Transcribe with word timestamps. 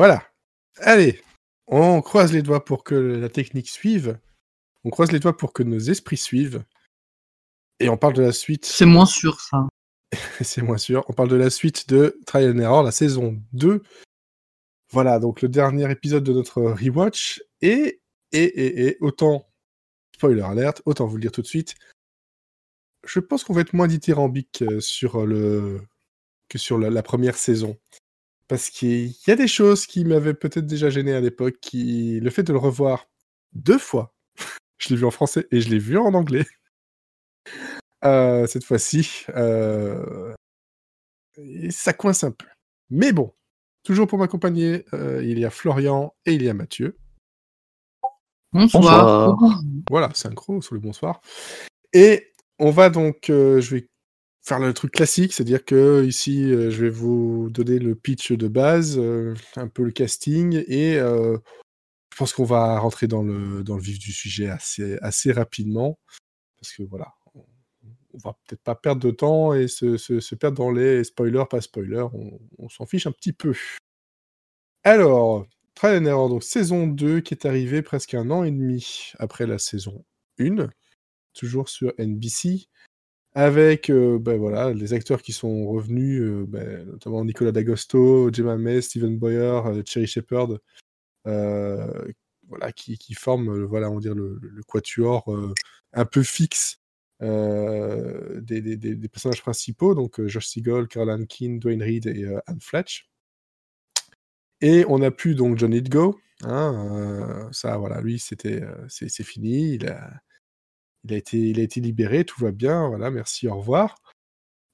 Voilà. 0.00 0.24
Allez, 0.78 1.20
on 1.66 2.00
croise 2.00 2.32
les 2.32 2.40
doigts 2.40 2.64
pour 2.64 2.84
que 2.84 2.94
la 2.94 3.28
technique 3.28 3.68
suive. 3.68 4.18
On 4.82 4.88
croise 4.88 5.12
les 5.12 5.18
doigts 5.18 5.36
pour 5.36 5.52
que 5.52 5.62
nos 5.62 5.78
esprits 5.78 6.16
suivent. 6.16 6.64
Et 7.80 7.90
on 7.90 7.98
parle 7.98 8.14
de 8.14 8.22
la 8.22 8.32
suite. 8.32 8.64
C'est 8.64 8.86
moins 8.86 9.04
sûr, 9.04 9.38
ça. 9.42 9.68
c'est 10.40 10.62
moins 10.62 10.78
sûr. 10.78 11.04
On 11.10 11.12
parle 11.12 11.28
de 11.28 11.36
la 11.36 11.50
suite 11.50 11.86
de 11.90 12.18
Trial 12.24 12.56
and 12.56 12.60
Error, 12.60 12.82
la 12.82 12.92
saison 12.92 13.42
2. 13.52 13.82
Voilà, 14.90 15.18
donc 15.18 15.42
le 15.42 15.50
dernier 15.50 15.90
épisode 15.90 16.24
de 16.24 16.32
notre 16.32 16.62
rewatch. 16.62 17.42
Et, 17.60 18.00
et, 18.32 18.42
et, 18.42 18.86
et, 18.86 18.96
autant, 19.02 19.46
spoiler 20.14 20.40
alert, 20.40 20.80
autant 20.86 21.08
vous 21.08 21.16
le 21.16 21.20
dire 21.20 21.32
tout 21.32 21.42
de 21.42 21.46
suite, 21.46 21.74
je 23.06 23.20
pense 23.20 23.44
qu'on 23.44 23.52
va 23.52 23.60
être 23.60 23.74
moins 23.74 23.86
dithyrambique 23.86 24.62
euh, 24.62 24.80
sur 24.80 25.26
le... 25.26 25.82
que 26.48 26.56
sur 26.56 26.78
la, 26.78 26.88
la 26.88 27.02
première 27.02 27.36
saison. 27.36 27.76
Parce 28.50 28.68
qu'il 28.68 29.14
y 29.28 29.30
a 29.30 29.36
des 29.36 29.46
choses 29.46 29.86
qui 29.86 30.04
m'avaient 30.04 30.34
peut-être 30.34 30.66
déjà 30.66 30.90
gêné 30.90 31.14
à 31.14 31.20
l'époque, 31.20 31.58
qui 31.60 32.18
le 32.18 32.30
fait 32.30 32.42
de 32.42 32.52
le 32.52 32.58
revoir 32.58 33.06
deux 33.52 33.78
fois, 33.78 34.12
je 34.78 34.88
l'ai 34.88 34.96
vu 34.96 35.04
en 35.04 35.12
français 35.12 35.46
et 35.52 35.60
je 35.60 35.70
l'ai 35.70 35.78
vu 35.78 35.96
en 35.96 36.14
anglais, 36.14 36.44
euh, 38.04 38.48
cette 38.48 38.64
fois-ci, 38.64 39.24
euh, 39.36 40.34
ça 41.70 41.92
coince 41.92 42.24
un 42.24 42.32
peu. 42.32 42.46
Mais 42.90 43.12
bon, 43.12 43.32
toujours 43.84 44.08
pour 44.08 44.18
m'accompagner, 44.18 44.84
euh, 44.94 45.22
il 45.22 45.38
y 45.38 45.44
a 45.44 45.50
Florian 45.50 46.12
et 46.26 46.32
il 46.32 46.42
y 46.42 46.48
a 46.48 46.54
Mathieu. 46.54 46.98
Bonsoir. 48.52 49.38
Voilà, 49.88 50.10
synchro 50.12 50.60
sur 50.60 50.74
le 50.74 50.80
bonsoir. 50.80 51.20
Et 51.92 52.32
on 52.58 52.72
va 52.72 52.90
donc, 52.90 53.26
je 53.28 53.74
vais 53.76 53.89
faire 54.50 54.58
le 54.58 54.74
truc 54.74 54.90
classique, 54.90 55.32
c'est-à-dire 55.32 55.64
que 55.64 56.04
ici, 56.04 56.52
euh, 56.52 56.70
je 56.70 56.82
vais 56.82 56.90
vous 56.90 57.50
donner 57.50 57.78
le 57.78 57.94
pitch 57.94 58.32
de 58.32 58.48
base, 58.48 58.98
euh, 58.98 59.32
un 59.54 59.68
peu 59.68 59.84
le 59.84 59.92
casting, 59.92 60.64
et 60.66 60.98
euh, 60.98 61.38
je 62.12 62.18
pense 62.18 62.32
qu'on 62.32 62.44
va 62.44 62.80
rentrer 62.80 63.06
dans 63.06 63.22
le, 63.22 63.62
dans 63.62 63.76
le 63.76 63.80
vif 63.80 64.00
du 64.00 64.10
sujet 64.10 64.48
assez, 64.48 64.98
assez 65.02 65.30
rapidement, 65.30 66.00
parce 66.60 66.72
que 66.72 66.82
voilà, 66.82 67.14
on, 67.36 67.44
va 68.24 68.36
peut-être 68.44 68.62
pas 68.62 68.74
perdre 68.74 69.00
de 69.00 69.12
temps 69.12 69.54
et 69.54 69.68
se, 69.68 69.96
se, 69.96 70.18
se 70.18 70.34
perdre 70.34 70.56
dans 70.56 70.72
les 70.72 71.04
spoilers, 71.04 71.44
pas 71.48 71.60
spoilers, 71.60 72.08
on, 72.12 72.40
on 72.58 72.68
s'en 72.68 72.86
fiche 72.86 73.06
un 73.06 73.12
petit 73.12 73.32
peu. 73.32 73.54
Alors, 74.82 75.46
Trial 75.76 76.02
and 76.02 76.06
Error, 76.06 76.28
donc 76.28 76.42
saison 76.42 76.88
2 76.88 77.20
qui 77.20 77.34
est 77.34 77.46
arrivée 77.46 77.82
presque 77.82 78.14
un 78.14 78.28
an 78.32 78.42
et 78.42 78.50
demi 78.50 79.12
après 79.20 79.46
la 79.46 79.58
saison 79.58 80.04
1, 80.40 80.70
toujours 81.34 81.68
sur 81.68 81.92
NBC 81.98 82.66
avec 83.32 83.90
euh, 83.90 84.18
ben 84.18 84.36
voilà, 84.38 84.72
les 84.72 84.92
acteurs 84.92 85.22
qui 85.22 85.32
sont 85.32 85.66
revenus, 85.68 86.20
euh, 86.20 86.44
ben, 86.48 86.86
notamment 86.86 87.24
Nicolas 87.24 87.52
D'Agosto, 87.52 88.32
Gemma 88.32 88.56
May, 88.56 88.82
Steven 88.82 89.18
Boyer, 89.18 89.62
euh, 89.66 89.82
Cherry 89.86 90.06
Shepard, 90.06 90.58
voilà, 91.24 92.72
qui, 92.72 92.98
qui 92.98 93.14
forment 93.14 93.62
voilà, 93.64 93.90
on 93.90 94.00
dire 94.00 94.14
le, 94.14 94.40
quatuor 94.66 95.32
un 95.92 96.04
peu 96.04 96.24
fixe 96.24 96.80
des, 97.20 98.40
des, 98.40 98.76
des, 98.76 99.08
personnages 99.08 99.42
principaux, 99.42 99.94
donc 99.94 100.20
Josh 100.26 100.48
Seagull, 100.48 100.88
Caroline 100.88 101.28
Keane, 101.28 101.60
Dwayne 101.60 101.82
Reed 101.82 102.06
et 102.06 102.26
Anne 102.46 102.60
Fletch. 102.60 103.08
Et 104.60 104.84
on 104.88 105.00
a 105.02 105.12
pu 105.12 105.36
donc 105.36 105.58
John 105.58 105.78
Go, 105.80 106.18
hein, 106.42 107.48
ça 107.52 107.76
voilà, 107.76 108.00
lui 108.00 108.18
c'était 108.18 108.62
c'est 108.88 109.22
fini, 109.22 109.74
il 109.74 109.86
a 109.86 110.20
il 111.04 111.14
a 111.14 111.16
été, 111.16 111.38
il 111.38 111.60
a 111.60 111.62
été 111.62 111.80
libéré, 111.80 112.24
tout 112.24 112.40
va 112.42 112.52
bien, 112.52 112.88
voilà, 112.88 113.10
merci, 113.10 113.48
au 113.48 113.56
revoir. 113.58 113.96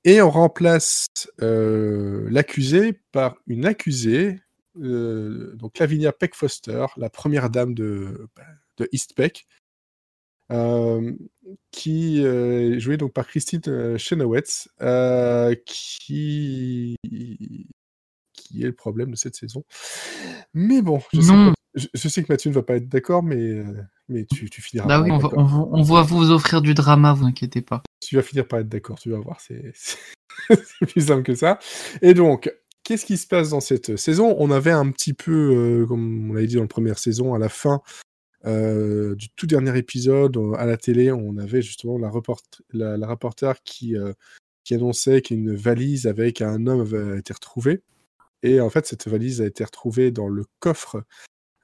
Et 0.05 0.23
on 0.23 0.31
remplace 0.31 1.07
euh, 1.43 2.29
l'accusé 2.31 3.01
par 3.11 3.37
une 3.47 3.67
accusée, 3.67 4.41
euh, 4.81 5.55
donc 5.57 5.79
Lavinia 5.79 6.13
Peck 6.13 6.35
Foster, 6.35 6.87
la 6.97 7.11
première 7.11 7.51
dame 7.51 7.75
de, 7.75 8.29
de 8.77 8.89
East 8.93 9.15
Peck, 9.17 9.47
euh, 10.53 11.13
qui 11.73 12.23
est 12.23 12.79
jouée 12.79 12.97
donc 12.97 13.13
par 13.13 13.27
Christine 13.27 13.99
Chenoweth, 13.99 14.69
qui 15.65 16.97
qui 18.33 18.63
est 18.63 18.67
le 18.67 18.73
problème 18.73 19.11
de 19.11 19.17
cette 19.17 19.35
saison. 19.35 19.65
Mais 20.55 20.83
bon, 20.83 21.01
je, 21.13 21.21
sais, 21.21 21.33
Non. 21.33 21.56
Je, 21.77 21.87
je 21.93 22.09
sais 22.09 22.23
que 22.23 22.33
Mathieu 22.33 22.51
ne 22.51 22.55
va 22.55 22.63
pas 22.63 22.77
être 22.77 22.89
d'accord, 22.89 23.23
mais, 23.23 23.37
euh, 23.37 23.65
mais 24.09 24.25
tu, 24.25 24.51
tu 24.51 24.63
finiras 24.63 24.89
Bah 24.89 25.01
oui, 25.03 25.11
on 25.11 25.19
va, 25.19 25.29
d'accord. 25.29 25.39
on, 25.39 25.45
va, 25.45 25.69
on 25.71 25.83
va 25.83 26.03
vous 26.03 26.31
offrir 26.31 26.63
du 26.63 26.75
drama, 26.75 27.13
vous 27.13 27.27
inquiétez 27.27 27.63
pas. 27.63 27.83
Tu 28.01 28.17
vas 28.17 28.23
finir 28.23 28.49
par 28.49 28.61
être 28.61 28.69
d'accord, 28.69 28.99
tu 28.99 29.11
vas 29.11 29.19
voir, 29.19 29.41
c'est 29.41 29.73
plus 30.89 31.07
simple 31.07 31.23
que 31.23 31.35
ça. 31.35 31.59
Et 32.03 32.15
donc, 32.15 32.53
qu'est-ce 32.83 33.05
qui 33.05 33.17
se 33.17 33.27
passe 33.27 33.51
dans 33.51 33.61
cette 33.61 33.97
saison? 33.97 34.35
On 34.39 34.51
avait 34.51 34.71
un 34.71 34.91
petit 34.91 35.13
peu, 35.13 35.83
euh, 35.83 35.87
comme 35.87 36.31
on 36.31 36.35
l'avait 36.35 36.47
dit 36.47 36.57
dans 36.57 36.63
la 36.63 36.69
première 36.69 36.99
saison, 36.99 37.35
à 37.35 37.39
la 37.39 37.49
fin 37.49 37.81
euh, 38.47 39.15
du 39.17 39.29
tout 39.31 39.47
dernier 39.47 39.77
épisode, 39.77 40.37
euh, 40.37 40.55
à 40.55 40.67
la 40.67 40.77
télé, 40.77 41.11
on 41.11 41.37
avait 41.37 41.63
justement 41.63 41.99
la, 41.99 42.09
report 42.09 42.41
la, 42.73 42.97
la 42.97 43.07
rapporteur 43.07 43.63
qui, 43.65 43.97
qui 44.65 44.75
annonçait 44.75 45.21
qu'une 45.21 45.55
valise 45.55 46.07
avec 46.07 46.41
un 46.41 46.67
homme 46.67 46.81
avait 46.81 47.19
été 47.19 47.33
retrouvée. 47.33 47.83
Et 48.43 48.61
en 48.61 48.71
fait, 48.71 48.87
cette 48.87 49.09
valise 49.09 49.41
a 49.43 49.47
été 49.47 49.65
retrouvée 49.65 50.11
dans 50.11 50.29
le 50.29 50.45
coffre 50.61 51.03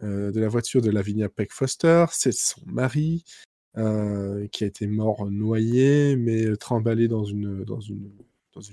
de 0.02 0.40
la 0.40 0.48
voiture 0.48 0.82
de 0.82 0.90
Lavinia 0.90 1.28
Peck 1.28 1.52
Foster. 1.52 2.06
C'est 2.10 2.32
son 2.32 2.60
mari 2.66 3.24
euh, 3.78 4.46
qui 4.48 4.64
a 4.64 4.66
été 4.66 4.86
mort 4.86 5.30
noyé, 5.30 6.16
mais 6.16 6.44
euh, 6.46 6.56
tremballé 6.56 7.08
dans 7.08 7.24
une, 7.24 7.64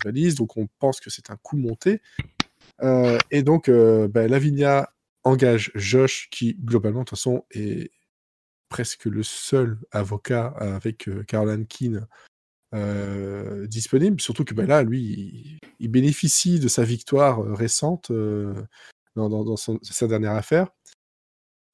valise. 0.03 0.35
Donc 0.35 0.57
on 0.57 0.67
pense 0.79 1.00
que 1.00 1.09
c'est 1.09 1.29
un 1.29 1.38
coup 1.38 1.57
monté. 1.57 2.01
Euh, 2.81 3.17
et 3.31 3.44
donc 3.44 3.69
euh, 3.69 4.07
ben, 4.07 4.29
Lavinia 4.29 4.94
engage 5.23 5.72
Josh, 5.75 6.29
qui 6.31 6.56
globalement, 6.56 7.01
de 7.01 7.06
toute 7.06 7.17
façon, 7.17 7.46
est 7.51 7.91
presque 8.69 9.06
le 9.06 9.23
seul 9.23 9.78
avocat 9.91 10.47
avec 10.57 11.07
euh, 11.07 11.23
Caroline 11.23 11.66
Keane 11.66 12.07
euh, 12.75 13.66
disponible. 13.67 14.22
Surtout 14.22 14.46
que 14.46 14.53
ben, 14.53 14.67
là, 14.67 14.84
lui, 14.84 15.59
il, 15.79 15.88
bénéficie 15.90 16.59
de 16.59 16.67
sa 16.67 16.84
victoire 16.84 17.40
euh, 17.41 17.53
récente 17.53 18.11
euh, 18.11 18.53
dans, 19.16 19.56
sa 19.57 20.07
dernière 20.07 20.34
affaire. 20.34 20.69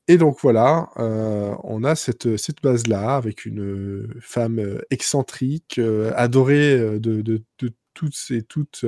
Et 0.08 0.18
donc 0.18 0.40
voilà, 0.42 0.92
euh, 0.98 1.56
on 1.64 1.84
a 1.84 1.96
cette, 1.96 2.38
cette 2.38 2.62
base-là 2.62 3.16
avec 3.16 3.46
une 3.46 3.62
euh, 3.62 4.08
femme 4.22 4.60
euh, 4.60 4.80
excentrique, 4.92 5.80
adorée 6.16 7.00
de, 7.00 7.22
de, 7.22 7.44
toutes 7.96 8.16
et 8.30 8.44
toutes 8.44 8.86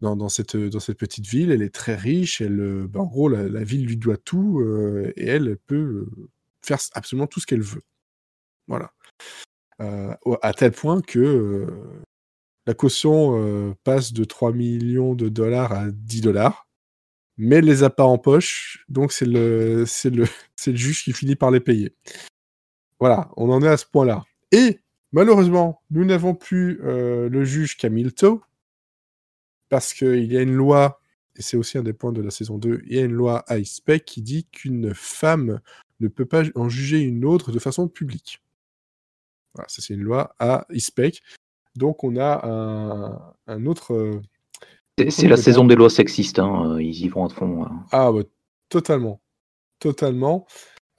dans, 0.00 0.16
dans, 0.16 0.28
cette, 0.28 0.56
dans 0.56 0.80
cette 0.80 0.98
petite 0.98 1.26
ville. 1.26 1.50
Elle 1.50 1.62
est 1.62 1.74
très 1.74 1.96
riche, 1.96 2.40
elle, 2.40 2.86
ben, 2.88 3.00
en 3.00 3.06
gros, 3.06 3.28
la, 3.28 3.48
la 3.48 3.64
ville 3.64 3.86
lui 3.86 3.96
doit 3.96 4.16
tout 4.16 4.62
et 5.16 5.26
elle, 5.26 5.48
elle 5.48 5.58
peut 5.58 6.06
faire 6.64 6.78
absolument 6.92 7.26
tout 7.26 7.40
ce 7.40 7.46
qu'elle 7.46 7.62
veut. 7.62 7.82
Voilà. 8.68 8.92
À 9.78 10.52
tel 10.54 10.70
point 10.70 11.00
que 11.00 11.66
la 12.66 12.74
caution 12.74 13.74
passe 13.82 14.12
de 14.12 14.24
3 14.24 14.52
millions 14.52 15.14
de 15.14 15.28
dollars 15.28 15.72
à 15.72 15.90
10 15.90 16.20
dollars, 16.20 16.68
mais 17.42 17.60
les 17.60 17.82
a 17.82 17.90
pas 17.90 18.04
en 18.04 18.18
poche, 18.18 18.84
donc 18.88 19.12
c'est 19.12 19.26
le, 19.26 19.84
juge 20.66 21.04
qui 21.04 21.12
finit 21.12 21.36
par 21.36 21.50
les 21.50 21.60
payer. 21.60 21.94
Voilà, 23.00 23.30
on 23.36 23.50
en 23.50 23.62
est 23.62 23.68
à 23.68 23.76
ce 23.76 23.84
point-là. 23.86 24.22
Et 24.52 24.80
malheureusement, 25.10 25.82
nous 25.90 26.04
n'avons 26.04 26.34
plus 26.34 26.80
euh, 26.84 27.28
le 27.28 27.44
juge 27.44 27.76
Camilto, 27.76 28.42
parce 29.68 29.92
qu'il 29.92 30.32
y 30.32 30.36
a 30.36 30.42
une 30.42 30.54
loi, 30.54 31.00
et 31.34 31.42
c'est 31.42 31.56
aussi 31.56 31.78
un 31.78 31.82
des 31.82 31.92
points 31.92 32.12
de 32.12 32.22
la 32.22 32.30
saison 32.30 32.58
2, 32.58 32.82
il 32.86 32.94
y 32.94 32.98
a 33.00 33.02
une 33.02 33.12
loi 33.12 33.40
à 33.48 33.58
ISPEC 33.58 34.04
qui 34.04 34.22
dit 34.22 34.44
qu'une 34.44 34.94
femme 34.94 35.60
ne 35.98 36.06
peut 36.06 36.26
pas 36.26 36.44
en 36.54 36.68
juger 36.68 37.00
une 37.00 37.24
autre 37.24 37.50
de 37.50 37.58
façon 37.58 37.88
publique. 37.88 38.40
Voilà, 39.54 39.68
ça 39.68 39.82
c'est 39.82 39.94
une 39.94 40.02
loi 40.02 40.36
à 40.38 40.66
ISPEC. 40.70 41.22
Donc 41.74 42.04
on 42.04 42.16
a 42.16 42.46
un, 42.46 43.34
un 43.48 43.66
autre... 43.66 44.22
C'est- 44.98 45.26
la 45.28 45.36
saison 45.36 45.64
des 45.64 45.74
lois 45.74 45.90
sexistes, 45.90 46.38
hein, 46.38 46.74
euh, 46.74 46.82
ils 46.82 47.04
y 47.04 47.08
vont 47.08 47.24
à 47.24 47.28
fond. 47.30 47.64
hein. 47.64 47.86
Ah, 47.92 48.12
ouais, 48.12 48.24
totalement. 48.68 49.20
Totalement. 49.78 50.46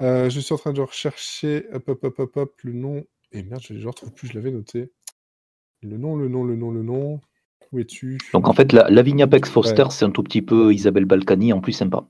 Euh, 0.01 0.29
je 0.29 0.39
suis 0.39 0.53
en 0.53 0.57
train 0.57 0.73
de 0.73 0.81
rechercher 0.81 1.65
hop, 1.71 1.87
hop, 1.87 2.03
hop, 2.03 2.19
hop, 2.19 2.37
hop, 2.37 2.53
le 2.63 2.73
nom. 2.73 3.05
Et 3.31 3.43
merde, 3.43 3.61
je 3.63 3.73
ne 3.73 3.85
retrouve 3.85 4.11
plus, 4.11 4.27
je 4.29 4.33
l'avais 4.33 4.51
noté. 4.51 4.91
Le 5.81 5.97
nom, 5.97 6.15
le 6.15 6.27
nom, 6.27 6.43
le 6.43 6.55
nom, 6.55 6.71
le 6.71 6.81
nom. 6.83 7.21
Où 7.71 7.79
es-tu? 7.79 8.17
Donc 8.33 8.47
en 8.47 8.53
fait, 8.53 8.71
la, 8.73 8.89
Lavinia 8.89 9.27
Pex 9.27 9.49
Ouais. 9.49 9.53
Foster, 9.53 9.85
c'est 9.91 10.05
un 10.05 10.11
tout 10.11 10.23
petit 10.23 10.41
peu 10.41 10.73
Isabelle 10.73 11.05
Balkany 11.05 11.53
en 11.53 11.61
plus 11.61 11.73
sympa. 11.73 12.05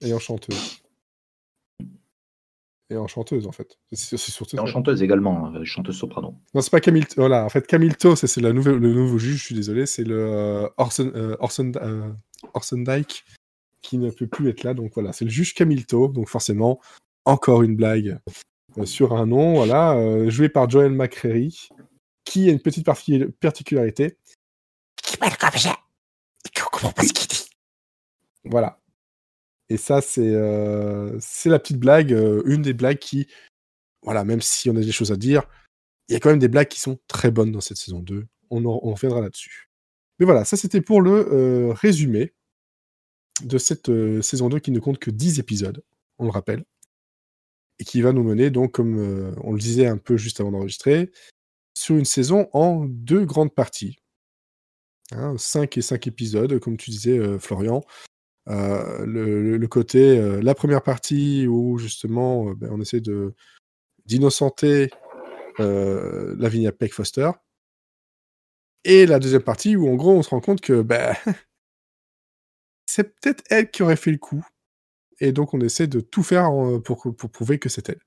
Et 0.00 0.14
enchanteuse. 0.14 0.79
Et 2.90 2.96
enchanteuse, 2.96 3.46
en 3.46 3.52
fait. 3.52 3.78
C'est 3.92 4.16
c'est 4.16 4.32
surtout 4.32 4.56
Et 4.56 4.58
en 4.58 4.66
chanteuse 4.66 5.00
également, 5.02 5.54
euh, 5.54 5.64
chanteuse 5.64 5.96
soprano. 5.96 6.34
Non, 6.54 6.60
c'est 6.60 6.70
pas 6.70 6.80
Camille. 6.80 7.06
Voilà, 7.16 7.44
en 7.44 7.48
fait, 7.48 7.66
Camilto, 7.66 8.16
ça, 8.16 8.26
c'est 8.26 8.40
la 8.40 8.52
nouvelle, 8.52 8.76
le 8.76 8.92
nouveau 8.92 9.16
juge, 9.16 9.36
je 9.38 9.44
suis 9.44 9.54
désolé, 9.54 9.86
c'est 9.86 10.02
le 10.02 10.18
euh, 10.18 10.68
Orson, 10.76 11.12
euh, 11.14 11.36
Orson, 11.38 11.70
euh, 11.76 12.10
Orson 12.52 12.78
Dyke 12.78 13.24
qui 13.80 13.96
ne 13.98 14.10
peut 14.10 14.26
plus 14.26 14.48
être 14.48 14.64
là. 14.64 14.74
Donc 14.74 14.92
voilà, 14.94 15.12
c'est 15.12 15.24
le 15.24 15.30
juge 15.30 15.54
Camilto. 15.54 16.08
Donc 16.08 16.28
forcément, 16.28 16.80
encore 17.24 17.62
une 17.62 17.76
blague 17.76 18.18
euh, 18.76 18.84
sur 18.84 19.14
un 19.14 19.26
nom, 19.26 19.54
voilà, 19.54 19.92
euh, 19.92 20.28
joué 20.28 20.48
par 20.48 20.68
Joel 20.68 20.92
McCreary, 20.92 21.68
qui 22.24 22.48
a 22.48 22.52
une 22.52 22.60
petite 22.60 22.84
parti- 22.84 23.24
particularité. 23.40 24.18
comprends 26.64 26.92
pas 26.92 27.02
ce 27.04 27.12
qu'il 27.12 27.28
dit. 27.28 27.46
Voilà. 28.44 28.79
Et 29.70 29.76
ça, 29.76 30.02
c'est 30.02 30.34
euh, 30.34 31.16
c'est 31.20 31.48
la 31.48 31.60
petite 31.60 31.78
blague, 31.78 32.12
euh, 32.12 32.42
une 32.44 32.60
des 32.60 32.74
blagues 32.74 32.98
qui, 32.98 33.28
voilà, 34.02 34.24
même 34.24 34.40
si 34.42 34.68
on 34.68 34.76
a 34.76 34.80
des 34.80 34.92
choses 34.92 35.12
à 35.12 35.16
dire, 35.16 35.44
il 36.08 36.12
y 36.12 36.16
a 36.16 36.20
quand 36.20 36.30
même 36.30 36.40
des 36.40 36.48
blagues 36.48 36.68
qui 36.68 36.80
sont 36.80 36.98
très 37.06 37.30
bonnes 37.30 37.52
dans 37.52 37.60
cette 37.60 37.76
saison 37.76 38.00
2. 38.00 38.26
On, 38.50 38.64
en- 38.64 38.78
reviendra 38.80 39.20
là-dessus. 39.20 39.70
Mais 40.18 40.26
voilà, 40.26 40.44
ça 40.44 40.56
c'était 40.56 40.80
pour 40.80 41.00
le 41.00 41.12
euh, 41.32 41.72
résumé 41.72 42.34
de 43.44 43.58
cette 43.58 43.90
saison 44.22 44.48
2 44.48 44.58
qui 44.58 44.72
ne 44.72 44.80
compte 44.80 44.98
que 44.98 45.10
10 45.10 45.38
épisodes, 45.38 45.84
on 46.18 46.24
le 46.24 46.30
rappelle, 46.30 46.64
et 47.78 47.84
qui 47.84 48.02
va 48.02 48.12
nous 48.12 48.24
mener, 48.24 48.50
donc, 48.50 48.72
comme 48.72 48.98
on 49.42 49.52
le 49.52 49.58
disait 49.58 49.86
un 49.86 49.96
peu 49.96 50.16
juste 50.18 50.40
avant 50.40 50.50
d'enregistrer, 50.50 51.10
sur 51.74 51.96
une 51.96 52.04
saison 52.04 52.50
en 52.52 52.84
deux 52.84 53.24
grandes 53.24 53.54
parties. 53.54 53.96
Hein, 55.12 55.36
5 55.38 55.78
et 55.78 55.82
5 55.82 56.06
épisodes, 56.08 56.58
comme 56.58 56.76
tu 56.76 56.90
disais, 56.90 57.38
Florian. 57.38 57.82
Euh, 58.48 59.04
le, 59.06 59.66
côté, 59.68 60.18
euh, 60.18 60.40
la 60.42 60.54
première 60.54 60.82
partie 60.82 61.46
où 61.46 61.78
justement 61.78 62.48
euh, 62.48 62.54
ben, 62.54 62.70
on 62.72 62.80
essaie 62.80 63.00
de 63.00 63.34
d'innocenter 64.06 64.90
Lavinia 65.58 66.72
Peck 66.72 66.94
Foster. 66.94 67.30
Et 68.84 69.04
la 69.04 69.18
deuxième 69.18 69.42
partie 69.42 69.76
où 69.76 69.88
en 69.88 69.94
gros 69.94 70.12
on 70.12 70.22
se 70.22 70.30
rend 70.30 70.40
compte 70.40 70.62
que 70.62 70.80
ben, 70.80 71.14
c'est 72.86 73.14
peut-être 73.20 73.44
elle 73.50 73.70
qui 73.70 73.82
aurait 73.82 73.96
fait 73.96 74.10
le 74.10 74.18
coup. 74.18 74.44
Et 75.20 75.32
donc 75.32 75.52
on 75.52 75.60
essaie 75.60 75.86
de 75.86 76.00
tout 76.00 76.22
faire 76.22 76.50
pour, 76.82 77.14
pour 77.14 77.30
prouver 77.30 77.58
que 77.58 77.68
c'est 77.68 77.90
elle. 77.90 78.00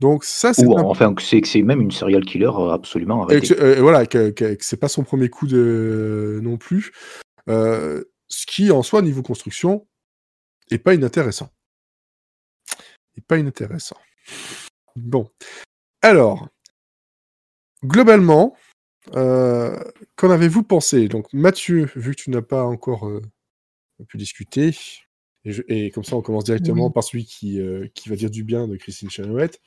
Donc 0.00 0.24
ça 0.24 0.54
c'est 0.54 0.66
Ou 0.66 0.72
enfin, 0.78 1.14
que 1.14 1.22
c'est 1.22 1.40
que 1.40 1.48
c'est 1.48 1.62
même 1.62 1.80
une 1.80 1.90
serial 1.90 2.24
killer 2.24 2.50
absolument 2.70 3.28
et 3.28 3.40
que, 3.40 3.54
euh, 3.54 3.80
voilà, 3.80 4.06
que, 4.06 4.30
que- 4.30 4.54
que 4.54 4.64
c'est 4.64 4.78
pas 4.78 4.88
son 4.88 5.02
premier 5.02 5.28
coup 5.28 5.46
de 5.46 6.40
non 6.42 6.56
plus. 6.56 6.92
Euh, 7.48 8.04
ce 8.30 8.46
qui, 8.46 8.70
en 8.70 8.82
soi, 8.82 9.02
niveau 9.02 9.22
construction, 9.22 9.86
est 10.70 10.78
pas 10.78 10.94
inintéressant. 10.94 11.50
Est 13.16 13.26
pas 13.26 13.38
inintéressant. 13.38 13.96
Bon. 14.96 15.28
Alors, 16.02 16.48
globalement, 17.84 18.56
euh, 19.14 19.78
qu'en 20.16 20.30
avez-vous 20.30 20.62
pensé? 20.62 21.08
Donc, 21.08 21.32
Mathieu, 21.32 21.90
vu 21.96 22.14
que 22.14 22.22
tu 22.22 22.30
n'as 22.30 22.42
pas 22.42 22.64
encore 22.64 23.08
euh, 23.08 23.20
pu 24.08 24.16
discuter, 24.16 24.74
et, 25.44 25.52
je- 25.52 25.62
et 25.68 25.90
comme 25.90 26.04
ça, 26.04 26.16
on 26.16 26.22
commence 26.22 26.44
directement 26.44 26.86
Oui. 26.86 26.92
par 26.92 27.02
celui 27.04 27.24
qui, 27.24 27.60
euh, 27.60 27.88
qui 27.94 28.08
va 28.08 28.16
dire 28.16 28.30
du 28.30 28.44
bien 28.44 28.68
de 28.68 28.76
Christine 28.76 29.10
Chenoweth. 29.10 29.60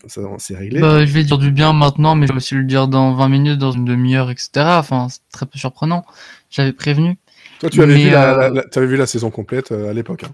Comme 0.00 0.10
ça, 0.10 0.20
c'est 0.38 0.56
réglé. 0.56 0.80
Bah, 0.80 1.06
je 1.06 1.12
vais 1.12 1.24
dire 1.24 1.38
du 1.38 1.50
bien 1.50 1.72
maintenant, 1.72 2.14
mais 2.14 2.26
je 2.26 2.32
vais 2.32 2.36
aussi 2.38 2.54
le 2.54 2.64
dire 2.64 2.86
dans 2.88 3.14
20 3.14 3.28
minutes, 3.30 3.58
dans 3.58 3.72
une 3.72 3.86
demi-heure, 3.86 4.30
etc. 4.30 4.50
Enfin, 4.78 5.08
c'est 5.08 5.26
très 5.32 5.46
peu 5.46 5.58
surprenant. 5.58 6.04
J'avais 6.50 6.74
prévenu. 6.74 7.16
Toi, 7.60 7.70
tu 7.70 7.82
avais, 7.82 7.94
mais, 7.94 8.04
vu 8.04 8.10
la, 8.10 8.34
euh, 8.34 8.38
la- 8.38 8.50
la- 8.50 8.64
tu 8.68 8.78
avais 8.78 8.86
vu 8.88 8.96
la 8.96 9.06
saison 9.06 9.30
complète 9.30 9.72
euh, 9.72 9.90
à 9.90 9.92
l'époque. 9.92 10.24
hein. 10.24 10.32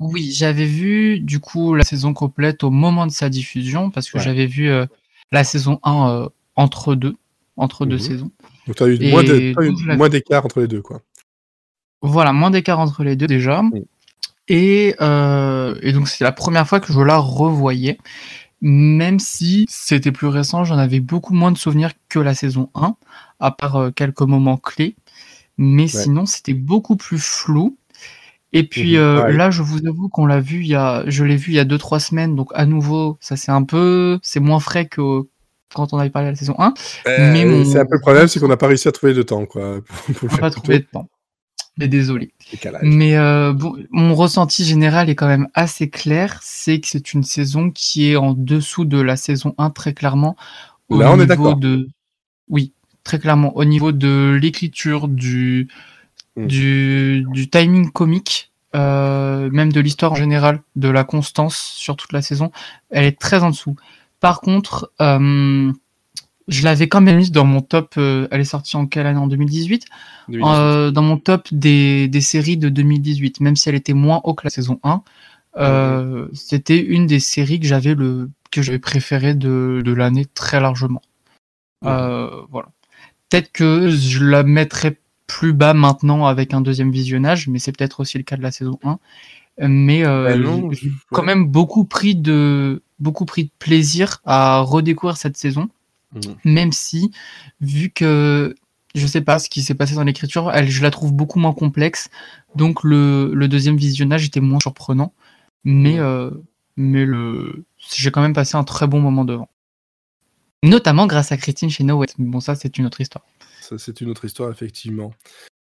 Oui, 0.00 0.30
j'avais 0.32 0.64
vu 0.64 1.18
du 1.20 1.40
coup 1.40 1.74
la 1.74 1.82
saison 1.84 2.14
complète 2.14 2.62
au 2.62 2.70
moment 2.70 3.06
de 3.06 3.10
sa 3.12 3.28
diffusion, 3.28 3.90
parce 3.90 4.08
que 4.10 4.18
Ouais. 4.18 4.24
j'avais 4.24 4.46
vu 4.46 4.68
euh, 4.68 4.86
la 5.32 5.42
saison 5.44 5.80
1 5.82 6.08
euh, 6.10 6.28
entre 6.56 6.94
deux, 6.94 7.16
entre 7.56 7.84
deux 7.84 7.96
Mhm. 7.96 8.00
saisons. 8.00 8.30
Donc, 8.66 8.76
tu 8.76 8.82
as 8.84 8.86
eu 8.88 8.98
Et 9.00 9.54
moins 9.96 10.08
d'écart 10.08 10.44
entre 10.44 10.60
les 10.60 10.68
deux, 10.68 10.82
quoi. 10.82 11.02
Voilà, 12.00 12.32
moins 12.32 12.50
d'écart 12.50 12.78
entre 12.78 13.02
les 13.02 13.16
deux 13.16 13.26
déjà. 13.26 13.62
Et, 14.46 14.94
euh, 15.00 15.74
et 15.82 15.92
donc 15.92 16.08
c'est 16.08 16.24
la 16.24 16.32
première 16.32 16.66
fois 16.66 16.80
que 16.80 16.92
je 16.92 17.00
la 17.00 17.18
revoyais. 17.18 17.98
Même 18.60 19.18
si 19.18 19.66
c'était 19.68 20.10
plus 20.12 20.26
récent, 20.28 20.64
j'en 20.64 20.78
avais 20.78 21.00
beaucoup 21.00 21.34
moins 21.34 21.52
de 21.52 21.58
souvenirs 21.58 21.90
que 22.08 22.18
la 22.18 22.34
saison 22.34 22.70
1, 22.74 22.96
à 23.40 23.50
part 23.50 23.90
quelques 23.94 24.22
moments 24.22 24.56
clés. 24.56 24.96
Mais 25.58 25.88
sinon, 25.88 26.26
c'était 26.26 26.54
beaucoup 26.54 26.96
plus 26.96 27.18
flou. 27.18 27.76
Et 28.52 28.64
puis 28.64 28.94
Mhm, 28.96 29.02
euh, 29.02 29.28
là, 29.36 29.50
je 29.50 29.62
vous 29.62 29.86
avoue 29.86 30.08
qu'on 30.08 30.26
l'a 30.26 30.40
vu 30.40 30.60
il 30.60 30.68
y 30.68 30.74
a, 30.74 31.04
je 31.08 31.24
l'ai 31.24 31.36
vu 31.36 31.52
il 31.52 31.56
y 31.56 31.58
a 31.58 31.64
deux 31.64 31.78
trois 31.78 32.00
semaines, 32.00 32.34
donc 32.36 32.50
à 32.54 32.64
nouveau, 32.66 33.18
ça 33.20 33.36
c'est 33.36 33.52
un 33.52 33.62
peu, 33.64 34.18
c'est 34.22 34.40
moins 34.40 34.60
frais 34.60 34.86
que 34.86 35.22
quand 35.74 35.92
on 35.92 35.98
avait 35.98 36.10
parlé 36.10 36.28
de 36.28 36.32
la 36.32 36.36
saison 36.36 36.54
1. 36.58 36.72
Mais 37.18 37.44
Euh, 37.44 37.64
mon- 37.64 37.64
C'est 37.64 37.78
un 37.80 37.84
peu 37.84 37.94
le 37.96 38.00
problème, 38.00 38.26
c'est 38.28 38.40
qu'on 38.40 38.48
n'a 38.48 38.56
pas 38.56 38.68
réussi 38.68 38.88
à 38.88 38.92
trouver 38.92 39.12
de 39.14 39.22
temps, 39.22 39.44
quoi. 39.44 39.80
Pour, 40.18 40.30
On 40.30 40.34
n'a 40.34 40.38
pas 40.40 40.50
trouvé 40.50 40.78
de 40.78 40.86
temps. 40.90 41.08
Mais 41.78 41.88
désolé. 41.88 42.32
Mais 42.82 43.16
euh, 43.16 43.52
bon, 43.52 43.76
mon 43.90 44.14
ressenti 44.14 44.64
général 44.64 45.10
est 45.10 45.14
quand 45.14 45.28
même 45.28 45.48
assez 45.54 45.90
clair, 45.90 46.40
c'est 46.42 46.80
que 46.80 46.88
c'est 46.88 47.14
une 47.14 47.22
saison 47.22 47.70
qui 47.70 48.10
est 48.10 48.16
en 48.16 48.34
dessous 48.34 48.84
de 48.84 49.00
la 49.00 49.16
saison 49.16 49.54
1 49.58 49.70
très 49.70 49.94
clairement. 49.94 50.36
Au 50.88 50.98
Là, 51.00 51.12
on 51.12 51.20
est 51.20 51.26
d'accord. 51.26 51.56
de, 51.56 51.88
oui, 52.48 52.72
très 53.08 53.18
clairement 53.18 53.56
au 53.56 53.64
niveau 53.64 53.90
de 53.92 54.38
l'écriture, 54.42 55.08
du, 55.08 55.68
Mm. 56.38 56.46
du, 56.46 57.26
du 57.32 57.50
timing 57.50 57.90
comique, 57.90 58.52
euh, 58.76 59.50
même 59.50 59.72
de 59.72 59.80
l'histoire 59.80 60.12
en 60.12 60.14
général, 60.24 60.60
de 60.76 60.88
la 60.88 61.02
constance 61.04 61.56
sur 61.56 61.96
toute 61.96 62.12
la 62.12 62.22
saison, 62.22 62.52
elle 62.90 63.04
est 63.06 63.18
très 63.18 63.42
en 63.42 63.50
dessous. 63.50 63.74
Par 64.20 64.40
contre, 64.40 64.92
euh, 65.00 65.72
je 66.46 66.64
l'avais 66.64 66.88
quand 66.88 67.00
même 67.00 67.16
mise 67.16 67.32
dans 67.32 67.44
mon 67.44 67.60
top. 67.60 67.94
euh, 67.96 68.28
elle 68.30 68.40
est 68.40 68.44
sortie 68.56 68.76
en 68.76 68.86
quelle 68.86 69.06
année? 69.06 69.18
En 69.18 69.26
2018 69.26 69.84
euh, 70.30 70.90
dans 70.92 71.02
mon 71.02 71.16
top 71.18 71.48
des, 71.50 72.06
des 72.08 72.20
séries 72.20 72.56
de 72.56 72.68
2018, 72.68 73.40
même 73.40 73.56
si 73.56 73.68
elle 73.68 73.74
était 73.74 73.94
moins 73.94 74.20
haut 74.24 74.34
que 74.34 74.44
la 74.44 74.50
saison 74.50 74.78
1, 74.84 75.02
euh, 75.56 76.28
c'était 76.34 76.78
une 76.80 77.06
des 77.06 77.20
séries 77.20 77.58
que 77.58 77.66
j'avais 77.66 77.94
le 77.94 78.30
que 78.52 78.62
j'avais 78.62 78.78
préféré 78.78 79.34
de, 79.34 79.82
de 79.84 79.92
l'année 79.92 80.26
très 80.26 80.60
largement. 80.60 81.02
Euh, 81.84 82.30
voilà. 82.50 82.68
Peut-être 83.30 83.52
que 83.52 83.88
je 83.90 84.24
la 84.24 84.42
mettrais 84.42 84.98
plus 85.26 85.52
bas 85.52 85.74
maintenant 85.74 86.26
avec 86.26 86.54
un 86.54 86.60
deuxième 86.60 86.90
visionnage, 86.90 87.48
mais 87.48 87.58
c'est 87.58 87.72
peut-être 87.76 88.00
aussi 88.00 88.16
le 88.18 88.24
cas 88.24 88.36
de 88.36 88.42
la 88.42 88.50
saison 88.50 88.78
1. 88.84 88.98
Mais 89.68 90.04
euh, 90.06 90.36
non, 90.36 90.70
j'ai 90.72 90.90
quand 91.10 91.22
même 91.24 91.46
beaucoup 91.46 91.84
pris 91.84 92.14
de 92.14 92.82
beaucoup 93.00 93.24
pris 93.26 93.44
de 93.44 93.50
plaisir 93.58 94.20
à 94.24 94.60
redécouvrir 94.60 95.16
cette 95.16 95.36
saison 95.36 95.68
Mhm. 96.14 96.36
même 96.44 96.72
si, 96.72 97.10
vu 97.60 97.90
que 97.90 98.54
je 98.94 99.06
sais 99.06 99.20
pas 99.20 99.38
ce 99.38 99.50
qui 99.50 99.62
s'est 99.62 99.74
passé 99.74 99.94
dans 99.94 100.04
l'écriture, 100.04 100.50
elle, 100.52 100.70
je 100.70 100.82
la 100.82 100.90
trouve 100.90 101.12
beaucoup 101.12 101.38
moins 101.38 101.52
complexe, 101.52 102.08
donc 102.54 102.82
le, 102.82 103.32
le 103.34 103.46
deuxième 103.48 103.76
visionnage 103.76 104.24
était 104.24 104.40
moins 104.40 104.58
surprenant, 104.60 105.12
mais, 105.64 105.94
Mhm. 105.94 106.00
euh, 106.00 106.30
mais 106.78 107.04
le, 107.04 107.64
j'ai 107.94 108.10
quand 108.10 108.22
même 108.22 108.32
passé 108.32 108.56
un 108.56 108.64
très 108.64 108.86
bon 108.86 109.00
moment 109.00 109.26
devant. 109.26 109.50
Notamment 110.64 111.06
grâce 111.06 111.32
à 111.32 111.36
Christine 111.36 111.70
Chenoweth, 111.70 112.14
bon 112.18 112.40
ça 112.40 112.54
c'est 112.54 112.78
une 112.78 112.86
autre 112.86 113.00
histoire. 113.00 113.24
C'est 113.76 114.00
une 114.00 114.10
autre 114.10 114.24
histoire, 114.24 114.50
effectivement. 114.50 115.12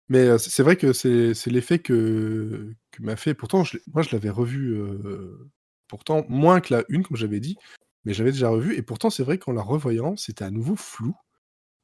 Mais 0.09 0.27
euh, 0.27 0.39
c'est 0.39 0.63
vrai 0.63 0.77
que 0.77 0.93
c'est 0.93 1.35
l'effet 1.47 1.79
que, 1.79 2.73
que 2.91 3.03
m'a 3.03 3.17
fait. 3.17 3.35
Pourtant, 3.35 3.63
moi, 3.93 4.03
je 4.03 4.11
l'avais 4.11 4.31
revu, 4.31 4.73
euh, 4.75 5.51
pourtant, 5.87 6.25
moins 6.29 6.61
que 6.61 6.75
la 6.75 6.85
une, 6.89 7.05
comme 7.05 7.17
j'avais 7.17 7.41
dit, 7.41 7.57
mais 8.05 8.13
j'avais 8.15 8.33
déjà 8.33 8.49
revu. 8.49 8.75
Et 8.77 8.83
pourtant, 8.83 9.11
c'est 9.11 9.23
vrai 9.23 9.39
qu'en 9.39 9.53
la 9.53 9.63
revoyant, 9.63 10.17
c'était 10.17 10.45
à 10.45 10.51
nouveau 10.51 10.77
flou. 10.77 11.15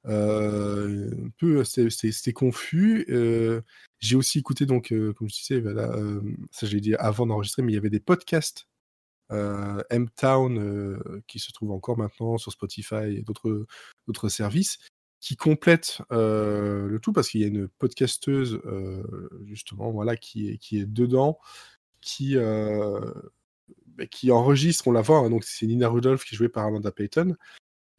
Euh, 0.07 1.11
peu, 1.39 1.65
c'était- 1.65 2.33
confus. 2.33 3.07
J'ai 4.01 4.17
aussi 4.17 4.39
écouté, 4.39 4.67
donc, 4.67 4.89
comme 4.89 5.29
je 5.29 5.35
disais, 5.35 5.63
ça 6.51 6.67
j'ai 6.67 6.81
dit 6.81 6.95
avant 6.97 7.27
d'enregistrer, 7.27 7.63
mais 7.63 7.73
il 7.73 7.75
y 7.77 7.79
avait 7.79 7.91
des 7.91 8.01
podcasts 8.01 8.67
M-Town 9.30 10.59
euh, 10.59 11.23
qui 11.26 11.38
se 11.38 11.52
trouvent 11.52 11.73
encore 11.73 11.99
maintenant 11.99 12.38
sur 12.38 12.52
Spotify 12.52 13.16
et 13.16 13.23
d'autres 13.23 14.28
services 14.28 14.78
qui 15.21 15.37
complètent 15.37 16.02
euh, 16.12 16.87
le 16.87 17.00
tout 17.00 17.12
parce 17.12 17.30
qu'il 17.30 17.40
y 17.40 17.45
a 17.45 17.49
une 17.49 17.68
podcasteuse 17.68 18.61
euh, 18.66 19.28
justement 19.45 19.90
voilà 19.90 20.16
qui 20.16 20.50
est, 20.50 20.59
qui 20.59 20.78
est 20.78 20.87
dedans 20.87 21.38
qui 22.00 22.37
euh, 22.37 23.00
bah, 23.87 24.06
qui 24.06 24.30
enregistre 24.30 24.87
on 24.87 24.92
la 24.92 25.00
voit 25.00 25.18
hein, 25.18 25.30
donc 25.30 25.45
c'est 25.45 25.66
Nina 25.66 25.88
Rudolph 25.88 26.25
qui 26.25 26.35
est 26.35 26.38
jouée 26.38 26.49
par 26.49 26.66
Amanda 26.66 26.92
Payton 26.92 27.35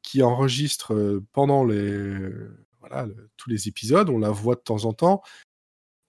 qui 0.08 0.24
enregistre 0.24 0.94
euh, 0.94 1.22
pendant 1.34 1.66
les 1.66 2.30
voilà 2.80 3.08
tous 3.36 3.50
les 3.50 3.68
épisodes. 3.68 4.10
On 4.10 4.20
la 4.20 4.30
voit 4.30 4.56
de 4.56 4.62
temps 4.62 4.86
en 4.86 4.94
temps. 4.94 5.22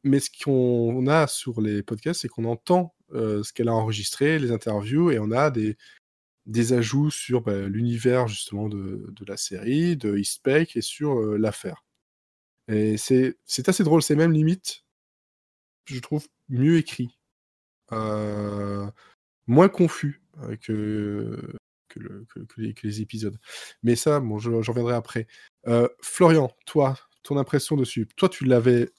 Mais 0.05 0.21
ce 0.21 0.31
qu'on 0.31 1.07
a 1.09 1.27
sur 1.27 1.61
les 1.61 1.83
podcasts 1.83 2.21
c'est 2.21 2.29
qu'on 2.29 2.45
entend 2.45 2.95
euh, 2.98 2.98
ce 3.13 3.53
qu'elle 3.53 3.69
a 3.69 3.75
enregistré 3.75 4.39
les 4.39 4.53
interviews 4.53 5.11
et 5.11 5.19
on 5.19 5.31
a 5.31 5.51
des 5.51 5.77
des 6.47 6.73
ajouts 6.73 7.11
sur 7.11 7.43
bah, 7.43 7.69
l'univers 7.69 8.27
justement 8.29 8.69
de, 8.69 9.07
de 9.11 9.25
la 9.27 9.37
série, 9.37 9.97
de 9.97 10.17
Eastpak 10.19 10.77
et 10.77 10.81
sur 10.81 11.19
euh, 11.21 11.37
l'affaire. 11.39 11.85
Et 12.69 12.97
c'est 12.99 13.37
assez 13.69 13.85
drôle, 13.85 14.03
c'est 14.03 14.17
même 14.17 14.33
limite, 14.33 14.85
je 15.87 16.01
trouve, 16.01 16.27
mieux 16.49 16.77
écrit. 16.79 17.19
Euh, 17.93 18.87
moins 19.47 19.69
confus 19.69 20.23
euh, 20.43 20.57
que, 20.57 21.41
que, 21.89 22.01
le- 22.01 22.27
que- 22.35 22.41
que 22.41 22.87
les, 22.87 23.03
épisodes. 23.03 23.39
Mais 23.83 23.97
ça, 23.97 24.21
bon, 24.21 24.39
je- 24.39 24.63
j'en 24.63 24.73
reviendrai 24.73 24.95
après. 24.95 25.27
Euh, 25.69 25.89
Florian, 26.03 26.53
toi, 26.67 26.99
ton 27.25 27.39
impression 27.39 27.77
dessus? 27.77 28.09
Toi, 28.17 28.29
tu 28.29 28.45
l'avais 28.47 28.91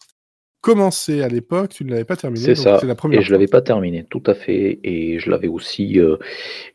commencé 0.62 1.22
à 1.22 1.28
l'époque, 1.28 1.70
tu 1.70 1.86
ne 1.86 1.92
l'avais 1.92 2.04
pas 2.06 2.16
terminé. 2.16 2.44
C'est 2.44 2.56
ça. 2.56 2.80
La 2.84 2.96
première 2.96 3.20
Et 3.20 3.24
je 3.24 3.28
fois. 3.28 3.38
l'avais 3.38 3.48
pas 3.48 3.62
terminé, 3.62 4.06
tout 4.10 4.24
à 4.26 4.34
fait. 4.34 4.80
Et 4.84 5.20
je 5.20 5.30
l'avais 5.30 5.48
aussi, 5.48 6.00
euh, 6.00 6.18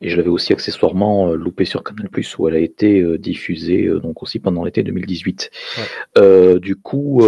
et 0.00 0.08
je 0.08 0.16
l'avais 0.16 0.30
aussi 0.30 0.52
accessoirement 0.52 1.28
euh, 1.28 1.36
loupé 1.36 1.64
sur 1.64 1.82
Canal 1.82 2.08
Plus 2.08 2.38
où 2.38 2.48
elle 2.48 2.54
a 2.54 2.60
été 2.60 3.00
euh, 3.00 3.18
diffusée, 3.18 3.86
euh, 3.86 4.00
donc 4.00 4.22
aussi 4.22 4.38
pendant 4.38 4.64
l'été 4.64 4.82
2018. 4.82 5.50
Ouais. 5.76 5.82
Euh, 6.18 6.58
du 6.58 6.76
coup, 6.76 7.22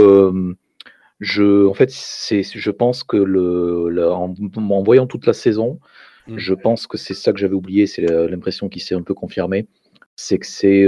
Je, 1.18 1.66
en 1.66 1.72
fait, 1.72 1.90
c'est, 1.90 2.42
je 2.42 2.70
pense 2.70 3.02
que 3.02 3.16
le, 3.16 4.06
en, 4.10 4.82
voyant 4.82 5.06
toute 5.06 5.26
la 5.26 5.32
saison, 5.32 5.80
mmh. 6.28 6.36
je 6.36 6.54
pense 6.54 6.86
que 6.86 6.98
c'est 6.98 7.14
ça 7.14 7.32
que 7.32 7.38
j'avais 7.38 7.54
oublié, 7.54 7.86
c'est 7.86 8.02
l'impression 8.02 8.68
qui 8.68 8.80
s'est 8.80 8.94
un 8.94 9.00
peu 9.00 9.14
confirmée, 9.14 9.66
c'est 10.14 10.38
que 10.38 10.46
c'est, 10.46 10.86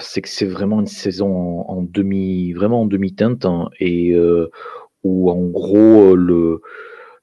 c'est 0.00 0.22
que 0.22 0.28
c'est 0.28 0.46
vraiment 0.46 0.80
une 0.80 0.86
saison 0.86 1.62
en, 1.68 1.82
demi, 1.82 2.52
vraiment 2.52 2.82
en 2.82 2.86
demi-teinte, 2.86 3.44
hein, 3.44 3.70
et 3.80 4.12
euh, 4.12 4.50
où 5.02 5.30
en 5.30 5.42
gros 5.46 6.16
le, 6.16 6.60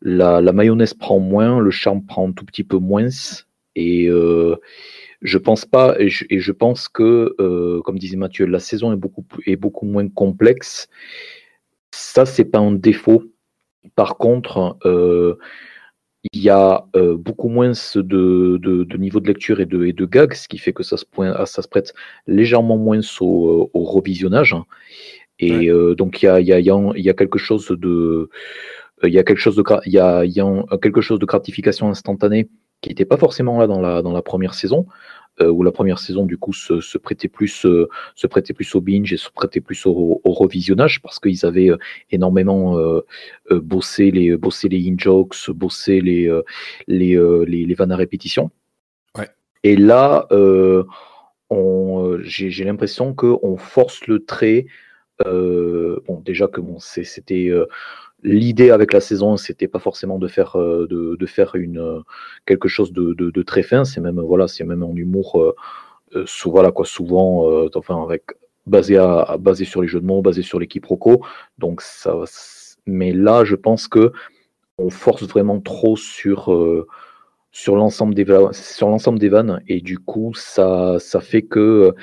la, 0.02 0.42
mayonnaise 0.52 0.94
prend 0.94 1.20
moins, 1.20 1.60
le 1.60 1.72
charme 1.72 2.06
prend 2.06 2.28
un 2.30 2.32
tout 2.32 2.46
petit 2.46 2.64
peu 2.64 2.78
moins, 2.78 3.10
et 3.76 4.08
euh, 4.08 4.56
je 5.22 5.38
pense 5.38 5.66
pas, 5.66 5.96
et 6.00 6.10
je, 6.10 6.52
pense 6.52 6.88
que, 6.88 7.36
euh, 7.40 7.82
comme 7.82 8.00
disait 8.00 8.18
Mathieu, 8.18 8.46
la 8.46 8.60
saison 8.60 8.92
est 8.92 8.98
beaucoup, 8.98 9.26
est 9.46 9.56
beaucoup 9.56 9.86
moins 9.86 10.08
complexe. 10.10 10.90
Ça, 11.92 12.26
c'est 12.26 12.46
pas 12.46 12.60
un 12.60 12.72
défaut. 12.72 13.24
Par 13.96 14.18
contre, 14.18 14.78
euh, 14.86 15.38
il 16.34 16.42
y 16.42 16.50
a 16.50 16.86
euh, 16.96 17.18
beaucoup 17.18 17.50
moins 17.50 17.72
de, 17.72 18.58
de, 18.58 18.98
niveau 18.98 19.20
de 19.20 19.28
lecture 19.28 19.60
et 19.60 19.66
de, 19.66 19.86
et 19.86 19.94
de 19.94 20.06
gags, 20.06 20.34
ce 20.34 20.48
qui 20.48 20.58
fait 20.58 20.74
que 20.74 20.84
ça 20.84 20.98
se, 20.98 21.06
point, 21.06 21.46
ça 21.46 21.62
se 21.62 21.68
prête 21.68 21.94
légèrement 22.28 22.78
moins 22.78 23.02
au, 23.20 23.70
au 23.74 23.84
revisionnage. 23.84 24.56
Et 25.40 25.72
donc, 25.98 26.22
il 26.22 26.26
y 26.26 26.30
a, 26.30 26.40
y, 26.40 26.54
a, 26.54 26.60
y 26.60 27.10
a, 27.10 27.14
quelque 27.14 27.40
chose 27.40 27.68
de. 27.70 28.30
Il 29.04 29.12
y 29.12 29.18
a 29.18 29.24
quelque 29.24 29.40
chose 29.40 29.56
de, 29.56 29.64
il 29.88 29.94
y 29.94 29.98
a, 29.98 30.24
y 30.24 30.40
a 30.40 30.78
quelque 30.78 31.02
chose 31.02 31.18
de 31.18 31.26
gratification 31.26 31.90
instantanée 31.90 32.48
qui 32.82 32.90
n'était 32.90 33.06
pas 33.06 33.18
forcément 33.18 33.60
là 33.60 33.68
dans 33.68 33.80
la, 33.80 34.02
dans 34.02 34.12
la 34.12 34.22
première 34.22 34.54
saison, 34.54 34.86
euh, 35.40 35.50
où 35.50 35.64
la 35.64 35.72
première 35.72 36.00
saison 36.00 36.26
du 36.26 36.38
coup 36.38 36.52
se, 36.52 36.82
se 36.82 36.98
prêtait 36.98 37.30
plus 37.30 37.66
euh, 37.66 37.88
se 38.16 38.28
prêtait 38.28 38.54
plus 38.54 38.76
au 38.76 38.82
binge 38.82 39.14
et 39.14 39.18
se 39.18 39.30
prêtait 39.30 39.62
plus 39.62 39.86
au, 39.86 40.20
au 40.24 40.32
revisionnage 40.34 41.02
parce 41.02 41.20
qu'ils 41.20 41.46
avaient 41.46 41.70
euh, 41.70 41.78
énormément 42.10 42.78
bossé 43.50 44.12
les 44.12 44.36
bossé 44.36 44.68
les 44.68 44.90
in 44.90 44.96
jokes, 44.98 45.50
bossé 45.52 46.02
les 46.02 46.30
les, 46.88 47.16
les, 47.48 47.66
les 47.66 47.74
vannes 47.74 47.94
à 47.94 47.96
répétition. 47.96 48.52
Ouais. 49.18 49.30
Et 49.64 49.78
là, 49.78 50.28
j'ai 52.24 52.64
l'impression 52.66 53.14
qu'on 53.14 53.58
force 53.58 54.08
le 54.08 54.26
trait. 54.26 54.66
bon, 55.24 56.22
déjà 56.26 56.48
que 56.48 56.60
bon, 56.60 56.78
c'était 56.80 57.52
L'idée 58.24 58.70
avec 58.70 58.94
la 58.94 59.00
saison, 59.00 59.36
c'était 59.38 59.68
pas 59.68 59.80
forcément 59.80 60.20
de 60.20 60.28
faire 60.28 60.56
euh, 60.56 60.88
de, 60.88 61.26
faire 61.26 61.56
une 61.56 61.80
euh, 61.80 62.00
quelque 62.46 62.68
chose 62.68 62.94
de, 62.94 63.42
très 63.42 63.64
fin. 63.64 63.84
C'est 63.84 64.02
même 64.02 64.20
voilà, 64.20 64.48
c'est 64.48 64.64
même 64.64 64.84
en 64.84 64.96
humour. 64.96 65.42
Euh, 66.14 66.26
voilà 66.46 66.72
quoi, 66.72 66.86
souvent, 66.86 67.68
enfin 67.74 68.04
avec 68.04 68.24
basé 68.68 68.98
à, 68.98 69.38
basé 69.40 69.66
sur 69.66 69.82
les 69.82 69.88
jeux 69.88 70.02
de 70.02 70.06
mots, 70.06 70.22
basé 70.22 70.42
sur 70.42 70.60
l'équipe 70.60 70.86
Rocco. 70.86 71.26
Donc 71.58 71.82
ça, 71.82 72.16
mais 72.86 73.14
là, 73.14 73.44
je 73.44 73.56
pense 73.56 73.88
que 73.88 74.12
on 74.78 74.90
force 74.90 75.24
vraiment 75.24 75.60
trop 75.60 75.96
sur 75.96 76.54
sur 77.52 77.76
l'ensemble 77.76 78.14
des 78.14 78.26
sur 78.52 78.90
l'ensemble 78.90 79.20
des 79.20 79.30
vannes 79.30 79.62
et 79.68 79.82
du 79.82 80.00
coup 80.00 80.34
ça 80.34 80.98
ça 81.00 81.20
fait 81.22 81.42
que 81.42 81.94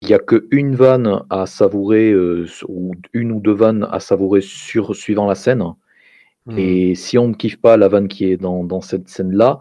il 0.00 0.08
n'y 0.08 0.14
a 0.14 0.18
qu'une 0.18 0.74
vanne 0.74 1.22
à 1.28 1.46
savourer, 1.46 2.10
euh, 2.12 2.46
ou 2.68 2.92
une 3.12 3.32
ou 3.32 3.40
deux 3.40 3.52
vannes 3.52 3.86
à 3.90 4.00
savourer 4.00 4.40
sur, 4.40 4.94
suivant 4.94 5.26
la 5.26 5.34
scène. 5.34 5.64
Mmh. 6.46 6.58
Et 6.58 6.94
si 6.94 7.18
on 7.18 7.28
ne 7.28 7.34
kiffe 7.34 7.60
pas 7.60 7.76
la 7.76 7.88
vanne 7.88 8.08
qui 8.08 8.30
est 8.30 8.36
dans, 8.36 8.64
dans 8.64 8.80
cette 8.80 9.08
scène-là, 9.08 9.60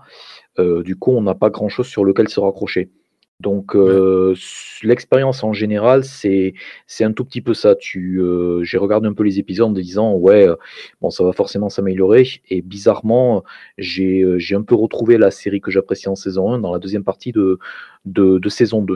euh, 0.60 0.84
du 0.84 0.96
coup, 0.96 1.12
on 1.12 1.22
n'a 1.22 1.36
pas 1.36 1.50
grand-chose 1.50 1.88
sur 1.88 2.06
lequel 2.06 2.30
se 2.30 2.40
raccrocher. 2.40 2.92
Donc 3.40 3.76
euh, 3.76 4.34
l'expérience 4.82 5.44
en 5.44 5.54
général, 5.54 6.04
c'est 6.04 6.56
c'est 6.88 7.04
un 7.04 7.12
tout 7.12 7.24
petit 7.24 7.42
peu 7.42 7.54
ça. 7.54 7.76
Tu, 7.76 8.20
euh, 8.20 8.64
j'ai 8.64 8.80
regardé 8.80 9.08
un 9.08 9.14
peu 9.14 9.22
les 9.24 9.38
épisodes 9.38 9.68
en 9.68 9.72
disant 9.72 10.16
ouais, 10.16 10.48
euh, 10.48 10.56
bon 11.02 11.12
ça 11.12 11.24
va 11.24 11.34
forcément 11.34 11.70
s'améliorer. 11.70 12.28
Et 12.50 12.64
bizarrement, 12.64 13.44
j'ai 13.78 14.26
j'ai 14.38 14.56
un 14.56 14.64
peu 14.64 14.74
retrouvé 14.74 15.20
la 15.20 15.30
série 15.30 15.62
que 15.62 15.70
j'appréciais 15.70 16.10
en 16.10 16.16
saison 16.16 16.52
1 16.52 16.60
dans 16.60 16.74
la 16.74 16.80
deuxième 16.80 17.04
partie 17.04 17.32
de 17.32 17.60
de, 18.06 18.40
de 18.40 18.50
saison 18.50 18.82
2, 18.82 18.96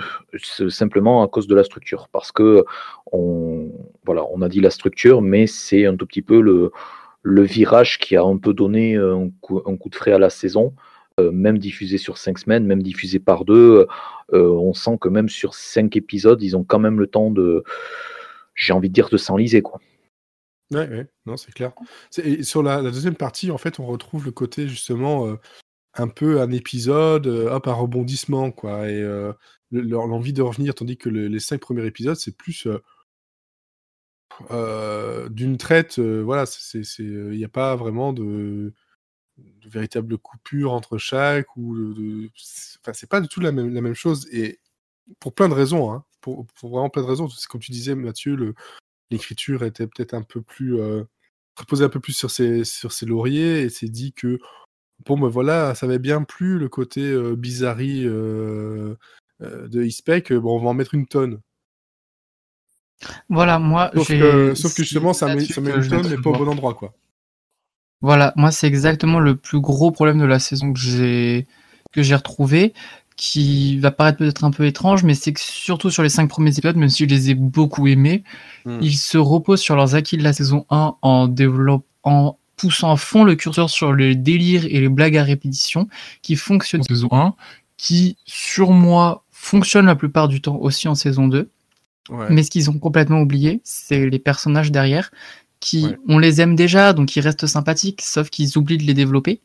simplement 0.70 1.22
à 1.22 1.28
cause 1.28 1.46
de 1.48 1.54
la 1.54 1.64
structure, 1.64 2.08
parce 2.12 2.32
que 2.32 2.64
on 3.12 3.70
voilà, 4.06 4.24
on 4.34 4.42
a 4.42 4.50
dit 4.50 4.62
la 4.62 4.72
structure, 4.72 5.22
mais 5.22 5.46
c'est 5.46 5.86
un 5.86 5.96
tout 5.96 6.08
petit 6.08 6.24
peu 6.24 6.42
le 6.42 6.72
le 7.24 7.44
virage 7.44 8.00
qui 8.00 8.16
a 8.16 8.24
un 8.24 8.38
peu 8.38 8.54
donné 8.54 8.96
un 8.96 9.30
coup, 9.42 9.62
un 9.68 9.78
coup 9.78 9.90
de 9.90 9.96
frais 9.96 10.14
à 10.14 10.20
la 10.20 10.32
saison. 10.32 10.74
Euh, 11.20 11.32
même 11.32 11.58
diffusé 11.58 11.98
sur 11.98 12.18
cinq 12.18 12.40
semaines, 12.40 12.66
même 12.66 12.82
diffusé 12.82 13.20
par 13.20 13.44
deux, 13.44 13.86
euh, 14.34 14.50
on 14.50 14.74
sent 14.74 14.98
que 15.00 15.10
même 15.10 15.28
sur 15.28 15.56
cinq 15.56 15.98
épisodes, 15.98 16.42
ils 16.42 16.56
ont 16.56 16.64
quand 16.64 16.80
même 16.80 17.00
le 17.00 17.08
temps 17.08 17.32
de, 17.32 17.66
j'ai 18.56 18.72
envie 18.72 18.88
de 18.88 18.94
dire, 18.94 19.10
de 19.10 19.18
s'enliser, 19.18 19.62
quoi. 19.62 19.82
Ouais, 20.72 21.08
non, 21.26 21.36
c'est 21.36 21.52
clair. 21.52 21.74
sur 22.44 22.64
la, 22.64 22.82
deuxième 22.82 23.16
partie, 23.16 23.52
en 23.52 23.58
fait, 23.58 23.78
on 23.82 23.86
retrouve 23.86 24.24
le 24.24 24.32
côté 24.32 24.70
justement 24.70 25.28
euh, 25.28 25.36
un 25.96 26.08
peu 26.08 26.40
un 26.40 26.50
épisode, 26.52 27.28
hop, 27.28 27.68
un 27.68 27.74
rebondissement, 27.74 28.52
quoi, 28.52 28.88
et 28.88 29.04
l'envie 29.72 30.32
de 30.32 30.42
revenir, 30.42 30.74
tandis 30.74 30.98
que 30.98 31.10
les 31.10 31.40
cinq 31.42 31.60
premiers 31.60 31.86
épisodes, 31.86 32.16
c'est 32.16 32.38
plus 32.38 32.68
d'une 34.50 35.58
traite, 35.58 36.00
voilà, 36.00 36.46
il 37.00 37.32
n'y 37.32 37.44
a 37.44 37.50
pas 37.50 37.76
vraiment 37.76 38.14
de, 38.14 38.74
de 39.62 39.70
véritables 39.70 40.18
coupures 40.18 40.74
entre 40.74 40.98
chaque 40.98 41.56
ou 41.58 41.94
de, 41.94 42.30
enfin 42.82 42.94
c'est 42.94 43.10
pas 43.10 43.22
du 43.22 43.28
tout 43.28 43.40
la 43.40 43.52
même, 43.52 43.74
la 43.74 43.82
même 43.82 43.94
chose 43.94 44.28
et 44.32 44.60
pour 45.20 45.34
plein 45.34 45.50
de 45.50 45.54
raisons 45.54 45.92
hein, 45.92 46.04
pour, 46.22 46.46
pour, 46.60 46.72
vraiment 46.72 46.90
plein 46.90 47.02
de 47.02 47.08
raisons. 47.08 47.28
Comme 47.50 47.62
tu 47.62 47.72
disais 47.72 47.96
Mathieu 47.96 48.56
l'écriture 49.10 49.64
était 49.64 49.88
peut-être 49.88 50.14
un 50.14 50.24
peu 50.24 50.42
plus 50.42 50.80
euh, 50.80 51.04
reposée 51.58 51.86
un 51.86 51.90
peu 51.90 52.00
plus 52.00 52.14
sur 52.14 52.32
ses 52.32 52.64
sur 52.64 52.92
ses 52.92 53.06
lauriers 53.06 53.62
et 53.62 53.70
s'est 53.70 53.90
dit 53.90 54.14
que 54.14 54.40
bon 55.06 55.18
me 55.18 55.28
voilà 55.28 55.76
ça 55.76 55.86
avait 55.86 56.00
bien 56.00 56.24
plu 56.24 56.58
le 56.58 56.70
côté 56.70 57.02
euh, 57.02 57.36
bizarrerie 57.36 58.06
euh, 58.06 58.96
euh 59.42 59.68
de 59.68 59.84
e 59.84 60.40
bon 60.40 60.58
on 60.58 60.64
va 60.64 60.70
en 60.70 60.74
mettre 60.74 60.94
une 60.94 61.08
tonne. 61.08 61.42
Voilà 63.30 63.60
moi 63.60 63.92
sauf 63.96 64.08
que, 64.08 64.56
sauf 64.56 64.76
que 64.76 64.84
justement 64.84 65.14
ça 65.14 65.34
met, 65.34 65.44
ça 65.44 65.60
met 65.60 65.72
une 65.72 65.88
tonne 65.88 66.08
mais 66.08 66.22
pas 66.22 66.30
au 66.30 66.34
bon 66.34 66.48
endroit 66.48 66.76
quoi 66.76 66.94
voilà, 68.02 68.34
moi 68.36 68.52
c'est 68.52 68.68
exactement 68.68 69.20
le 69.20 69.36
plus 69.36 69.60
gros 69.60 69.92
problème 69.92 70.20
de 70.20 70.26
la 70.26 70.40
saison 70.40 70.74
que 70.74 70.80
j'ai 70.80 71.48
que 71.92 72.02
j'ai 72.02 72.16
retrouvé, 72.16 72.74
qui 73.18 73.78
va 73.80 73.92
paraître 73.92 74.18
peut-être 74.18 74.44
un 74.44 74.52
peu 74.52 74.66
étrange, 74.66 75.04
mais 75.04 75.14
c'est 75.14 75.34
que 75.34 75.40
surtout 75.40 75.90
sur 75.90 76.04
les 76.04 76.10
cinq 76.10 76.28
premiers 76.28 76.52
épisodes, 76.52 76.78
même 76.78 76.90
si 76.90 77.04
je 77.04 77.10
les 77.10 77.30
ai 77.30 77.36
beaucoup 77.36 77.88
aimés, 77.88 78.24
hmm. 78.66 78.80
ils 78.82 78.98
se 78.98 79.18
reposent 79.18 79.62
sur 79.62 79.76
leurs 79.76 79.94
acquis 79.96 80.18
de 80.18 80.24
la 80.24 80.34
saison 80.34 80.66
1 80.70 80.96
en 81.02 81.28
développant, 81.28 81.86
en 82.04 82.38
poussant 82.56 82.92
à 82.92 82.98
fond 82.98 83.24
le 83.24 83.36
curseur 83.36 83.70
sur 83.70 83.94
les 83.94 84.16
délires 84.16 84.66
et 84.66 84.80
les 84.80 84.90
blagues 84.90 85.18
à 85.18 85.24
répétition 85.24 85.88
qui 86.22 86.36
fonctionnent 86.36 86.82
en 86.82 86.86
saison 86.86 87.10
1, 87.12 87.36
qui 87.78 88.18
sur 88.26 88.72
moi 88.72 89.24
fonctionnent 89.32 89.88
la 89.88 89.96
plupart 89.96 90.28
du 90.28 90.42
temps 90.42 90.58
aussi 90.58 90.88
en 90.88 90.96
saison 90.96 91.28
2. 91.28 91.50
Mais 92.30 92.44
ce 92.44 92.52
qu'ils 92.52 92.70
ont 92.70 92.78
complètement 92.78 93.22
oublié, 93.22 93.62
c'est 93.64 94.10
les 94.10 94.20
personnages 94.20 94.72
derrière 94.72 95.12
qui, 95.62 95.86
on 96.10 96.20
les 96.20 96.42
aime 96.42 96.56
déjà, 96.56 96.92
donc 96.92 97.16
ils 97.16 97.22
restent 97.22 97.48
sympathiques, 97.48 98.02
sauf 98.02 98.30
qu'ils 98.30 98.58
oublient 98.58 98.80
de 98.80 98.84
les 98.84 98.94
développer. 98.94 99.40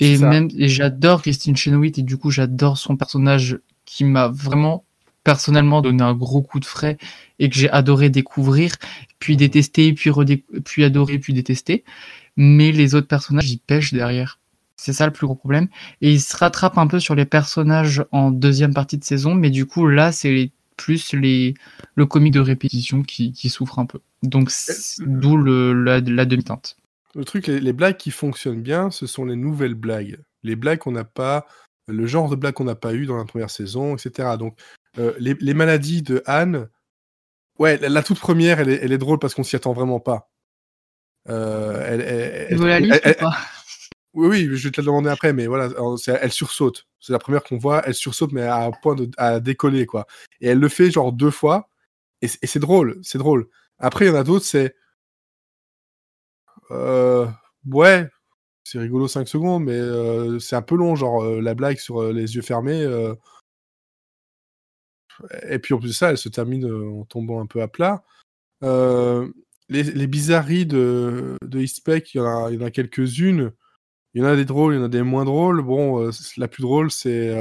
Et 0.00 0.18
même, 0.18 0.48
et 0.58 0.68
j'adore 0.68 1.22
Christine 1.22 1.56
Chenoweth, 1.56 1.98
et 1.98 2.02
du 2.02 2.16
coup, 2.16 2.30
j'adore 2.30 2.76
son 2.76 2.96
personnage 2.96 3.58
qui 3.84 4.04
m'a 4.04 4.28
vraiment 4.28 4.84
personnellement 5.22 5.80
donné 5.80 6.02
un 6.02 6.14
gros 6.14 6.42
coup 6.42 6.58
de 6.58 6.64
frais 6.64 6.98
et 7.38 7.48
que 7.48 7.56
j'ai 7.56 7.70
adoré 7.70 8.10
découvrir, 8.10 8.74
puis 9.20 9.36
détester, 9.36 9.92
puis, 9.92 10.10
puis 10.64 10.84
adorer, 10.84 11.18
puis 11.18 11.32
détester. 11.32 11.84
Mais 12.36 12.72
les 12.72 12.96
autres 12.96 13.06
personnages, 13.06 13.50
ils 13.50 13.58
pêchent 13.58 13.94
derrière. 13.94 14.40
C'est 14.76 14.92
ça 14.92 15.06
le 15.06 15.12
plus 15.12 15.26
gros 15.26 15.36
problème. 15.36 15.68
Et 16.00 16.10
ils 16.10 16.20
se 16.20 16.36
rattrapent 16.36 16.78
un 16.78 16.88
peu 16.88 16.98
sur 16.98 17.14
les 17.14 17.26
personnages 17.26 18.04
en 18.10 18.32
deuxième 18.32 18.74
partie 18.74 18.98
de 18.98 19.04
saison, 19.04 19.36
mais 19.36 19.50
du 19.50 19.66
coup, 19.66 19.86
là, 19.86 20.10
c'est 20.10 20.50
plus 20.76 21.12
les, 21.12 21.54
le 21.94 22.06
comique 22.06 22.32
de 22.32 22.40
répétition 22.40 23.02
qui, 23.02 23.32
qui 23.32 23.48
souffre 23.48 23.78
un 23.78 23.86
peu. 23.86 24.00
Donc, 24.22 24.50
d'où 24.98 25.36
la, 25.36 26.00
la 26.00 26.24
demi-teinte. 26.24 26.76
Le 27.14 27.24
truc, 27.24 27.46
les, 27.46 27.72
blagues 27.72 27.96
qui 27.96 28.10
fonctionnent 28.10 28.62
bien, 28.62 28.90
ce 28.90 29.06
sont 29.06 29.24
les 29.24 29.36
nouvelles 29.36 29.74
blagues. 29.74 30.18
Les 30.42 30.56
blagues 30.56 30.78
qu'on 30.78 30.92
n'a 30.92 31.04
pas, 31.04 31.46
le 31.86 32.06
genre 32.06 32.30
de 32.30 32.36
blagues 32.36 32.54
qu'on 32.54 32.64
n'a 32.64 32.74
pas 32.74 32.94
eu 32.94 33.06
dans 33.06 33.16
la 33.16 33.24
première 33.24 33.50
saison, 33.50 33.96
etc. 33.96 34.36
Donc, 34.38 34.58
euh, 34.98 35.12
les, 35.18 35.54
maladies 35.54 36.02
de 36.02 36.22
Anne, 36.24 36.68
ouais, 37.58 37.76
la, 37.76 38.02
toute 38.02 38.20
première, 38.20 38.60
elle 38.60 38.70
est, 38.70 38.80
elle 38.82 38.92
est 38.92 38.98
drôle 38.98 39.18
parce 39.18 39.34
qu'on 39.34 39.42
s'y 39.42 39.56
attend 39.56 39.72
vraiment 39.72 40.00
pas. 40.00 40.30
Euh, 41.28 41.84
elle, 41.86 42.00
elle, 42.00 42.58
la 42.60 42.80
liste 42.80 43.06
ou 43.06 43.20
pas? 43.20 43.36
Oui, 44.14 44.28
oui, 44.28 44.56
je 44.56 44.64
vais 44.64 44.70
te 44.70 44.78
la 44.78 44.84
demander 44.84 45.08
après, 45.08 45.32
mais 45.32 45.46
voilà, 45.46 45.70
elle 46.20 46.32
sursaute. 46.32 46.86
C'est 47.00 47.14
la 47.14 47.18
première 47.18 47.42
qu'on 47.42 47.56
voit, 47.56 47.82
elle 47.86 47.94
sursaute, 47.94 48.32
mais 48.32 48.42
à 48.42 48.64
un 48.64 48.70
point 48.70 48.94
de 48.94 49.08
à 49.16 49.40
décoller, 49.40 49.86
quoi. 49.86 50.06
Et 50.42 50.48
elle 50.48 50.58
le 50.58 50.68
fait 50.68 50.90
genre 50.90 51.14
deux 51.14 51.30
fois, 51.30 51.70
et 52.20 52.28
c'est 52.28 52.58
drôle, 52.58 53.00
c'est 53.02 53.16
drôle. 53.16 53.48
Après, 53.82 54.06
il 54.06 54.08
y 54.08 54.10
en 54.12 54.14
a 54.14 54.24
d'autres, 54.24 54.44
c'est. 54.44 54.76
Euh, 56.70 57.26
ouais, 57.66 58.08
c'est 58.64 58.78
rigolo 58.78 59.08
5 59.08 59.26
secondes, 59.28 59.64
mais 59.64 59.72
euh, 59.72 60.38
c'est 60.38 60.56
un 60.56 60.62
peu 60.62 60.76
long, 60.76 60.94
genre 60.94 61.22
euh, 61.24 61.40
la 61.40 61.54
blague 61.54 61.78
sur 61.78 62.12
les 62.12 62.36
yeux 62.36 62.42
fermés. 62.42 62.86
Et 65.48 65.58
puis 65.58 65.74
en 65.74 65.78
plus 65.78 65.88
de 65.88 65.92
ça, 65.94 66.10
elle 66.10 66.18
se 66.18 66.28
termine 66.28 66.64
en 66.64 67.04
tombant 67.04 67.40
un 67.40 67.46
peu 67.46 67.60
à 67.60 67.68
plat. 67.68 68.04
les, 69.68 70.06
bizarreries 70.06 70.66
de, 70.66 71.36
de 71.44 71.60
il 71.60 72.02
y 72.14 72.20
en 72.20 72.64
a, 72.64 72.70
quelques-unes. 72.70 73.52
Il 74.14 74.22
y 74.22 74.24
en 74.24 74.28
a 74.28 74.36
des 74.36 74.44
drôles, 74.44 74.74
il 74.74 74.76
y 74.78 74.80
en 74.80 74.84
a 74.84 74.88
des 74.88 75.02
moins 75.02 75.24
drôles. 75.24 75.60
Bon, 75.60 76.08
la 76.36 76.48
plus 76.48 76.62
drôle, 76.62 76.92
c'est 76.92 77.34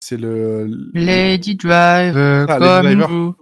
c'est 0.00 0.16
le. 0.16 0.66
Lady 0.94 1.56
Driver, 1.56 2.46
Ah, 2.48 2.58
comme 2.58 2.84
Lady 2.84 2.96
Driver. 2.96 3.08
vous. 3.08 3.34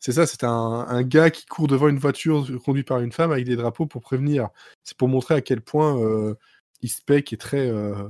C'est 0.00 0.12
ça, 0.12 0.26
c'est 0.26 0.44
un, 0.44 1.02
gars 1.02 1.30
qui 1.30 1.46
court 1.46 1.68
devant 1.68 1.88
une 1.88 1.98
voiture 1.98 2.46
conduite 2.64 2.86
par 2.86 3.00
une 3.00 3.12
femme 3.12 3.32
avec 3.32 3.44
des 3.44 3.56
drapeaux 3.56 3.86
pour 3.86 4.02
prévenir. 4.02 4.50
C'est 4.84 4.96
pour 4.96 5.08
montrer 5.08 5.34
à 5.34 5.40
quel 5.40 5.60
point 5.60 5.98
euh, 6.00 6.34
Eastpack 6.82 7.32
est 7.32 7.40
très, 7.40 7.68
euh, 7.68 8.08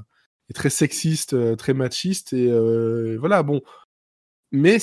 est 0.50 0.52
très 0.52 0.70
sexiste, 0.70 1.34
euh, 1.34 1.56
très 1.56 1.74
machiste. 1.74 2.32
Et 2.32 3.16
voilà, 3.16 3.42
bon. 3.42 3.62
Mais 4.52 4.78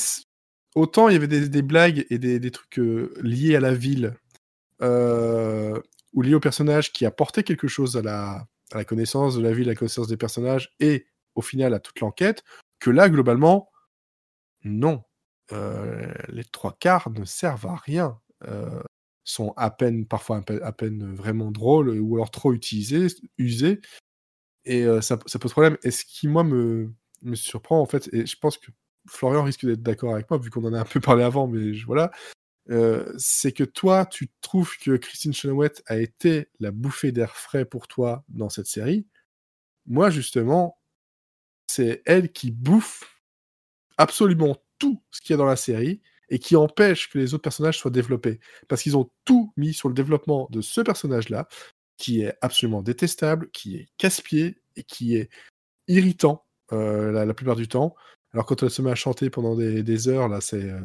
autant 0.76 1.10
il 1.10 1.14
y 1.14 1.16
avait 1.16 1.28
des, 1.28 1.62
blagues 1.62 2.06
et 2.10 2.18
des, 2.18 2.52
trucs 2.52 2.78
liés 3.22 3.56
à 3.56 3.60
la 3.60 3.74
ville 3.74 4.16
ou 4.82 6.22
liés 6.22 6.36
au 6.36 6.40
personnage 6.40 6.94
qui 6.94 7.06
apportaient 7.06 7.44
quelque 7.44 7.68
chose 7.68 7.98
à 7.98 8.02
la, 8.02 8.48
à 8.72 8.78
la 8.78 8.86
connaissance 8.86 9.36
de 9.36 9.42
la 9.42 9.54
ville, 9.54 9.70
à 9.70 9.74
la 9.74 9.76
connaissance 9.76 10.08
des 10.08 10.18
personnages 10.18 10.74
et 10.80 11.06
au 11.36 11.42
final 11.42 11.74
à 11.74 11.80
toute 11.80 12.00
l'enquête, 12.00 12.44
que 12.80 12.90
là, 12.90 13.10
globalement, 13.10 13.70
non. 14.64 15.04
Euh, 15.52 16.14
les 16.30 16.46
trois 16.46 16.76
quarts 16.80 17.10
ne 17.12 17.26
servent 17.26 17.68
à 17.68 17.76
rien. 17.76 18.20
Euh, 18.46 18.82
sont 19.26 19.54
à 19.56 19.72
peine, 19.72 20.06
parfois 20.06 20.44
à 20.64 20.72
peine, 20.74 21.14
vraiment 21.14 21.50
drôles 21.52 21.90
ou 22.00 22.16
alors 22.16 22.32
trop 22.32 22.54
utilisés, 22.54 23.08
usés. 23.38 23.80
Et 24.66 24.84
euh, 24.84 25.02
ça, 25.02 25.18
pose 25.18 25.52
problème. 25.52 25.78
Et 25.84 25.92
ce 25.92 26.06
qui, 26.06 26.28
moi, 26.28 26.44
me, 26.44 26.94
me 27.22 27.36
surprend, 27.36 27.80
en 27.80 27.86
fait, 27.86 28.10
et 28.14 28.26
je 28.26 28.38
pense 28.38 28.58
que 28.58 28.72
Florian 29.08 29.44
risque 29.44 29.66
d'être 29.66 29.84
d'accord 29.84 30.14
avec 30.14 30.30
moi, 30.30 30.40
vu 30.40 30.50
qu'on 30.50 30.64
en 30.66 30.74
a 30.74 30.80
un 30.80 30.86
peu 30.86 31.00
parlé 31.00 31.24
avant, 31.24 31.48
mais 31.48 31.72
voilà, 31.86 32.12
euh, 32.70 33.14
c'est 33.18 33.52
que 33.52 33.64
toi, 33.64 34.06
tu 34.06 34.32
trouves 34.42 34.78
que 34.78 34.96
Christine 34.96 35.34
Chenoweth 35.34 35.84
a 35.88 35.98
été 35.98 36.50
la 36.60 36.72
bouffée 36.72 37.12
d'air 37.12 37.36
frais 37.36 37.66
pour 37.66 37.88
toi 37.88 38.24
dans 38.30 38.50
cette 38.50 38.68
série. 38.68 39.06
Moi, 39.86 40.10
justement, 40.10 40.80
c'est 41.68 42.02
elle 42.06 42.32
qui 42.32 42.52
bouffe 42.52 43.22
absolument 43.98 44.63
tout 44.84 45.02
ce 45.12 45.22
qu'il 45.22 45.32
y 45.32 45.36
a 45.36 45.38
dans 45.38 45.46
la 45.46 45.56
série 45.56 46.02
et 46.30 46.40
qui 46.40 46.56
empêche 46.56 47.10
que 47.10 47.18
les 47.18 47.34
autres 47.34 47.44
personnages 47.44 47.78
soient 47.78 47.92
développés. 47.92 48.40
Parce 48.68 48.82
qu'ils 48.84 48.98
ont 48.98 49.10
tout 49.24 49.54
mis 49.56 49.74
sur 49.74 49.88
le 49.88 49.94
développement 49.94 50.48
de 50.52 50.62
ce 50.62 50.82
personnage-là, 50.82 51.48
qui 51.98 52.22
est 52.22 52.34
absolument 52.42 52.82
détestable, 52.82 53.50
qui 53.52 53.78
est 53.78 53.88
casse-pied 53.98 54.58
et 54.76 54.84
qui 54.84 55.16
est 55.16 55.30
irritant 55.88 56.44
euh, 56.72 57.12
la, 57.12 57.26
la 57.26 57.34
plupart 57.34 57.56
du 57.56 57.68
temps. 57.68 57.96
Alors 58.34 58.46
quand 58.46 58.64
elle 58.64 58.72
se 58.72 58.82
met 58.82 58.92
à 58.92 58.96
chanter 58.96 59.30
pendant 59.30 59.56
des, 59.56 59.84
des 59.84 60.08
heures, 60.08 60.28
là, 60.28 60.42
c'est... 60.42 60.64
euh, 60.64 60.82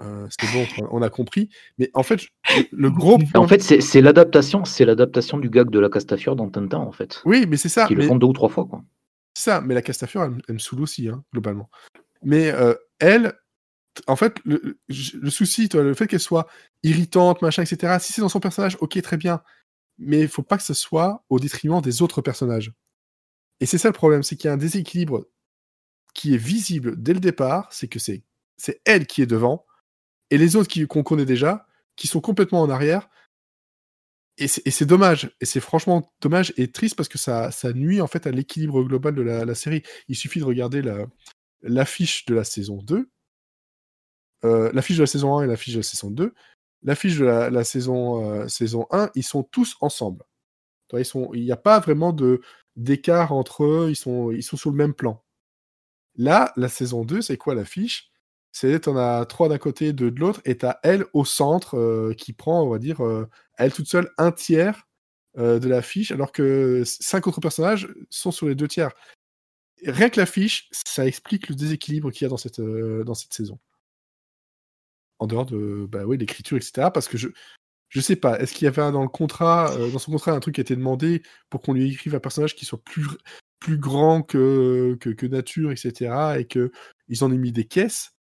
euh, 0.00 0.26
c'est 0.28 0.52
bon, 0.52 0.88
on 0.90 1.02
a 1.02 1.10
compris. 1.10 1.48
Mais 1.78 1.90
en 1.94 2.02
fait, 2.02 2.26
le 2.72 2.90
gros 2.90 3.18
En 3.34 3.46
fait, 3.46 3.62
c'est 3.62 4.00
l'adaptation, 4.00 4.64
c'est 4.64 4.84
l'adaptation 4.84 5.38
du 5.38 5.48
gag 5.48 5.70
de 5.70 5.78
la 5.78 5.88
Castafiore 5.88 6.34
dans 6.34 6.50
Tintin, 6.50 6.78
en 6.78 6.92
fait. 6.92 7.22
Oui, 7.24 7.46
mais 7.48 7.56
c'est 7.56 7.68
ça. 7.68 7.86
Le 7.88 7.96
mais- 7.96 8.06
font 8.08 8.16
deux 8.16 8.26
ou 8.26 8.32
trois 8.32 8.48
fois, 8.48 8.64
quoi. 8.66 8.82
C'est 9.36 9.50
ça, 9.50 9.60
mais 9.60 9.74
la 9.74 9.82
Castafiore, 9.82 10.24
elle, 10.24 10.42
elle 10.48 10.54
me 10.54 10.58
saoule 10.60 10.82
aussi, 10.82 11.08
hein, 11.08 11.24
globalement. 11.32 11.68
Mais 12.24 12.50
euh, 12.50 12.74
elle, 12.98 13.34
en 14.06 14.16
fait, 14.16 14.36
le, 14.44 14.78
souci, 15.30 15.68
le 15.72 15.94
fait 15.94 16.06
qu'elle 16.06 16.20
soit 16.20 16.48
irritante, 16.82 17.42
machin, 17.42 17.62
etc., 17.62 17.98
si 18.00 18.12
c'est 18.12 18.22
dans 18.22 18.28
son 18.28 18.40
personnage, 18.40 18.76
ok, 18.80 19.00
très 19.02 19.16
bien. 19.16 19.42
Mais 19.98 20.22
il 20.22 20.28
faut 20.28 20.42
pas 20.42 20.56
que 20.56 20.64
ce 20.64 20.74
soit 20.74 21.24
au 21.30 21.38
détriment 21.38 21.80
des 21.80 22.02
autres 22.02 22.22
personnages. 22.22 22.72
Et 23.60 23.66
c'est 23.66 23.78
ça 23.78 23.88
le 23.88 23.94
problème, 23.94 24.22
c'est 24.22 24.36
qu'il 24.36 24.48
y 24.48 24.50
a 24.50 24.54
un 24.54 24.58
déséquilibre 24.58 25.26
qui 26.14 26.34
est 26.34 26.38
visible 26.38 27.00
dès 27.00 27.14
le 27.14 27.20
départ, 27.20 27.72
c'est 27.72 27.88
que 27.88 27.98
c'est 27.98 28.22
elle 28.84 29.06
qui 29.06 29.22
est 29.22 29.26
devant, 29.26 29.66
et 30.30 30.38
les 30.38 30.56
autres 30.56 30.84
qu'on 30.86 31.02
connaît 31.02 31.24
déjà, 31.24 31.66
qui 31.96 32.06
sont 32.08 32.20
complètement 32.20 32.62
en 32.62 32.70
arrière. 32.70 33.08
Et 34.36 34.48
c'est 34.48 34.84
dommage, 34.84 35.30
et 35.40 35.44
c'est 35.44 35.60
franchement 35.60 36.12
dommage 36.20 36.52
et 36.56 36.72
triste 36.72 36.96
parce 36.96 37.08
que 37.08 37.18
ça, 37.18 37.50
nuit 37.72 38.00
en 38.00 38.08
fait 38.08 38.26
à 38.26 38.32
l'équilibre 38.32 38.82
global 38.82 39.14
de 39.14 39.22
la 39.22 39.54
série. 39.54 39.84
Il 40.08 40.16
suffit 40.16 40.40
de 40.40 40.44
regarder 40.44 40.82
la- 40.82 41.06
l'affiche 41.64 42.26
de 42.26 42.34
la 42.34 42.44
saison 42.44 42.82
2, 42.82 43.10
euh, 44.44 44.70
l'affiche 44.72 44.96
de 44.96 45.02
la 45.02 45.06
saison 45.06 45.38
1 45.38 45.44
et 45.44 45.46
l'affiche 45.46 45.74
de 45.74 45.78
la 45.80 45.84
saison 45.84 46.10
2. 46.10 46.34
L'affiche 46.82 47.16
de 47.18 47.24
la, 47.24 47.64
saison, 47.64 48.30
euh, 48.30 48.48
saison 48.48 48.86
1, 48.90 49.10
ils 49.14 49.22
sont 49.22 49.42
tous 49.42 49.76
ensemble. 49.80 50.22
Il 50.92 51.42
n'y 51.42 51.50
a 51.50 51.56
pas 51.56 51.80
vraiment 51.80 52.12
de 52.12 52.40
d'écart 52.76 53.32
entre 53.32 53.64
eux, 53.64 53.86
ils 53.88 53.96
sont, 53.96 54.30
ils 54.30 54.42
sont 54.42 54.56
sur 54.56 54.70
le 54.70 54.76
même 54.76 54.94
plan. 54.94 55.24
Là, 56.16 56.52
la 56.56 56.68
saison 56.68 57.04
2, 57.04 57.22
c'est 57.22 57.36
quoi 57.36 57.54
l'affiche? 57.54 58.10
C'est 58.52 58.80
t'en 58.80 58.96
as 58.96 59.24
trois 59.26 59.48
d'un 59.48 59.58
côté, 59.58 59.92
deux 59.92 60.10
de 60.10 60.20
l'autre, 60.20 60.40
et 60.44 60.58
t'as 60.58 60.78
elle 60.82 61.04
au 61.12 61.24
centre 61.24 61.76
euh, 61.78 62.14
qui 62.14 62.32
prend, 62.32 62.62
on 62.62 62.68
va 62.68 62.78
dire, 62.78 63.00
elle 63.56 63.72
toute 63.72 63.88
seule 63.88 64.10
un 64.18 64.30
tiers 64.30 64.86
de 65.36 65.68
l'affiche, 65.68 66.12
alors 66.12 66.30
que 66.30 66.82
cinq 66.84 67.26
autres 67.26 67.40
personnages 67.40 67.88
sont 68.10 68.30
sur 68.30 68.46
les 68.46 68.54
deux 68.54 68.68
tiers. 68.68 68.92
Rien 69.86 70.10
que 70.10 70.20
l'affiche, 70.20 70.68
ça 70.72 71.06
explique 71.06 71.48
le 71.48 71.54
déséquilibre 71.54 72.10
qu'il 72.10 72.22
y 72.22 72.26
a 72.26 72.28
dans 72.28 72.36
cette, 72.36 72.60
euh, 72.60 73.04
dans 73.04 73.14
cette 73.14 73.34
saison. 73.34 73.58
En 75.18 75.26
dehors 75.26 75.46
de 75.46 75.86
bah 75.88 76.04
oui, 76.04 76.18
l'écriture, 76.18 76.56
etc. 76.56 76.88
Parce 76.92 77.08
que 77.08 77.18
je 77.18 77.28
je 77.90 78.00
sais 78.00 78.16
pas, 78.16 78.40
est-ce 78.40 78.52
qu'il 78.52 78.64
y 78.64 78.68
avait 78.68 78.90
dans 78.90 79.02
le 79.02 79.08
contrat, 79.08 79.72
euh, 79.74 79.90
dans 79.92 80.00
son 80.00 80.10
contrat, 80.10 80.32
un 80.32 80.40
truc 80.40 80.56
qui 80.56 80.60
a 80.60 80.62
été 80.62 80.74
demandé 80.74 81.22
pour 81.48 81.62
qu'on 81.62 81.74
lui 81.74 81.92
écrive 81.92 82.16
un 82.16 82.20
personnage 82.20 82.56
qui 82.56 82.64
soit 82.64 82.82
plus, 82.82 83.06
plus 83.60 83.78
grand 83.78 84.22
que, 84.22 84.96
que, 85.00 85.26
nature, 85.26 85.70
etc. 85.70 86.36
Et 86.40 86.46
que 86.46 86.72
ils 87.08 87.22
en 87.22 87.30
aient 87.32 87.38
mis 87.38 87.52
des 87.52 87.66
caisses? 87.66 88.12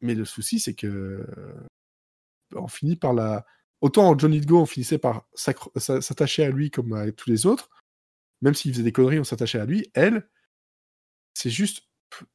Mais 0.00 0.14
le 0.14 0.24
souci, 0.24 0.60
c'est 0.60 0.74
que 0.74 1.26
on 2.54 2.68
finit 2.68 2.96
par 2.96 3.12
la. 3.12 3.44
Autant 3.80 4.08
en 4.10 4.18
Johnny 4.18 4.40
Go, 4.40 4.60
on 4.60 4.66
finissait 4.66 4.98
par 4.98 5.26
s'attacher 5.34 6.44
à 6.44 6.50
lui 6.50 6.70
comme 6.70 6.92
à 6.92 7.10
tous 7.12 7.30
les 7.30 7.46
autres. 7.46 7.70
Même 8.42 8.54
s'il 8.54 8.72
faisait 8.72 8.82
des 8.82 8.92
conneries, 8.92 9.20
on 9.20 9.24
s'attachait 9.24 9.58
à 9.58 9.64
lui. 9.64 9.90
Elle, 9.94 10.28
c'est 11.34 11.50
juste. 11.50 11.84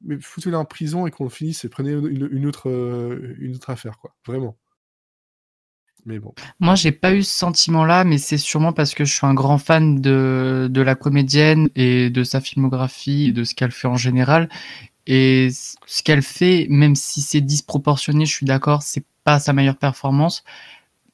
Mais 0.01 0.17
foutez-la 0.19 0.59
en 0.59 0.65
prison 0.65 1.05
et 1.05 1.11
qu'on 1.11 1.29
finisse 1.29 1.65
et 1.65 1.69
prenez 1.69 1.91
une, 1.91 2.45
autre, 2.45 2.69
euh, 2.69 3.35
une 3.39 3.55
autre 3.55 3.69
affaire, 3.69 3.97
quoi. 3.97 4.15
Vraiment. 4.25 4.57
Mais 6.05 6.19
bon. 6.19 6.33
Moi, 6.59 6.75
j'ai 6.75 6.91
pas 6.91 7.13
eu 7.13 7.23
ce 7.23 7.37
sentiment-là, 7.37 8.03
mais 8.03 8.17
c'est 8.17 8.37
sûrement 8.37 8.73
parce 8.73 8.93
que 8.93 9.05
je 9.05 9.13
suis 9.13 9.25
un 9.25 9.33
grand 9.33 9.57
fan 9.57 9.99
de, 9.99 10.67
de 10.71 10.81
la 10.81 10.95
comédienne 10.95 11.69
et 11.75 12.09
de 12.09 12.23
sa 12.23 12.41
filmographie 12.41 13.29
et 13.29 13.31
de 13.31 13.43
ce 13.43 13.55
qu'elle 13.55 13.71
fait 13.71 13.87
en 13.87 13.97
général. 13.97 14.47
Et 15.07 15.49
ce 15.51 16.03
qu'elle 16.03 16.21
fait, 16.21 16.67
même 16.69 16.95
si 16.95 17.21
c'est 17.21 17.41
disproportionné, 17.41 18.25
je 18.25 18.33
suis 18.33 18.45
d'accord, 18.45 18.81
c'est 18.83 19.05
pas 19.23 19.39
sa 19.39 19.53
meilleure 19.53 19.77
performance. 19.77 20.43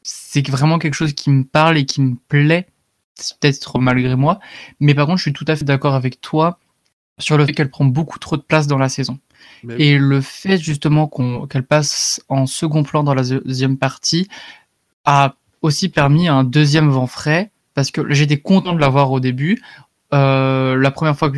C'est 0.04 0.48
vraiment 0.50 0.80
quelque 0.80 0.94
chose 0.94 1.14
qui 1.14 1.30
me 1.30 1.44
parle 1.44 1.78
et 1.78 1.86
qui 1.86 2.02
me 2.02 2.16
plaît. 2.28 2.68
Peut-être 3.40 3.80
malgré 3.80 4.16
moi. 4.16 4.40
Mais 4.80 4.94
par 4.94 5.06
contre, 5.06 5.18
je 5.18 5.24
suis 5.24 5.34
tout 5.34 5.46
à 5.48 5.56
fait 5.56 5.66
d'accord 5.66 5.96
avec 5.96 6.22
toi 6.22 6.60
sur 7.22 7.38
le 7.38 7.46
fait 7.46 7.54
qu'elle 7.54 7.70
prend 7.70 7.86
beaucoup 7.86 8.20
trop 8.20 8.38
de 8.38 8.42
place 8.42 8.68
dans 8.68 8.78
la 8.78 8.90
saison. 8.90 9.20
Mais 9.64 9.76
Et 9.80 9.98
le 9.98 10.22
fait 10.22 10.58
justement 10.58 11.10
qu'elle 11.50 11.64
passe 11.64 12.22
en 12.30 12.46
second 12.46 12.84
plan 12.84 13.04
dans 13.04 13.14
la 13.14 13.24
deuxième 13.24 13.78
partie 13.78 14.28
a 15.06 15.36
aussi 15.62 15.90
permis 15.90 16.28
un 16.28 16.44
deuxième 16.44 16.90
vent 16.90 17.08
frais 17.08 17.52
parce 17.74 17.92
que 17.92 18.12
j'étais 18.14 18.38
content 18.38 18.74
de 18.74 18.80
l'avoir 18.80 19.12
au 19.12 19.20
début. 19.20 19.62
Euh, 20.14 20.76
la 20.76 20.92
première 20.92 21.18
fois 21.18 21.30
que 21.32 21.38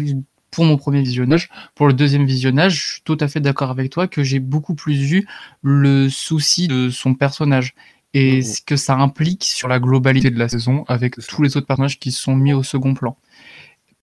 pour 0.52 0.65
mon 0.65 0.78
premier 0.78 1.02
visionnage, 1.02 1.50
pour 1.76 1.88
le 1.88 1.93
deuxième 1.93 2.26
visionnage, 2.26 2.74
je 2.76 2.93
suis 2.93 3.02
tout 3.04 3.17
à 3.19 3.28
fait 3.28 3.39
d'accord 3.39 3.72
avec 3.72 3.91
toi 3.91 4.08
que 4.08 4.24
j'ai 4.24 4.39
beaucoup 4.39 4.76
plus 4.76 5.12
eu 5.12 5.28
le 5.62 6.10
souci 6.10 6.67
de 6.67 6.89
son 6.89 7.15
personnage 7.15 7.74
et 8.13 8.38
Mhm. 8.38 8.41
ce 8.43 8.62
que 8.62 8.76
ça 8.76 8.96
implique 8.96 9.43
sur 9.43 9.67
la 9.67 9.80
globalité 9.80 10.30
de 10.30 10.38
la 10.38 10.48
saison 10.48 10.86
avec 10.88 11.15
tous 11.28 11.41
les 11.41 11.58
autres 11.58 11.65
personnages 11.65 12.00
qui 12.00 12.12
sont 12.12 12.36
mis 12.36 12.54
au 12.54 12.62
second 12.63 12.93
plan. 12.93 13.17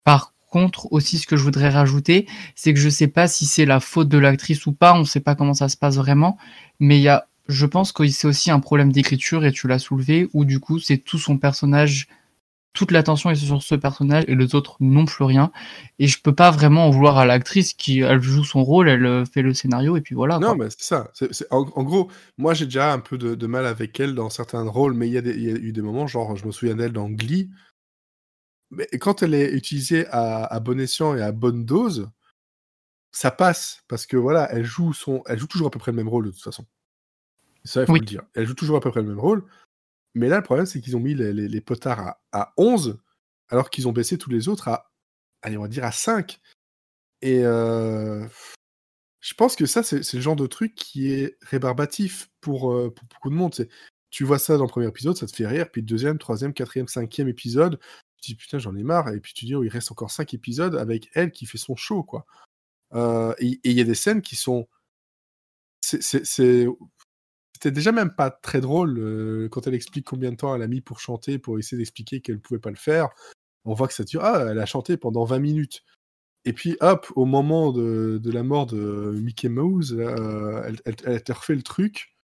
Par 0.03 0.33
contre, 0.49 0.91
aussi, 0.91 1.17
ce 1.17 1.27
que 1.27 1.37
je 1.37 1.43
voudrais 1.43 1.69
rajouter, 1.69 2.27
c'est 2.55 2.73
que 2.73 2.79
je 2.79 2.89
sais 2.89 3.07
pas 3.07 3.27
si 3.27 3.45
c'est 3.45 3.65
la 3.65 3.79
faute 3.79 4.09
de 4.09 4.17
l'actrice 4.17 4.65
ou 4.65 4.73
pas, 4.73 4.93
on 4.93 5.05
sait 5.05 5.19
pas 5.19 5.35
comment 5.35 5.53
ça 5.53 5.69
se 5.69 5.77
passe 5.77 5.95
vraiment, 5.95 6.37
mais 6.79 6.97
il 6.97 7.03
y 7.03 7.09
a, 7.09 7.27
je 7.47 7.65
pense 7.65 7.91
que 7.91 8.07
c'est 8.07 8.27
aussi 8.27 8.51
un 8.51 8.59
problème 8.59 8.91
d'écriture, 8.91 9.45
et 9.45 9.51
tu 9.51 9.67
l'as 9.67 9.79
soulevé, 9.79 10.29
où 10.33 10.45
du 10.45 10.59
coup, 10.59 10.79
c'est 10.79 10.97
tout 10.97 11.17
son 11.17 11.37
personnage, 11.37 12.07
toute 12.73 12.91
l'attention 12.91 13.29
est 13.31 13.35
sur 13.35 13.61
ce 13.63 13.75
personnage, 13.75 14.25
et 14.27 14.35
les 14.35 14.55
autres 14.55 14.77
n'ont 14.79 15.05
plus 15.05 15.23
rien, 15.23 15.51
et 15.97 16.07
je 16.07 16.21
peux 16.21 16.35
pas 16.35 16.51
vraiment 16.51 16.85
en 16.87 16.89
vouloir 16.91 17.17
à 17.17 17.25
l'actrice 17.25 17.73
qui, 17.73 17.99
elle 18.01 18.21
joue 18.21 18.43
son 18.43 18.63
rôle, 18.63 18.89
elle 18.89 19.05
euh, 19.05 19.25
fait 19.25 19.41
le 19.41 19.53
scénario, 19.53 19.97
et 19.97 20.01
puis 20.01 20.15
voilà. 20.15 20.39
Non, 20.39 20.55
quoi. 20.55 20.65
mais 20.65 20.69
c'est 20.69 20.83
ça. 20.83 21.11
En, 21.51 21.65
en 21.75 21.83
gros, 21.83 22.09
moi 22.37 22.53
j'ai 22.53 22.65
déjà 22.65 22.93
un 22.93 22.99
peu 22.99 23.17
de, 23.17 23.35
de 23.35 23.47
mal 23.47 23.65
avec 23.65 23.99
elle 23.99 24.15
dans 24.15 24.29
certains 24.29 24.63
rôles, 24.63 24.93
mais 24.93 25.07
il 25.07 25.13
y, 25.13 25.15
y 25.15 25.49
a 25.49 25.55
eu 25.55 25.71
des 25.71 25.81
moments, 25.81 26.07
genre 26.07 26.35
je 26.35 26.45
me 26.45 26.51
souviens 26.51 26.75
d'elle 26.75 26.93
dans 26.93 27.09
Glee, 27.09 27.49
mais 28.71 28.87
quand 28.99 29.23
elle 29.23 29.33
est 29.33 29.51
utilisée 29.53 30.05
à, 30.07 30.45
à 30.45 30.59
bon 30.59 30.79
escient 30.79 31.15
et 31.15 31.21
à 31.21 31.31
bonne 31.31 31.65
dose, 31.65 32.09
ça 33.11 33.31
passe 33.31 33.83
parce 33.87 34.05
que 34.05 34.17
voilà, 34.17 34.51
elle 34.51 34.63
joue 34.65 34.93
son, 34.93 35.23
elle 35.25 35.39
joue 35.39 35.47
toujours 35.47 35.67
à 35.67 35.71
peu 35.71 35.79
près 35.79 35.91
le 35.91 35.97
même 35.97 36.09
rôle 36.09 36.25
de 36.27 36.31
toute 36.31 36.43
façon. 36.43 36.65
Ça, 37.63 37.81
il 37.81 37.87
faut 37.87 37.93
Oui. 37.93 37.99
le 37.99 38.05
dire. 38.05 38.23
Elle 38.35 38.45
joue 38.45 38.53
toujours 38.53 38.77
à 38.77 38.79
peu 38.79 38.91
près 38.91 39.01
le 39.01 39.07
même 39.07 39.19
rôle. 39.19 39.43
Mais 40.15 40.27
là, 40.29 40.37
le 40.37 40.43
problème, 40.43 40.65
c'est 40.65 40.81
qu'ils 40.81 40.95
ont 40.95 40.99
mis 40.99 41.13
les, 41.13 41.33
les- 41.33 41.47
les 41.47 41.61
potards 41.61 41.99
à, 41.99 42.21
à 42.31 42.53
11, 42.57 42.99
alors 43.49 43.69
qu'ils 43.69 43.87
ont 43.87 43.91
baissé 43.91 44.17
tous 44.17 44.29
les 44.29 44.47
autres 44.47 44.67
à, 44.67 44.91
allez, 45.41 45.57
on 45.57 45.61
va 45.63 45.67
dire 45.67 45.83
à 45.83 45.91
5. 45.91 46.39
Et 47.21 47.43
euh, 47.43 48.25
je 49.19 49.33
pense 49.33 49.55
que 49.55 49.65
ça, 49.65 49.83
c'est 49.83 50.13
le 50.13 50.21
genre 50.21 50.35
de 50.35 50.47
truc 50.47 50.73
qui 50.75 51.11
est 51.11 51.37
rébarbatif 51.41 52.29
pour, 52.41 52.71
euh, 52.71 52.93
pour 52.93 53.05
beaucoup 53.07 53.29
de 53.29 53.35
monde. 53.35 53.53
Tu 54.09 54.23
vois 54.23 54.39
ça 54.39 54.57
dans 54.57 54.63
le 54.63 54.69
premier 54.69 54.87
épisode, 54.87 55.17
ça 55.17 55.27
te 55.27 55.35
fait 55.35 55.45
rire, 55.47 55.69
puis 55.69 55.81
le 55.81 55.87
deuxième, 55.87 56.17
troisième, 56.17 56.53
quatrième, 56.53 56.87
cinquième 56.87 57.27
épisode, 57.27 57.79
tu 58.21 58.31
dis 58.31 58.35
putain, 58.35 58.59
j'en 58.59 58.75
ai 58.75 58.83
marre, 58.83 59.09
et 59.09 59.19
puis 59.19 59.33
tu 59.33 59.45
dis, 59.45 59.55
oh, 59.55 59.63
il 59.63 59.69
reste 59.69 59.91
encore 59.91 60.11
cinq 60.11 60.33
épisodes 60.33 60.75
avec 60.75 61.09
elle 61.13 61.31
qui 61.31 61.45
fait 61.45 61.57
son 61.57 61.75
show, 61.75 62.03
quoi. 62.03 62.25
Euh, 62.93 63.33
et 63.39 63.59
il 63.63 63.73
y 63.73 63.81
a 63.81 63.85
des 63.85 63.95
scènes 63.95 64.21
qui 64.21 64.35
sont. 64.35 64.67
C'était 65.81 66.65
déjà 67.71 67.91
même 67.91 68.13
pas 68.15 68.31
très 68.31 68.61
drôle 68.61 68.97
euh, 68.99 69.49
quand 69.49 69.67
elle 69.67 69.73
explique 69.73 70.05
combien 70.05 70.31
de 70.31 70.37
temps 70.37 70.55
elle 70.55 70.61
a 70.61 70.67
mis 70.67 70.81
pour 70.81 70.99
chanter, 70.99 71.39
pour 71.39 71.59
essayer 71.59 71.77
d'expliquer 71.77 72.21
qu'elle 72.21 72.39
pouvait 72.39 72.59
pas 72.59 72.69
le 72.69 72.75
faire. 72.75 73.09
On 73.65 73.73
voit 73.73 73.87
que 73.87 73.93
ça 73.93 74.03
dure. 74.03 74.23
Ah, 74.23 74.45
elle 74.49 74.59
a 74.59 74.65
chanté 74.65 74.97
pendant 74.97 75.25
20 75.25 75.39
minutes. 75.39 75.83
Et 76.45 76.53
puis, 76.53 76.77
hop, 76.79 77.11
au 77.15 77.25
moment 77.25 77.71
de, 77.71 78.19
la 78.23 78.43
mort 78.43 78.65
de 78.65 79.13
Mickey 79.21 79.49
Mouse, 79.49 79.93
euh, 79.93 80.63
elle, 80.65 80.79
elle, 80.85 80.95
elle, 81.05 81.23
te 81.23 81.33
refait 81.33 81.55
le 81.55 81.61
truc 81.61 82.15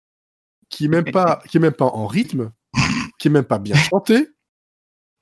qui 0.69 0.85
est 0.85 0.89
même 0.89 1.11
pas, 1.11 1.41
qui 1.47 1.57
est 1.57 1.59
même 1.59 1.73
pas 1.73 1.85
en 1.85 2.07
rythme, 2.07 2.51
qui 3.19 3.27
est 3.27 3.31
même 3.31 3.45
pas 3.45 3.59
bien 3.59 3.75
chanté, 3.75 4.29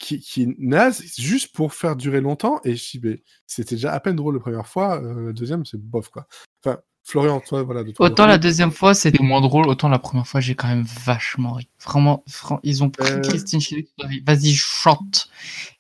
qui, 0.04 0.20
qui 0.20 0.44
est 0.44 0.56
naze, 0.60 1.04
juste 1.18 1.56
pour 1.56 1.74
faire 1.74 1.96
durer 1.96 2.22
longtemps. 2.22 2.60
Et 2.63 2.76
je 2.76 3.00
c'était 3.48 3.76
déjà 3.76 3.94
à 3.94 4.00
peine 4.00 4.16
drôle 4.16 4.36
la 4.36 4.42
première 4.42 4.68
fois, 4.68 5.02
euh, 5.02 5.28
la 5.28 5.34
deuxième, 5.34 5.66
c'est 5.66 5.80
bof, 5.80 6.10
quoi. 6.10 6.28
Enfin, 6.63 6.80
Florian, 7.06 7.39
toi, 7.39 7.63
voilà. 7.63 7.84
De 7.84 7.94
autant 8.00 8.26
la 8.26 8.38
deuxième 8.38 8.72
fois, 8.72 8.94
c'était 8.94 9.24
moins 9.24 9.42
drôle, 9.42 9.68
autant 9.68 9.89
la 9.89 10.00
première 10.00 10.28
fois, 10.28 10.39
j'ai 10.39 10.56
quand 10.56 10.68
même 10.68 10.86
vachement 11.06 11.54
ri. 11.54 11.70
Vraiment, 11.84 12.24
ils 12.63 12.84
ont 12.84 12.89
pris 12.89 13.12
euh... 13.12 13.22
Christine 13.22 13.60
vas-y, 14.26 14.54
chante. 14.54 15.30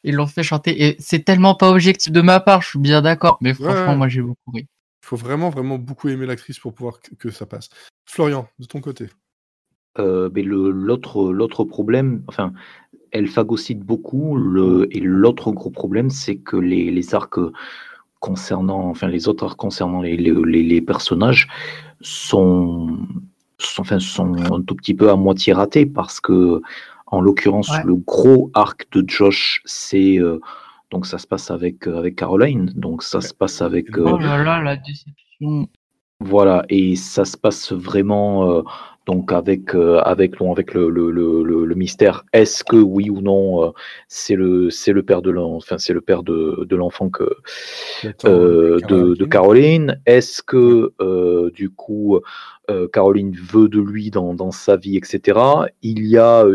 Ils 0.03 0.15
l'ont 0.15 0.27
fait 0.27 0.43
chanter. 0.43 0.85
Et 0.85 0.95
c'est 0.99 1.23
tellement 1.23 1.55
pas 1.55 1.69
objectif 1.69 2.11
de 2.11 2.21
ma 2.21 2.39
part, 2.39 2.61
je 2.61 2.69
suis 2.69 2.79
bien 2.79 3.01
d'accord. 3.01 3.37
Mais 3.41 3.53
franchement, 3.53 3.95
moi, 3.95 4.07
j'ai 4.07 4.21
beaucoup 4.21 4.51
ri. 4.51 4.67
Il 5.03 5.05
faut 5.05 5.17
vraiment, 5.17 5.49
vraiment 5.49 5.77
beaucoup 5.77 6.09
aimer 6.09 6.25
l'actrice 6.25 6.59
pour 6.59 6.73
pouvoir 6.73 6.99
que 7.19 7.29
ça 7.29 7.45
passe. 7.45 7.69
Florian, 8.05 8.47
de 8.59 8.65
ton 8.65 8.81
côté. 8.81 9.09
Euh, 9.99 10.29
mais 10.33 10.41
l'autre 10.43 11.63
problème, 11.65 12.23
enfin, 12.27 12.51
elle 13.13 13.27
phagocyte 13.27 13.79
beaucoup. 13.79 14.35
Le, 14.35 14.87
et 14.91 14.99
l'autre 14.99 15.51
gros 15.51 15.69
problème, 15.69 16.09
c'est 16.09 16.35
que 16.35 16.57
les, 16.57 16.91
les, 16.91 17.15
arcs 17.15 17.39
concernant, 18.19 18.89
enfin, 18.89 19.07
les 19.07 19.27
autres 19.27 19.45
arcs 19.45 19.57
concernant 19.57 20.01
les, 20.01 20.17
les, 20.17 20.63
les 20.63 20.81
personnages 20.81 21.47
sont, 22.01 22.97
sont, 23.59 23.81
enfin, 23.81 23.99
sont 23.99 24.35
un 24.51 24.61
tout 24.61 24.75
petit 24.75 24.95
peu 24.95 25.09
à 25.09 25.15
moitié 25.15 25.53
ratés 25.53 25.85
parce 25.85 26.19
que, 26.19 26.61
en 27.07 27.21
l'occurrence, 27.21 27.71
le 27.85 27.95
gros 27.95 28.49
arc 28.55 28.87
de 28.91 29.03
Josh, 29.07 29.61
c'est 29.65 30.19
euh, 30.19 30.39
donc 30.89 31.05
ça 31.05 31.19
se 31.19 31.27
passe 31.27 31.51
avec 31.51 31.85
avec 31.87 32.15
Caroline, 32.15 32.71
donc 32.75 33.03
ça 33.03 33.21
se 33.21 33.33
passe 33.33 33.61
avec. 33.61 33.97
Euh, 33.97 34.13
oh 34.13 34.17
là 34.17 34.43
là, 34.43 34.61
la 34.61 34.75
déception. 34.77 35.67
Voilà, 36.25 36.63
et 36.69 36.95
ça 36.95 37.25
se 37.25 37.37
passe 37.37 37.73
vraiment 37.73 38.63
donc 39.05 39.31
avec 39.33 39.75
euh, 39.75 39.99
avec 39.99 40.35
avec 40.41 40.73
le, 40.73 40.89
le, 40.89 41.11
le, 41.11 41.65
le 41.65 41.75
mystère. 41.75 42.23
Est-ce 42.31 42.63
que 42.63 42.77
oui 42.77 43.09
ou 43.09 43.21
non 43.21 43.63
euh, 43.63 43.71
c'est 44.07 44.35
le 44.35 44.69
c'est 44.69 44.93
le 44.93 45.03
père 45.03 45.21
de 45.21 45.29
l'enfant 45.29 45.57
enfin 45.57 45.77
c'est 45.77 45.93
le 45.93 46.01
père 46.01 46.23
de, 46.23 46.65
de 46.67 46.75
l'enfant 46.75 47.09
que 47.09 47.29
euh, 48.25 48.79
de, 48.87 49.15
de, 49.15 49.25
Caroline. 49.25 50.01
Est-ce 50.05 50.41
que 50.41 50.93
du 51.51 51.69
coup 51.69 52.19
Caroline 52.93 53.35
veut 53.35 53.67
de 53.67 53.79
lui 53.79 54.09
dans, 54.09 54.33
dans 54.33 54.51
sa 54.51 54.77
vie 54.77 54.95
etc 54.95 55.39
il 55.81 56.05
y 56.07 56.17
a 56.17 56.45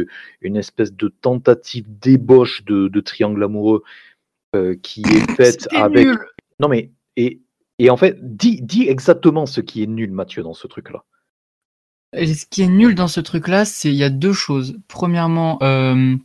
une 0.41 0.57
espèce 0.57 0.93
de 0.95 1.09
tentative 1.09 1.85
d'ébauche 2.01 2.65
de, 2.65 2.89
de 2.89 3.01
triangle 3.01 3.45
amoureux 3.45 3.83
qui 4.83 5.03
est 5.03 5.31
faite 5.37 5.69
avec 5.75 6.09
non 6.61 6.69
mais 6.69 6.91
et 7.17 7.41
et 7.79 7.91
en 7.91 7.97
fait 7.97 8.17
dis 8.21 8.61
dis 8.63 8.89
exactement 8.89 9.47
ce 9.47 9.61
qui 9.61 9.83
est 9.83 9.87
nul 9.87 10.11
Mathieu 10.13 10.43
dans 10.43 10.55
ce 10.55 10.67
truc 10.67 10.91
là 10.91 11.05
ce 12.15 12.47
qui 12.47 12.63
est 12.63 12.69
nul 12.69 12.95
dans 12.95 13.09
ce 13.09 13.21
truc-là, 13.21 13.65
c'est 13.65 13.89
il 13.89 13.97
y 13.97 14.05
a 14.05 14.11
deux 14.11 14.33
choses. 14.33 14.79
Premièrement, 14.89 15.59
euh, 15.63 16.17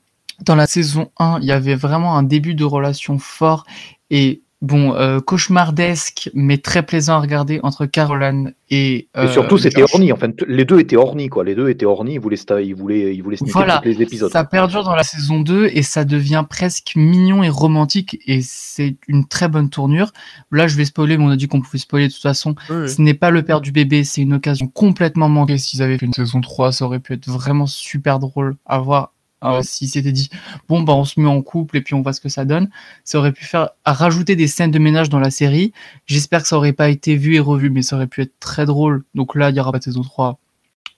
dans 0.42 0.56
la 0.56 0.68
saison 0.68 1.12
1, 1.18 1.40
il 1.42 1.46
y 1.46 1.52
avait 1.52 1.76
vraiment 1.76 2.18
un 2.18 2.24
début 2.24 2.56
de 2.56 2.64
relation 2.64 3.20
fort 3.20 3.66
et 4.10 4.43
bon, 4.64 4.96
euh, 4.96 5.20
cauchemardesque, 5.20 6.32
mais 6.34 6.58
très 6.58 6.84
plaisant 6.84 7.16
à 7.16 7.20
regarder 7.20 7.60
entre 7.62 7.86
Caroline 7.86 8.54
et. 8.72 9.10
Euh, 9.16 9.26
et 9.26 9.32
surtout, 9.32 9.58
c'était 9.58 9.84
orni. 9.84 10.12
Enfin, 10.12 10.30
les 10.48 10.66
deux 10.66 10.80
étaient 10.80 10.96
ornis, 10.96 11.28
quoi. 11.28 11.44
Les 11.44 11.54
deux 11.54 11.70
étaient 11.70 11.86
ornis. 11.86 12.14
Ils 12.14 12.20
voulaient, 12.20 12.38
ils 12.66 12.74
voulaient, 12.74 13.16
ils 13.16 13.22
voulaient 13.22 13.38
voilà, 13.42 13.82
les 13.84 14.02
épisodes. 14.02 14.32
Ça 14.32 14.46
perdure 14.46 14.84
dans 14.84 14.96
la 14.96 15.04
saison 15.04 15.42
2 15.42 15.68
et 15.74 15.84
ça 15.84 16.06
devient 16.06 16.46
presque 16.50 16.94
mignon 16.96 17.44
et 17.44 17.50
romantique 17.50 18.20
et 18.26 18.40
c'est 18.42 18.96
une 19.08 19.28
très 19.28 19.50
bonne 19.50 19.70
tournure. 19.70 20.12
Là, 20.52 20.68
je 20.68 20.78
vais 20.78 20.86
spoiler, 20.86 21.18
mais 21.18 21.26
on 21.26 21.30
a 21.30 21.36
dit 21.36 21.48
qu'on 21.48 21.62
pouvait 21.62 21.78
spoiler 21.78 22.08
de 22.08 22.14
toute 22.14 22.22
façon. 22.22 22.56
Ce 22.70 23.02
n'est 23.02 23.14
pas 23.14 23.30
le 23.30 23.44
père 23.44 23.60
du 23.60 23.72
bébé, 23.72 24.06
c'est 24.06 24.22
une 24.22 24.34
occasion 24.34 24.68
complètement 24.68 25.28
manquée. 25.28 25.58
S'ils 25.58 25.84
avaient 25.84 25.98
fait 25.98 26.06
une 26.06 26.14
saison 26.14 26.40
3, 26.40 26.72
ça 26.72 26.86
aurait 26.86 27.00
pu 27.00 27.14
être 27.14 27.28
vraiment 27.28 27.68
super 27.68 28.20
drôle 28.20 28.56
à 28.66 28.80
voir 28.80 29.12
ah 29.44 29.60
si 29.62 29.88
s'était 29.88 30.14
dit 30.14 30.30
bon 30.70 30.82
bah 30.82 30.94
on 30.94 31.04
se 31.04 31.20
met 31.20 31.28
en 31.28 31.42
couple 31.42 31.78
et 31.78 31.82
puis 31.82 31.94
on 31.96 32.02
voit 32.02 32.14
ce 32.14 32.22
que 32.22 32.30
ça 32.30 32.46
donne, 32.46 32.70
ça 33.04 33.20
aurait 33.20 33.34
pu 33.34 33.44
faire 33.44 33.72
rajouter 33.86 34.38
des 34.38 34.48
scènes 34.48 34.72
de 34.72 34.80
ménage 34.80 35.10
dans 35.10 35.20
la 35.20 35.32
série. 35.32 35.74
J'espère 36.06 36.44
que 36.44 36.48
ça 36.48 36.56
aurait 36.56 36.74
pas 36.74 36.90
été 36.90 37.18
vu 37.18 37.36
et 37.36 37.40
revu, 37.40 37.70
mais 37.70 37.82
ça 37.82 37.98
aurait 37.98 38.08
pu 38.08 38.22
être 38.22 38.40
très 38.40 38.66
drôle. 38.66 39.04
Donc 39.16 39.36
là, 39.36 39.50
il 39.50 39.56
y 39.58 39.60
aura 39.60 39.74
pas 39.74 39.80
de 39.80 39.84
saison 39.84 40.02
3. 40.02 40.40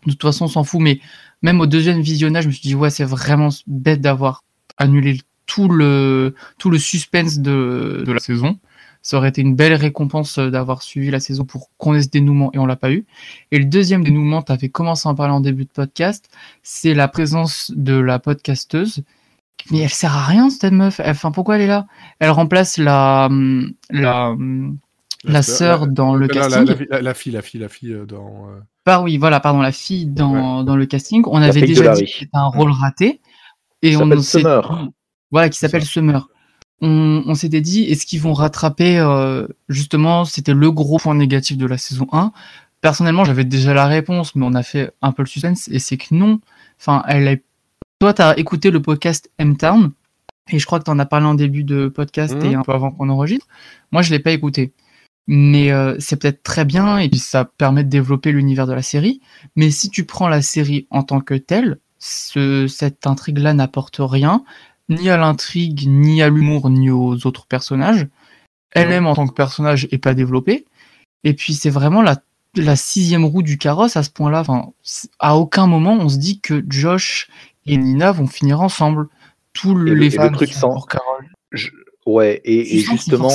De 0.06 0.12
toute 0.12 0.22
façon, 0.22 0.46
on 0.46 0.48
s'en 0.48 0.64
fout, 0.64 0.80
mais 0.80 1.00
même 1.42 1.60
au 1.60 1.66
deuxième 1.66 2.02
visionnage, 2.02 2.44
je 2.44 2.50
me 2.50 2.54
suis 2.54 2.62
dit 2.62 2.76
ouais, 2.76 2.92
c'est 2.92 3.04
vraiment 3.04 3.50
bête 3.66 4.02
d'avoir 4.02 4.44
annulé 4.78 5.20
tout 5.48 5.68
le 5.68 6.36
tout 6.60 6.70
le 6.70 6.78
suspense 6.78 7.40
de 7.40 8.06
la 8.08 8.20
saison. 8.20 8.60
Ça 9.06 9.18
aurait 9.18 9.30
été 9.30 9.42
une 9.42 9.56
belle 9.56 9.76
récompense 9.76 10.40
euh, 10.40 10.50
d'avoir 10.50 10.82
suivi 10.82 11.12
la 11.12 11.20
saison 11.20 11.46
pour 11.46 11.70
qu'on 11.78 11.94
ait 11.94 12.02
ce 12.02 12.10
dénouement 12.10 12.50
et 12.54 12.58
on 12.58 12.66
l'a 12.66 12.76
pas 12.76 12.92
eu. 12.92 13.06
Et 13.52 13.60
le 13.60 13.66
deuxième 13.66 14.04
dénouement, 14.04 14.42
tu 14.42 14.52
avais 14.52 14.70
commencé 14.70 15.08
à 15.08 15.12
en 15.12 15.16
parler 15.16 15.32
en 15.32 15.42
début 15.42 15.66
de 15.66 15.70
podcast, 15.70 16.28
c'est 16.64 16.96
la 16.96 17.08
présence 17.08 17.72
de 17.76 17.94
la 17.94 18.18
podcasteuse. 18.18 19.04
Mais 19.70 19.82
elle 19.82 19.92
sert 19.92 20.12
à 20.12 20.24
rien 20.26 20.50
cette 20.50 20.74
meuf. 20.74 21.00
Enfin, 21.06 21.32
pourquoi 21.32 21.58
elle 21.58 21.62
est 21.62 21.68
là? 21.68 21.86
Elle 22.18 22.32
remplace 22.32 22.80
la 22.80 23.30
la 23.92 24.36
la, 25.24 25.42
sœur 25.44 25.86
dans 25.86 26.16
le 26.16 26.28
casting. 26.28 26.66
La, 26.90 27.14
fille, 27.14 27.32
la 27.32 27.44
fille, 27.44 27.62
la 27.62 27.70
fille 27.70 27.94
euh, 27.94 28.06
dans. 28.08 28.50
Euh, 28.50 28.60
bah 28.88 29.02
oui, 29.02 29.18
voilà, 29.18 29.40
pardon, 29.40 29.62
la 29.62 29.72
fille 29.72 30.08
dans, 30.08 30.64
dans 30.64 30.76
le 30.76 30.88
casting. 30.88 31.24
On 31.28 31.44
avait 31.44 31.62
déjà 31.62 31.94
dit 31.94 32.06
que 32.06 32.12
c'était 32.12 32.30
un 32.34 32.48
rôle 32.48 32.72
raté. 32.72 33.22
Et 33.84 33.96
on 33.98 34.20
Summer. 34.20 34.90
Voilà, 35.30 35.50
qui 35.50 35.60
s'appelle 35.60 35.86
Summer 35.86 36.28
on, 36.82 37.36
s'était 37.36 37.62
dit, 37.62 37.84
est-ce 37.84 38.06
qu'ils 38.06 38.22
vont 38.22 38.34
rattraper 38.34 39.00
euh, 39.00 39.48
justement, 39.70 40.26
c'était 40.26 40.54
le 40.54 40.72
gros 40.72 40.98
point 40.98 41.16
négatif 41.16 41.58
de 41.58 41.66
la 41.66 41.78
saison 41.78 42.08
1. 42.12 42.32
Personnellement, 42.82 43.24
j'avais 43.24 43.46
déjà 43.46 43.74
la 43.74 43.86
réponse, 43.86 44.36
mais 44.36 44.46
on 44.46 44.54
a 44.54 44.64
fait 44.64 44.92
un 45.02 45.12
peu 45.12 45.24
le 45.24 45.28
suspense, 45.28 45.68
et 45.70 45.80
c'est 45.80 45.98
que 45.98 46.14
non. 46.14 46.40
Enfin, 46.80 47.04
elle 47.08 47.28
est... 47.28 47.44
Toi, 48.00 48.14
tu 48.14 48.22
as 48.22 48.38
écouté 48.38 48.72
le 48.72 48.82
podcast 48.82 49.32
M-Town, 49.38 49.92
et 50.52 50.60
je 50.60 50.66
crois 50.66 50.80
que 50.80 50.84
tu 50.84 50.92
en 50.92 51.00
as 51.00 51.06
parlé 51.06 51.26
en 51.26 51.34
début 51.34 51.64
de 51.64 51.88
podcast 51.88 52.36
et 52.44 52.56
mmh. 52.56 52.60
un 52.60 52.62
peu 52.62 52.74
avant 52.74 52.92
qu'on 52.92 53.10
enregistre. 53.10 53.48
Moi, 53.92 54.02
je 54.02 54.12
l'ai 54.12 54.20
pas 54.20 54.32
écouté. 54.32 54.74
Mais 55.28 55.72
euh, 55.72 55.96
c'est 55.98 56.18
peut-être 56.18 56.44
très 56.44 56.66
bien, 56.66 57.00
et 57.00 57.10
puis 57.10 57.20
ça 57.20 57.46
permet 57.46 57.84
de 57.84 57.90
développer 57.90 58.32
l'univers 58.32 58.68
de 58.68 58.74
la 58.74 58.84
série. 58.84 59.22
Mais 59.56 59.72
si 59.72 59.90
tu 59.90 60.04
prends 60.04 60.28
la 60.28 60.44
série 60.44 60.88
en 60.92 61.02
tant 61.02 61.22
que 61.22 61.34
telle, 61.34 61.80
ce, 61.98 62.68
cette 62.68 63.08
intrigue-là 63.08 63.54
n'apporte 63.54 63.98
rien 64.00 64.44
ni 64.90 65.10
à 65.10 65.18
l'intrigue, 65.18 65.88
ni 65.88 66.22
à 66.22 66.30
l'humour, 66.30 66.70
ni 66.70 66.90
aux 66.90 67.26
autres 67.26 67.46
personnages. 67.48 68.08
Elle-même 68.72 69.08
en 69.08 69.16
tant 69.16 69.28
que 69.28 69.34
personnage 69.34 69.88
est 69.92 69.98
pas 69.98 70.14
développée. 70.14 70.66
Et 71.24 71.34
puis 71.34 71.54
c'est 71.54 71.70
vraiment 71.70 72.02
la, 72.02 72.18
la 72.56 72.76
sixième 72.76 73.26
roue 73.26 73.42
du 73.42 73.58
carrosse 73.58 73.98
à 73.98 74.04
ce 74.04 74.10
point-là. 74.10 74.42
Enfin, 74.42 74.74
à 75.20 75.38
aucun 75.38 75.68
moment 75.68 75.94
on 75.94 76.10
se 76.10 76.18
dit 76.18 76.40
que 76.40 76.64
Josh 76.68 77.30
et 77.66 77.78
Nina 77.78 78.12
vont 78.12 78.28
finir 78.28 78.62
ensemble. 78.62 79.08
Tous 79.54 79.78
les 79.78 80.10
fans 80.10 80.30
le 80.30 80.32
truc 80.32 80.52
sans... 80.52 80.86
Ouais, 82.06 82.42
et, 82.44 82.80
justement, 82.80 83.32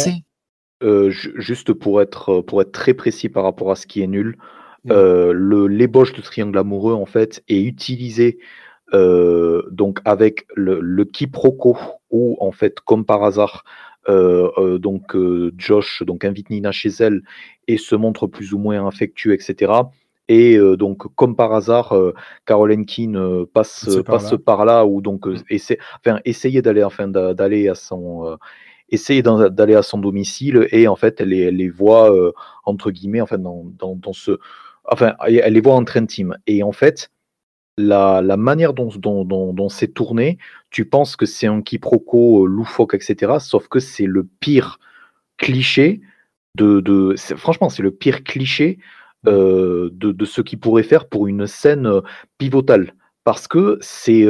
euh, 0.82 1.10
juste 1.10 1.72
pour 1.72 2.00
être, 2.00 2.40
pour 2.40 2.60
être 2.62 2.72
très 2.72 2.94
précis 2.94 3.28
par 3.28 3.42
rapport 3.42 3.70
à 3.72 3.76
ce 3.76 3.86
qui 3.86 4.00
est 4.02 4.06
nul, 4.06 4.36
euh, 4.90 5.32
le 5.34 5.66
l'ébauche 5.66 6.12
de 6.12 6.22
triangle 6.22 6.56
amoureux 6.56 6.94
en 6.94 7.04
fait 7.04 7.42
est 7.48 7.62
utilisé 7.62 8.38
euh, 8.92 9.62
donc 9.70 10.00
avec 10.04 10.46
le, 10.54 10.80
le, 10.80 11.04
quiproquo 11.04 11.76
où 12.10 12.36
en 12.40 12.50
fait 12.50 12.80
comme 12.80 13.04
par 13.04 13.22
hasard 13.22 13.64
euh, 14.08 14.50
euh, 14.58 14.78
donc 14.78 15.16
Josh 15.56 16.02
donc 16.02 16.24
invite 16.24 16.50
Nina 16.50 16.72
chez 16.72 16.88
elle 16.98 17.22
et 17.68 17.76
se 17.76 17.94
montre 17.94 18.26
plus 18.26 18.52
ou 18.52 18.58
moins 18.58 18.86
affectueux 18.86 19.32
etc 19.32 19.72
et 20.26 20.58
donc 20.76 21.14
comme 21.14 21.36
par 21.36 21.52
hasard 21.52 21.94
Caroline 22.46 22.86
Keane 22.86 23.46
passe 23.46 23.88
par 24.06 24.18
passe 24.18 24.32
là. 24.32 24.38
par 24.38 24.64
là 24.64 24.86
ou 24.86 25.00
donc 25.02 25.26
mm. 25.26 25.36
essaie, 25.50 25.78
enfin 26.04 26.20
essayer 26.24 26.62
d'aller 26.62 26.82
enfin 26.82 27.08
d'aller 27.08 27.68
à 27.68 27.74
son 27.74 28.38
essayer 28.88 29.22
d'aller 29.22 29.74
à 29.74 29.82
son 29.82 29.98
domicile 29.98 30.66
et 30.72 30.88
en 30.88 30.96
fait 30.96 31.20
elle 31.20 31.28
les, 31.28 31.40
elle 31.42 31.56
les 31.56 31.68
voit 31.68 32.12
entre 32.64 32.90
guillemets 32.90 33.20
enfin 33.20 33.38
dans, 33.38 33.66
dans, 33.78 33.94
dans 33.94 34.12
ce 34.12 34.38
enfin 34.84 35.14
elle 35.26 35.52
les 35.52 35.60
voit 35.60 35.74
entre 35.74 35.96
intimes 35.96 36.36
et 36.46 36.62
en 36.62 36.72
fait 36.72 37.10
la, 37.76 38.20
la 38.22 38.36
manière 38.36 38.72
dont, 38.74 38.90
dont, 38.96 39.24
dont, 39.24 39.68
c'est 39.68 39.88
tourné, 39.88 40.38
tu 40.70 40.84
penses 40.84 41.16
que 41.16 41.26
c'est 41.26 41.46
un 41.46 41.62
quiproquo 41.62 42.44
euh, 42.44 42.48
loufoque, 42.48 42.94
etc. 42.94 43.34
Sauf 43.40 43.68
que 43.68 43.80
c'est 43.80 44.06
le 44.06 44.24
pire 44.40 44.78
cliché 45.38 46.00
de. 46.56 46.80
de 46.80 47.14
franchement, 47.36 47.68
c'est 47.68 47.82
le 47.82 47.90
pire 47.90 48.24
cliché 48.24 48.78
euh, 49.26 49.90
de, 49.92 50.12
de, 50.12 50.24
ce 50.24 50.40
qu'il 50.40 50.60
pourrait 50.60 50.82
faire 50.82 51.08
pour 51.08 51.26
une 51.26 51.46
scène 51.46 51.86
euh, 51.86 52.00
pivotale. 52.38 52.94
parce 53.24 53.48
que 53.48 53.78
c'est, 53.80 54.26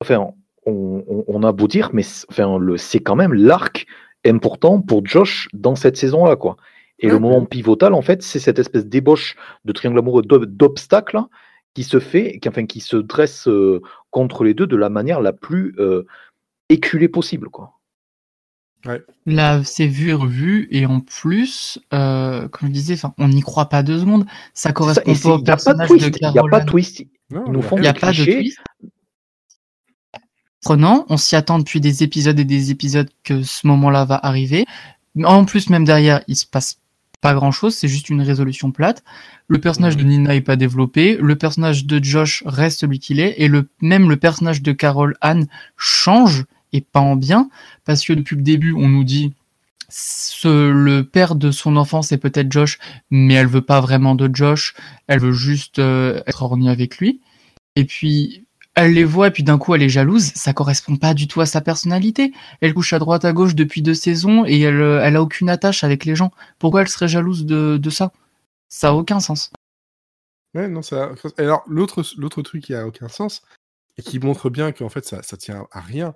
enfin, 0.00 0.32
on, 0.66 1.42
a 1.42 1.52
beau 1.52 1.68
dire, 1.68 1.90
mais 1.92 2.04
enfin, 2.30 2.58
c'est 2.76 3.00
quand 3.00 3.16
même 3.16 3.34
l'arc 3.34 3.86
important 4.24 4.80
pour 4.80 5.06
Josh 5.06 5.48
dans 5.52 5.74
cette 5.74 5.96
saison-là, 5.96 6.36
quoi. 6.36 6.56
Et 7.00 7.08
le 7.08 7.18
moment 7.18 7.44
pivotal, 7.44 7.92
en 7.92 8.02
fait, 8.02 8.22
c'est 8.22 8.38
cette 8.38 8.58
espèce 8.58 8.86
d'ébauche 8.86 9.36
de 9.64 9.72
triangle 9.72 9.98
amoureux 9.98 10.22
d'obstacles 10.22 11.20
qui 11.74 11.84
se 11.84 12.00
fait, 12.00 12.38
qui, 12.38 12.48
enfin, 12.48 12.66
qui 12.66 12.80
se 12.80 12.96
dresse 12.96 13.48
contre 14.10 14.44
les 14.44 14.54
deux 14.54 14.66
de 14.66 14.76
la 14.76 14.88
manière 14.88 15.20
la 15.20 15.32
plus 15.32 15.76
éculée 16.68 17.08
possible, 17.08 17.50
quoi. 17.50 17.74
Là, 19.24 19.64
c'est 19.64 19.86
vu 19.86 20.10
et 20.10 20.14
revu, 20.14 20.68
et 20.70 20.84
en 20.84 21.00
plus, 21.00 21.78
euh, 21.94 22.48
comme 22.48 22.68
je 22.68 22.72
disais, 22.72 22.96
on 23.18 23.28
n'y 23.28 23.40
croit 23.40 23.68
pas 23.68 23.82
deux 23.82 24.00
secondes. 24.00 24.26
Ça 24.52 24.72
correspond 24.72 25.14
pas 25.14 25.28
au 25.30 25.42
personnage 25.42 25.88
de 25.88 25.94
Il 25.94 26.32
n'y 26.32 26.38
a 26.38 26.42
pas 26.42 26.60
de 26.60 26.66
twist. 26.68 27.00
Il 27.30 27.80
n'y 27.80 27.86
a 27.86 27.94
pas 27.94 28.12
de 28.12 28.24
twist. 28.24 28.58
Prenant, 30.60 31.06
on 31.08 31.16
s'y 31.16 31.36
attend 31.36 31.58
depuis 31.58 31.80
des 31.80 32.02
épisodes 32.02 32.38
et 32.38 32.44
des 32.44 32.70
épisodes 32.70 33.08
que 33.22 33.42
ce 33.42 33.66
moment-là 33.66 34.04
va 34.04 34.18
arriver. 34.22 34.66
En 35.22 35.44
plus, 35.44 35.70
même 35.70 35.84
derrière, 35.84 36.22
il 36.26 36.36
se 36.36 36.46
passe 36.46 36.80
pas 37.24 37.32
grand 37.32 37.52
chose, 37.52 37.74
c'est 37.74 37.88
juste 37.88 38.10
une 38.10 38.20
résolution 38.20 38.70
plate. 38.70 39.02
Le 39.48 39.58
personnage 39.58 39.96
de 39.96 40.02
Nina 40.02 40.34
est 40.34 40.42
pas 40.42 40.56
développé, 40.56 41.16
le 41.18 41.36
personnage 41.36 41.86
de 41.86 42.04
Josh 42.04 42.42
reste 42.44 42.80
celui 42.80 42.98
qu'il 42.98 43.18
est, 43.18 43.36
et 43.38 43.48
le, 43.48 43.66
même 43.80 44.10
le 44.10 44.16
personnage 44.16 44.60
de 44.60 44.72
Carol 44.72 45.16
Anne 45.22 45.46
change, 45.78 46.44
et 46.74 46.82
pas 46.82 47.00
en 47.00 47.16
bien, 47.16 47.48
parce 47.86 48.04
que 48.04 48.12
depuis 48.12 48.36
le 48.36 48.42
début, 48.42 48.74
on 48.74 48.90
nous 48.90 49.04
dit 49.04 49.32
ce, 49.88 50.68
le 50.70 51.02
père 51.02 51.34
de 51.34 51.50
son 51.50 51.76
enfant, 51.76 52.02
c'est 52.02 52.18
peut-être 52.18 52.52
Josh, 52.52 52.78
mais 53.10 53.32
elle 53.32 53.46
veut 53.46 53.62
pas 53.62 53.80
vraiment 53.80 54.14
de 54.14 54.28
Josh, 54.30 54.74
elle 55.06 55.20
veut 55.20 55.32
juste 55.32 55.78
euh, 55.78 56.20
être 56.26 56.42
ornie 56.42 56.68
avec 56.68 56.98
lui. 56.98 57.22
Et 57.74 57.86
puis, 57.86 58.43
elle 58.74 58.92
les 58.92 59.04
voit, 59.04 59.28
et 59.28 59.30
puis 59.30 59.44
d'un 59.44 59.56
coup, 59.56 59.74
elle 59.74 59.82
est 59.82 59.88
jalouse. 59.88 60.32
Ça 60.34 60.52
correspond 60.52 60.96
pas 60.96 61.14
du 61.14 61.28
tout 61.28 61.40
à 61.40 61.46
sa 61.46 61.60
personnalité. 61.60 62.32
Elle 62.60 62.74
couche 62.74 62.92
à 62.92 62.98
droite, 62.98 63.24
à 63.24 63.32
gauche 63.32 63.54
depuis 63.54 63.82
deux 63.82 63.94
saisons, 63.94 64.44
et 64.46 64.60
elle, 64.60 64.80
euh, 64.80 65.00
elle 65.02 65.16
a 65.16 65.22
aucune 65.22 65.48
attache 65.48 65.84
avec 65.84 66.04
les 66.04 66.16
gens. 66.16 66.32
Pourquoi 66.58 66.82
elle 66.82 66.88
serait 66.88 67.08
jalouse 67.08 67.46
de, 67.46 67.90
ça? 67.90 68.12
Ça 68.68 68.88
a 68.88 68.92
aucun 68.92 69.20
sens. 69.20 69.52
Ouais, 70.54 70.68
non, 70.68 70.82
ça. 70.82 71.12
Alors, 71.38 71.62
l'autre, 71.68 72.02
truc 72.42 72.64
qui 72.64 72.74
a 72.74 72.86
aucun 72.86 73.08
sens, 73.08 73.42
et 73.96 74.02
qui 74.02 74.18
montre 74.18 74.50
bien 74.50 74.72
qu'en 74.72 74.88
fait, 74.88 75.04
ça, 75.04 75.22
ça 75.22 75.36
tient 75.36 75.68
à 75.70 75.80
rien, 75.80 76.14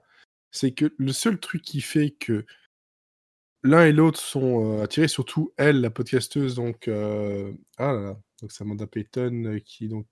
c'est 0.51 0.73
que 0.73 0.93
le 0.97 1.13
seul 1.13 1.39
truc 1.39 1.63
qui 1.63 1.81
fait 1.81 2.11
que 2.11 2.45
l'un 3.63 3.85
et 3.85 3.93
l'autre 3.93 4.19
sont 4.19 4.81
attirés, 4.81 5.07
surtout 5.07 5.53
elle, 5.57 5.81
la 5.81 5.91
podcasteuse, 5.91 6.57
donc 6.57 6.89
ah 6.89 7.93
là 7.93 8.01
là, 8.01 8.17
donc 8.41 8.51
Samantha 8.51 8.87
Payton, 8.87 9.61
qui 9.65 9.89
donc 9.89 10.07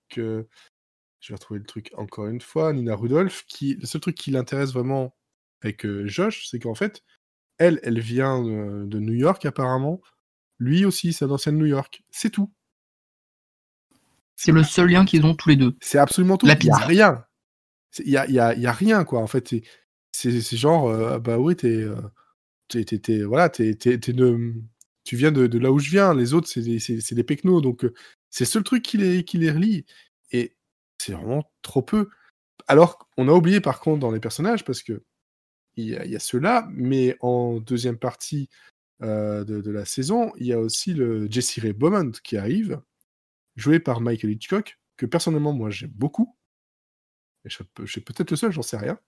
je 1.27 1.33
vais 1.33 1.37
retrouver 1.37 1.59
le 1.59 1.67
truc 1.67 1.91
encore 1.97 2.29
une 2.29 2.41
fois, 2.41 2.73
Nina 2.73 2.95
Rudolph, 2.95 3.45
qui 3.49 3.75
le 3.75 3.87
seul 3.87 4.01
truc 4.01 4.15
qui 4.15 4.31
l'intéresse 4.31 4.73
vraiment 4.73 5.17
avec 5.61 5.85
Josh, 6.05 6.47
c'est 6.49 6.61
qu'en 6.61 6.77
fait, 6.77 7.03
elle, 7.59 7.81
elle 7.83 7.99
vient 7.99 8.41
de 8.43 9.01
New 9.01 9.15
York 9.15 9.45
apparemment, 9.45 10.01
lui 10.61 10.85
aussi, 10.85 11.13
c'est 11.13 11.27
d'ancienne 11.27 11.59
New 11.59 11.67
York, 11.67 12.05
c'est 12.11 12.31
tout. 12.31 12.53
C'est 14.37 14.53
le 14.53 14.63
seul 14.63 14.91
lien 14.91 15.05
qu'ils 15.05 15.25
ont 15.25 15.35
tous 15.35 15.49
les 15.49 15.57
deux. 15.57 15.77
C'est 15.81 15.99
absolument 15.99 16.37
tout. 16.37 16.47
Il 16.47 16.59
n'y 16.65 16.71
a 16.71 16.77
rien. 16.77 17.25
Il 17.99 18.11
n'y 18.11 18.17
a, 18.17 18.31
y 18.31 18.39
a, 18.39 18.55
y 18.55 18.67
a, 18.67 18.73
rien, 18.73 19.05
quoi. 19.05 19.21
En 19.21 19.27
fait, 19.27 19.55
c'est 20.13 20.57
genre, 20.57 20.89
euh, 20.89 21.19
bah 21.19 21.39
oui, 21.39 21.57
t'es, 21.57 21.83
euh, 21.83 21.97
t'es, 22.69 23.23
voilà, 23.23 23.49
t'es, 23.49 23.75
de, 23.75 24.55
tu 25.05 25.17
viens 25.17 25.33
de, 25.33 25.59
là 25.59 25.73
où 25.73 25.79
je 25.79 25.91
viens. 25.91 26.15
Les 26.15 26.35
autres, 26.35 26.49
c'est 26.49 26.61
des, 26.61 26.79
c'est. 26.79 26.99
Donc, 27.45 27.85
euh, 27.85 27.95
c'est 28.29 28.45
le 28.45 28.49
seul 28.49 28.63
truc 28.63 28.83
qui 28.83 28.99
les, 28.99 29.25
qui 29.25 29.39
les 29.39 29.51
relie. 29.51 29.87
Et 30.33 30.55
c'est 30.99 31.13
vraiment 31.13 31.45
trop 31.63 31.83
peu. 31.83 32.09
Alors, 32.69 33.09
on 33.17 33.29
a 33.29 33.33
oublié 33.33 33.61
par 33.61 33.81
contre 33.81 34.01
dans 34.01 34.11
les 34.11 34.21
personnages, 34.21 34.65
parce 34.65 34.83
que 34.83 35.03
il 35.77 35.89
y 35.89 36.17
a, 36.17 36.19
ceux-là, 36.19 36.67
mais 36.73 37.17
en 37.21 37.61
deuxième 37.61 37.99
partie 37.99 38.49
de, 39.03 39.45
de, 39.45 39.71
la 39.71 39.85
saison, 39.85 40.33
il 40.39 40.47
y 40.47 40.55
a 40.55 40.59
aussi 40.59 40.95
le 40.95 41.31
Jesse 41.31 41.59
Ray 41.59 41.75
Beaumont 41.75 42.13
qui 42.25 42.39
arrive, 42.39 42.81
joué 43.57 43.79
par 43.79 44.01
Michael 44.01 44.31
Hitchcock, 44.33 44.79
que 44.97 45.05
personnellement, 45.05 45.53
moi, 45.53 45.69
j'aime 45.69 45.91
beaucoup. 45.91 46.35
Et 47.45 47.51
je, 47.51 47.63
je 47.81 47.87
suis 47.87 48.01
peut-être 48.01 48.31
le 48.31 48.39
seul, 48.39 48.53
j'en 48.53 48.63
sais 48.63 48.79
rien. 48.79 48.99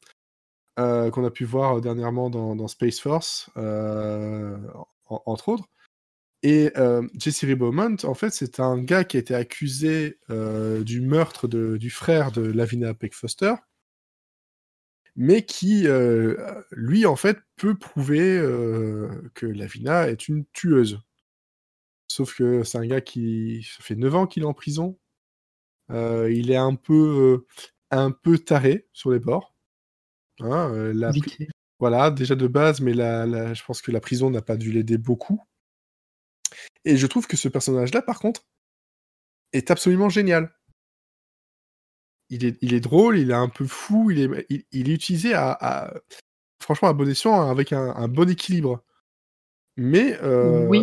Euh, 0.78 1.10
qu'on 1.10 1.24
a 1.24 1.30
pu 1.30 1.44
voir 1.44 1.80
dernièrement 1.80 2.30
dans, 2.30 2.68
Space 2.68 3.00
Force, 3.00 3.50
euh, 3.56 4.56
entre 5.06 5.48
autres. 5.48 5.68
Et 6.42 6.70
euh, 6.76 7.06
Jesse 7.18 7.44
Beaumont, 7.44 7.96
en 8.04 8.14
fait, 8.14 8.30
c'est 8.30 8.60
un 8.60 8.78
gars 8.78 9.04
qui 9.04 9.16
a 9.16 9.20
été 9.20 9.34
accusé 9.34 10.18
du 10.28 11.00
meurtre 11.00 11.48
du 11.48 11.90
frère 11.90 12.32
de 12.32 12.42
Lavina 12.42 12.94
Peck 12.94 13.14
Foster, 13.14 13.54
mais 15.16 15.44
qui, 15.44 15.86
lui, 16.70 17.06
en 17.06 17.16
fait, 17.16 17.38
peut 17.56 17.76
prouver 17.76 18.38
que 19.34 19.46
Lavina 19.46 20.08
est 20.08 20.28
une 20.28 20.44
tueuse. 20.52 21.00
Sauf 22.06 22.36
que 22.36 22.62
c'est 22.62 22.78
un 22.78 22.86
gars 22.86 23.00
qui. 23.00 23.68
Ça 23.76 23.82
fait 23.82 23.96
9 23.96 24.14
ans 24.14 24.26
qu'il 24.26 24.44
est 24.44 24.46
en 24.46 24.54
prison. 24.54 24.96
il 25.90 26.50
est 26.50 26.56
un 26.56 26.76
peu, 26.76 27.44
un 27.90 28.10
peu 28.12 28.38
taré 28.38 28.86
sur 28.92 29.10
les 29.10 29.18
bords. 29.18 29.54
Hein, 30.40 30.70
euh, 30.72 31.12
voilà, 31.80 32.10
déjà 32.10 32.34
de 32.34 32.46
base, 32.46 32.80
mais 32.80 32.92
la, 32.94 33.54
je 33.54 33.64
pense 33.64 33.82
que 33.82 33.90
la 33.90 34.00
prison 34.00 34.30
n'a 34.30 34.42
pas 34.42 34.56
dû 34.56 34.72
l'aider 34.72 34.98
beaucoup. 34.98 35.40
Et 36.88 36.96
je 36.96 37.06
trouve 37.06 37.26
que 37.26 37.36
ce 37.36 37.48
personnage-là, 37.48 38.00
par 38.00 38.18
contre, 38.18 38.46
est 39.52 39.70
absolument 39.70 40.08
génial. 40.08 40.50
Il 42.30 42.46
est, 42.46 42.56
il 42.62 42.72
est 42.72 42.80
drôle, 42.80 43.18
il 43.18 43.30
est 43.30 43.34
un 43.34 43.50
peu 43.50 43.66
fou, 43.66 44.10
il 44.10 44.20
est, 44.20 44.46
il, 44.72 44.88
est 44.88 44.94
utilisé 44.94 45.34
à, 45.34 45.92
franchement 46.62 46.88
à 46.88 46.94
bon 46.94 47.06
escient, 47.06 47.38
hein, 47.38 47.50
avec 47.50 47.74
un, 47.74 48.08
bon 48.08 48.30
équilibre. 48.30 48.82
Mais 49.76 50.18
euh, 50.22 50.66
oui, 50.66 50.82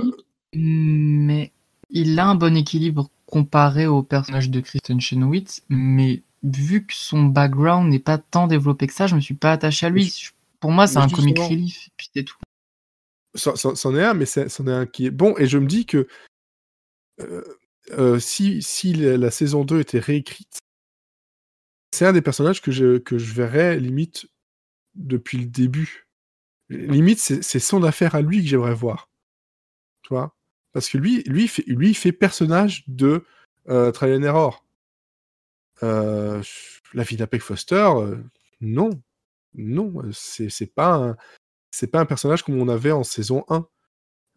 mais 0.54 1.52
il 1.90 2.20
a 2.20 2.28
un 2.28 2.36
bon 2.36 2.56
équilibre 2.56 3.10
comparé 3.26 3.88
au 3.88 4.04
personnage 4.04 4.52
de 4.52 4.60
Kristen 4.60 5.02
Chenoweth, 5.02 5.64
mais 5.70 6.22
vu 6.44 6.86
que 6.86 6.94
son 6.94 7.24
background 7.24 7.90
n'est 7.90 7.98
pas 7.98 8.20
tant 8.20 8.46
développé 8.46 8.86
que 8.86 8.94
ça, 8.94 9.08
je 9.08 9.16
me 9.16 9.22
suis 9.22 9.34
pas 9.34 9.52
attaché 9.52 9.88
à 9.88 9.90
lui. 9.90 10.32
Pour 10.60 10.70
moi, 10.70 10.86
c'est 10.86 11.00
un 11.00 11.10
comic 11.10 11.40
relief, 11.40 11.90
puis 11.98 12.10
c'est 12.14 12.24
tout. 12.24 12.38
C'en 13.36 13.96
est 13.96 14.04
un, 14.04 14.14
mais 14.14 14.26
c'en 14.26 14.68
est 14.68 14.72
un 14.72 14.86
qui 14.86 15.06
est 15.06 15.12
bon. 15.12 15.36
Et 15.38 15.48
je 15.48 15.58
me 15.58 15.68
dis 15.68 15.86
que 15.86 16.08
euh, 17.22 17.44
euh, 17.92 18.20
si, 18.20 18.62
si 18.62 18.94
la, 18.94 19.32
saison 19.32 19.64
2 19.64 19.80
était 19.80 20.00
réécrite, 20.00 20.60
c'est 21.92 22.06
un 22.06 22.14
des 22.14 22.22
personnages 22.22 22.62
que 22.62 22.72
je, 22.72 22.98
que 22.98 23.18
je 23.18 23.34
verrais 23.34 23.80
limite 23.80 24.28
depuis 24.96 25.38
le 25.38 25.46
début. 25.46 26.08
Limite, 26.70 27.20
c'est 27.20 27.60
son 27.60 27.84
affaire 27.84 28.16
à 28.16 28.22
lui 28.22 28.42
que 28.42 28.48
j'aimerais 28.48 28.74
voir. 28.74 29.10
Tu 30.02 30.10
vois? 30.10 30.36
Parce 30.74 30.90
que 30.90 30.98
lui, 30.98 31.24
lui, 31.24 31.48
fait, 31.48 31.64
lui, 31.68 31.94
fait 31.94 32.12
personnage 32.12 32.84
de 32.88 33.24
euh, 33.70 33.92
and 34.02 34.24
Error. 34.24 34.66
Euh, 35.84 36.42
la 36.94 37.04
vie 37.04 37.18
d'Apex 37.18 37.46
Foster, 37.46 37.90
non. 38.62 38.90
Non, 39.54 39.94
c'est 40.12 40.74
pas, 40.74 40.96
un, 40.96 41.18
pas 41.88 42.00
un 42.00 42.06
personnage 42.06 42.44
comme 42.44 42.60
on 42.60 42.70
avait 42.70 42.92
en 42.92 43.04
saison 43.04 43.46
1. 43.50 43.68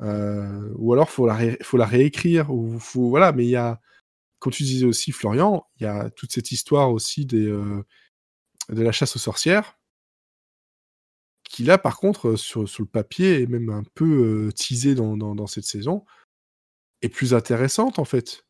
Euh, 0.00 0.72
ou 0.76 0.92
alors, 0.92 1.10
faut 1.10 1.26
la, 1.26 1.38
faut 1.62 1.76
la 1.76 1.86
réécrire. 1.86 2.50
Ou 2.52 2.78
faut, 2.78 3.08
voilà, 3.08 3.32
mais 3.32 3.44
il 3.44 3.50
y 3.50 3.56
a, 3.56 3.80
comme 4.38 4.52
tu 4.52 4.62
disais 4.62 4.86
aussi, 4.86 5.12
Florian, 5.12 5.66
il 5.78 5.84
y 5.84 5.86
a 5.86 6.10
toute 6.10 6.32
cette 6.32 6.52
histoire 6.52 6.92
aussi 6.92 7.26
des, 7.26 7.46
de 7.46 8.82
la 8.82 8.92
chasse 8.92 9.16
aux 9.16 9.20
sorcières 9.20 9.74
qui 11.48 11.64
là, 11.64 11.78
par 11.78 11.96
contre, 11.96 12.36
sur, 12.36 12.68
sur 12.68 12.82
le 12.82 12.88
papier, 12.88 13.40
est 13.42 13.46
même 13.46 13.70
un 13.70 13.82
peu 13.94 14.50
teasé 14.54 14.94
dans, 14.94 15.16
dans, 15.16 15.34
dans, 15.34 15.46
cette 15.46 15.64
saison, 15.64 16.04
est 17.00 17.08
plus 17.08 17.34
intéressante 17.34 17.98
en 17.98 18.04
fait. 18.04 18.44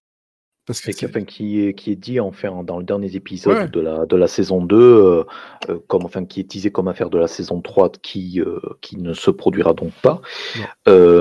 Parce 0.68 0.82
que 0.82 1.06
enfin, 1.06 1.24
qui, 1.24 1.62
est, 1.62 1.72
qui 1.72 1.92
est 1.92 1.96
dit 1.96 2.20
enfin, 2.20 2.62
dans 2.62 2.76
le 2.76 2.84
dernier 2.84 3.16
épisode 3.16 3.70
de, 3.70 3.80
la, 3.80 4.04
de 4.04 4.16
la 4.16 4.28
saison 4.28 4.62
2, 4.62 4.76
euh, 4.76 5.24
euh, 5.70 5.78
comme, 5.86 6.04
enfin, 6.04 6.26
qui 6.26 6.40
est 6.40 6.50
teasé 6.50 6.70
comme 6.70 6.88
affaire 6.88 7.08
de 7.08 7.16
la 7.16 7.26
saison 7.26 7.62
3 7.62 7.92
qui, 8.02 8.42
euh, 8.42 8.60
qui 8.82 8.98
ne 8.98 9.14
se 9.14 9.30
produira 9.30 9.72
donc 9.72 9.92
pas. 10.02 10.20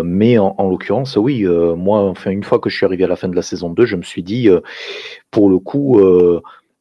mais 0.03 0.37
en, 0.37 0.53
en 0.57 0.69
l'occurrence, 0.69 1.15
oui, 1.15 1.45
moi, 1.45 2.01
enfin, 2.01 2.31
une 2.31 2.43
fois 2.43 2.59
que 2.59 2.69
je 2.69 2.75
suis 2.75 2.85
arrivé 2.85 3.05
à 3.05 3.07
la 3.07 3.15
fin 3.15 3.29
de 3.29 3.35
la 3.37 3.41
saison 3.41 3.69
2, 3.69 3.85
je 3.85 3.95
me 3.95 4.03
suis 4.03 4.21
dit, 4.21 4.49
pour 5.31 5.49
le 5.49 5.59
coup, 5.59 6.01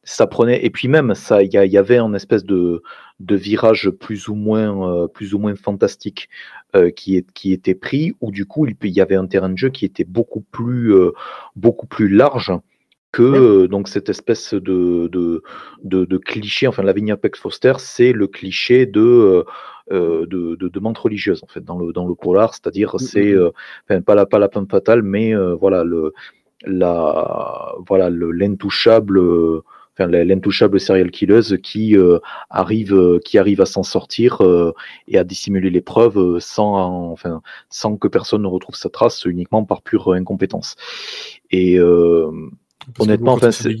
ça 0.09 0.27
prenait. 0.27 0.63
Et 0.65 0.69
puis 0.69 0.87
même, 0.87 1.13
ça, 1.15 1.43
il 1.43 1.53
y, 1.53 1.57
y, 1.57 1.77
avait 1.77 1.97
un 1.97 2.13
espèce 2.13 2.45
de, 2.45 2.81
de 3.19 3.35
virage 3.35 3.89
plus 3.89 4.27
ou 4.27 4.35
moins, 4.35 5.07
plus 5.07 5.33
ou 5.33 5.39
moins 5.39 5.55
fantastique 5.55 6.29
euh, 6.75 6.91
qui, 6.91 7.15
est, 7.15 7.31
qui 7.31 7.53
était 7.53 7.75
pris, 7.75 8.13
où 8.19 8.29
du 8.29 8.45
coup 8.45 8.67
il, 8.67 8.75
y 8.89 8.99
avait 8.99 9.15
un 9.15 9.25
terrain 9.25 9.47
de 9.47 9.57
jeu 9.57 9.69
qui 9.69 9.85
était 9.85 10.03
beaucoup 10.03 10.41
plus, 10.41 10.93
euh, 10.93 11.11
beaucoup 11.55 11.87
plus 11.87 12.09
large 12.09 12.51
que 13.13 13.23
euh, 13.23 13.67
donc 13.69 13.87
cette 13.87 14.09
espèce 14.09 14.53
de, 14.53 15.07
de, 15.07 15.41
de, 15.83 16.17
cliché. 16.17 16.67
Enfin, 16.67 16.83
Lavinia 16.83 17.15
Peck 17.15 17.37
Foster, 17.37 17.73
c'est 17.79 18.11
le 18.11 18.27
cliché 18.27 18.85
de, 18.85 19.45
de, 19.89 20.25
de, 20.55 20.99
religieuse 20.99 21.41
en 21.41 21.47
fait 21.47 21.63
dans 21.63 21.79
le, 21.79 21.93
dans 21.93 22.05
le 22.05 22.15
polar, 22.15 22.53
c'est-à-dire 22.53 22.95
mm, 22.95 22.99
c'est 22.99 23.33
mm, 23.33 23.39
mm. 23.39 23.51
enfin, 23.89 24.01
pas 24.01 24.15
la 24.15 24.25
pas 24.25 24.39
la 24.39 24.49
fatale, 24.69 25.03
mais 25.03 25.33
voilà 25.55 25.85
le 25.85 26.13
la 26.65 27.75
voilà 27.87 28.09
le 28.09 28.31
l'intouchable 28.31 29.21
enfin, 29.97 30.07
l'intouchable 30.07 30.79
serial 30.79 31.11
killeuse 31.11 31.57
qui 31.63 31.95
arrive, 32.49 33.19
qui 33.23 33.37
arrive 33.37 33.61
à 33.61 33.65
s'en 33.65 33.83
sortir 33.83 34.41
et 35.07 35.17
à 35.17 35.23
dissimuler 35.23 35.69
les 35.69 35.81
preuves 35.81 36.39
sans, 36.39 37.11
enfin, 37.11 37.41
sans 37.69 37.97
que 37.97 38.07
personne 38.07 38.43
ne 38.43 38.47
retrouve 38.47 38.75
sa 38.75 38.89
trace, 38.89 39.25
uniquement 39.25 39.63
par 39.65 39.81
pure 39.81 40.13
incompétence. 40.13 40.75
Et 41.51 41.79
honnêtement, 42.99 43.33
enfin, 43.33 43.51
c'est 43.51 43.73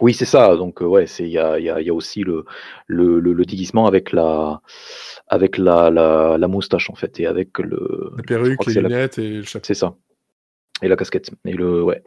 oui, 0.00 0.14
c'est 0.14 0.26
ça. 0.26 0.56
Donc, 0.56 0.80
ouais, 0.80 1.06
c'est 1.06 1.24
il 1.24 1.30
y 1.30 1.38
a, 1.38 1.58
y, 1.58 1.70
a, 1.70 1.80
y 1.80 1.88
a, 1.88 1.94
aussi 1.94 2.22
le, 2.22 2.44
le, 2.86 3.18
le, 3.20 3.44
déguisement 3.44 3.86
avec 3.86 4.12
la 4.12 4.60
avec 5.28 5.58
la, 5.58 5.90
la, 5.90 6.36
la, 6.38 6.48
moustache 6.48 6.90
en 6.90 6.94
fait 6.94 7.18
et 7.20 7.26
avec 7.26 7.58
le 7.58 8.12
la 8.16 8.22
perruque, 8.22 8.66
les 8.66 8.82
lunettes 8.82 9.18
et 9.18 9.30
le 9.30 9.42
chapeau. 9.42 9.64
C'est 9.66 9.74
ça. 9.74 9.96
Et 10.82 10.88
la 10.88 10.96
casquette. 10.96 11.30
Et 11.46 11.52
le 11.52 11.82
ouais. 11.82 12.02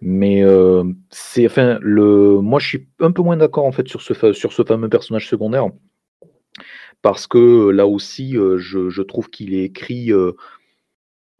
Mais 0.00 0.44
euh, 0.44 0.84
c'est 1.10 1.46
enfin 1.46 1.78
le 1.82 2.40
moi 2.40 2.60
je 2.60 2.68
suis 2.68 2.88
un 3.00 3.10
peu 3.10 3.22
moins 3.22 3.36
d'accord 3.36 3.64
en 3.64 3.72
fait 3.72 3.88
sur 3.88 4.00
ce 4.00 4.32
sur 4.32 4.52
ce 4.52 4.62
fameux 4.62 4.88
personnage 4.88 5.28
secondaire. 5.28 5.68
Parce 7.02 7.26
que 7.26 7.70
là 7.70 7.86
aussi 7.86 8.34
je, 8.34 8.88
je 8.88 9.02
trouve 9.02 9.30
qu'il 9.30 9.54
est 9.54 9.64
écrit 9.64 10.12
euh, 10.12 10.34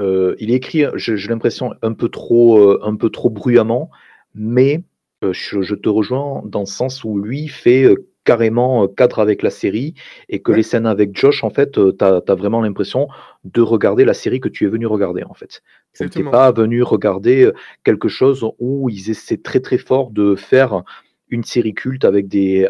il 0.00 0.50
est 0.50 0.54
écrit 0.54 0.84
j'ai 0.96 1.28
l'impression 1.28 1.74
un 1.82 1.92
peu 1.92 2.08
trop 2.08 2.82
un 2.84 2.96
peu 2.96 3.10
trop 3.10 3.30
bruyamment. 3.30 3.90
Mais 4.34 4.82
je, 5.22 5.74
te 5.74 5.88
rejoins 5.88 6.42
dans 6.44 6.60
le 6.60 6.66
sens 6.66 7.02
où 7.02 7.18
lui 7.18 7.48
fait 7.48 7.86
carrément 8.28 8.86
cadre 8.88 9.20
avec 9.20 9.42
la 9.42 9.48
série 9.48 9.94
et 10.28 10.40
que 10.40 10.52
les 10.52 10.62
scènes 10.62 10.84
avec 10.84 11.16
Josh, 11.16 11.44
en 11.44 11.48
fait, 11.48 11.72
tu 11.72 12.04
as, 12.04 12.34
vraiment 12.34 12.60
l'impression 12.60 13.08
de 13.44 13.62
regarder 13.62 14.04
la 14.04 14.12
série 14.12 14.38
que 14.38 14.50
tu 14.50 14.66
es 14.66 14.68
venu 14.68 14.86
regarder, 14.86 15.24
en 15.24 15.32
fait. 15.32 15.62
Tu 15.94 16.04
n'es 16.04 16.30
pas 16.30 16.52
venu 16.52 16.82
regarder 16.82 17.50
quelque 17.84 18.08
chose 18.08 18.46
où 18.58 18.90
ils 18.90 19.08
essaient 19.08 19.38
très 19.38 19.60
très 19.60 19.78
fort 19.78 20.10
de 20.10 20.34
faire 20.34 20.82
une 21.30 21.42
série 21.42 21.72
culte 21.72 22.04
avec 22.04 22.28
des, 22.28 22.68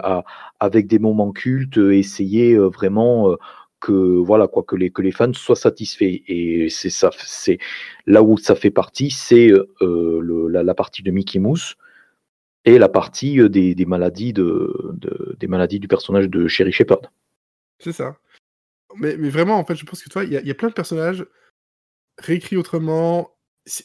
avec 0.60 0.86
des 0.86 1.00
moments 1.00 1.32
cultes, 1.32 1.76
essayer 1.76 2.56
vraiment 2.56 3.36
que 3.80 3.92
voilà 4.30 4.46
quoi 4.46 4.62
que 4.62 4.76
les 4.76 4.90
que 4.90 5.02
les 5.02 5.12
fans 5.12 5.32
soient 5.32 5.56
satisfaits. 5.56 6.22
Et 6.28 6.68
c'est 6.70 6.90
ça 7.00 7.10
c'est 7.18 7.58
là 8.06 8.22
où 8.22 8.38
ça 8.38 8.54
fait 8.54 8.70
partie 8.70 9.10
c'est 9.10 9.50
la, 9.80 10.62
la, 10.62 10.74
partie 10.74 11.02
de 11.02 11.10
Mickey 11.10 11.40
Mouse 11.40 11.76
et 12.68 12.78
la 12.78 12.88
partie 12.88 13.40
euh, 13.40 13.48
des, 13.48 13.74
maladies 13.86 14.32
de, 14.32 14.94
des 15.38 15.46
maladies 15.46 15.80
du 15.80 15.88
personnage 15.88 16.28
de 16.28 16.48
Sherry 16.48 16.72
Shepard. 16.72 17.00
C'est 17.78 17.92
ça. 17.92 18.16
Mais, 18.96 19.16
mais, 19.16 19.30
vraiment, 19.30 19.58
en 19.58 19.64
fait, 19.64 19.74
je 19.74 19.84
pense 19.84 20.02
que 20.02 20.08
toi, 20.08 20.24
il 20.24 20.32
y, 20.32 20.50
a 20.50 20.54
plein 20.54 20.68
de 20.68 20.74
personnages 20.74 21.26
réécrits 22.18 22.56
autrement. 22.56 23.34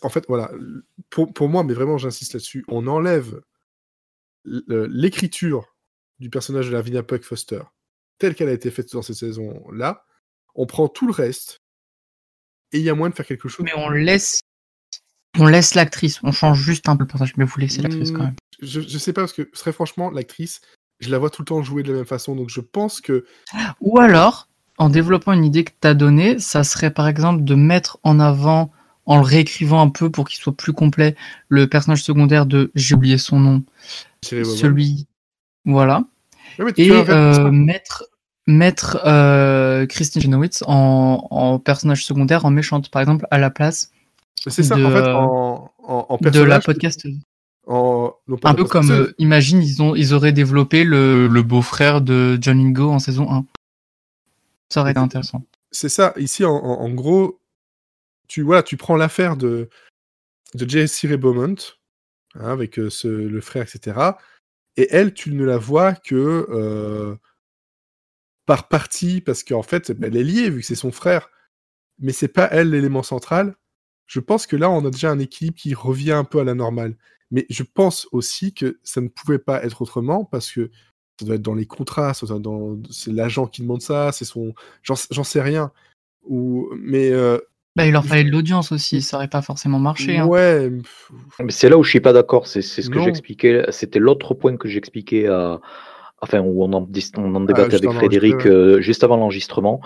En 0.02 0.10
fait, 0.10 0.26
voilà, 0.28 0.52
pour, 1.10 1.34
pour 1.34 1.50
moi, 1.50 1.64
mais 1.64 1.74
vraiment, 1.74 1.98
j'insiste 1.98 2.34
là-dessus, 2.34 2.66
on 2.68 2.88
enlève 2.88 3.42
l'écriture 4.46 5.78
du 6.20 6.30
personnage 6.30 6.68
de 6.68 6.74
Lavinia 6.74 7.04
Puck 7.04 7.24
Foster 7.24 7.62
telle 8.18 8.36
qu'elle 8.36 8.50
a 8.50 8.54
été 8.54 8.72
faite 8.72 8.92
dans 8.94 9.02
cette 9.02 9.16
saison-là. 9.16 10.06
On 10.56 10.66
prend 10.66 10.88
tout 10.88 11.08
le 11.08 11.14
reste 11.14 11.62
et 12.72 12.78
il 12.78 12.84
y 12.84 12.90
a 12.90 12.96
moins 12.96 13.10
de 13.10 13.16
faire 13.16 13.26
quelque 13.26 13.50
chose. 13.50 13.66
Mais 13.66 13.74
on 13.76 13.90
laisse 13.90 14.40
on 15.40 15.48
laisse 15.48 15.74
l'actrice, 15.74 16.20
on 16.24 16.32
change 16.32 16.62
juste 16.62 16.88
un 16.90 16.96
peu 16.96 17.04
le 17.04 17.08
personnage, 17.08 17.34
mais 17.38 17.46
vous 17.46 17.60
laissez 17.60 17.82
l'actrice 17.82 18.12
quand 18.12 18.24
même. 18.24 18.36
Je, 18.62 18.82
je 18.82 18.98
sais 18.98 19.14
pas, 19.14 19.22
parce 19.22 19.34
que 19.34 19.42
très 19.42 19.72
franchement, 19.72 20.10
l'actrice, 20.10 20.62
je 21.00 21.10
la 21.10 21.18
vois 21.18 21.30
tout 21.30 21.42
le 21.42 21.46
temps 21.46 21.62
jouer 21.64 21.84
de 21.84 21.92
la 21.92 21.98
même 21.98 22.06
façon, 22.06 22.36
donc 22.36 22.50
je 22.50 22.62
pense 22.62 23.02
que. 23.02 23.26
Ou 23.82 24.00
alors, 24.00 24.48
en 24.78 24.90
développant 24.90 25.34
une 25.34 25.46
idée 25.46 25.64
que 25.64 25.72
tu 25.80 25.88
as 25.88 25.94
donnée, 25.94 26.40
ça 26.40 26.64
serait 26.64 26.92
par 26.92 27.08
exemple 27.08 27.44
de 27.44 27.56
mettre 27.56 28.00
en 28.04 28.20
avant, 28.20 28.72
en 29.06 29.18
le 29.18 29.24
réécrivant 29.24 29.82
un 29.82 29.90
peu 29.90 30.10
pour 30.10 30.28
qu'il 30.28 30.40
soit 30.40 30.56
plus 30.56 30.74
complet, 30.74 31.16
le 31.50 31.68
personnage 31.68 32.04
secondaire 32.04 32.46
de. 32.46 32.72
J'ai 32.76 32.96
oublié 32.96 33.18
son 33.18 33.40
nom. 33.40 33.64
Celui. 34.22 35.08
Voilà. 35.66 36.04
et 36.78 36.92
euh, 36.92 37.52
mettre 37.52 38.06
mettre 38.46 39.00
euh, 39.06 39.86
Christine 39.86 40.22
Chenowitz 40.22 40.64
en, 40.68 41.28
en, 41.32 41.60
personnage 41.60 42.06
secondaire, 42.06 42.46
en 42.46 42.52
méchante, 42.52 42.90
par 42.90 43.02
exemple, 43.02 43.26
à 43.32 43.38
la 43.38 43.50
place 43.50 43.92
c'est 44.36 44.64
ça, 44.64 44.76
en 44.76 44.92
fait, 44.92 45.08
en, 45.08 45.74
en, 45.80 46.18
De 46.18 46.42
la 46.42 46.60
podcast. 46.60 47.06
un 47.68 48.54
peu 48.56 48.66
comme, 48.66 48.92
euh, 48.92 49.14
imagine, 49.18 49.62
ils, 49.62 49.82
ont, 49.82 49.96
ils 49.96 50.14
auraient 50.14 50.34
développé 50.34 50.84
le, 50.84 51.28
le 51.28 51.44
beau-frère 51.44 52.02
de 52.02 52.38
John 52.42 52.60
Ingo 52.60 52.90
en 52.90 53.00
saison 53.00 53.32
1. 53.32 53.46
Ça 54.70 54.82
aurait 54.82 54.92
été 54.92 55.00
intéressant. 55.00 55.46
C'est 55.72 55.90
ça, 55.90 56.14
ici, 56.18 56.44
en, 56.46 56.90
gros, 56.90 57.40
tu, 58.28 58.42
voilà, 58.42 58.64
tu 58.64 58.78
prends 58.78 58.96
l'affaire 58.96 59.38
de, 59.38 59.70
de 60.54 60.70
J.C. 60.70 61.18
Beaumont, 61.18 61.56
hein, 62.36 62.52
avec 62.52 62.80
euh, 62.80 62.90
ce, 62.90 63.08
le 63.08 63.42
frère, 63.42 63.64
etc. 63.64 64.12
Et 64.78 64.88
elle, 64.92 65.14
tu 65.14 65.32
ne 65.32 65.44
la 65.46 65.58
vois 65.58 65.94
que 65.94 66.48
euh, 66.50 67.16
par 68.46 68.68
partie, 68.68 69.22
parce 69.22 69.44
qu'en 69.44 69.64
fait, 69.64 69.92
elle 70.02 70.18
est 70.18 70.24
liée, 70.24 70.50
vu 70.50 70.62
que 70.62 70.66
c'est 70.66 70.76
son 70.76 70.92
frère. 70.92 71.30
Mais 72.00 72.12
c'est 72.12 72.28
pas 72.28 72.48
elle 72.52 72.72
l'élément 72.72 73.04
central 73.04 73.56
je 74.08 74.20
pense 74.20 74.48
que 74.48 74.56
là, 74.56 74.70
on 74.70 74.86
a 74.86 74.90
déjà 74.90 75.12
un 75.12 75.20
équilibre 75.20 75.58
qui 75.58 75.74
revient 75.74 76.12
un 76.12 76.24
peu 76.24 76.40
à 76.40 76.44
la 76.44 76.54
normale. 76.54 76.96
Mais 77.32 77.46
je 77.50 77.64
pense 77.64 78.08
aussi 78.12 78.54
que 78.54 78.80
ça 78.84 79.02
ne 79.02 79.08
pouvait 79.08 79.40
pas 79.40 79.64
être 79.64 79.82
autrement 79.82 80.24
parce 80.26 80.52
que 80.52 80.70
ça 81.20 81.26
doit 81.26 81.36
être 81.36 81.42
dans 81.42 81.56
les 81.56 81.66
contrats, 81.66 82.14
c'est 82.14 83.12
l'agent 83.12 83.48
qui 83.48 83.62
demande 83.62 83.82
ça, 83.82 84.12
c'est 84.12 84.26
son, 84.26 84.54
j'en 84.84 84.96
sais 84.96 85.42
rien. 85.42 85.72
Ou 86.24 86.70
mais 86.78 87.12
euh, 87.12 87.40
bah, 87.76 87.88
il 87.88 87.92
leur 87.92 88.06
fallait 88.06 88.24
de 88.24 88.30
l'audience 88.30 88.72
aussi, 88.72 89.02
ça 89.02 89.18
aurait 89.18 89.28
pas 89.28 89.42
forcément 89.42 89.80
marché. 89.80 90.18
Hein. 90.20 90.28
Ouais. 90.28 90.72
Mais 91.40 91.52
c'est 91.52 91.70
là 91.70 91.78
où 91.78 91.84
je 91.84 91.90
suis 91.90 92.00
pas 92.00 92.14
d'accord. 92.14 92.46
C'est 92.46 92.62
ce 92.62 92.88
que 92.90 93.02
j'expliquais. 93.02 93.66
C'était 93.70 94.00
l'autre 94.00 94.36
point 94.36 94.58
que 94.58 94.68
j'expliquais 94.68 95.28
à, 95.28 95.60
enfin 96.24 96.40
où 96.40 96.64
on 96.64 96.72
en, 96.72 96.88
on 97.18 97.36
en 97.36 97.44
ah, 97.44 97.46
débattait 97.46 97.76
avec 97.76 97.92
Frédéric 97.92 98.46
euh, 98.46 98.80
juste 98.80 99.04
avant 99.04 99.18
l'enregistrement. 99.18 99.82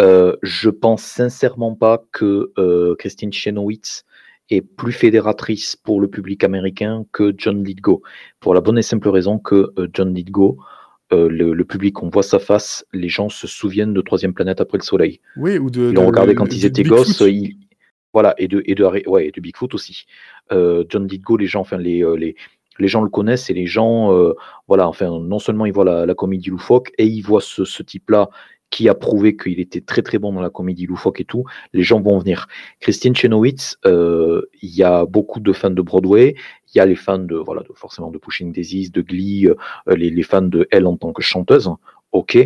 Euh, 0.00 0.36
je 0.42 0.68
pense 0.68 1.02
sincèrement 1.02 1.74
pas 1.74 2.04
que 2.12 2.52
euh, 2.58 2.94
Christine 2.96 3.32
Chenowitz 3.32 4.04
est 4.50 4.60
plus 4.60 4.92
fédératrice 4.92 5.76
pour 5.76 6.00
le 6.00 6.08
public 6.08 6.44
américain 6.44 7.04
que 7.12 7.34
John 7.36 7.64
Lithgow, 7.64 8.02
pour 8.38 8.54
la 8.54 8.60
bonne 8.60 8.78
et 8.78 8.82
simple 8.82 9.08
raison 9.08 9.38
que 9.38 9.72
John 9.94 10.14
Lithgow, 10.14 10.58
le, 11.10 11.62
public, 11.64 12.02
on 12.02 12.10
voit 12.10 12.22
sa 12.22 12.38
face, 12.38 12.84
les 12.92 13.08
gens 13.08 13.28
se 13.30 13.46
souviennent 13.46 13.94
de 13.94 14.00
Troisième 14.00 14.34
planète 14.34 14.60
après 14.60 14.78
le 14.78 14.82
Soleil. 14.84 15.20
Oui, 15.36 15.58
ou 15.58 15.70
de. 15.70 15.88
Ils 15.88 15.94
l'ont 15.94 16.06
regardé 16.06 16.34
quand 16.34 16.52
ils 16.54 16.64
étaient 16.64 16.82
gosses. 16.82 17.22
voilà, 18.14 18.34
et 18.38 18.48
de, 18.48 18.62
et 18.64 18.74
de, 18.74 18.84
ouais, 18.84 19.28
et 19.28 19.30
de 19.30 19.40
Bigfoot 19.40 19.74
aussi. 19.74 20.06
John 20.50 21.06
Lithgow, 21.06 21.36
les 21.36 21.46
gens, 21.46 21.60
enfin 21.60 21.76
les, 21.76 22.02
les, 22.16 22.34
les 22.78 22.88
gens 22.88 23.02
le 23.02 23.10
connaissent 23.10 23.50
et 23.50 23.54
les 23.54 23.66
gens, 23.66 24.12
euh, 24.12 24.34
voilà, 24.66 24.88
enfin, 24.88 25.20
non 25.20 25.38
seulement 25.38 25.66
ils 25.66 25.72
voient 25.72 26.06
la, 26.06 26.14
comédie 26.14 26.50
loufoque 26.50 26.92
et 26.98 27.06
ils 27.06 27.22
voient 27.22 27.40
ce, 27.40 27.82
type-là 27.82 28.28
qui 28.70 28.88
a 28.88 28.94
prouvé 28.94 29.36
qu'il 29.36 29.60
était 29.60 29.80
très 29.80 30.02
très 30.02 30.18
bon 30.18 30.32
dans 30.32 30.42
la 30.42 30.50
comédie 30.50 30.86
loufoque 30.86 31.20
et 31.20 31.24
tout, 31.24 31.44
les 31.72 31.82
gens 31.82 32.00
vont 32.00 32.18
venir. 32.18 32.48
Christine 32.80 33.16
Chenowitz, 33.16 33.78
euh, 33.86 34.42
il 34.60 34.74
y 34.74 34.82
a 34.82 35.06
beaucoup 35.06 35.40
de 35.40 35.52
fans 35.52 35.70
de 35.70 35.80
Broadway, 35.80 36.34
il 36.74 36.78
y 36.78 36.80
a 36.80 36.86
les 36.86 36.96
fans 36.96 37.18
de, 37.18 37.36
voilà, 37.36 37.62
forcément 37.74 38.10
de 38.10 38.18
Pushing 38.18 38.52
Daisies, 38.52 38.90
de 38.90 39.00
Glee, 39.00 39.46
euh, 39.46 39.54
les, 39.96 40.10
les, 40.10 40.22
fans 40.22 40.42
de 40.42 40.68
elle 40.70 40.86
en 40.86 40.96
tant 40.96 41.12
que 41.12 41.22
chanteuse, 41.22 41.70
ok, 42.12 42.36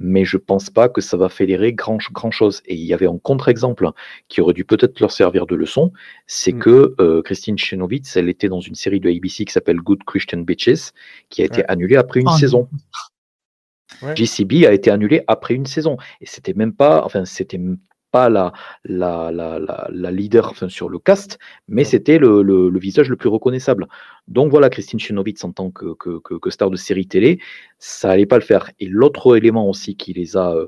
mais 0.00 0.24
je 0.24 0.38
pense 0.38 0.70
pas 0.70 0.88
que 0.88 1.00
ça 1.00 1.16
va 1.16 1.28
fédérer 1.28 1.72
grand, 1.72 1.98
grand 2.12 2.30
chose. 2.30 2.62
Et 2.64 2.74
il 2.74 2.84
y 2.84 2.94
avait 2.94 3.06
un 3.06 3.18
contre-exemple 3.18 3.88
qui 4.28 4.40
aurait 4.40 4.54
dû 4.54 4.64
peut-être 4.64 4.98
leur 4.98 5.12
servir 5.12 5.46
de 5.46 5.54
leçon, 5.54 5.92
c'est 6.26 6.54
mm. 6.54 6.58
que 6.58 6.94
euh, 7.00 7.22
Christine 7.22 7.58
Chenowitz, 7.58 8.16
elle 8.16 8.28
était 8.28 8.48
dans 8.48 8.60
une 8.60 8.74
série 8.74 8.98
de 8.98 9.08
ABC 9.08 9.44
qui 9.44 9.52
s'appelle 9.52 9.76
Good 9.76 10.04
Christian 10.04 10.38
Bitches, 10.38 10.92
qui 11.28 11.42
a 11.42 11.44
été 11.44 11.64
annulée 11.68 11.96
après 11.96 12.20
une 12.20 12.28
oh, 12.28 12.38
saison. 12.38 12.68
GCB 14.16 14.66
a 14.66 14.72
été 14.72 14.90
annulée 14.90 15.22
après 15.26 15.54
une 15.54 15.66
saison. 15.66 15.98
Et 16.20 16.26
c'était 16.26 16.54
même 16.54 16.72
pas, 16.72 17.04
enfin, 17.04 17.24
c'était 17.24 17.60
pas 18.10 18.28
la, 18.28 18.52
la, 18.84 19.30
la, 19.30 19.58
la, 19.90 20.10
leader 20.10 20.50
enfin, 20.50 20.68
sur 20.68 20.88
le 20.88 20.98
cast, 20.98 21.38
mais 21.68 21.84
c'était 21.84 22.18
le, 22.18 22.42
le, 22.42 22.78
visage 22.78 23.08
le 23.08 23.16
plus 23.16 23.28
reconnaissable. 23.28 23.86
Donc 24.28 24.50
voilà, 24.50 24.70
Christine 24.70 24.98
Chenowitz 24.98 25.44
en 25.44 25.52
tant 25.52 25.70
que, 25.70 25.94
que, 25.94 26.18
que, 26.18 26.50
star 26.50 26.70
de 26.70 26.76
série 26.76 27.06
télé, 27.06 27.40
ça 27.78 28.10
allait 28.10 28.26
pas 28.26 28.36
le 28.36 28.44
faire. 28.44 28.70
Et 28.80 28.86
l'autre 28.86 29.36
élément 29.36 29.68
aussi 29.68 29.96
qui 29.96 30.12
les 30.12 30.36
a 30.36 30.52
euh, 30.54 30.66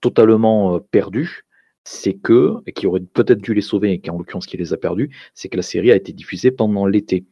totalement 0.00 0.76
euh, 0.76 0.78
perdus, 0.90 1.44
c'est 1.84 2.14
que, 2.14 2.54
et 2.66 2.72
qui 2.72 2.86
aurait 2.86 3.00
peut-être 3.00 3.40
dû 3.40 3.54
les 3.54 3.62
sauver, 3.62 3.92
et 3.92 4.00
qui 4.00 4.10
en 4.10 4.18
l'occurrence 4.18 4.46
qui 4.46 4.56
les 4.56 4.72
a 4.72 4.76
perdus, 4.76 5.10
c'est 5.34 5.48
que 5.48 5.56
la 5.56 5.62
série 5.62 5.90
a 5.90 5.96
été 5.96 6.12
diffusée 6.12 6.50
pendant 6.50 6.86
l'été. 6.86 7.24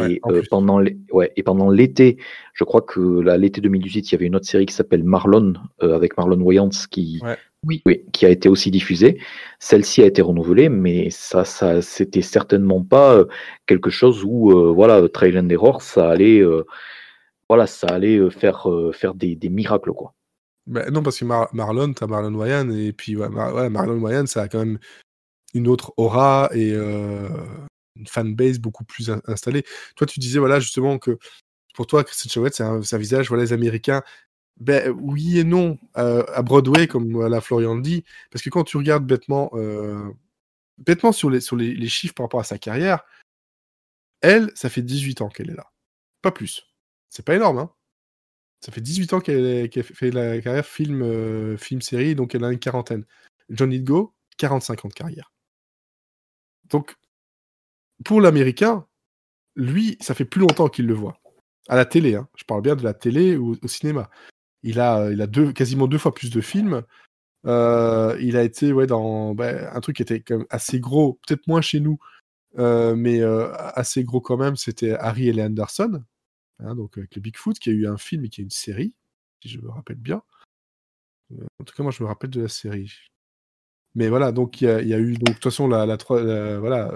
et, 0.00 0.20
euh, 0.26 0.42
pendant 0.50 0.82
ouais, 1.12 1.32
et 1.36 1.42
pendant 1.42 1.70
l'été, 1.70 2.18
je 2.52 2.64
crois 2.64 2.82
que 2.82 3.20
l'été 3.36 3.60
2018, 3.60 4.10
il 4.10 4.12
y 4.12 4.14
avait 4.16 4.26
une 4.26 4.36
autre 4.36 4.46
série 4.46 4.66
qui 4.66 4.74
s'appelle 4.74 5.04
Marlon, 5.04 5.54
avec 5.80 6.16
Marlon 6.16 6.40
Wayans, 6.40 6.70
qui 6.90 7.20
oui. 7.66 7.82
qui 8.12 8.26
a 8.26 8.28
été 8.28 8.48
aussi 8.48 8.70
diffusée. 8.70 9.20
Celle-ci 9.58 10.02
a 10.02 10.06
été 10.06 10.22
renouvelée, 10.22 10.68
mais 10.68 11.10
ça, 11.10 11.44
ça, 11.44 11.82
c'était 11.82 12.22
certainement 12.22 12.82
pas 12.82 13.14
euh, 13.14 13.24
quelque 13.66 13.90
chose 13.90 14.22
où, 14.24 14.50
euh, 14.50 14.72
voilà, 14.72 15.08
Trail 15.08 15.38
and 15.38 15.48
Error, 15.48 15.82
ça 15.82 16.10
allait, 16.10 16.40
euh, 16.40 16.64
voilà, 17.48 17.66
ça 17.66 17.88
allait 17.88 18.30
faire, 18.30 18.66
faire 18.92 19.14
des, 19.14 19.38
miracles, 19.50 19.92
quoi. 19.92 20.14
Bah, 20.66 20.90
non, 20.90 21.02
parce 21.02 21.18
que 21.18 21.24
Marlon, 21.24 21.92
t'as 21.92 22.06
Marlon 22.06 22.34
Wayans, 22.34 22.70
et 22.70 22.92
puis 22.92 23.16
Marlon 23.16 24.00
Wayans, 24.00 24.26
ça 24.26 24.42
a 24.42 24.48
quand 24.48 24.60
même 24.60 24.78
une 25.52 25.68
autre 25.68 25.92
aura 25.96 26.48
et 26.54 26.74
une 26.74 28.06
fanbase 28.06 28.58
beaucoup 28.58 28.84
plus 28.84 29.10
installée. 29.26 29.62
Toi, 29.96 30.06
tu 30.06 30.20
disais, 30.20 30.38
voilà, 30.38 30.60
justement, 30.60 30.98
que 30.98 31.18
pour 31.74 31.86
toi, 31.86 32.04
Christian 32.04 32.30
Chouette, 32.30 32.54
c'est 32.54 32.62
un, 32.62 32.98
visage, 32.98 33.28
voilà, 33.28 33.44
les 33.44 33.52
Américains. 33.52 34.02
Ben 34.58 34.90
oui 34.90 35.40
et 35.40 35.44
non, 35.44 35.78
à 35.94 36.42
Broadway, 36.42 36.86
comme 36.86 37.26
la 37.26 37.40
Florian 37.40 37.76
dit, 37.76 38.04
parce 38.30 38.42
que 38.42 38.50
quand 38.50 38.64
tu 38.64 38.76
regardes 38.76 39.06
bêtement, 39.06 39.50
bêtement 40.78 41.12
sur, 41.12 41.28
les, 41.30 41.88
chiffres 41.88 42.14
par 42.14 42.24
rapport 42.24 42.40
à 42.40 42.44
sa 42.44 42.58
carrière, 42.58 43.04
elle, 44.20 44.50
ça 44.54 44.70
fait 44.70 44.82
18 44.82 45.22
ans 45.22 45.28
qu'elle 45.28 45.50
est 45.50 45.56
là. 45.56 45.70
Pas 46.22 46.30
plus. 46.30 46.66
C'est 47.10 47.24
pas 47.24 47.34
énorme, 47.34 47.58
hein. 47.58 47.70
Ça 48.60 48.72
fait 48.72 48.80
18 48.80 49.12
ans 49.12 49.20
qu'elle 49.20 49.70
fait 49.82 50.10
la 50.10 50.40
carrière 50.40 50.64
film, 50.64 51.58
film, 51.58 51.82
série, 51.82 52.14
donc 52.14 52.34
elle 52.34 52.44
a 52.44 52.50
une 52.50 52.58
quarantaine. 52.58 53.04
John 53.50 53.70
Lithgow, 53.70 54.14
45 54.38 54.84
ans 54.84 54.88
de 54.88 54.94
carrière. 54.94 55.32
Donc, 56.70 56.96
pour 58.04 58.20
l'américain, 58.20 58.86
lui, 59.54 59.96
ça 60.00 60.14
fait 60.14 60.24
plus 60.24 60.40
longtemps 60.40 60.68
qu'il 60.68 60.86
le 60.86 60.94
voit. 60.94 61.20
À 61.68 61.76
la 61.76 61.84
télé, 61.84 62.14
hein. 62.14 62.28
je 62.36 62.44
parle 62.44 62.62
bien 62.62 62.76
de 62.76 62.82
la 62.82 62.94
télé 62.94 63.36
ou 63.36 63.56
au 63.62 63.68
cinéma. 63.68 64.10
Il 64.64 64.80
a, 64.80 65.10
il 65.10 65.20
a 65.20 65.26
deux, 65.26 65.52
quasiment 65.52 65.86
deux 65.86 65.98
fois 65.98 66.14
plus 66.14 66.30
de 66.30 66.40
films. 66.40 66.82
Euh, 67.46 68.16
il 68.20 68.36
a 68.36 68.42
été 68.42 68.72
ouais, 68.72 68.86
dans 68.86 69.34
ben, 69.34 69.68
un 69.72 69.80
truc 69.80 69.96
qui 69.96 70.02
était 70.02 70.20
quand 70.20 70.38
même 70.38 70.46
assez 70.48 70.80
gros, 70.80 71.20
peut-être 71.26 71.46
moins 71.46 71.60
chez 71.60 71.80
nous, 71.80 71.98
euh, 72.58 72.96
mais 72.96 73.20
euh, 73.20 73.52
assez 73.74 74.02
gros 74.04 74.22
quand 74.22 74.38
même. 74.38 74.56
C'était 74.56 74.92
Harry 74.92 75.28
et 75.28 75.42
Anderson, 75.42 76.02
hein, 76.60 76.74
donc 76.74 76.96
avec 76.96 77.14
le 77.14 77.20
Bigfoot, 77.20 77.58
qui 77.58 77.68
a 77.68 77.72
eu 77.72 77.86
un 77.86 77.98
film 77.98 78.24
et 78.24 78.30
qui 78.30 78.40
a 78.40 78.44
une 78.44 78.50
série, 78.50 78.94
si 79.42 79.50
je 79.50 79.60
me 79.60 79.68
rappelle 79.68 79.98
bien. 79.98 80.22
en 81.60 81.64
tout 81.64 81.74
cas, 81.74 81.82
moi, 81.82 81.92
je 81.92 82.02
me 82.02 82.08
rappelle 82.08 82.30
de 82.30 82.42
la 82.42 82.48
série. 82.48 82.92
Mais 83.94 84.08
voilà, 84.08 84.32
donc 84.32 84.62
il 84.62 84.64
y, 84.64 84.94
a 84.94 84.98
eu, 84.98 85.12
donc 85.14 85.28
de 85.28 85.32
toute 85.34 85.44
façon, 85.44 85.68
la, 85.68 85.86
la, 85.86 85.96
voilà, 86.58 86.90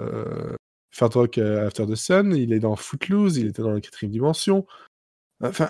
Far 0.91 1.13
Rock 1.13 1.37
After 1.37 1.85
the 1.85 1.95
Sun, 1.95 2.35
il 2.35 2.51
est 2.51 2.59
dans 2.59 2.75
Footloose, 2.75 3.37
il 3.37 3.47
était 3.47 3.61
dans 3.61 3.71
la 3.71 3.79
quatrième 3.79 4.11
dimension. 4.11 4.65
Enfin, 5.41 5.69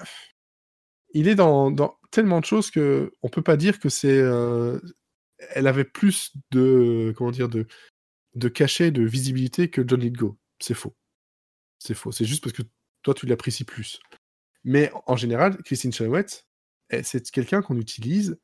il 1.13 1.27
est 1.27 1.35
dans, 1.35 1.73
tellement 2.11 2.39
de 2.39 2.45
choses 2.45 2.71
que 2.71 3.13
on 3.21 3.29
peut 3.29 3.41
pas 3.41 3.57
dire 3.57 3.79
que 3.79 3.89
c'est. 3.89 4.19
Euh, 4.19 4.79
elle 5.51 5.67
avait 5.67 5.85
plus 5.85 6.33
de 6.51 7.13
comment 7.17 7.31
dire 7.31 7.49
de 7.49 8.47
cachet, 8.49 8.91
de 8.91 9.03
visibilité 9.03 9.69
que 9.69 9.87
John 9.87 9.99
Lithgow. 9.99 10.37
C'est 10.59 10.73
faux. 10.73 10.95
C'est 11.79 11.93
faux. 11.93 12.11
C'est 12.11 12.25
juste 12.25 12.43
parce 12.43 12.53
que 12.53 12.63
toi 13.03 13.13
tu 13.13 13.25
l'apprécies 13.25 13.63
plus. 13.63 13.99
Mais 14.63 14.91
en 15.05 15.15
général, 15.15 15.57
Christine 15.63 15.93
Chenoweth, 15.93 16.45
c'est 17.03 17.31
quelqu'un 17.31 17.61
qu'on 17.61 17.77
utilise 17.77 18.37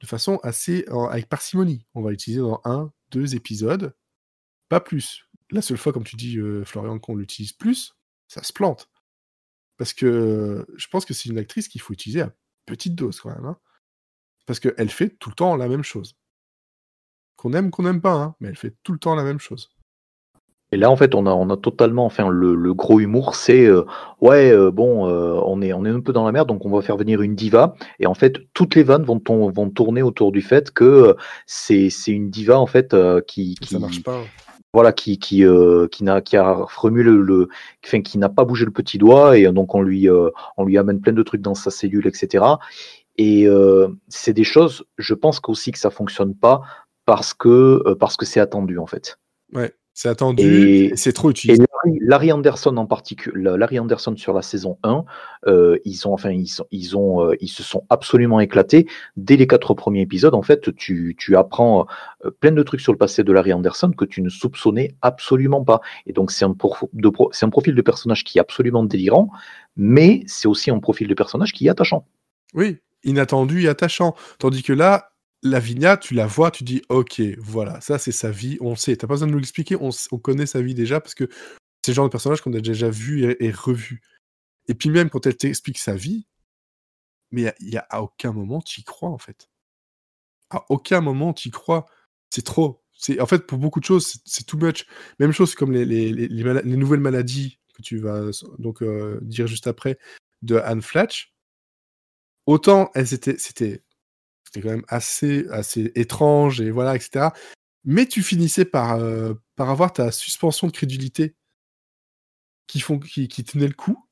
de 0.00 0.06
façon 0.06 0.38
assez 0.42 0.84
avec 1.10 1.28
parcimonie. 1.28 1.86
On 1.94 2.02
va 2.02 2.10
l'utiliser 2.10 2.40
dans 2.40 2.60
un, 2.64 2.92
deux 3.10 3.34
épisodes, 3.34 3.94
pas 4.68 4.80
plus. 4.80 5.24
La 5.50 5.62
seule 5.62 5.78
fois, 5.78 5.92
comme 5.92 6.04
tu 6.04 6.16
dis, 6.16 6.38
euh, 6.38 6.64
Florian, 6.64 6.98
qu'on 6.98 7.16
l'utilise 7.16 7.52
plus, 7.52 7.94
ça 8.28 8.42
se 8.42 8.52
plante. 8.52 8.89
Parce 9.80 9.94
que 9.94 10.66
je 10.76 10.88
pense 10.88 11.06
que 11.06 11.14
c'est 11.14 11.30
une 11.30 11.38
actrice 11.38 11.66
qu'il 11.66 11.80
faut 11.80 11.94
utiliser 11.94 12.20
à 12.20 12.30
petite 12.66 12.94
dose 12.94 13.18
quand 13.18 13.30
même. 13.30 13.46
Hein. 13.46 13.56
Parce 14.44 14.60
qu'elle 14.60 14.90
fait 14.90 15.08
tout 15.08 15.30
le 15.30 15.34
temps 15.34 15.56
la 15.56 15.68
même 15.68 15.82
chose. 15.82 16.18
Qu'on 17.36 17.54
aime, 17.54 17.70
qu'on 17.70 17.84
n'aime 17.84 18.02
pas, 18.02 18.12
hein, 18.12 18.34
mais 18.40 18.48
elle 18.48 18.58
fait 18.58 18.76
tout 18.82 18.92
le 18.92 18.98
temps 18.98 19.14
la 19.14 19.24
même 19.24 19.38
chose. 19.38 19.70
Et 20.70 20.76
là, 20.76 20.90
en 20.90 20.96
fait, 20.96 21.14
on 21.14 21.24
a, 21.24 21.30
on 21.30 21.48
a 21.48 21.56
totalement, 21.56 22.04
enfin, 22.04 22.28
le, 22.28 22.74
gros 22.74 23.00
humour, 23.00 23.34
c'est 23.34 23.64
euh, 23.64 23.86
ouais, 24.20 24.52
euh, 24.52 24.70
bon, 24.70 25.08
euh, 25.08 25.40
on 25.46 25.62
est, 25.62 25.72
on 25.72 25.86
est 25.86 25.88
un 25.88 26.00
peu 26.00 26.12
dans 26.12 26.26
la 26.26 26.32
merde, 26.32 26.48
donc 26.48 26.66
on 26.66 26.70
va 26.70 26.82
faire 26.82 26.98
venir 26.98 27.22
une 27.22 27.34
diva. 27.34 27.74
Et 28.00 28.06
en 28.06 28.12
fait, 28.12 28.36
toutes 28.52 28.74
les 28.74 28.82
vannes 28.82 29.04
vont, 29.04 29.18
vont 29.26 29.70
tourner 29.70 30.02
autour 30.02 30.30
du 30.30 30.42
fait 30.42 30.72
que 30.72 31.16
c'est, 31.46 31.88
une 32.06 32.28
diva 32.28 32.60
en 32.60 32.66
fait 32.66 32.94
qui, 33.26 33.54
qui, 33.54 33.72
ça 33.72 33.78
marche 33.78 34.02
pas 34.02 34.20
voilà, 34.72 34.92
qui 34.92 35.18
qui 35.18 35.44
euh, 35.44 35.88
qui 35.88 36.04
n'a 36.04 36.20
qui 36.20 36.36
a 36.36 36.52
remué 36.52 37.02
le, 37.02 37.22
le 37.22 37.48
enfin, 37.84 38.02
qui 38.02 38.18
n'a 38.18 38.28
pas 38.28 38.44
bougé 38.44 38.64
le 38.64 38.70
petit 38.70 38.98
doigt 38.98 39.36
et 39.36 39.50
donc 39.50 39.74
on 39.74 39.82
lui 39.82 40.08
euh, 40.08 40.30
on 40.56 40.64
lui 40.64 40.78
amène 40.78 41.00
plein 41.00 41.12
de 41.12 41.22
trucs 41.22 41.40
dans 41.40 41.54
sa 41.54 41.70
cellule, 41.70 42.06
etc. 42.06 42.44
Et 43.18 43.46
euh, 43.46 43.88
c'est 44.08 44.32
des 44.32 44.44
choses, 44.44 44.84
je 44.96 45.14
pense 45.14 45.40
qu'aussi 45.40 45.72
que 45.72 45.78
ça 45.78 45.90
fonctionne 45.90 46.34
pas 46.34 46.62
parce 47.04 47.34
que 47.34 47.94
parce 47.94 48.16
que 48.16 48.24
c'est 48.24 48.40
attendu 48.40 48.78
en 48.78 48.86
fait. 48.86 49.18
Ouais. 49.52 49.74
C'est 49.92 50.08
attendu, 50.08 50.42
et, 50.42 50.96
c'est 50.96 51.12
trop 51.12 51.30
utilisé. 51.30 51.64
Larry, 52.00 52.32
Anderson 52.32 52.76
en 52.76 52.86
particulier, 52.86 53.56
Larry 53.56 53.78
Anderson 53.78 54.14
sur 54.16 54.32
la 54.32 54.42
saison 54.42 54.78
1, 54.82 55.04
euh, 55.46 55.78
ils 55.84 56.06
ont, 56.06 56.12
enfin, 56.12 56.30
ils, 56.30 56.48
euh, 56.94 57.34
ils 57.40 57.48
se 57.48 57.62
sont 57.62 57.84
absolument 57.90 58.40
éclatés 58.40 58.86
dès 59.16 59.36
les 59.36 59.46
quatre 59.46 59.74
premiers 59.74 60.02
épisodes. 60.02 60.34
En 60.34 60.42
fait, 60.42 60.74
tu, 60.76 61.16
tu 61.18 61.36
apprends 61.36 61.86
euh, 62.24 62.30
plein 62.30 62.52
de 62.52 62.62
trucs 62.62 62.80
sur 62.80 62.92
le 62.92 62.98
passé 62.98 63.24
de 63.24 63.32
Larry 63.32 63.52
Anderson 63.52 63.92
que 63.96 64.04
tu 64.04 64.22
ne 64.22 64.28
soupçonnais 64.28 64.94
absolument 65.02 65.64
pas. 65.64 65.80
Et 66.06 66.12
donc, 66.12 66.30
c'est 66.30 66.44
un, 66.44 66.54
profil 66.54 67.74
de 67.74 67.82
personnage 67.82 68.24
qui 68.24 68.38
est 68.38 68.40
absolument 68.40 68.84
délirant, 68.84 69.30
mais 69.76 70.22
c'est 70.26 70.48
aussi 70.48 70.70
un 70.70 70.78
profil 70.78 71.08
de 71.08 71.14
personnage 71.14 71.52
qui 71.52 71.66
est 71.66 71.70
attachant. 71.70 72.06
Oui, 72.54 72.78
inattendu 73.04 73.64
et 73.64 73.68
attachant. 73.68 74.14
Tandis 74.38 74.62
que 74.62 74.72
là, 74.72 75.10
Lavinia, 75.42 75.96
tu 75.96 76.14
la 76.14 76.26
vois, 76.26 76.50
tu 76.50 76.64
dis 76.64 76.82
ok, 76.90 77.22
voilà, 77.38 77.80
ça 77.80 77.98
c'est 77.98 78.12
sa 78.12 78.30
vie, 78.30 78.58
on 78.60 78.76
sait, 78.76 78.94
t'as 78.96 79.06
pas 79.06 79.14
besoin 79.14 79.26
de 79.26 79.32
nous 79.32 79.38
l'expliquer, 79.38 79.76
on, 79.80 79.90
connaît 80.18 80.44
sa 80.44 80.60
vie 80.60 80.74
déjà 80.74 81.00
parce 81.00 81.14
que 81.14 81.28
c'est 81.82 81.92
le 81.92 81.96
genre 81.96 82.06
de 82.06 82.10
personnage 82.10 82.40
qu'on 82.40 82.52
a 82.52 82.60
déjà 82.60 82.90
vu 82.90 83.36
et, 83.38 83.50
revu. 83.50 84.02
Et 84.68 84.74
puis 84.74 84.90
même 84.90 85.10
quand 85.10 85.26
elle 85.26 85.36
t'explique 85.36 85.78
sa 85.78 85.94
vie, 85.94 86.26
mais 87.30 87.52
il 87.60 87.70
y, 87.70 87.76
a 87.76 87.86
à 87.90 88.02
aucun 88.02 88.32
moment 88.32 88.60
tu 88.60 88.80
y 88.80 88.84
crois 88.84 89.10
en 89.10 89.18
fait. 89.18 89.48
À 90.50 90.64
aucun 90.68 91.00
moment 91.00 91.32
tu 91.32 91.48
y 91.48 91.50
crois. 91.50 91.86
C'est 92.30 92.44
trop. 92.44 92.82
C'est 92.92 93.20
en 93.20 93.26
fait 93.26 93.46
pour 93.46 93.58
beaucoup 93.58 93.80
de 93.80 93.84
choses 93.84 94.20
c'est 94.24 94.46
too 94.46 94.58
much. 94.58 94.86
Même 95.18 95.32
chose 95.32 95.54
comme 95.54 95.72
les, 95.72 95.84
les, 95.84 96.64
nouvelles 96.64 97.00
maladies 97.00 97.58
que 97.74 97.82
tu 97.82 97.98
vas 97.98 98.30
donc 98.58 98.82
euh, 98.82 99.18
dire 99.22 99.46
juste 99.46 99.66
après 99.66 99.98
de 100.42 100.56
Anne 100.56 100.82
Fletch. 100.82 101.32
Autant 102.46 102.90
elles 102.94 103.14
étaient, 103.14 103.38
c'était 103.38 103.84
c'était 104.50 104.66
quand 104.66 104.74
même 104.74 104.84
assez, 104.88 105.46
assez 105.50 105.92
étrange 105.94 106.60
et 106.60 106.70
voilà, 106.72 106.96
etc. 106.96 107.28
Mais 107.84 108.06
tu 108.06 108.22
finissais 108.22 108.64
par, 108.64 108.96
euh, 108.96 109.34
par 109.54 109.70
avoir 109.70 109.92
ta 109.92 110.10
suspension 110.10 110.66
de 110.66 110.72
crédulité 110.72 111.36
qui, 112.70 112.80
font, 112.80 113.00
qui, 113.00 113.26
qui 113.26 113.42
tenait 113.42 113.66
le 113.66 113.74
coup. 113.74 114.06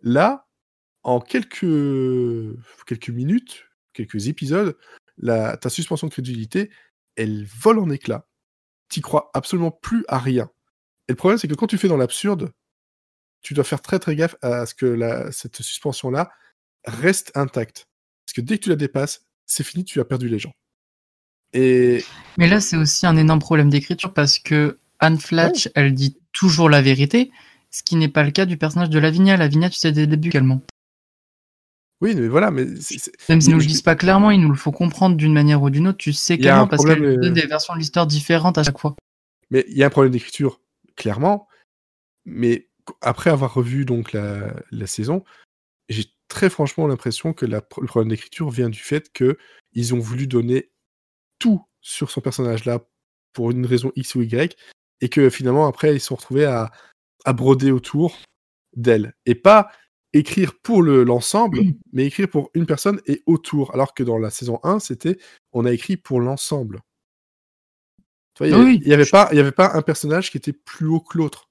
Là, 0.00 0.46
en 1.02 1.20
quelques, 1.20 1.66
quelques 2.86 3.10
minutes, 3.10 3.66
quelques 3.92 4.28
épisodes, 4.28 4.78
la, 5.16 5.56
ta 5.56 5.68
suspension 5.68 6.06
de 6.06 6.12
crédulité, 6.12 6.70
elle 7.16 7.44
vole 7.44 7.80
en 7.80 7.90
éclats. 7.90 8.28
Tu 8.88 9.00
crois 9.00 9.30
absolument 9.34 9.72
plus 9.72 10.04
à 10.06 10.18
rien. 10.18 10.48
Et 11.08 11.12
le 11.12 11.16
problème, 11.16 11.38
c'est 11.38 11.48
que 11.48 11.54
quand 11.54 11.66
tu 11.66 11.76
fais 11.76 11.88
dans 11.88 11.96
l'absurde, 11.96 12.52
tu 13.40 13.54
dois 13.54 13.64
faire 13.64 13.82
très 13.82 13.98
très 13.98 14.14
gaffe 14.14 14.36
à 14.42 14.64
ce 14.64 14.74
que 14.74 14.86
la, 14.86 15.32
cette 15.32 15.60
suspension-là 15.60 16.30
reste 16.84 17.32
intacte. 17.34 17.88
Parce 18.24 18.34
que 18.34 18.40
dès 18.40 18.58
que 18.58 18.64
tu 18.64 18.70
la 18.70 18.76
dépasses, 18.76 19.26
c'est 19.44 19.64
fini, 19.64 19.84
tu 19.84 19.98
as 19.98 20.04
perdu 20.04 20.28
les 20.28 20.38
gens. 20.38 20.52
Et... 21.52 22.04
Mais 22.36 22.46
là, 22.46 22.60
c'est 22.60 22.76
aussi 22.76 23.06
un 23.06 23.16
énorme 23.16 23.40
problème 23.40 23.70
d'écriture 23.70 24.14
parce 24.14 24.38
que 24.38 24.78
Anne 25.00 25.18
Flatch, 25.18 25.68
elle 25.74 25.94
dit 25.94 26.18
toujours 26.32 26.68
la 26.68 26.82
vérité, 26.82 27.32
ce 27.78 27.84
qui 27.84 27.94
n'est 27.94 28.08
pas 28.08 28.24
le 28.24 28.32
cas 28.32 28.44
du 28.44 28.56
personnage 28.56 28.90
de 28.90 28.98
Lavinia. 28.98 29.36
Lavinia, 29.36 29.70
tu 29.70 29.76
sais 29.76 29.92
dès 29.92 30.02
le 30.02 30.08
début 30.08 30.30
qu'elle 30.30 30.42
ment. 30.42 30.62
Oui, 32.00 32.14
mais 32.16 32.26
voilà, 32.26 32.50
mais 32.50 32.64
même 33.28 33.40
s'ils 33.40 33.52
nous 33.52 33.58
le 33.58 33.64
disent 33.64 33.82
pas 33.82 33.94
clairement, 33.94 34.32
ils 34.32 34.40
nous 34.40 34.50
le 34.50 34.56
faut 34.56 34.72
comprendre 34.72 35.16
d'une 35.16 35.32
manière 35.32 35.62
ou 35.62 35.70
d'une 35.70 35.86
autre. 35.86 35.98
Tu 35.98 36.12
sais 36.12 36.38
qu'elle 36.38 36.68
parce 36.68 36.84
qu'elle 36.84 37.20
donne 37.20 37.34
des 37.34 37.46
versions 37.46 37.74
de 37.74 37.78
l'histoire 37.78 38.06
différentes 38.06 38.58
à 38.58 38.64
chaque 38.64 38.78
fois. 38.78 38.96
Mais 39.50 39.64
il 39.68 39.76
y 39.76 39.84
a 39.84 39.86
un 39.86 39.90
problème 39.90 40.12
d'écriture, 40.12 40.60
clairement. 40.96 41.48
Mais 42.24 42.68
après 43.00 43.30
avoir 43.30 43.54
revu 43.54 43.84
donc 43.84 44.12
la, 44.12 44.54
la 44.72 44.86
saison, 44.86 45.24
j'ai 45.88 46.06
très 46.26 46.50
franchement 46.50 46.86
l'impression 46.86 47.32
que 47.32 47.46
le 47.46 47.60
problème 47.60 48.10
d'écriture 48.10 48.50
vient 48.50 48.68
du 48.68 48.80
fait 48.80 49.12
qu'ils 49.12 49.94
ont 49.94 49.98
voulu 49.98 50.26
donner 50.26 50.70
tout 51.38 51.64
sur 51.80 52.10
son 52.10 52.20
personnage-là 52.20 52.80
pour 53.32 53.52
une 53.52 53.66
raison 53.66 53.92
X 53.94 54.16
ou 54.16 54.22
Y, 54.22 54.56
et 55.00 55.08
que 55.08 55.30
finalement, 55.30 55.66
après, 55.66 55.94
ils 55.94 56.00
se 56.00 56.06
sont 56.06 56.16
retrouvés 56.16 56.44
à, 56.44 56.70
broder 57.32 57.70
autour 57.70 58.18
d'elle. 58.76 59.14
Et 59.26 59.34
pas 59.34 59.70
écrire 60.12 60.54
pour 60.62 60.82
l'ensemble, 60.82 61.60
mais 61.92 62.06
écrire 62.06 62.28
pour 62.28 62.50
une 62.54 62.66
personne 62.66 63.00
et 63.06 63.22
autour. 63.26 63.74
Alors 63.74 63.94
que 63.94 64.02
dans 64.02 64.18
la 64.18 64.30
saison 64.30 64.60
1, 64.62 64.80
c'était 64.80 65.18
on 65.52 65.64
a 65.64 65.72
écrit 65.72 65.96
pour 65.96 66.20
l'ensemble. 66.20 66.80
Il 68.40 68.80
n'y 68.86 68.92
avait, 68.92 69.04
pas, 69.04 69.24
avait 69.24 69.50
pas 69.50 69.72
un 69.74 69.82
personnage 69.82 70.30
qui 70.30 70.36
était 70.36 70.52
plus 70.52 70.86
haut 70.86 71.00
que 71.00 71.18
l'autre 71.18 71.48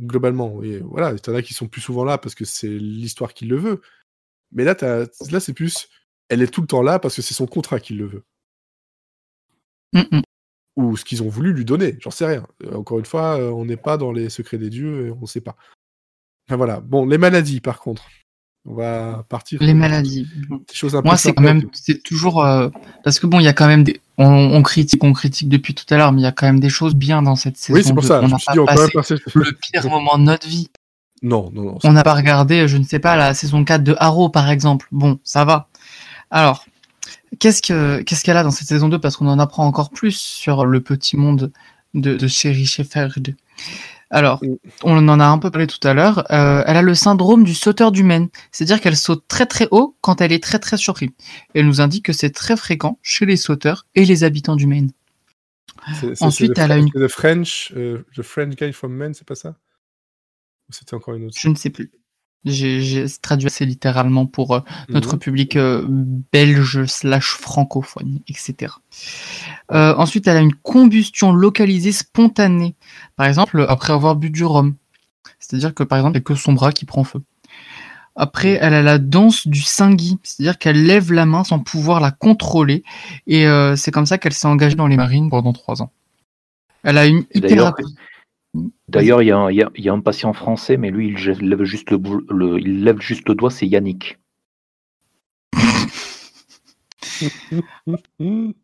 globalement. 0.00 0.62
Et 0.62 0.78
voilà, 0.78 1.12
il 1.12 1.18
y 1.26 1.30
en 1.30 1.34
a 1.34 1.42
qui 1.42 1.54
sont 1.54 1.68
plus 1.68 1.80
souvent 1.80 2.04
là 2.04 2.18
parce 2.18 2.34
que 2.34 2.44
c'est 2.44 2.68
l'histoire 2.68 3.34
qui 3.34 3.46
le 3.46 3.56
veut. 3.56 3.80
Mais 4.52 4.64
là, 4.64 4.74
là 5.30 5.40
c'est 5.40 5.52
plus, 5.52 5.88
elle 6.28 6.42
est 6.42 6.52
tout 6.52 6.60
le 6.60 6.66
temps 6.66 6.82
là 6.82 6.98
parce 6.98 7.16
que 7.16 7.22
c'est 7.22 7.34
son 7.34 7.46
contrat 7.46 7.80
qui 7.80 7.94
le 7.94 8.06
veut. 8.06 8.24
Ou 10.76 10.96
ce 10.96 11.04
qu'ils 11.04 11.22
ont 11.22 11.28
voulu 11.28 11.52
lui 11.52 11.64
donner, 11.64 11.96
j'en 12.00 12.10
sais 12.10 12.26
rien. 12.26 12.46
Euh, 12.64 12.76
encore 12.76 12.98
une 12.98 13.04
fois, 13.04 13.38
euh, 13.38 13.50
on 13.50 13.64
n'est 13.64 13.76
pas 13.76 13.96
dans 13.96 14.12
les 14.12 14.30
secrets 14.30 14.58
des 14.58 14.70
dieux 14.70 15.06
et 15.06 15.10
on 15.10 15.22
ne 15.22 15.26
sait 15.26 15.40
pas. 15.40 15.56
Enfin 16.48 16.56
voilà. 16.56 16.80
Bon, 16.80 17.06
les 17.06 17.18
maladies, 17.18 17.60
par 17.60 17.80
contre. 17.80 18.04
On 18.66 18.74
va 18.74 19.24
partir. 19.28 19.62
Les 19.62 19.72
maladies. 19.72 20.26
Des 20.50 20.74
choses 20.74 20.94
un 20.94 21.00
Moi, 21.00 21.16
c'est 21.16 21.32
quand 21.32 21.42
même, 21.42 21.62
c'est 21.72 22.02
toujours 22.02 22.44
euh, 22.44 22.68
parce 23.04 23.18
que 23.18 23.26
bon, 23.26 23.40
il 23.40 23.44
y 23.44 23.48
a 23.48 23.54
quand 23.54 23.66
même 23.66 23.84
des, 23.84 24.00
on, 24.18 24.26
on 24.26 24.62
critique, 24.62 25.02
on 25.02 25.14
critique 25.14 25.48
depuis 25.48 25.74
tout 25.74 25.86
à 25.92 25.96
l'heure, 25.96 26.12
mais 26.12 26.20
il 26.20 26.24
y 26.24 26.26
a 26.26 26.32
quand 26.32 26.46
même 26.46 26.60
des 26.60 26.68
choses 26.68 26.94
bien 26.94 27.22
dans 27.22 27.36
cette 27.36 27.56
saison. 27.56 27.78
Oui, 27.78 27.82
c'est 27.82 27.94
pour 27.94 28.02
2. 28.02 28.08
ça. 28.08 28.20
On 28.22 28.28
n'a 28.28 28.36
pas 28.36 28.52
dit, 28.52 28.58
on 28.58 28.66
passé 28.66 28.90
passer. 28.92 29.14
le 29.34 29.52
pire 29.52 29.88
moment 29.88 30.18
de 30.18 30.24
notre 30.24 30.46
vie. 30.46 30.68
Non, 31.22 31.50
non, 31.52 31.62
non. 31.64 31.78
On 31.84 31.92
n'a 31.92 32.02
pas 32.02 32.14
regardé, 32.14 32.68
je 32.68 32.76
ne 32.76 32.84
sais 32.84 32.98
pas, 32.98 33.16
la 33.16 33.32
saison 33.34 33.64
4 33.64 33.82
de 33.82 33.94
Arrow, 33.98 34.28
par 34.28 34.50
exemple. 34.50 34.88
Bon, 34.92 35.18
ça 35.24 35.44
va. 35.44 35.68
Alors, 36.30 36.64
qu'est-ce 37.38 37.62
que 37.62 38.02
qu'est-ce 38.02 38.24
qu'elle 38.24 38.36
a 38.36 38.42
dans 38.42 38.50
cette 38.50 38.68
saison 38.68 38.88
2 38.88 38.98
Parce 38.98 39.16
qu'on 39.16 39.28
en 39.28 39.38
apprend 39.38 39.66
encore 39.66 39.90
plus 39.90 40.16
sur 40.16 40.64
le 40.66 40.80
petit 40.80 41.16
monde 41.16 41.52
de, 41.94 42.14
de 42.16 42.28
Sherry 42.28 42.66
Shepherd. 42.66 43.34
Alors, 44.12 44.40
on 44.82 45.06
en 45.08 45.20
a 45.20 45.24
un 45.26 45.38
peu 45.38 45.52
parlé 45.52 45.68
tout 45.68 45.86
à 45.86 45.94
l'heure. 45.94 46.24
euh, 46.32 46.64
elle 46.66 46.76
a 46.76 46.82
le 46.82 46.94
syndrome 46.96 47.44
du 47.44 47.54
sauteur 47.54 47.92
du 47.92 48.02
Maine. 48.02 48.28
C'est-à-dire 48.50 48.80
qu'elle 48.80 48.96
saute 48.96 49.24
très 49.28 49.46
très 49.46 49.68
haut 49.70 49.96
quand 50.00 50.20
elle 50.20 50.32
est 50.32 50.42
très 50.42 50.58
très 50.58 50.76
surprise. 50.76 51.10
Elle 51.54 51.66
nous 51.66 51.80
indique 51.80 52.06
que 52.06 52.12
c'est 52.12 52.30
très 52.30 52.56
fréquent 52.56 52.98
chez 53.02 53.24
les 53.24 53.36
sauteurs 53.36 53.86
et 53.94 54.04
les 54.04 54.24
habitants 54.24 54.56
du 54.56 54.66
Maine. 54.66 54.90
Ensuite, 56.20 56.58
elle 56.58 56.72
a 56.72 56.76
une- 56.78 56.90
The 56.90 57.06
French, 57.08 57.72
euh, 57.76 58.04
the 58.16 58.22
French 58.22 58.56
guy 58.56 58.72
from 58.72 58.92
Men, 58.92 59.14
c'est 59.14 59.26
pas 59.26 59.36
ça? 59.36 59.50
Ou 60.68 60.72
c'était 60.72 60.94
encore 60.94 61.14
une 61.14 61.26
autre 61.26 61.36
Je 61.38 61.48
ne 61.48 61.54
sais 61.54 61.70
plus. 61.70 61.90
J'ai 62.44 63.04
traduit 63.20 63.48
assez 63.48 63.66
littéralement 63.66 64.24
pour 64.26 64.54
euh, 64.54 64.60
notre 64.88 65.14
Mhm. 65.14 65.18
public 65.18 65.56
euh, 65.56 65.84
belge 66.32 66.86
slash 66.86 67.32
francophone, 67.32 68.20
etc. 68.28 68.72
Euh, 69.72 69.94
ensuite, 69.96 70.26
elle 70.26 70.38
a 70.38 70.40
une 70.40 70.54
combustion 70.54 71.32
localisée 71.32 71.92
spontanée. 71.92 72.74
Par 73.16 73.26
exemple, 73.26 73.66
après 73.68 73.92
avoir 73.92 74.16
bu 74.16 74.30
du 74.30 74.44
rhum. 74.44 74.74
C'est-à-dire 75.38 75.74
que, 75.74 75.82
par 75.82 75.98
exemple, 75.98 76.16
il 76.16 76.20
n'y 76.20 76.24
a 76.24 76.24
que 76.24 76.34
son 76.34 76.54
bras 76.54 76.72
qui 76.72 76.86
prend 76.86 77.04
feu. 77.04 77.20
Après, 78.16 78.58
elle 78.60 78.74
a 78.74 78.82
la 78.82 78.98
danse 78.98 79.46
du 79.46 79.60
singui, 79.62 80.18
c'est-à-dire 80.22 80.58
qu'elle 80.58 80.84
lève 80.84 81.12
la 81.12 81.26
main 81.26 81.44
sans 81.44 81.58
pouvoir 81.58 82.00
la 82.00 82.10
contrôler. 82.10 82.82
Et 83.26 83.46
euh, 83.46 83.76
c'est 83.76 83.90
comme 83.90 84.06
ça 84.06 84.18
qu'elle 84.18 84.32
s'est 84.32 84.48
engagée 84.48 84.76
dans 84.76 84.86
les 84.88 84.96
marines 84.96 85.30
pendant 85.30 85.52
trois 85.52 85.80
ans. 85.82 85.90
Elle 86.82 86.98
a 86.98 87.06
une 87.06 87.24
Et 87.32 87.40
d'ailleurs, 88.90 89.22
il 89.22 89.28
y, 89.28 89.32
a 89.32 89.38
un- 89.38 89.50
il 89.50 89.56
y 89.56 89.62
a- 89.62 89.70
il 89.76 89.84
y 89.84 89.88
a 89.88 89.92
un 89.92 90.00
patient 90.00 90.32
français, 90.32 90.76
mais 90.76 90.90
lui, 90.90 91.08
il 91.08 91.14
lève 91.48 91.62
juste 91.64 91.90
le, 91.90 91.98
bou- 91.98 92.24
le- 92.28 92.58
il 92.60 92.84
lève 92.84 93.00
juste 93.00 93.28
le 93.28 93.34
doigt, 93.34 93.50
c'est 93.50 93.66
Yannick. 93.66 94.18
Mhm. 98.18 98.54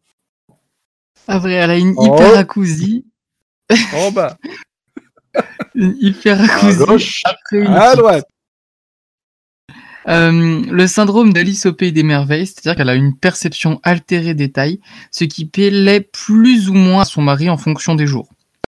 Après, 1.29 1.53
elle 1.53 1.71
a 1.71 1.79
une 1.79 1.95
Oh. 1.97 2.05
hyperacousie. 2.17 3.05
En 3.95 4.13
bas, 4.13 4.39
Une 5.75 5.97
hyperacousie. 6.01 6.83
À 6.83 6.87
gauche. 6.87 7.23
après 7.25 7.59
une 7.59 7.67
à 7.67 7.95
droite. 7.97 8.25
Euh, 10.09 10.63
le 10.71 10.87
syndrome 10.87 11.33
d'Alice 11.33 11.67
au 11.67 11.73
pays 11.73 11.93
des 11.93 12.05
merveilles, 12.05 12.47
c'est-à-dire 12.47 12.77
qu'elle 12.77 12.89
a 12.89 12.95
une 12.95 13.17
perception 13.17 13.81
altérée 13.83 14.35
des 14.35 14.53
tailles, 14.53 14.81
ce 15.11 15.25
qui 15.25 15.47
plaît 15.47 16.01
plus 16.01 16.71
ou 16.71 16.75
moins 16.75 17.03
à 17.03 17.05
son 17.05 17.23
mari 17.23 17.51
en 17.51 17.57
fonction 17.59 17.97
des 17.97 18.07
jours. 18.07 18.29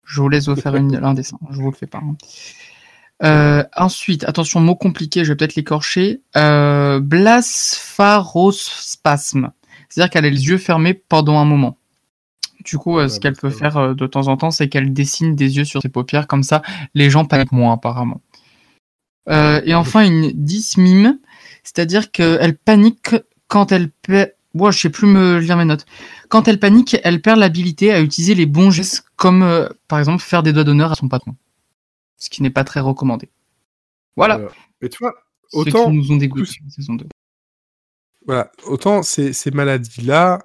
Je 0.05 0.21
vous 0.21 0.29
laisse 0.29 0.49
vous 0.49 0.57
faire 0.57 0.75
une- 0.77 0.97
un 1.03 1.15
dessin, 1.15 1.39
je 1.51 1.57
vous 1.61 1.71
le 1.71 1.77
fais 1.77 1.87
pas. 1.87 2.01
hein. 2.03 2.17
Euh, 3.23 3.63
ensuite, 3.77 4.25
attention, 4.25 4.61
mot 4.61 4.75
compliqué, 4.75 5.25
je 5.25 5.33
vais 5.33 5.37
peut-être 5.37 5.55
l'écorcher. 5.55 6.21
Euh, 6.37 6.99
blaspharospasme, 7.01 9.53
c'est-à-dire 9.89 10.11
qu'elle 10.11 10.25
a 10.25 10.31
les 10.31 10.49
yeux 10.49 10.59
fermés 10.59 10.95
pendant 10.95 11.39
un 11.39 11.45
moment. 11.45 11.79
Du 12.65 12.79
coup, 12.79 12.99
euh, 12.99 13.09
ce 13.09 13.21
qu'elle 13.21 13.35
bah, 13.35 13.41
peut 13.43 13.49
va. 13.49 13.57
faire 13.57 13.77
euh, 13.77 13.95
de 13.95 14.07
temps 14.07 14.27
en 14.29 14.37
temps, 14.37 14.51
c'est 14.51 14.69
qu'elle 14.69 14.93
dessine 14.93 15.37
des 15.37 15.57
yeux 15.57 15.65
sur 15.65 15.81
ses 15.83 15.89
paupières, 15.89 16.27
comme 16.27 16.43
ça, 16.43 16.63
les 16.95 17.11
gens 17.11 17.25
paniquent 17.25 17.53
moins 17.53 17.75
apparemment. 17.75 18.21
Euh, 19.29 19.61
et 19.65 19.75
enfin, 19.75 20.05
une 20.05 20.33
dysmime, 20.33 21.19
c'est-à-dire 21.63 22.11
qu'elle 22.11 22.57
panique 22.57 23.15
quand 23.47 23.71
elle. 23.73 23.91
Moi, 24.55 24.71
je 24.71 24.79
sais 24.79 24.91
plus 24.91 25.07
me 25.07 25.39
lire 25.39 25.57
mes 25.57 25.65
notes. 25.65 25.87
Quand 26.29 26.47
elle 26.49 26.59
panique, 26.61 26.97
elle 27.05 27.23
perd 27.23 27.39
l'habilité 27.39 27.93
à 27.93 28.01
utiliser 28.01 28.35
les 28.35 28.47
bons 28.47 28.71
gestes, 28.71 29.05
comme 29.17 29.43
euh, 29.43 29.69
par 29.89 29.99
exemple 29.99 30.23
faire 30.23 30.43
des 30.43 30.53
doigts 30.53 30.65
d'honneur 30.65 30.93
à 30.93 30.95
son 30.95 31.09
patron, 31.09 31.35
ce 32.19 32.29
qui 32.31 32.43
n'est 32.43 32.51
pas 32.51 32.65
très 32.65 32.81
recommandé. 32.81 33.31
Voilà. 34.17 34.39
Euh, 34.39 34.49
Et 34.83 34.89
tu 34.91 34.99
vois, 34.99 35.15
Ceux 35.51 35.61
autant, 35.61 35.91
qui 35.91 35.97
nous 35.97 36.13
ont 36.13 36.17
dégoûté 36.17 36.53
en 36.67 36.71
saison 36.71 36.95
2. 36.95 37.07
voilà, 38.27 38.53
autant 38.67 39.03
ces, 39.03 39.33
ces 39.33 39.51
maladies-là, 39.51 40.41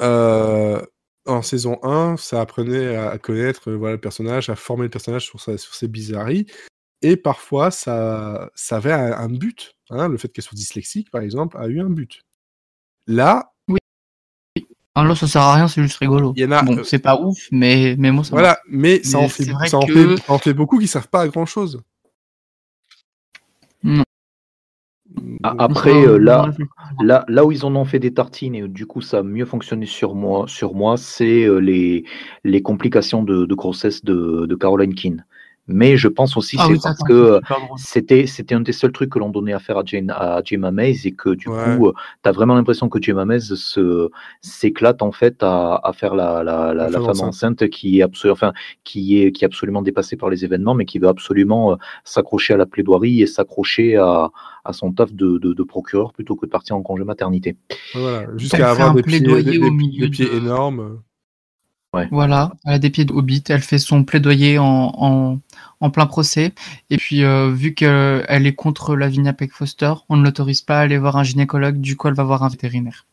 euh, 0.00 0.80
en 1.26 1.42
saison 1.42 1.78
1, 1.82 2.16
ça 2.16 2.40
apprenait 2.40 2.96
à, 2.96 3.18
connaître 3.18 3.70
euh, 3.70 3.76
voilà, 3.76 3.94
le 3.94 4.00
personnage, 4.00 4.48
à 4.50 4.56
former 4.56 4.84
le 4.84 4.90
personnage 4.90 5.24
sur, 5.24 5.40
sa- 5.40 5.58
sur 5.58 5.74
ses 5.74 5.88
bizarreries. 5.88 6.46
Et 7.02 7.16
parfois, 7.16 7.70
ça, 7.70 8.50
ça 8.54 8.76
avait 8.76 8.92
un, 8.92 9.12
un 9.12 9.28
but. 9.28 9.74
hein, 9.90 10.08
le 10.08 10.16
fait 10.18 10.28
qu'elle 10.28 10.44
soit 10.44 10.56
dyslexique, 10.56 11.10
par 11.10 11.22
exemple, 11.22 11.56
a 11.58 11.66
eu 11.68 11.80
un 11.80 11.90
but. 11.90 12.22
Là, 13.08 13.50
Ah, 14.94 15.04
là, 15.04 15.14
ça 15.14 15.28
sert 15.28 15.42
à 15.42 15.54
rien, 15.54 15.68
c'est 15.68 15.80
juste 15.80 15.96
rigolo. 15.98 16.32
Il 16.36 16.42
y 16.42 16.44
en 16.44 16.50
a, 16.50 16.62
Bon, 16.62 16.76
euh, 16.78 16.82
c'est 16.82 16.98
pas 16.98 17.20
ouf, 17.20 17.38
mais, 17.52 17.94
mais 17.98 18.10
moi, 18.10 18.24
ça 18.24 18.30
voilà, 18.30 18.58
mais 18.68 19.00
ça, 19.04 19.18
Mais 19.18 19.24
en 19.24 19.28
fait, 19.28 19.44
ça, 19.44 19.78
en 19.78 19.86
que- 19.86 20.16
fait, 20.16 20.22
ça 20.22 20.32
en 20.32 20.38
fait 20.38 20.52
beaucoup 20.54 20.78
qui 20.80 20.88
servent 20.88 21.08
pas 21.08 21.20
à 21.22 21.28
grand-chose. 21.28 21.80
Non. 23.84 24.02
A- 25.44 25.50
Donc, 25.52 25.56
Après, 25.60 25.92
Euh, 26.04 26.18
là, 26.18 26.50
là, 27.00 27.24
là 27.28 27.44
où 27.46 27.52
ils 27.52 27.64
en 27.64 27.74
ont 27.76 27.84
fait 27.84 28.00
des 28.00 28.12
tartines 28.12 28.54
et 28.56 28.66
du 28.68 28.86
coup 28.86 29.00
ça 29.00 29.18
a 29.18 29.22
mieux 29.22 29.46
fonctionné 29.46 29.86
sur 29.86 30.14
moi, 30.16 30.46
sur 30.48 30.74
moi 30.74 30.96
c'est 30.96 31.44
euh, 31.44 31.58
les, 31.60 32.04
les 32.44 32.60
complications 32.62 33.22
de, 33.22 33.46
de 33.46 33.54
grossesse 33.54 34.04
de, 34.04 34.46
de 34.46 34.54
Caroline 34.56 34.94
Keane. 34.94 35.24
Mais 35.70 35.98
je 35.98 36.08
pense 36.08 36.36
aussi 36.38 36.56
Ah 36.58 36.64
c'est 36.66 36.72
oui, 36.72 36.78
parce 36.82 37.02
que 37.02 37.12
euh, 37.12 37.40
c'était 37.76 38.26
c'était 38.26 38.54
un 38.54 38.60
des 38.60 38.72
seuls 38.72 38.90
trucs 38.90 39.10
que 39.10 39.18
l'on 39.18 39.28
donnait 39.28 39.52
à 39.52 39.58
faire 39.58 39.76
à 39.76 39.82
Jane 39.84 40.10
à 40.10 40.40
Gemma 40.42 40.70
Mays 40.70 41.00
et 41.04 41.12
que 41.12 41.30
du 41.30 41.46
Ouais. 41.48 41.76
coup 41.76 41.92
tu 42.22 42.28
as 42.28 42.32
vraiment 42.32 42.54
l'impression 42.54 42.88
que 42.88 43.00
Gemma 43.02 43.24
Mays 43.26 43.40
se 43.54 44.08
s'éclate 44.40 45.02
en 45.02 45.12
fait 45.12 45.42
à, 45.42 45.78
à 45.84 45.92
faire 45.92 46.14
la, 46.14 46.42
la, 46.42 46.72
la, 46.72 46.84
La 46.84 46.88
la 46.90 46.98
femme 47.00 47.10
enceinte. 47.10 47.28
enceinte 47.62 47.68
qui 47.68 47.98
est 47.98 48.02
absolument 48.02 48.32
enfin 48.32 48.52
qui 48.84 49.20
est 49.20 49.30
qui 49.32 49.44
est 49.44 49.46
absolument 49.46 49.82
dépassée 49.82 50.16
par 50.16 50.30
les 50.30 50.44
événements 50.44 50.74
mais 50.74 50.86
qui 50.86 50.98
veut 50.98 51.08
absolument 51.08 51.72
euh, 51.72 51.76
s'accrocher 52.02 52.54
à 52.54 52.56
la 52.56 52.66
plaidoirie 52.66 53.20
et 53.22 53.26
s'accrocher 53.26 53.96
à, 53.96 54.30
à 54.64 54.72
son 54.72 54.92
taf 54.92 55.12
de, 55.12 55.36
de, 55.38 55.52
de 55.52 55.62
procureur 55.62 56.12
plutôt 56.14 56.34
que 56.34 56.46
de 56.46 56.50
partir 56.50 56.76
en 56.76 56.82
congé 56.82 57.04
maternité. 57.04 57.56
Voilà, 57.94 58.22
Elle 58.32 58.38
jusqu'à 58.38 58.70
avoir 58.70 58.90
un 58.92 58.94
des 58.94 59.02
pieds, 59.02 59.20
des, 59.20 59.26
plaidoyer 59.26 59.58
au 59.58 59.64
des- 59.64 59.70
milieu 59.70 60.06
des 60.06 60.10
pieds 60.10 60.26
de- 60.30 60.36
énormes. 60.36 61.00
Voilà, 62.12 62.52
elle 62.64 62.74
a 62.74 62.78
des 62.78 62.90
pieds 62.90 63.04
de 63.06 63.12
hobbit, 63.12 63.42
elle 63.48 63.62
fait 63.62 63.78
son 63.78 64.04
plaidoyer 64.04 64.58
en, 64.58 64.92
en, 64.94 65.38
en 65.80 65.90
plein 65.90 66.06
procès. 66.06 66.52
Et 66.90 66.96
puis, 66.96 67.22
euh, 67.24 67.50
vu 67.52 67.74
qu'elle 67.74 68.46
est 68.46 68.54
contre 68.54 68.96
Lavinia 68.96 69.32
Peck 69.32 69.52
Foster, 69.52 69.92
on 70.08 70.16
ne 70.16 70.24
l'autorise 70.24 70.62
pas 70.62 70.78
à 70.78 70.82
aller 70.82 70.98
voir 70.98 71.16
un 71.16 71.22
gynécologue, 71.24 71.80
du 71.80 71.96
coup, 71.96 72.08
elle 72.08 72.14
va 72.14 72.24
voir 72.24 72.42
un 72.42 72.48
vétérinaire. 72.48 73.06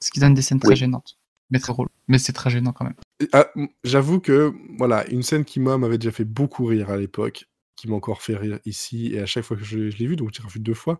Ce 0.00 0.10
qui 0.10 0.20
donne 0.20 0.34
des 0.34 0.42
scènes 0.42 0.60
très 0.60 0.76
gênantes. 0.76 1.18
Mais 1.50 1.58
très 1.58 1.72
drôle. 1.72 1.88
Mais 2.08 2.18
c'est 2.18 2.32
très 2.32 2.50
gênant 2.50 2.72
quand 2.72 2.84
même. 2.84 2.94
Ah, 3.32 3.46
J'avoue 3.84 4.20
que 4.20 4.52
voilà, 4.78 5.06
une 5.10 5.22
scène 5.22 5.44
qui 5.44 5.60
moi 5.60 5.76
m'avait 5.78 5.98
déjà 5.98 6.10
fait 6.12 6.24
beaucoup 6.24 6.64
rire 6.64 6.90
à 6.90 6.96
l'époque, 6.96 7.44
qui 7.76 7.88
m'a 7.88 7.94
encore 7.94 8.22
fait 8.22 8.36
rire 8.36 8.58
ici 8.64 9.12
et 9.14 9.20
à 9.20 9.26
chaque 9.26 9.44
fois 9.44 9.56
que 9.56 9.64
je, 9.64 9.90
je 9.90 9.96
l'ai 9.98 10.06
vu, 10.06 10.16
donc 10.16 10.30
j'ai 10.32 10.42
revu 10.42 10.60
deux 10.60 10.74
fois. 10.74 10.98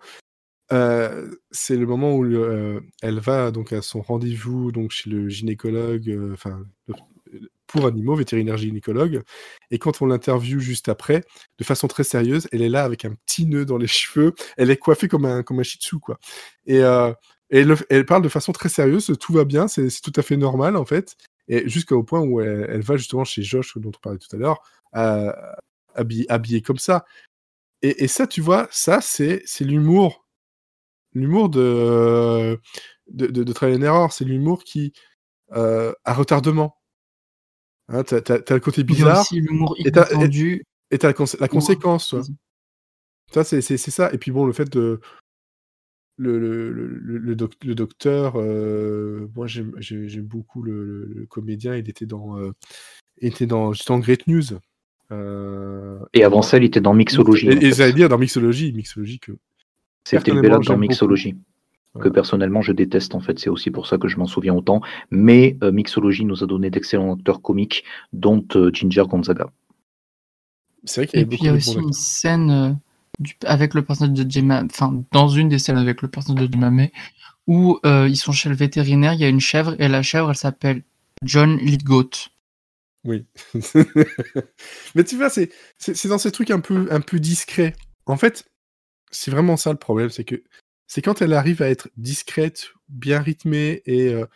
euh, 0.73 1.31
c'est 1.51 1.77
le 1.77 1.87
moment 1.87 2.15
où 2.15 2.25
euh, 2.25 2.81
elle 3.03 3.19
va 3.21 3.51
donc 3.51 3.73
à 3.73 3.83
son 3.83 4.01
rendez-vous 4.03 4.73
donc 4.73 4.91
chez 4.91 5.11
le 5.11 5.29
gynécologue, 5.29 6.09
euh, 6.11 6.33
enfin 6.33 6.61
le- 6.87 6.95
pour 7.73 7.87
animaux, 7.87 8.15
vétérinaire 8.15 8.57
gynécologue, 8.57 9.23
et 9.71 9.79
quand 9.79 10.03
on 10.03 10.07
l'interviewe 10.07 10.61
juste 10.61 10.89
après, 10.89 11.25
de 11.59 11.65
façon 11.65 11.89
très 11.89 12.05
sérieuse, 12.05 12.49
elle 12.53 12.63
est 12.63 12.69
là 12.69 12.85
avec 12.85 13.05
un 13.05 13.15
petit 13.27 13.47
nœud 13.47 13.65
dans 13.65 13.79
les 13.79 13.87
cheveux, 13.89 14.35
elle 14.57 14.71
est 14.71 14.77
coiffée 14.77 15.09
comme 15.09 15.25
un 15.27 15.43
comme 15.43 15.61
un 15.61 15.63
shih 15.65 15.79
tzu 15.79 15.99
quoi, 15.99 16.19
et, 16.67 16.81
euh, 16.83 17.13
et 17.51 17.61
elle, 17.61 17.69
le- 17.69 17.77
elle 17.91 18.07
parle 18.07 18.23
de 18.23 18.29
façon 18.29 18.53
très 18.53 18.69
sérieuse, 18.69 19.13
tout 19.21 19.33
va 19.33 19.45
bien, 19.45 19.69
c'est 19.69 19.89
tout 20.03 20.13
à 20.17 20.23
fait 20.23 20.37
normal 20.37 20.77
en 20.77 20.85
fait, 20.85 21.17
et 21.49 21.69
jusqu'au 21.69 22.03
point 22.03 22.21
où 22.21 22.41
elle, 22.41 22.83
va 22.83 22.97
justement 22.97 23.25
chez 23.25 23.43
Josh, 23.43 23.77
dont 23.79 23.91
on 23.95 24.01
parlait 24.01 24.19
tout 24.19 24.35
à 24.35 24.39
l'heure, 24.39 24.63
euh, 24.97 25.33
habillée, 25.95 26.63
comme 26.63 26.79
ça. 26.79 27.05
Et, 27.83 28.05
et 28.05 28.09
ça, 28.09 28.27
tu 28.27 28.41
vois, 28.41 28.69
ça, 28.71 29.01
c'est 29.03 29.43
l'humour. 29.61 30.27
L'humour 31.15 31.49
de, 31.51 32.61
de, 33.09 33.27
de, 33.27 33.55
and 33.65 33.83
Error, 33.83 34.13
c'est 34.13 34.25
l'humour 34.25 34.65
qui 34.65 34.93
euh, 35.55 35.93
a 36.05 36.15
retardement. 36.15 36.77
Hein, 37.89 38.03
t'as, 38.05 38.21
t'as- 38.21 38.39
t'as 38.41 38.55
le 38.55 38.61
côté 38.61 38.85
bizarre 38.85 39.21
aussi 39.21 39.41
l'humour 39.41 39.75
Et 39.79 39.91
t'as- 39.91 40.09
inattendu. 40.13 40.63
et 40.91 40.99
t'as 40.99 41.09
la, 41.09 41.15
cons- 41.15 41.25
la 41.41 41.49
conséquence. 41.49 42.15
Ça, 43.33 43.45
c'est, 43.45 43.61
c'est, 43.61 43.77
c'est 43.77 43.91
ça. 43.91 44.13
Et 44.13 44.19
puis 44.19 44.31
bon, 44.31 44.47
le 44.47 44.53
fait 44.53 44.69
de. 44.71 45.01
Le, 46.19 46.39
le, 46.39 46.71
le, 46.71 46.87
le- 46.87 47.19
le 47.19 47.35
doc- 47.35 47.65
le 47.65 47.75
docteur, 47.75 48.35
euh, 48.37 49.27
moi 49.35 49.47
j'aime, 49.47 49.73
j'ai- 49.79 50.09
j'aime 50.09 50.27
beaucoup 50.27 50.63
le, 50.63 50.85
le- 50.85 51.13
le 51.15 51.27
comédien, 51.27 51.75
il 51.75 51.89
était 51.89 52.05
dans. 52.07 52.39
euh, 52.39 52.53
il 53.21 53.29
était 53.29 53.47
dans, 53.47 53.73
dans 53.89 53.99
Great 53.99 54.27
News. 54.27 54.43
Euh, 55.11 55.99
Et 56.13 56.23
avant 56.25 56.43
ça, 56.43 56.59
il 56.59 56.65
était 56.65 56.81
dans 56.81 56.95
Mixologie. 56.95 57.49
Et, 57.49 57.67
et 57.67 57.73
j'allais 57.73 57.93
dire 57.95 58.09
dans 58.09 58.19
Mixologie, 58.19 58.73
Mixologie 58.73 59.19
que. 59.21 59.33
C'était 60.21 60.33
le 60.37 60.43
dans 60.75 60.77
beaucoup. 60.77 61.33
Que 62.01 62.09
personnellement 62.09 62.63
je 62.63 62.73
déteste 62.73 63.15
en 63.15 63.21
fait, 63.21 63.39
c'est 63.39 63.51
aussi 63.51 63.71
pour 63.71 63.87
ça 63.87 63.99
que 63.99 64.09
je 64.09 64.17
m'en 64.17 64.27
souviens 64.27 64.55
autant. 64.55 64.81
Mais 65.11 65.59
euh, 65.63 65.73
Mixologie 65.73 66.25
nous 66.25 66.43
a 66.43 66.47
donné 66.47 66.71
d'excellents 66.71 67.15
acteurs 67.15 67.43
comiques, 67.43 67.85
dont 68.15 68.45
euh, 68.57 68.71
Ginger 68.73 69.05
Gonzaga. 69.07 69.51
C'est 70.85 71.03
vrai 71.03 71.07
qu'il 71.07 71.19
y 71.19 71.23
Et 71.23 71.27
avait 71.27 71.37
puis, 71.37 71.39
il 71.43 71.47
y 71.47 71.49
a 71.51 71.53
aussi 71.53 71.77
une 71.77 71.93
scène 71.93 72.51
euh, 72.51 72.73
avec 73.45 73.75
le 73.75 73.85
personnage 73.85 74.25
de 74.25 74.31
Jemma, 74.31 74.63
enfin 74.65 75.03
dans 75.13 75.29
une 75.29 75.49
des 75.49 75.59
scènes 75.59 75.77
avec 75.77 76.01
le 76.03 76.09
personnage 76.09 76.49
de 76.49 76.53
Jemma 76.53 76.71
où 77.47 77.79
euh, 77.85 78.09
ils 78.09 78.17
sont 78.17 78.33
chez 78.33 78.49
le 78.49 78.55
vétérinaire, 78.55 79.15
il 79.15 79.21
y 79.21 79.25
a 79.25 79.29
une 79.29 79.41
chèvre 79.41 79.75
et 79.81 79.89
la 79.89 80.03
chèvre 80.03 80.31
elle 80.31 80.37
s'appelle 80.37 80.83
John 81.25 81.57
Lithgoat. 81.59 82.31
Oui. 83.05 83.27
Mais 84.95 85.05
tu 85.05 85.17
vois, 85.17 85.29
c'est 85.29 85.51
dans 86.07 86.19
ces 86.19 86.31
trucs 86.31 86.53
un 86.53 86.61
peu, 86.61 86.87
un 86.91 87.01
peu 87.01 87.19
discrets. 87.19 87.75
En 88.07 88.17
fait, 88.17 88.45
c'est 89.11 89.31
vraiment 89.31 89.57
ça 89.57 89.73
le 89.73 89.79
problème, 89.79 90.11
c'est 90.11 90.25
que 90.25 90.43
c'est 90.93 91.01
quand 91.01 91.23
elle 91.23 91.33
arrive 91.33 91.63
à 91.63 91.71
être 91.71 91.89
discrète, 91.97 92.75
bien 92.91 93.23
rythmée 93.23 93.81
et 93.87 94.13
euh, 94.13 94.27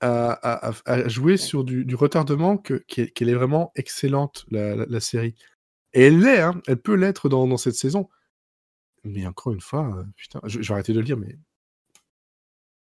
à, 0.00 1.08
jouer 1.08 1.36
sur 1.36 1.62
du, 1.62 1.94
retardement 1.94 2.58
qu'elle 2.58 3.28
est 3.28 3.34
vraiment 3.34 3.70
excellente, 3.76 4.44
la, 4.50 4.98
série. 4.98 5.36
Et 5.92 6.06
elle 6.06 6.18
l'est, 6.18 6.40
hein, 6.40 6.60
elle 6.66 6.82
peut 6.82 6.96
l'être 6.96 7.28
dans, 7.28 7.56
cette 7.58 7.76
saison. 7.76 8.08
Mais 9.04 9.24
encore 9.24 9.52
une 9.52 9.60
fois, 9.60 9.96
euh, 9.96 10.02
putain, 10.16 10.40
je, 10.46 10.58
vais 10.58 10.72
arrêter 10.72 10.92
de 10.92 10.98
le 10.98 11.04
dire, 11.04 11.16
mais 11.16 11.38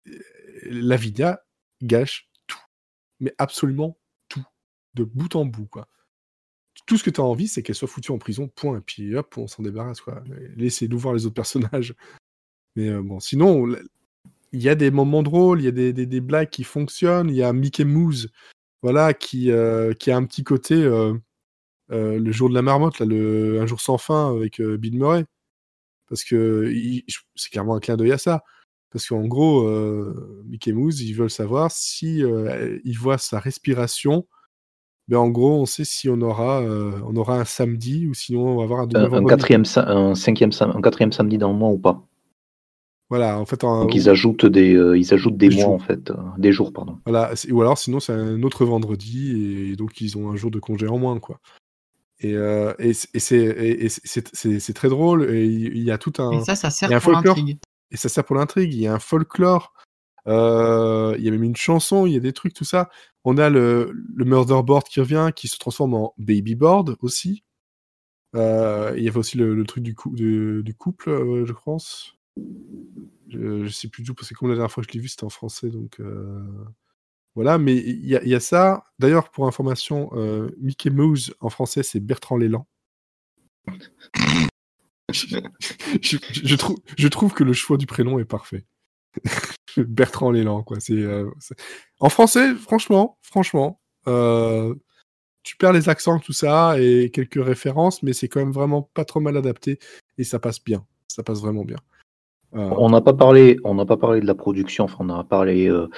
euh, 0.08 0.20
la 0.64 0.96
Vidia 0.96 1.42
gâche 1.82 2.28
tout. 2.46 2.60
Mais 3.20 3.34
absolument 3.38 3.98
tout. 4.28 4.44
De 4.92 5.04
bout 5.04 5.34
en 5.34 5.46
bout, 5.46 5.66
quoi. 5.66 5.88
Tout 6.84 6.98
ce 6.98 7.04
que 7.04 7.10
tu 7.10 7.22
as 7.22 7.24
envie, 7.24 7.48
c'est 7.48 7.62
qu'elle 7.62 7.74
soit 7.74 7.88
foutue 7.88 8.12
en 8.12 8.18
prison, 8.18 8.48
point. 8.48 8.76
Et 8.76 8.82
puis 8.82 9.16
hop, 9.16 9.38
on 9.38 9.46
s'en 9.46 9.62
débarrasse, 9.62 10.02
quoi. 10.02 10.22
Laissez-nous 10.56 10.98
voir 10.98 11.14
les 11.14 11.24
autres 11.24 11.34
personnages. 11.34 11.94
Mais 12.78 12.90
euh, 12.90 13.02
bon, 13.02 13.18
sinon, 13.18 13.66
il 14.52 14.62
y 14.62 14.68
a 14.68 14.76
des 14.76 14.92
moments 14.92 15.24
drôles, 15.24 15.60
il 15.60 15.64
y 15.64 15.68
a 15.68 15.72
des, 15.72 15.92
des, 15.92 16.20
blagues 16.20 16.48
qui 16.48 16.62
fonctionnent. 16.62 17.28
Il 17.28 17.34
y 17.34 17.42
a 17.42 17.52
Mickey 17.52 17.84
Mouse, 17.84 18.30
voilà, 18.82 19.14
qui, 19.14 19.50
euh, 19.50 19.94
qui 19.94 20.12
a 20.12 20.16
un 20.16 20.24
petit 20.24 20.44
côté 20.44 20.76
euh, 20.76 21.12
le 21.88 22.30
jour 22.30 22.48
de 22.48 22.54
la 22.54 22.62
marmotte, 22.62 23.00
là, 23.00 23.06
le, 23.06 23.60
un 23.60 23.66
jour 23.66 23.80
sans 23.80 23.98
fin 23.98 24.32
avec 24.32 24.62
Bill 24.62 24.96
Murray. 24.96 25.24
Parce 26.08 26.22
que 26.22 26.72
c'est 27.34 27.50
clairement 27.50 27.74
un 27.74 27.80
clin 27.80 27.96
d'œil 27.96 28.12
à 28.12 28.18
ça. 28.18 28.44
Parce 28.90 29.08
qu'en 29.08 29.26
gros, 29.26 29.68
Mickey 30.44 30.70
Mouse, 30.70 31.00
ils 31.00 31.14
veulent 31.14 31.30
savoir 31.30 31.72
si 31.72 32.22
ils 32.84 32.96
voient 32.96 33.18
sa 33.18 33.40
respiration. 33.40 34.24
Ben 35.08 35.18
en 35.18 35.30
gros, 35.30 35.60
on 35.60 35.66
sait 35.66 35.84
si 35.84 36.08
on 36.08 36.20
aura, 36.20 36.60
on 36.62 37.16
aura 37.16 37.40
un 37.40 37.44
samedi 37.44 38.06
ou 38.06 38.14
sinon 38.14 38.46
on 38.46 38.56
va 38.58 38.62
avoir 38.62 38.80
un, 38.82 39.12
un, 39.12 39.24
quatrième, 39.24 39.64
un, 39.76 40.14
cinquième, 40.14 40.50
un 40.60 40.80
quatrième 40.80 41.10
samedi 41.10 41.38
dans 41.38 41.50
le 41.50 41.58
mois 41.58 41.70
ou 41.70 41.78
pas. 41.78 42.08
Voilà, 43.10 43.38
en 43.38 43.46
fait. 43.46 43.62
Donc 43.62 43.94
ils 43.94 44.10
ajoutent 44.10 44.44
des, 44.44 44.74
euh, 44.74 44.98
ils 44.98 45.14
ajoutent 45.14 45.36
des, 45.36 45.48
mois 45.48 45.68
en 45.68 45.78
fait, 45.78 46.10
euh, 46.10 46.16
des 46.36 46.52
jours 46.52 46.72
pardon. 46.72 46.98
Voilà, 47.06 47.32
ou 47.50 47.60
alors 47.62 47.78
sinon 47.78 48.00
c'est 48.00 48.12
un 48.12 48.42
autre 48.42 48.66
vendredi 48.66 49.70
et 49.70 49.76
donc 49.76 50.00
ils 50.00 50.18
ont 50.18 50.30
un 50.30 50.36
jour 50.36 50.50
de 50.50 50.58
congé 50.58 50.86
en 50.88 50.98
moins 50.98 51.18
quoi. 51.18 51.40
Et, 52.20 52.34
euh, 52.34 52.74
et 52.78 52.92
c'est 52.92 54.72
très 54.74 54.88
drôle 54.88 55.30
et 55.30 55.46
il 55.46 55.82
y 55.82 55.90
a 55.90 55.96
tout 55.96 56.12
un. 56.18 56.32
Et 56.32 56.44
ça, 56.44 56.54
ça 56.54 56.68
sert 56.68 57.00
pour 57.00 57.12
l'intrigue. 57.12 57.58
Et 57.90 57.96
ça 57.96 58.10
sert 58.10 58.24
pour 58.24 58.36
l'intrigue. 58.36 58.74
Il 58.74 58.80
y 58.80 58.86
a 58.86 58.92
un 58.92 58.98
folklore. 58.98 59.72
il 60.26 60.32
y 60.32 61.28
a 61.28 61.30
même 61.30 61.44
une 61.44 61.56
chanson. 61.56 62.04
Il 62.04 62.12
y 62.12 62.16
a 62.16 62.20
des 62.20 62.34
trucs 62.34 62.52
tout 62.52 62.64
ça. 62.64 62.90
On 63.24 63.38
a 63.38 63.48
le, 63.48 63.92
le 64.14 64.24
murder 64.26 64.60
board 64.62 64.84
qui 64.84 65.00
revient, 65.00 65.30
qui 65.34 65.48
se 65.48 65.58
transforme 65.58 65.94
en 65.94 66.14
baby 66.18 66.56
board 66.56 66.96
aussi. 67.00 67.44
il 68.34 68.40
y 68.40 69.08
avait 69.08 69.16
aussi 69.16 69.38
le, 69.38 69.64
truc 69.64 69.82
du, 69.82 69.94
du 70.62 70.74
couple, 70.74 71.44
je 71.46 71.52
pense. 71.64 72.17
Je, 73.28 73.64
je, 73.64 73.68
sais 73.68 73.88
plus 73.88 74.02
du 74.02 74.08
tout, 74.08 74.14
parce 74.14 74.28
que 74.28 74.34
comme 74.34 74.48
la 74.48 74.54
dernière 74.54 74.72
fois 74.72 74.82
que 74.82 74.88
je 74.90 74.94
l'ai 74.94 75.02
vu, 75.02 75.08
c'était 75.08 75.24
en 75.24 75.30
français, 75.30 75.68
donc 75.68 76.00
euh, 76.00 76.40
voilà. 77.34 77.58
Mais 77.58 77.76
il 77.76 78.04
y, 78.04 78.28
y, 78.28 78.34
a 78.34 78.40
ça. 78.40 78.84
D'ailleurs, 78.98 79.30
pour 79.30 79.46
information, 79.46 80.10
euh, 80.14 80.48
Mickey 80.58 80.90
Mouse 80.90 81.34
en 81.40 81.50
français, 81.50 81.82
c'est 81.82 82.00
Bertrand 82.00 82.36
Léland. 82.36 82.66
je, 85.12 85.36
je, 86.32 86.56
trouve, 86.56 86.78
je 86.96 87.08
trouve 87.08 87.34
que 87.34 87.44
le 87.44 87.52
choix 87.52 87.76
du 87.76 87.86
prénom 87.86 88.18
est 88.18 88.24
parfait. 88.24 88.64
Bertrand 89.76 90.30
Léland, 90.30 90.62
quoi. 90.62 90.80
C'est 90.80 90.94
euh, 90.94 91.30
en 92.00 92.08
français, 92.08 92.54
franchement, 92.54 93.18
franchement. 93.20 93.80
tu 95.42 95.56
perds 95.58 95.72
les 95.74 95.90
accents, 95.90 96.18
tout 96.18 96.32
ça, 96.32 96.80
et 96.80 97.10
quelques 97.10 97.44
références, 97.44 98.02
mais 98.02 98.14
c'est 98.14 98.28
quand 98.28 98.40
même 98.40 98.52
vraiment 98.52 98.82
pas 98.82 99.04
trop 99.04 99.20
mal 99.20 99.36
adapté, 99.36 99.78
et 100.16 100.24
ça 100.24 100.38
passe 100.38 100.64
bien. 100.64 100.86
Ça 101.08 101.22
passe 101.22 101.40
vraiment 101.40 101.64
bien. 101.64 101.78
Euh, 102.54 102.70
on 102.76 102.90
n'a 102.90 103.00
pas 103.00 103.12
parlé, 103.12 103.58
on 103.64 103.74
n'a 103.74 103.84
pas 103.84 103.96
parlé 103.96 104.20
de 104.20 104.26
la 104.26 104.34
production. 104.34 104.84
Enfin, 104.84 104.96
on 105.00 105.10
a 105.10 105.24
parlé 105.24 105.68
euh, 105.68 105.88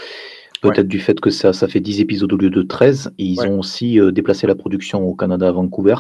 peut-être 0.63 0.89
du 0.89 0.99
fait 0.99 1.21
que 1.21 1.31
ça, 1.31 1.53
ça 1.53 1.69
fait 1.69 1.81
10 1.81 2.01
épisodes 2.01 2.33
au 2.33 2.37
lieu 2.37 2.51
de 2.51 2.63
13. 2.63 3.13
ils 3.19 3.41
ont 3.43 3.61
aussi 3.61 4.01
euh, 4.01 4.11
déplacé 4.11 4.47
la 4.47 4.55
production 4.55 5.07
au 5.07 5.15
Canada 5.15 5.49
à 5.49 5.53
Vancouver. 5.53 5.97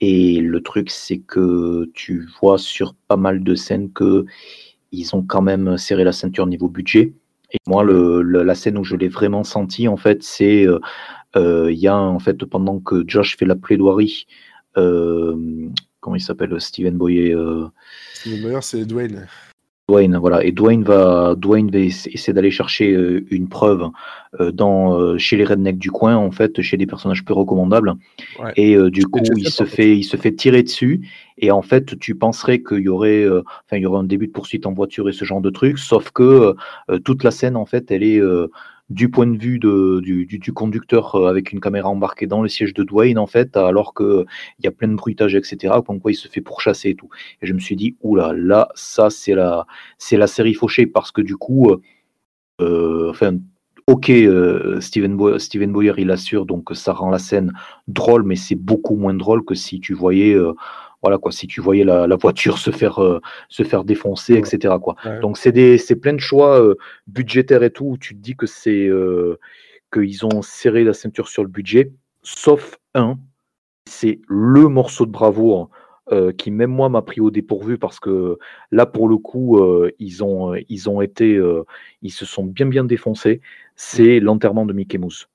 Et 0.00 0.40
le 0.40 0.62
truc, 0.62 0.90
c'est 0.90 1.18
que 1.18 1.90
tu 1.94 2.28
vois 2.40 2.58
sur 2.58 2.94
pas 3.08 3.16
mal 3.16 3.42
de 3.42 3.54
scènes 3.54 3.90
que 3.92 4.26
ils 4.92 5.16
ont 5.16 5.22
quand 5.22 5.42
même 5.42 5.78
serré 5.78 6.04
la 6.04 6.12
ceinture 6.12 6.46
niveau 6.46 6.68
budget. 6.68 7.14
Et 7.52 7.58
moi, 7.66 7.82
le, 7.82 8.22
la 8.22 8.54
scène 8.54 8.76
où 8.76 8.84
je 8.84 8.96
l'ai 8.96 9.08
vraiment 9.08 9.42
senti, 9.42 9.88
en 9.88 9.96
fait, 9.96 10.22
c'est 10.22 10.66
il 11.34 11.78
y 11.78 11.88
a 11.88 11.96
en 11.96 12.18
fait 12.18 12.44
pendant 12.44 12.78
que 12.78 13.04
Josh 13.06 13.36
fait 13.36 13.46
la 13.46 13.56
plaidoirie, 13.56 14.26
comment 14.74 16.14
il 16.14 16.20
s'appelle, 16.20 16.60
Steven 16.60 16.96
Boyer. 16.96 17.34
Steven 18.26 18.42
Boyer, 18.42 18.58
c'est 18.60 18.84
Dwayne. 18.84 19.28
Dwayne, 19.88 20.16
voilà. 20.16 20.42
Et 20.42 20.50
Dwayne 20.50 20.82
va, 20.82 21.36
Dwayne 21.36 21.70
va 21.70 21.78
essayer 21.78 22.32
d'aller 22.32 22.50
chercher 22.50 22.90
euh, 22.90 23.24
une 23.30 23.48
preuve 23.48 23.88
euh, 24.40 24.50
dans, 24.50 24.98
euh, 24.98 25.16
chez 25.16 25.36
les 25.36 25.44
rednecks 25.44 25.78
du 25.78 25.92
coin, 25.92 26.16
en 26.16 26.32
fait, 26.32 26.60
chez 26.60 26.76
des 26.76 26.86
personnages 26.86 27.24
peu 27.24 27.34
recommandables. 27.34 27.94
Et 28.56 28.76
du 28.90 29.06
coup, 29.06 29.20
il 29.36 29.48
se, 29.48 29.62
fait, 29.62 29.96
il 29.96 30.02
se 30.02 30.16
fait 30.16 30.32
tirer 30.32 30.64
dessus. 30.64 31.08
Et 31.38 31.52
en 31.52 31.62
fait, 31.62 31.96
tu 32.00 32.16
penserais 32.16 32.64
qu'il 32.64 32.80
y 32.80 32.88
aurait, 32.88 33.28
enfin, 33.28 33.76
il 33.76 33.82
y 33.82 33.86
aurait 33.86 34.00
un 34.00 34.04
début 34.04 34.26
de 34.26 34.32
poursuite 34.32 34.66
en 34.66 34.72
voiture 34.72 35.08
et 35.08 35.12
ce 35.12 35.24
genre 35.24 35.40
de 35.40 35.50
truc, 35.50 35.78
sauf 35.78 36.10
que 36.10 36.56
toute 37.04 37.22
la 37.22 37.30
scène, 37.30 37.54
en 37.54 37.66
fait, 37.66 37.92
elle 37.92 38.02
est 38.02 38.20
du 38.88 39.10
point 39.10 39.26
de 39.26 39.36
vue 39.36 39.58
du, 39.58 40.26
du, 40.26 40.52
conducteur 40.52 41.14
euh, 41.16 41.28
avec 41.28 41.52
une 41.52 41.60
caméra 41.60 41.88
embarquée 41.88 42.26
dans 42.26 42.42
le 42.42 42.48
siège 42.48 42.72
de 42.74 42.84
Dwayne, 42.84 43.18
en 43.18 43.26
fait, 43.26 43.56
alors 43.56 43.94
qu'il 43.94 44.26
y 44.62 44.66
a 44.66 44.70
plein 44.70 44.88
de 44.88 44.94
bruitage, 44.94 45.34
etc., 45.34 45.74
comme 45.84 46.00
quoi 46.00 46.12
il 46.12 46.14
se 46.14 46.28
fait 46.28 46.40
pourchasser 46.40 46.90
et 46.90 46.94
tout. 46.94 47.08
Et 47.42 47.46
je 47.46 47.52
me 47.52 47.58
suis 47.58 47.76
dit, 47.76 47.96
oula, 48.02 48.32
là, 48.32 48.68
ça, 48.74 49.10
c'est 49.10 49.34
la, 49.34 49.66
série 50.26 50.54
fauchée, 50.54 50.86
parce 50.86 51.10
que 51.10 51.20
du 51.20 51.36
coup, 51.36 51.70
euh, 51.70 51.80
euh 52.60 53.10
enfin, 53.10 53.38
ok, 53.86 54.10
euh, 54.10 54.80
Steven, 54.80 55.16
Boyer, 55.16 55.94
il 55.98 56.10
assure, 56.10 56.44
donc 56.44 56.70
ça 56.74 56.92
rend 56.92 57.10
la 57.10 57.18
scène 57.18 57.52
drôle, 57.88 58.24
mais 58.24 58.36
c'est 58.36 58.56
beaucoup 58.56 58.96
moins 58.96 59.14
drôle 59.14 59.44
que 59.44 59.54
si 59.54 59.80
tu 59.80 59.94
voyais 59.94 60.34
euh, 60.34 60.52
voilà 61.02 61.18
quoi, 61.18 61.32
si 61.32 61.46
tu 61.46 61.60
voyais 61.60 61.84
la, 61.84 62.16
voiture 62.16 62.58
se 62.58 62.70
faire 62.70 63.02
euh, 63.02 63.20
se 63.48 63.62
faire 63.62 63.84
défoncer, 63.84 64.34
etc. 64.34 64.74
quoi. 64.82 64.96
Donc 65.20 65.38
c'est 65.38 65.52
des 65.52 65.78
c'est 65.78 65.96
plein 65.96 66.14
de 66.14 66.20
choix 66.20 66.60
euh, 66.60 66.74
budgétaires 67.06 67.62
et 67.62 67.70
tout 67.70 67.86
où 67.86 67.98
tu 67.98 68.14
te 68.14 68.20
dis 68.20 68.36
que 68.36 68.46
c'est 68.46 68.86
euh, 68.86 69.38
qu'ils 69.92 70.24
ont 70.26 70.42
serré 70.42 70.84
la 70.84 70.94
ceinture 70.94 71.28
sur 71.28 71.42
le 71.42 71.48
budget, 71.48 71.92
sauf 72.22 72.76
un, 72.94 73.18
c'est 73.88 74.20
le 74.28 74.68
morceau 74.68 75.06
de 75.06 75.12
bravoure. 75.12 75.70
qui 76.38 76.52
même 76.52 76.70
moi 76.70 76.88
m'a 76.88 77.02
pris 77.02 77.20
au 77.20 77.32
dépourvu 77.32 77.78
parce 77.78 77.98
que 77.98 78.38
là 78.70 78.86
pour 78.86 79.08
le 79.08 79.16
coup 79.16 79.60
ils 79.98 80.22
ont 80.22 80.54
ils 80.68 80.88
ont 80.88 81.00
été 81.02 81.28
ils 82.00 82.12
se 82.12 82.24
sont 82.24 82.44
bien 82.44 82.66
bien 82.66 82.84
défoncés 82.84 83.40
c'est 83.74 84.20
l'enterrement 84.20 84.66
de 84.66 84.72
Mickey 84.72 84.98
Mouse 84.98 85.26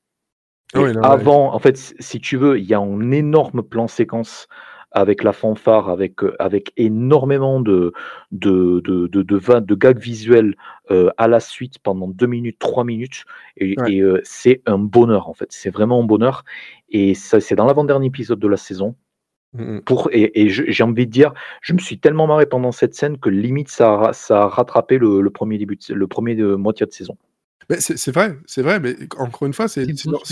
ah 0.73 0.79
avant 1.03 1.53
en 1.53 1.59
fait 1.59 1.75
si 1.99 2.21
tu 2.21 2.37
veux 2.37 2.57
il 2.57 2.65
y 2.65 2.73
a 2.73 2.79
un 2.79 3.11
énorme 3.11 3.63
plan 3.63 3.89
séquence 3.89 4.47
avec 4.91 5.23
la 5.23 5.33
fanfare, 5.33 5.89
avec, 5.89 6.23
euh, 6.23 6.35
avec 6.39 6.73
énormément 6.77 7.61
de, 7.61 7.93
de, 8.31 8.81
de, 8.83 9.07
de, 9.07 9.21
de, 9.21 9.75
gags 9.75 9.99
visuels 9.99 10.55
euh, 10.91 11.09
à 11.17 11.27
la 11.27 11.39
suite 11.39 11.79
pendant 11.79 12.07
deux 12.07 12.27
minutes, 12.27 12.59
trois 12.59 12.83
minutes. 12.83 13.23
Et, 13.57 13.75
euh, 14.01 14.19
c'est 14.23 14.61
un 14.65 14.77
bonheur, 14.77 15.29
en 15.29 15.33
fait. 15.33 15.47
C'est 15.49 15.69
vraiment 15.69 16.01
un 16.01 16.05
bonheur. 16.05 16.43
Et 16.89 17.13
ça, 17.13 17.39
c'est 17.39 17.55
dans 17.55 17.65
l'avant-dernier 17.65 18.07
épisode 18.07 18.39
de 18.39 18.47
la 18.47 18.57
saison. 18.57 18.95
Mmh 19.53 19.79
Pour, 19.81 20.09
et, 20.13 20.41
et 20.41 20.49
j'ai 20.49 20.83
envie 20.83 21.05
de 21.05 21.11
dire, 21.11 21.33
je 21.61 21.73
me 21.73 21.79
suis 21.79 21.99
tellement 21.99 22.27
marré 22.27 22.45
pendant 22.45 22.71
cette 22.71 22.95
scène 22.95 23.17
que 23.17 23.29
limite 23.29 23.69
ça 23.69 23.99
a, 23.99 24.13
ça 24.13 24.43
a 24.43 24.47
rattrapé 24.47 24.97
le, 24.97 25.29
premier 25.29 25.57
début, 25.57 25.77
le 25.89 26.07
premier 26.07 26.35
de, 26.35 26.55
moitié 26.55 26.85
de 26.85 26.91
saison. 26.91 27.17
C'est 27.79 28.11
vrai, 28.11 28.37
c'est 28.45 28.61
vrai, 28.61 28.79
mais 28.79 28.95
encore 29.17 29.47
une 29.47 29.53
fois, 29.53 29.67
c'est 29.69 29.85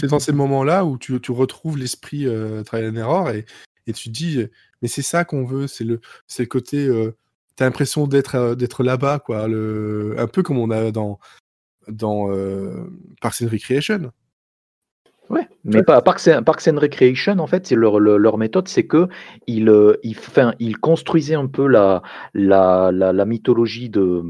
dans, 0.08 0.20
ces 0.20 0.34
moments-là 0.34 0.84
où 0.84 0.98
tu, 0.98 1.20
tu 1.22 1.32
retrouves 1.32 1.78
l'esprit 1.78 2.28
euh, 2.28 2.64
trial 2.64 2.90
and 2.90 2.96
error 2.98 3.30
et, 3.30 3.46
et 3.90 3.94
tu 3.94 4.10
te 4.10 4.14
dis, 4.14 4.46
mais 4.82 4.88
c'est 4.88 5.02
ça 5.02 5.26
qu'on 5.26 5.44
veut, 5.44 5.68
c'est 5.68 5.84
le, 5.84 6.00
le 6.38 6.46
côté, 6.46 6.86
euh, 6.86 7.16
tu 7.58 7.64
as 7.64 7.66
l'impression 7.66 8.08
d'être 8.08 8.56
d'être 8.56 8.84
là-bas, 8.84 9.20
quoi, 9.20 9.48
le, 9.48 10.16
un 10.18 10.28
peu 10.28 10.44
comme 10.44 10.60
on 10.60 10.70
a 10.70 10.92
dans, 10.92 11.20
dans 11.88 12.32
euh, 12.32 12.88
Parks 13.20 13.42
and 13.42 13.48
Recreation. 13.52 14.12
Ouais, 15.30 15.48
mais 15.64 15.84
pas 15.84 16.02
Parks 16.02 16.28
and, 16.28 16.44
Parks 16.44 16.68
and 16.68 16.80
Recreation, 16.80 17.40
en 17.40 17.48
fait, 17.48 17.68
c'est 17.68 17.76
leur, 17.76 18.00
leur, 18.00 18.38
méthode, 18.38 18.68
c'est 18.68 18.86
que 18.86 19.08
ils, 19.48 19.72
ils, 20.04 20.18
enfin, 20.18 20.54
ils 20.60 20.78
construisaient 20.78 21.36
un 21.36 21.48
peu 21.48 21.68
la, 21.68 22.04
la, 22.34 22.92
la, 22.92 23.26
mythologie 23.26 23.90
de, 23.90 24.24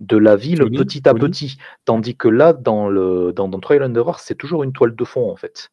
de 0.00 0.16
la 0.16 0.36
ville 0.36 0.64
petit 0.70 1.08
à 1.08 1.14
petit, 1.14 1.56
tandis 1.84 2.16
que 2.16 2.28
là, 2.28 2.52
dans, 2.52 2.88
le, 2.88 3.32
dans, 3.32 3.48
dans 3.48 3.60
Trial 3.60 3.82
and 3.82 3.94
Error, 3.94 4.18
c'est 4.18 4.34
toujours 4.34 4.62
une 4.62 4.72
toile 4.72 4.94
de 4.94 5.04
fond, 5.04 5.30
en 5.30 5.36
fait. 5.36 5.70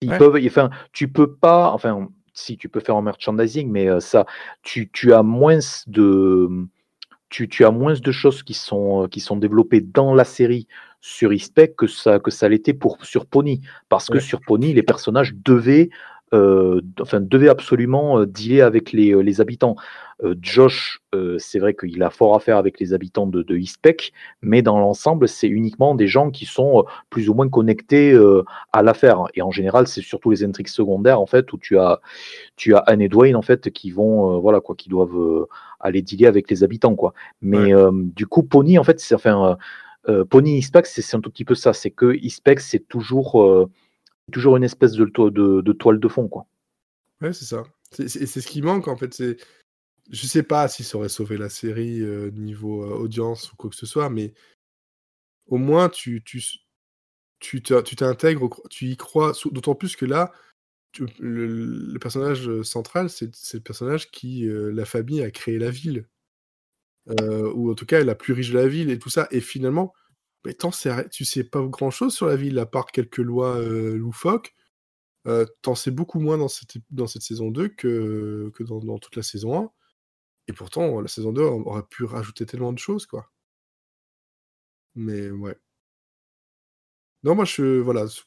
Ils 0.00 0.10
peuvent, 0.10 0.38
enfin, 0.44 0.70
tu 0.92 1.06
peux 1.08 1.32
pas, 1.32 1.70
enfin, 1.70 2.08
si 2.32 2.56
tu 2.56 2.68
peux 2.68 2.80
faire 2.80 2.96
en 2.96 3.02
merchandising, 3.02 3.70
mais 3.70 4.00
ça, 4.00 4.26
tu, 4.62 4.90
tu 4.90 5.12
as 5.12 5.22
moins 5.22 5.58
de 5.86 6.48
tu, 7.28 7.48
tu, 7.48 7.64
as 7.64 7.70
moins 7.70 7.94
de 7.94 8.12
choses 8.12 8.42
qui 8.42 8.52
sont, 8.52 9.08
qui 9.10 9.20
sont 9.20 9.36
développées 9.36 9.80
dans 9.80 10.14
la 10.14 10.24
série 10.24 10.66
sur 11.00 11.32
Ispec 11.32 11.76
que 11.76 11.86
ça, 11.86 12.18
que 12.18 12.30
ça 12.30 12.48
l'était 12.48 12.74
pour 12.74 13.02
sur 13.04 13.24
Pony. 13.24 13.62
Parce 13.88 14.08
que 14.08 14.20
sur 14.20 14.40
Pony, 14.42 14.74
les 14.74 14.82
personnages 14.82 15.34
devaient 15.34 15.88
euh, 16.34 16.80
enfin, 17.00 17.20
devait 17.20 17.48
absolument 17.48 18.24
dealer 18.24 18.62
avec 18.62 18.92
les, 18.92 19.22
les 19.22 19.40
habitants. 19.40 19.76
Josh, 20.40 21.00
c'est 21.38 21.58
vrai 21.58 21.74
qu'il 21.74 22.02
a 22.02 22.10
fort 22.10 22.34
à 22.34 22.40
faire 22.40 22.56
avec 22.56 22.78
les 22.80 22.92
habitants 22.94 23.26
de, 23.26 23.42
de 23.42 23.56
Eastpeck, 23.56 24.12
mais 24.40 24.62
dans 24.62 24.78
l'ensemble, 24.78 25.28
c'est 25.28 25.48
uniquement 25.48 25.94
des 25.94 26.06
gens 26.06 26.30
qui 26.30 26.46
sont 26.46 26.84
plus 27.10 27.28
ou 27.28 27.34
moins 27.34 27.48
connectés 27.48 28.18
à 28.72 28.82
l'affaire. 28.82 29.24
Et 29.34 29.42
en 29.42 29.50
général, 29.50 29.86
c'est 29.86 30.00
surtout 30.00 30.30
les 30.30 30.44
intrigues 30.44 30.68
secondaires, 30.68 31.20
en 31.20 31.26
fait, 31.26 31.52
où 31.52 31.58
tu 31.58 31.78
as, 31.78 32.00
tu 32.56 32.74
as 32.74 32.78
Anne 32.78 33.00
et 33.00 33.08
Dwayne, 33.08 33.36
en 33.36 33.42
fait, 33.42 33.70
qui 33.70 33.90
vont, 33.90 34.38
voilà, 34.40 34.60
quoi, 34.60 34.74
qui 34.76 34.88
doivent 34.88 35.46
aller 35.80 36.02
dealer 36.02 36.26
avec 36.26 36.50
les 36.50 36.64
habitants, 36.64 36.94
quoi. 36.94 37.14
Mais 37.40 37.72
du 37.92 38.26
coup, 38.26 38.42
Pony, 38.42 38.78
en 38.78 38.84
fait, 38.84 39.00
c'est, 39.00 39.14
enfin, 39.14 39.56
Pony 40.30 40.62
c'est 40.62 41.16
un 41.16 41.20
tout 41.20 41.30
petit 41.30 41.44
peu 41.44 41.54
ça. 41.54 41.72
C'est 41.72 41.90
que 41.90 42.14
Eastpeck, 42.14 42.60
c'est 42.60 42.86
toujours 42.88 43.68
toujours 44.30 44.56
une 44.56 44.64
espèce 44.64 44.92
de, 44.92 45.04
de, 45.04 45.72
toile 45.72 45.98
de 45.98 46.08
fond, 46.08 46.28
quoi. 46.28 46.46
Ouais, 47.20 47.32
c'est 47.32 47.44
ça. 47.44 47.64
C'est 47.90 48.08
ce 48.08 48.46
qui 48.46 48.62
manque, 48.62 48.88
en 48.88 48.96
fait. 48.96 49.12
C'est, 49.14 49.36
je 50.10 50.26
sais 50.26 50.42
pas 50.42 50.68
si 50.68 50.84
ça 50.84 50.98
aurait 50.98 51.08
sauvé 51.08 51.36
la 51.36 51.48
série 51.48 52.00
niveau 52.32 52.84
audience 52.84 53.52
ou 53.52 53.56
quoi 53.56 53.70
que 53.70 53.76
ce 53.76 53.86
soit, 53.86 54.10
mais 54.10 54.34
au 55.46 55.58
moins 55.58 55.88
tu 55.88 56.22
tu 56.24 56.42
tu 57.40 57.60
t'intègres, 57.96 58.48
tu 58.70 58.86
y 58.86 58.96
crois. 58.96 59.32
D'autant 59.50 59.74
plus 59.74 59.96
que 59.96 60.06
là, 60.06 60.32
le, 61.18 61.98
personnage 61.98 62.62
central, 62.62 63.10
c'est 63.10 63.54
le 63.54 63.60
personnage 63.60 64.10
qui 64.10 64.46
la 64.48 64.84
famille 64.84 65.22
a 65.22 65.30
créé 65.30 65.58
la 65.58 65.70
ville, 65.70 66.08
ou 67.08 67.70
en 67.70 67.74
tout 67.74 67.86
cas 67.86 68.02
la 68.04 68.14
plus 68.14 68.32
riche 68.32 68.50
de 68.50 68.58
la 68.58 68.68
ville 68.68 68.90
et 68.90 68.98
tout 68.98 69.10
ça. 69.10 69.28
Et 69.30 69.40
finalement, 69.40 69.92
mais 70.44 70.56
sais, 70.72 71.08
tu 71.08 71.24
sais 71.24 71.44
pas 71.44 71.62
grand 71.62 71.90
chose 71.90 72.14
sur 72.14 72.26
la 72.26 72.36
ville, 72.36 72.58
à 72.58 72.66
part 72.66 72.86
quelques 72.86 73.18
lois 73.18 73.60
loufoques. 73.60 74.54
T'en 75.62 75.74
sais 75.74 75.90
beaucoup 75.90 76.20
moins 76.20 76.38
dans 76.38 76.48
cette, 76.48 77.22
saison 77.22 77.50
2 77.50 77.68
que, 77.68 78.50
que 78.54 78.62
dans, 78.64 78.80
dans, 78.80 78.98
toute 78.98 79.16
la 79.16 79.22
saison 79.22 79.64
1. 79.64 79.70
Et 80.48 80.52
pourtant, 80.52 81.00
la 81.00 81.08
saison 81.08 81.32
2 81.32 81.42
aurait 81.42 81.84
pu 81.84 82.04
rajouter 82.04 82.46
tellement 82.46 82.72
de 82.72 82.78
choses, 82.78 83.06
quoi. 83.06 83.30
Mais 84.94 85.30
ouais. 85.30 85.56
Non, 87.22 87.34
moi, 87.34 87.44
je. 87.44 87.78
Voilà. 87.80 88.06
Je 88.06 88.20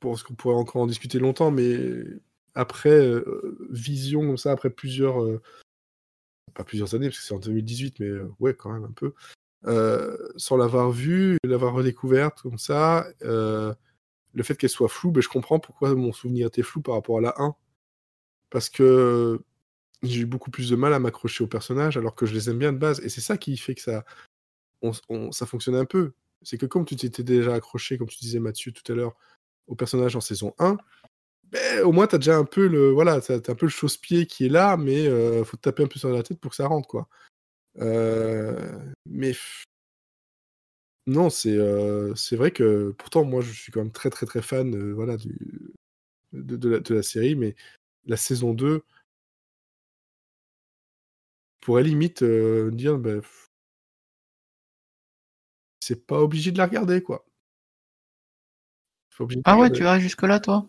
pense 0.00 0.22
qu'on 0.22 0.34
pourrait 0.34 0.56
encore 0.56 0.82
en 0.82 0.86
discuter 0.86 1.18
longtemps, 1.18 1.50
mais 1.50 2.04
après 2.54 2.90
euh, 2.90 3.56
Vision, 3.70 4.20
comme 4.26 4.36
ça, 4.38 4.52
après 4.52 4.70
plusieurs. 4.70 5.16
pas 6.54 6.64
plusieurs 6.64 6.94
années, 6.94 7.08
parce 7.08 7.18
que 7.18 7.24
c'est 7.24 7.34
en 7.34 7.38
2018, 7.38 8.00
mais 8.00 8.10
ouais, 8.38 8.54
quand 8.54 8.72
même 8.72 8.84
un 8.84 8.92
peu. 8.92 9.14
Euh, 9.66 10.16
sans 10.36 10.56
l'avoir 10.56 10.90
vue, 10.90 11.38
l'avoir 11.44 11.72
redécouverte 11.72 12.42
comme 12.42 12.58
ça, 12.58 13.06
euh, 13.22 13.74
le 14.34 14.42
fait 14.42 14.56
qu'elle 14.56 14.70
soit 14.70 14.88
floue, 14.88 15.10
ben, 15.10 15.22
je 15.22 15.28
comprends 15.28 15.58
pourquoi 15.58 15.94
mon 15.94 16.12
souvenir 16.12 16.48
était 16.48 16.62
flou 16.62 16.82
par 16.82 16.96
rapport 16.96 17.18
à 17.18 17.20
la 17.22 17.34
1. 17.38 17.56
Parce 18.50 18.68
que 18.68 19.40
j'ai 20.04 20.20
eu 20.22 20.26
beaucoup 20.26 20.50
plus 20.50 20.70
de 20.70 20.76
mal 20.76 20.92
à 20.94 20.98
m'accrocher 20.98 21.44
aux 21.44 21.48
personnages 21.48 21.96
alors 21.96 22.14
que 22.14 22.26
je 22.26 22.34
les 22.34 22.50
aime 22.50 22.58
bien 22.58 22.72
de 22.72 22.78
base. 22.78 23.00
Et 23.00 23.08
c'est 23.08 23.20
ça 23.20 23.36
qui 23.36 23.56
fait 23.56 23.74
que 23.74 23.82
ça, 23.82 24.04
ça 25.32 25.46
fonctionne 25.46 25.76
un 25.76 25.84
peu. 25.84 26.12
C'est 26.42 26.58
que 26.58 26.66
comme 26.66 26.84
tu 26.84 26.96
t'étais 26.96 27.22
déjà 27.22 27.54
accroché, 27.54 27.98
comme 27.98 28.08
tu 28.08 28.18
disais 28.18 28.40
Mathieu 28.40 28.72
tout 28.72 28.92
à 28.92 28.94
l'heure, 28.94 29.16
au 29.66 29.74
personnage 29.74 30.16
en 30.16 30.20
saison 30.20 30.54
1, 30.58 30.76
ben, 31.44 31.82
au 31.84 31.92
moins 31.92 32.06
tu 32.06 32.16
as 32.16 32.18
déjà 32.18 32.36
un 32.36 32.44
peu 32.44 32.66
le 32.68 32.90
voilà, 32.90 33.14
as 33.14 33.32
un 33.32 33.54
peu 33.54 33.66
le 33.66 33.68
chausse-pied 33.68 34.26
qui 34.26 34.46
est 34.46 34.48
là, 34.48 34.76
mais 34.76 35.06
euh, 35.06 35.44
faut 35.44 35.56
te 35.56 35.62
taper 35.62 35.84
un 35.84 35.86
peu 35.88 35.98
sur 35.98 36.10
la 36.10 36.22
tête 36.22 36.40
pour 36.40 36.50
que 36.50 36.56
ça 36.56 36.66
rentre 36.66 36.88
quoi. 36.88 37.08
Euh, 37.80 38.78
mais 39.06 39.32
non, 41.06 41.28
c'est 41.28 41.56
euh, 41.56 42.14
c'est 42.14 42.36
vrai 42.36 42.50
que 42.50 42.94
pourtant 42.98 43.24
moi 43.24 43.42
je 43.42 43.52
suis 43.52 43.70
quand 43.70 43.80
même 43.80 43.92
très 43.92 44.08
très 44.10 44.24
très 44.26 44.40
fan 44.40 44.74
euh, 44.74 44.92
voilà 44.94 45.16
du 45.18 45.36
de, 46.32 46.68
la, 46.68 46.80
de, 46.80 46.94
la, 46.94 47.02
série, 47.02 47.36
mais 47.36 47.54
la 48.06 48.16
saison 48.16 48.54
2 48.54 48.82
pourrait 51.64 51.82
limite 51.82 52.22
dire 52.22 52.98
bah, 52.98 53.20
c'est 55.80 56.06
pas 56.06 56.20
obligé 56.20 56.52
de 56.52 56.58
la 56.58 56.66
regarder 56.66 57.02
quoi. 57.02 57.24
Ah 59.44 59.58
ouais, 59.58 59.70
tu 59.70 59.82
vas 59.82 59.98
jusque 59.98 60.22
là 60.22 60.40
toi? 60.40 60.66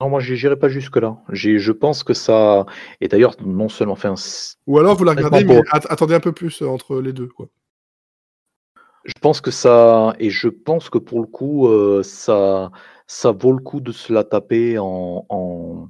Non, 0.00 0.08
moi, 0.08 0.20
je 0.20 0.32
n'irai 0.32 0.56
pas 0.56 0.68
jusque-là. 0.68 1.18
Je 1.28 1.72
pense 1.72 2.02
que 2.02 2.14
ça. 2.14 2.64
Et 3.02 3.08
d'ailleurs, 3.08 3.36
non 3.44 3.68
seulement. 3.68 3.92
Enfin, 3.92 4.14
Ou 4.66 4.78
alors, 4.78 4.96
vous 4.96 5.04
la 5.04 5.12
regardez, 5.12 5.44
mais 5.44 5.60
attendez 5.70 6.14
un 6.14 6.20
peu 6.20 6.32
plus 6.32 6.62
euh, 6.62 6.68
entre 6.68 7.00
les 7.00 7.12
deux. 7.12 7.28
Quoi. 7.28 7.48
Je 9.04 9.12
pense 9.20 9.42
que 9.42 9.50
ça. 9.50 10.14
Et 10.18 10.30
je 10.30 10.48
pense 10.48 10.88
que 10.88 10.96
pour 10.96 11.20
le 11.20 11.26
coup, 11.26 11.68
euh, 11.68 12.02
ça, 12.02 12.70
ça 13.06 13.30
vaut 13.30 13.52
le 13.52 13.62
coup 13.62 13.80
de 13.80 13.92
se 13.92 14.10
la 14.10 14.24
taper 14.24 14.78
en, 14.78 15.26
en, 15.28 15.88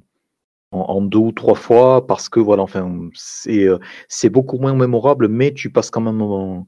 en, 0.71 1.01
deux 1.01 1.19
ou 1.19 1.31
trois 1.31 1.55
fois 1.55 2.07
parce 2.07 2.29
que, 2.29 2.39
voilà, 2.39 2.63
enfin, 2.63 3.09
c'est 3.13 3.67
euh, 3.67 4.29
beaucoup 4.29 4.57
moins 4.57 4.73
mémorable, 4.73 5.27
mais 5.27 5.53
tu 5.53 5.69
passes 5.69 5.89
quand 5.91 6.01
même. 6.01 6.21
Un, 6.21 6.65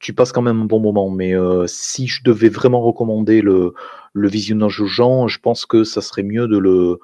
tu 0.00 0.12
passes 0.12 0.32
quand 0.32 0.42
même 0.42 0.62
un 0.62 0.64
bon 0.66 0.80
moment. 0.80 1.08
Mais 1.10 1.32
si 1.66 2.08
je 2.08 2.22
devais 2.24 2.50
vraiment 2.50 2.82
recommander 2.82 3.40
le, 3.40 3.72
le 4.12 4.28
visionnage 4.28 4.80
aux 4.80 4.86
gens, 4.86 5.28
je 5.28 5.38
pense 5.38 5.64
que 5.66 5.82
ça 5.84 6.02
serait 6.02 6.24
mieux 6.24 6.46
de 6.46 6.58
le, 6.58 6.98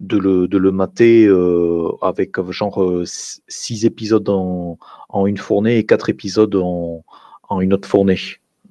de 0.00 0.18
le, 0.18 0.48
de 0.48 0.58
le 0.58 0.72
mater 0.72 1.26
euh, 1.26 1.90
avec 2.02 2.40
genre 2.50 2.82
euh, 2.82 3.04
six 3.06 3.86
épisodes 3.86 4.28
en, 4.28 4.78
en, 5.08 5.26
une 5.26 5.38
fournée 5.38 5.78
et 5.78 5.86
quatre 5.86 6.10
épisodes 6.10 6.54
en, 6.56 7.04
en, 7.48 7.60
une 7.60 7.72
autre 7.72 7.88
fournée, 7.88 8.18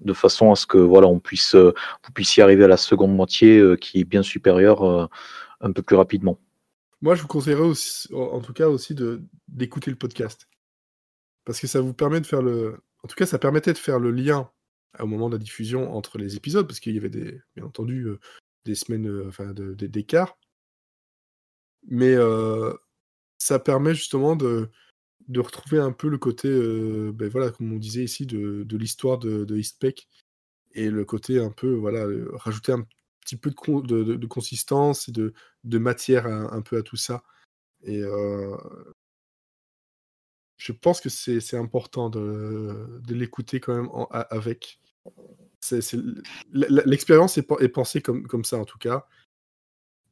de 0.01 0.13
façon 0.13 0.51
à 0.51 0.55
ce 0.55 0.65
que 0.67 0.77
voilà, 0.77 1.07
on 1.07 1.19
puisse, 1.19 1.55
euh, 1.55 1.73
vous 2.05 2.11
puissiez 2.13 2.43
arriver 2.43 2.65
à 2.65 2.67
la 2.67 2.77
seconde 2.77 3.15
moitié 3.15 3.61
qui 3.79 4.01
est 4.01 4.05
bien 4.05 4.23
supérieure 4.23 5.09
un 5.61 5.71
peu 5.71 5.81
plus 5.81 5.95
rapidement. 5.95 6.37
Moi, 7.03 7.15
je 7.15 7.21
vous 7.21 7.27
conseillerais 7.27 7.65
aussi, 7.65 8.07
en 8.13 8.39
tout 8.39 8.53
cas 8.53 8.69
aussi 8.69 8.95
d'écouter 9.49 9.91
le 9.91 9.97
podcast. 9.97 10.47
Parce 11.43 11.59
que 11.59 11.67
ça 11.67 11.81
vous 11.81 11.93
permet 11.93 12.21
de 12.21 12.25
faire 12.25 12.41
le. 12.41 12.81
En 13.03 13.09
tout 13.09 13.15
cas, 13.15 13.25
ça 13.25 13.37
permettait 13.39 13.73
de 13.73 13.77
faire 13.77 13.99
le 13.99 14.09
lien 14.09 14.49
au 14.97 15.05
moment 15.05 15.27
de 15.27 15.35
la 15.35 15.43
diffusion 15.43 15.93
entre 15.93 16.17
les 16.17 16.37
épisodes, 16.37 16.65
parce 16.65 16.79
qu'il 16.79 16.95
y 16.95 16.97
avait 16.97 17.09
des, 17.09 17.41
bien 17.57 17.65
entendu 17.65 18.05
euh, 18.07 18.19
des 18.63 18.75
semaines 18.75 19.09
euh, 19.09 19.27
enfin, 19.27 19.53
d'écart. 19.53 20.37
Mais 21.89 22.15
euh, 22.15 22.73
ça 23.37 23.59
permet 23.59 23.93
justement 23.95 24.37
de, 24.37 24.69
de 25.27 25.41
retrouver 25.41 25.79
un 25.79 25.91
peu 25.91 26.07
le 26.07 26.17
côté, 26.17 26.47
ben 27.11 27.27
voilà, 27.27 27.51
comme 27.51 27.73
on 27.73 27.79
disait 27.79 28.05
ici, 28.05 28.25
de, 28.25 28.63
de 28.63 28.77
l'histoire 28.77 29.17
de, 29.17 29.43
de 29.43 29.61
et 30.71 30.89
le 30.89 31.03
côté 31.03 31.41
un 31.41 31.51
peu, 31.51 31.73
voilà, 31.73 32.07
rajouter 32.35 32.71
un 32.71 32.87
petit 33.23 33.37
peu 33.37 33.49
de, 33.49 34.25
consistance 34.27 35.09
et 35.09 35.11
de, 35.11 35.77
matière 35.77 36.27
un, 36.27 36.61
peu 36.61 36.77
à 36.77 36.83
tout 36.83 36.97
ça. 36.97 37.23
Et 37.83 38.01
je 40.57 40.71
pense 40.71 41.01
que 41.01 41.09
c'est 41.09 41.57
important 41.57 42.09
de, 42.09 43.01
l'écouter 43.09 43.59
quand 43.59 43.75
même 43.75 43.89
avec. 44.09 44.79
L'expérience 46.51 47.37
est, 47.37 47.69
pensée 47.69 48.01
comme, 48.01 48.45
ça 48.45 48.57
en 48.57 48.65
tout 48.65 48.77
cas. 48.77 49.07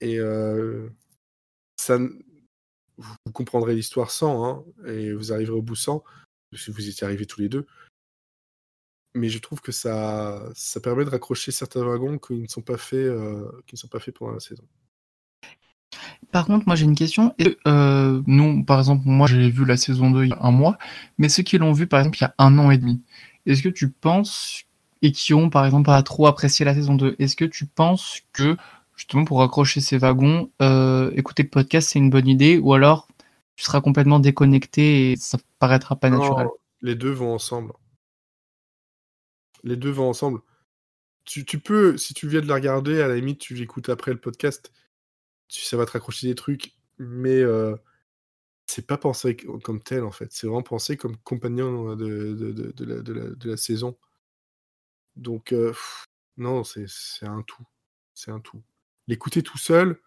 Et 0.02 0.20
euh, 0.20 0.90
vous 2.98 3.32
comprendrez 3.34 3.76
l'histoire 3.76 4.12
sans, 4.12 4.46
hein, 4.46 4.66
et 4.88 5.14
vous 5.14 5.32
arriverez 5.32 5.56
au 5.56 5.62
bout 5.62 5.76
sans, 5.76 6.04
si 6.54 6.72
vous 6.72 6.90
étiez 6.90 7.06
arrivés 7.06 7.26
tous 7.26 7.42
les 7.42 7.50
deux. 7.50 7.66
Mais 9.14 9.30
je 9.30 9.40
trouve 9.40 9.62
que 9.62 9.72
ça, 9.72 10.42
ça 10.56 10.80
permet 10.80 11.04
de 11.04 11.10
raccrocher 11.10 11.52
certains 11.52 11.84
wagons 11.84 12.18
qui 12.18 12.34
ne 12.34 12.48
sont 12.48 12.62
pas 12.62 12.78
faits, 12.78 13.00
euh, 13.00 13.46
qui 13.68 13.76
ne 13.76 13.78
sont 13.78 13.88
pas 13.88 14.00
faits 14.00 14.16
pendant 14.18 14.34
la 14.34 14.40
saison. 14.40 14.64
Par 16.32 16.46
contre, 16.46 16.66
moi 16.66 16.76
j'ai 16.76 16.86
une 16.86 16.96
question. 16.96 17.36
Euh, 17.68 18.22
nous, 18.26 18.64
par 18.64 18.80
exemple, 18.80 19.04
moi 19.06 19.28
j'ai 19.28 19.50
vu 19.50 19.66
la 19.66 19.76
saison 19.76 20.12
2 20.12 20.24
il 20.26 20.30
y 20.30 20.34
a 20.34 20.38
un 20.42 20.52
mois, 20.52 20.78
mais 21.18 21.28
ceux 21.28 21.44
qui 21.44 21.58
l'ont 21.58 21.74
vu 21.74 21.88
par 21.88 22.00
exemple 22.00 22.18
il 22.20 22.22
y 22.22 22.26
a 22.26 22.36
un 22.38 22.58
an 22.58 22.72
et 22.72 22.78
demi, 22.78 23.02
est-ce 23.46 23.62
que 23.62 23.70
tu 23.70 23.90
penses 23.90 24.66
et 25.02 25.12
qui 25.12 25.34
ont 25.34 25.50
par 25.50 25.66
exemple 25.66 25.86
pas 25.86 26.02
trop 26.04 26.28
apprécié 26.28 26.66
la 26.66 26.74
saison 26.74 26.96
2. 26.96 27.16
Est-ce 27.20 27.36
que 27.36 27.46
tu 27.46 27.66
penses 27.66 28.22
que 28.34 28.56
justement 28.96 29.26
pour 29.26 29.42
accrocher 29.42 29.82
ces 29.82 29.98
wagons, 29.98 30.50
euh, 30.62 31.12
écouter 31.16 31.44
le 31.44 31.50
podcast 31.50 31.90
c'est 31.90 32.00
une 32.00 32.10
bonne 32.10 32.28
idée 32.28 32.58
ou 32.58 32.74
alors 32.74 33.08
tu 33.56 33.66
seras 33.66 33.82
complètement 33.82 34.20
déconnecté 34.20 35.12
et 35.12 35.16
ça 35.16 35.38
paraîtra 35.60 35.96
pas 35.96 36.10
naturel? 36.10 36.48
Les 36.82 36.96
deux 36.96 37.12
vont 37.12 37.34
ensemble. 37.34 37.74
Les 39.64 39.76
deux 39.76 39.92
vont 39.92 40.10
ensemble. 40.10 40.42
Tu, 41.24 41.44
peux, 41.60 41.98
si 41.98 42.14
tu 42.14 42.28
viens 42.28 42.42
de 42.42 42.48
la 42.48 42.56
regarder, 42.56 43.02
à 43.02 43.08
la 43.08 43.16
limite 43.16 43.40
tu 43.40 43.54
l'écoutes 43.54 43.90
après 43.90 44.12
le 44.12 44.20
podcast, 44.20 44.72
ça 45.50 45.78
va 45.78 45.86
te 45.86 45.92
raccrocher 45.92 46.28
des 46.28 46.36
trucs, 46.36 46.74
mais 46.98 47.40
euh, 47.42 47.76
c'est 48.66 48.88
pas 48.88 48.98
pensé 48.98 49.36
comme 49.36 49.82
tel 49.82 50.04
en 50.04 50.12
fait. 50.12 50.32
C'est 50.32 50.48
vraiment 50.48 50.64
pensé 50.64 50.98
comme 50.98 51.18
compagnon 51.18 51.96
de, 51.96 52.34
de 52.34 53.50
la 53.50 53.58
saison. 53.58 53.98
Donc, 55.16 55.54
non, 56.38 56.64
c'est 56.64 56.88
un 57.22 57.44
tout. 57.44 57.66
C'est 58.14 58.32
un 58.32 58.40
tout. 58.40 58.62
L'écouter 59.08 59.44
tout 59.44 59.58
seul, 59.58 60.00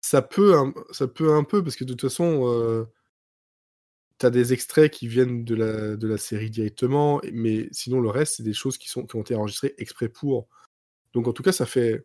ça 0.00 0.22
peut, 0.22 0.56
un, 0.58 0.72
ça 0.90 1.06
peut 1.06 1.34
un 1.34 1.44
peu, 1.44 1.62
parce 1.62 1.76
que 1.76 1.84
de 1.84 1.92
toute 1.92 2.02
façon, 2.02 2.48
euh, 2.48 2.84
tu 4.20 4.26
as 4.26 4.30
des 4.30 4.52
extraits 4.52 4.92
qui 4.92 5.08
viennent 5.08 5.44
de 5.44 5.54
la, 5.54 6.18
série 6.18 6.50
directement, 6.50 7.20
mais 7.32 7.68
sinon, 7.72 8.00
le 8.00 8.10
reste, 8.10 8.36
c'est 8.36 8.42
des 8.42 8.52
choses 8.52 8.76
qui, 8.76 8.88
sont, 8.88 9.06
ont 9.14 9.22
été 9.22 9.34
enregistrées 9.34 9.74
exprès 9.78 10.10
pour. 10.10 10.48
Donc, 11.14 11.26
en 11.26 11.32
tout 11.32 11.42
cas, 11.42 11.52
ça 11.52 11.64
fait, 11.64 12.04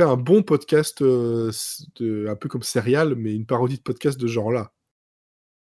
un 0.00 0.16
bon 0.16 0.42
podcast, 0.42 1.02
euh, 1.02 1.52
un 2.00 2.36
peu 2.36 2.48
comme 2.48 2.64
serial, 2.64 3.14
mais 3.14 3.34
une 3.34 3.46
parodie 3.46 3.78
de 3.78 3.82
podcast 3.82 4.20
de 4.20 4.26
genre-là. 4.26 4.74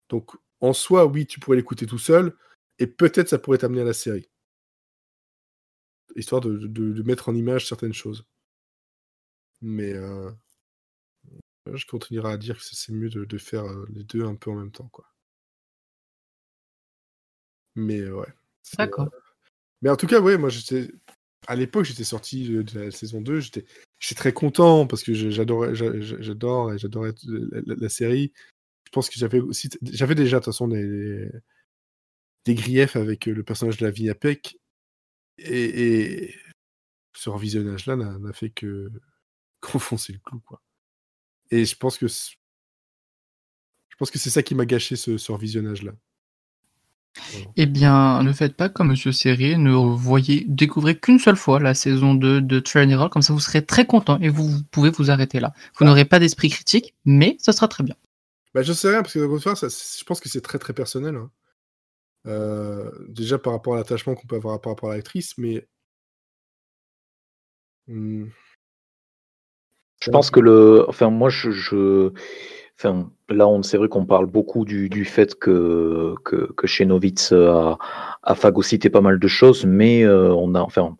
Donc, 0.10 0.32
en 0.60 0.74
soi, 0.74 1.06
oui, 1.06 1.26
tu 1.26 1.40
pourrais 1.40 1.58
l'écouter 1.58 1.86
tout 1.86 2.00
seul, 2.00 2.36
et 2.80 2.88
peut-être 2.88 3.30
ça 3.30 3.40
pourrait 3.40 3.60
t'amener 3.60 3.82
à 3.82 3.86
la 3.86 3.94
série. 3.94 4.30
Histoire 6.18 6.42
de, 6.42 6.58
de, 6.58 6.92
de, 6.94 7.04
mettre 7.04 7.30
en 7.30 7.36
image 7.36 7.68
certaines 7.68 7.94
choses. 7.94 8.26
Mais 9.62 9.94
euh, 9.94 10.32
je 11.74 11.86
continuerai 11.86 12.34
à 12.34 12.38
dire 12.38 12.58
que 12.58 12.64
c'est 12.64 12.92
mieux 12.92 13.10
de, 13.10 13.26
de, 13.26 13.38
faire 13.38 13.66
euh, 13.66 13.86
les 13.90 14.04
deux 14.04 14.26
un 14.26 14.36
peu 14.36 14.52
en 14.52 14.56
même 14.56 14.72
temps. 14.72 14.90
quoi. 14.90 15.15
Mais 17.76 18.00
euh, 18.00 18.16
ouais. 18.16 18.34
D'accord. 18.78 19.10
Mais 19.82 19.90
en 19.90 19.96
tout 19.96 20.08
cas, 20.08 20.20
ouais, 20.20 20.38
moi 20.38 20.50
j'étais. 20.50 20.92
À 21.48 21.56
l'époque, 21.56 21.86
j'étais 21.86 22.04
sorti 22.04 22.50
de 22.50 22.80
la 22.80 22.90
saison 22.90 23.22
2, 23.22 23.40
j'étais 23.40 23.66
très 24.16 24.34
content 24.34 24.88
parce 24.88 25.04
que 25.04 25.14
j'adorais 25.14 25.76
j'adore 25.76 26.74
et 26.74 26.80
j'adorais 26.80 27.14
la, 27.28 27.76
la, 27.76 27.90
série. 27.90 28.34
Je 28.86 28.92
pense 28.92 29.10
que 29.12 29.20
j'avais 29.20 29.40
aussi 29.40 29.70
j'avais 29.84 30.16
déjà 30.16 30.40
de 30.40 30.44
toute 30.44 30.54
façon 30.54 30.68
des, 30.68 31.30
des 32.46 32.56
griefs 32.56 32.96
avec 32.96 33.28
le 33.28 33.44
personnage 33.44 33.78
de 33.78 33.86
la 33.86 33.92
Vignapec 33.92 34.58
et, 35.38 36.24
et 36.28 36.36
ce 37.16 37.30
revisionnage-là 37.30 37.96
n'a 37.96 38.34
fait 38.34 38.50
que 38.50 38.92
qu'enfoncer 39.60 40.14
le 40.14 40.20
clou, 40.20 40.40
quoi. 40.40 40.62
Et 41.52 41.66
je 41.66 41.76
pense 41.76 41.98
que 41.98 42.08
je 42.08 42.36
pense 43.98 44.12
que 44.12 44.20
c'est 44.20 44.30
ça 44.30 44.44
qui 44.44 44.56
m'a 44.56 44.66
gâché 44.66 44.96
ce, 44.96 45.18
ce 45.18 45.32
revisionnage-là. 45.32 45.94
Eh 47.56 47.66
bien, 47.66 48.22
ne 48.24 48.34
faites 48.34 48.56
pas 48.56 48.70
comme 48.70 48.90
Monsieur 48.90 49.12
Serré, 49.12 49.56
ne 49.58 49.72
voyez, 49.72 50.46
découvrez 50.48 50.98
qu'une 50.98 51.20
seule 51.20 51.38
fois 51.38 51.60
la 51.60 51.74
saison 51.74 52.14
2 52.14 52.42
de 52.42 52.60
Train 52.60 52.90
Error, 52.90 53.10
comme 53.10 53.22
ça 53.22 53.34
vous 53.34 53.40
serez 53.40 53.66
très 53.66 53.86
content 53.86 54.20
et 54.20 54.30
vous, 54.30 54.48
vous 54.48 54.64
pouvez 54.72 54.90
vous 54.90 55.12
arrêter 55.12 55.40
là. 55.40 55.54
Vous 55.78 55.86
ah. 55.86 55.86
n'aurez 55.86 56.06
pas 56.06 56.20
d'esprit 56.20 56.50
critique, 56.50 56.94
mais 57.06 57.38
ça 57.40 57.54
sera 57.54 57.68
très 57.68 57.84
bien. 57.84 57.96
Bah, 58.54 58.62
je 58.62 58.74
sais 58.74 58.90
rien, 58.90 59.02
parce 59.02 59.14
que 59.14 59.40
ça, 59.40 59.68
je 59.68 60.04
pense 60.06 60.20
que 60.20 60.30
c'est 60.30 60.42
très 60.42 60.60
très 60.60 60.74
personnel. 60.74 61.16
Hein. 61.16 61.30
Euh, 62.28 62.90
déjà 63.08 63.38
par 63.38 63.54
rapport 63.54 63.76
à 63.76 63.78
l'attachement 63.78 64.16
qu'on 64.16 64.28
peut 64.28 64.38
avoir 64.38 64.60
par 64.62 64.72
rapport 64.72 64.92
à 64.92 64.96
l'actrice, 64.96 65.38
mais. 65.38 65.68
Mmh. 67.88 68.26
Je 70.02 70.12
pense 70.12 70.32
que 70.32 70.40
le. 70.40 70.86
Enfin, 70.88 71.10
moi, 71.10 71.30
je. 71.30 71.52
je... 71.52 72.14
Enfin, 72.78 73.10
là, 73.30 73.48
c'est 73.64 73.78
vrai 73.78 73.88
qu'on 73.88 74.06
parle 74.06 74.26
beaucoup 74.26 74.66
du, 74.66 74.90
du 74.90 75.06
fait 75.06 75.36
que, 75.36 76.16
que, 76.26 76.52
que 76.54 76.68
Chenovitz 76.68 77.32
a, 77.32 77.78
a 78.24 78.36
phagocyté 78.36 78.90
pas 78.90 79.02
mal 79.02 79.20
de 79.20 79.28
choses, 79.28 79.66
mais 79.66 80.04
euh, 80.04 80.34
on 80.34 80.56
a. 80.56 80.62
Enfin, 80.62 80.98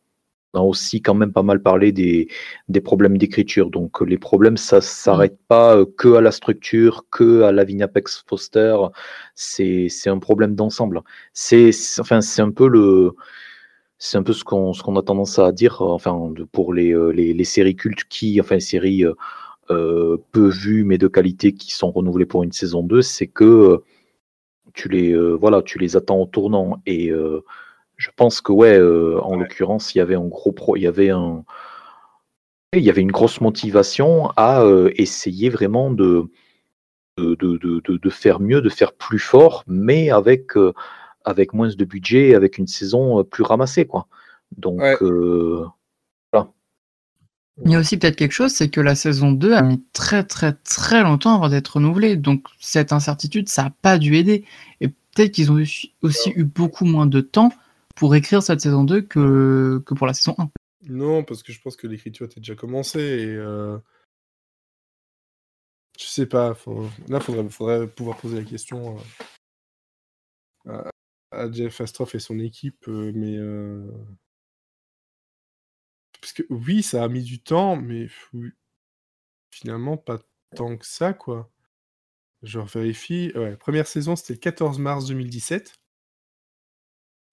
on 0.56 0.60
a 0.60 0.64
aussi 0.64 1.02
quand 1.02 1.14
même 1.16 1.34
pas 1.34 1.44
mal 1.44 1.62
parlé 1.62 1.92
des, 1.92 2.30
des 2.70 2.82
problèmes 2.82 3.18
d'écriture. 3.18 3.70
Donc 3.70 4.02
les 4.02 4.18
problèmes, 4.18 4.58
ça 4.58 4.82
s'arrête 4.82 5.34
mmh. 5.34 5.48
pas 5.48 5.76
euh, 5.78 5.86
que 5.98 6.16
à 6.16 6.22
la 6.22 6.32
structure, 6.32 7.06
que 7.12 7.44
à 7.44 7.52
la 7.52 7.64
Vignapex 7.66 8.24
Foster. 8.28 8.78
C'est 9.36 9.90
un 10.08 10.20
problème 10.20 10.56
d'ensemble. 10.56 11.02
C'est 11.34 11.72
enfin 12.00 12.22
c'est 12.22 12.42
un 12.42 12.52
peu 12.52 12.68
le 12.68 13.16
c'est 13.98 14.18
un 14.18 14.24
peu 14.24 14.34
ce 14.34 14.44
qu'on 14.44 14.74
ce 14.74 14.84
qu'on 14.84 14.96
a 14.98 15.02
tendance 15.04 15.40
à 15.40 15.52
dire 15.52 15.82
enfin 15.82 16.34
pour 16.52 16.74
les, 16.74 16.94
euh, 16.94 17.10
les, 17.12 17.34
les 17.34 17.44
séries 17.44 17.76
cultes 17.76 18.06
qui 18.10 18.40
enfin 18.42 18.56
les 18.56 18.62
séries 18.62 19.06
euh, 19.06 19.14
peu 19.68 20.48
vues 20.48 20.84
mais 20.84 20.98
de 20.98 21.08
qualité 21.08 21.54
qui 21.54 21.74
sont 21.74 21.92
renouvelées 21.92 22.26
pour 22.26 22.44
une 22.44 22.52
saison 22.52 22.84
2, 22.84 23.02
c'est 23.02 23.28
que 23.28 23.82
tu 24.74 24.90
les 24.90 25.16
voilà 25.36 25.62
tu 25.62 25.80
les 25.80 25.96
attends 25.98 26.20
au 26.20 26.26
tournant 26.26 26.82
et 26.86 27.12
je 27.98 28.10
pense 28.16 28.42
que 28.42 28.52
ouais, 28.52 28.78
euh, 28.78 29.20
en 29.22 29.32
ouais. 29.32 29.40
l'occurrence, 29.40 29.96
il 29.96 30.00
y 30.00 30.02
avait 30.02 30.16
un 30.16 30.28
gros 30.28 30.52
pro, 30.52 30.76
il 30.76 30.82
y 30.82 30.88
avait 30.88 31.10
un, 31.10 31.44
il 32.74 32.82
y 32.82 32.90
avait 32.90 33.02
une 33.02 33.12
grosse 33.12 33.42
motivation 33.42 34.30
à 34.36 34.62
euh, 34.62 34.92
essayer 34.96 35.50
vraiment 35.50 35.92
de 35.92 36.26
de, 37.18 37.36
de, 37.36 37.58
de 37.58 37.98
de, 37.98 38.10
faire 38.10 38.42
mieux, 38.42 38.62
de 38.62 38.70
faire 38.70 38.92
plus 38.92 39.20
fort, 39.20 39.64
mais 39.68 40.10
avec 40.10 40.58
euh, 40.58 40.74
avec 41.24 41.54
moins 41.54 41.70
de 41.70 41.86
budget, 41.86 42.36
avec 42.36 42.58
une 42.58 42.68
saison 42.68 43.24
plus 43.24 43.44
ramassée, 43.44 43.86
quoi. 43.86 44.08
Donc 44.58 44.80
ouais. 44.80 44.98
Il 47.64 47.72
y 47.72 47.76
a 47.76 47.80
aussi 47.80 47.98
peut-être 47.98 48.18
quelque 48.18 48.34
chose, 48.34 48.52
c'est 48.52 48.70
que 48.70 48.82
la 48.82 48.96
saison 48.96 49.32
2 49.32 49.54
a 49.54 49.62
mis 49.62 49.82
très 49.94 50.26
très 50.26 50.54
très 50.54 51.04
longtemps 51.04 51.36
avant 51.36 51.48
d'être 51.48 51.76
renouvelée. 51.76 52.18
Donc 52.18 52.48
cette 52.60 52.92
incertitude, 52.92 53.48
ça 53.48 53.64
n'a 53.64 53.70
pas 53.70 53.98
dû 53.98 54.16
aider. 54.18 54.44
Et 54.82 54.90
peut-être 54.90 55.32
qu'ils 55.32 55.52
ont 55.52 55.64
aussi 56.02 56.34
eu 56.36 56.44
beaucoup 56.44 56.84
moins 56.84 57.06
de 57.06 57.22
temps 57.22 57.52
pour 57.96 58.14
écrire 58.14 58.44
cette 58.44 58.60
saison 58.60 58.84
2 58.84 59.02
que, 59.02 59.82
que 59.86 59.94
pour 59.94 60.06
la 60.06 60.14
saison 60.14 60.36
1. 60.38 60.50
Non, 60.90 61.24
parce 61.24 61.44
que 61.44 61.54
je 61.54 61.62
pense 61.62 61.78
que 61.78 61.88
l'écriture 61.88 62.26
était 62.26 62.42
déjà 62.42 62.56
commencée 62.56 63.00
et 63.00 63.36
euh... 63.36 63.78
je 65.98 66.06
sais 66.06 66.26
pas. 66.26 66.56
Là, 67.08 67.20
faudrait, 67.22 67.50
faudrait 67.50 67.88
pouvoir 67.88 68.18
poser 68.18 68.38
la 68.38 68.44
question 68.44 68.98
euh... 70.68 70.84
à 71.32 71.52
Jeff 71.52 71.80
Astroff 71.80 72.16
et 72.16 72.20
son 72.20 72.38
équipe, 72.38 72.88
euh, 72.90 73.12
mais 73.16 73.38
euh... 73.38 73.90
parce 76.26 76.34
que 76.34 76.44
oui, 76.50 76.82
ça 76.82 77.04
a 77.04 77.08
mis 77.08 77.22
du 77.22 77.40
temps, 77.40 77.76
mais 77.76 78.08
finalement 79.52 79.96
pas 79.96 80.18
tant 80.56 80.76
que 80.76 80.86
ça, 80.88 81.14
quoi. 81.14 81.52
Je 82.42 82.60
vérifie. 82.60 83.32
Ouais, 83.36 83.56
première 83.58 83.86
saison, 83.86 84.16
c'était 84.16 84.34
le 84.34 84.40
14 84.40 84.80
mars 84.80 85.06
2017. 85.06 85.76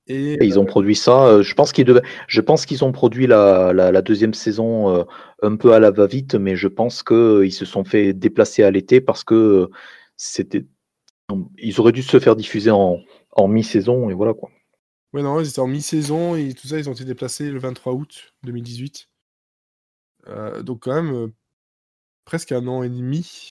Et, 0.08 0.34
et 0.34 0.44
ils 0.44 0.60
ont 0.60 0.66
produit 0.66 0.94
ça. 0.94 1.24
Euh, 1.24 1.42
je 1.42 1.54
pense 1.54 1.72
qu'ils 1.72 1.86
devaient, 1.86 2.02
je 2.28 2.42
pense 2.42 2.66
qu'ils 2.66 2.84
ont 2.84 2.92
produit 2.92 3.26
la, 3.26 3.72
la, 3.72 3.92
la, 3.92 4.02
deuxième 4.02 4.34
saison 4.34 4.94
euh, 4.94 5.04
un 5.40 5.56
peu 5.56 5.72
à 5.72 5.80
la 5.80 5.90
va-vite, 5.90 6.34
mais 6.34 6.54
je 6.54 6.68
pense 6.68 7.02
qu'ils 7.02 7.16
euh, 7.16 7.50
se 7.50 7.64
sont 7.64 7.84
fait 7.84 8.12
déplacer 8.12 8.62
à 8.62 8.70
l'été 8.70 9.00
parce 9.00 9.24
que 9.24 9.70
c'était, 10.18 10.66
ils 11.56 11.80
auraient 11.80 11.92
dû 11.92 12.02
se 12.02 12.20
faire 12.20 12.36
diffuser 12.36 12.70
en, 12.70 12.98
en 13.30 13.48
mi-saison 13.48 14.10
et 14.10 14.14
voilà 14.14 14.34
quoi. 14.34 14.50
Ouais 15.12 15.22
non, 15.22 15.40
ils 15.40 15.48
étaient 15.48 15.60
en 15.60 15.66
mi-saison 15.66 16.36
et 16.36 16.54
tout 16.54 16.68
ça, 16.68 16.78
ils 16.78 16.88
ont 16.88 16.92
été 16.92 17.04
déplacés 17.04 17.50
le 17.50 17.58
23 17.58 17.92
août 17.92 18.34
2018. 18.44 19.08
Euh, 20.28 20.62
donc 20.62 20.84
quand 20.84 21.02
même 21.02 21.32
presque 22.24 22.52
un 22.52 22.66
an 22.68 22.82
et 22.82 22.88
demi 22.88 23.50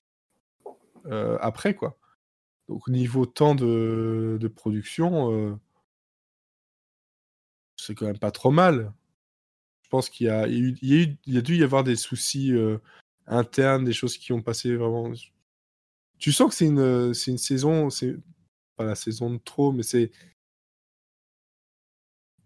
après 1.05 1.75
quoi. 1.75 1.97
Donc 2.69 2.87
niveau 2.87 3.25
temps 3.25 3.55
de, 3.55 4.37
de 4.39 4.47
production 4.47 5.59
c'est 7.81 7.95
quand 7.95 8.05
même 8.05 8.19
pas 8.19 8.31
trop 8.31 8.51
mal. 8.51 8.93
Je 9.83 9.89
pense 9.89 10.09
qu'il 10.09 10.27
y 10.27 10.29
a, 10.29 10.47
il 10.47 10.53
y 10.53 10.93
a, 10.93 11.03
eu, 11.03 11.17
il 11.25 11.33
y 11.33 11.37
a, 11.37 11.41
dû 11.41 11.57
y 11.57 11.63
avoir 11.63 11.83
des 11.83 11.95
soucis 11.95 12.53
euh, 12.53 12.77
internes, 13.27 13.83
des 13.83 13.93
choses 13.93 14.17
qui 14.17 14.31
ont 14.33 14.41
passé 14.41 14.75
vraiment. 14.75 15.11
Tu 16.17 16.31
sens 16.31 16.49
que 16.49 16.55
c'est 16.55 16.67
une, 16.67 17.13
c'est 17.13 17.31
une 17.31 17.37
saison, 17.37 17.89
c'est 17.89 18.15
pas 18.77 18.85
la 18.85 18.95
saison 18.95 19.31
de 19.31 19.39
trop, 19.39 19.71
mais 19.71 19.83
c'est 19.83 20.11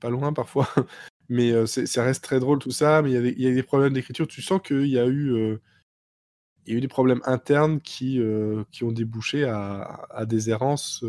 loin 0.09 0.33
parfois. 0.33 0.67
Mais 1.29 1.51
euh, 1.51 1.65
ça 1.65 2.03
reste 2.03 2.23
très 2.23 2.39
drôle 2.39 2.59
tout 2.59 2.71
ça. 2.71 3.01
Mais 3.01 3.11
il 3.11 3.41
y 3.41 3.47
a 3.47 3.53
des, 3.53 3.63
problèmes 3.63 3.93
d'écriture. 3.93 4.27
Tu 4.27 4.41
sens 4.41 4.61
qu'il 4.61 4.87
y 4.87 4.99
a 4.99 5.05
eu, 5.05 5.33
euh, 5.33 5.61
il 6.65 6.73
y 6.73 6.75
a 6.75 6.77
eu 6.77 6.81
des 6.81 6.87
problèmes 6.87 7.21
internes 7.25 7.81
qui, 7.81 8.19
euh, 8.19 8.63
qui 8.71 8.83
ont 8.83 8.91
débouché 8.91 9.43
à, 9.45 10.05
à 10.09 10.25
des 10.25 10.49
errances 10.49 11.03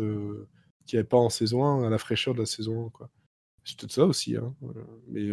qu'il 0.85 0.99
n'y 0.99 1.05
pas 1.05 1.17
en 1.17 1.29
saison 1.29 1.65
1, 1.65 1.85
à 1.85 1.89
la 1.89 1.97
fraîcheur 1.97 2.33
de 2.33 2.39
la 2.39 2.45
saison 2.45 2.87
1. 2.87 2.89
Quoi. 2.89 3.09
C'est 3.63 3.77
peut-être 3.77 3.91
ça 3.91 4.05
aussi. 4.05 4.37
Hein. 4.37 4.55
Mais 5.07 5.29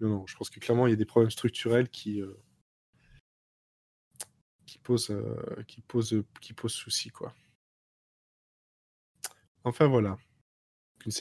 non, 0.00 0.26
je 0.26 0.36
pense 0.36 0.50
que 0.50 0.58
clairement, 0.58 0.86
il 0.86 0.90
y 0.90 0.94
a 0.94 0.96
des 0.96 1.04
problèmes 1.04 1.30
structurels 1.30 1.88
qui, 1.88 2.22
qui, 4.66 4.78
posent, 4.78 5.14
qui, 5.68 5.82
posent, 5.82 6.22
qui 6.40 6.52
posent 6.54 6.72
souci. 6.72 7.10
Quoi. 7.10 7.34
Enfin, 9.64 9.86
voilà. 9.86 10.16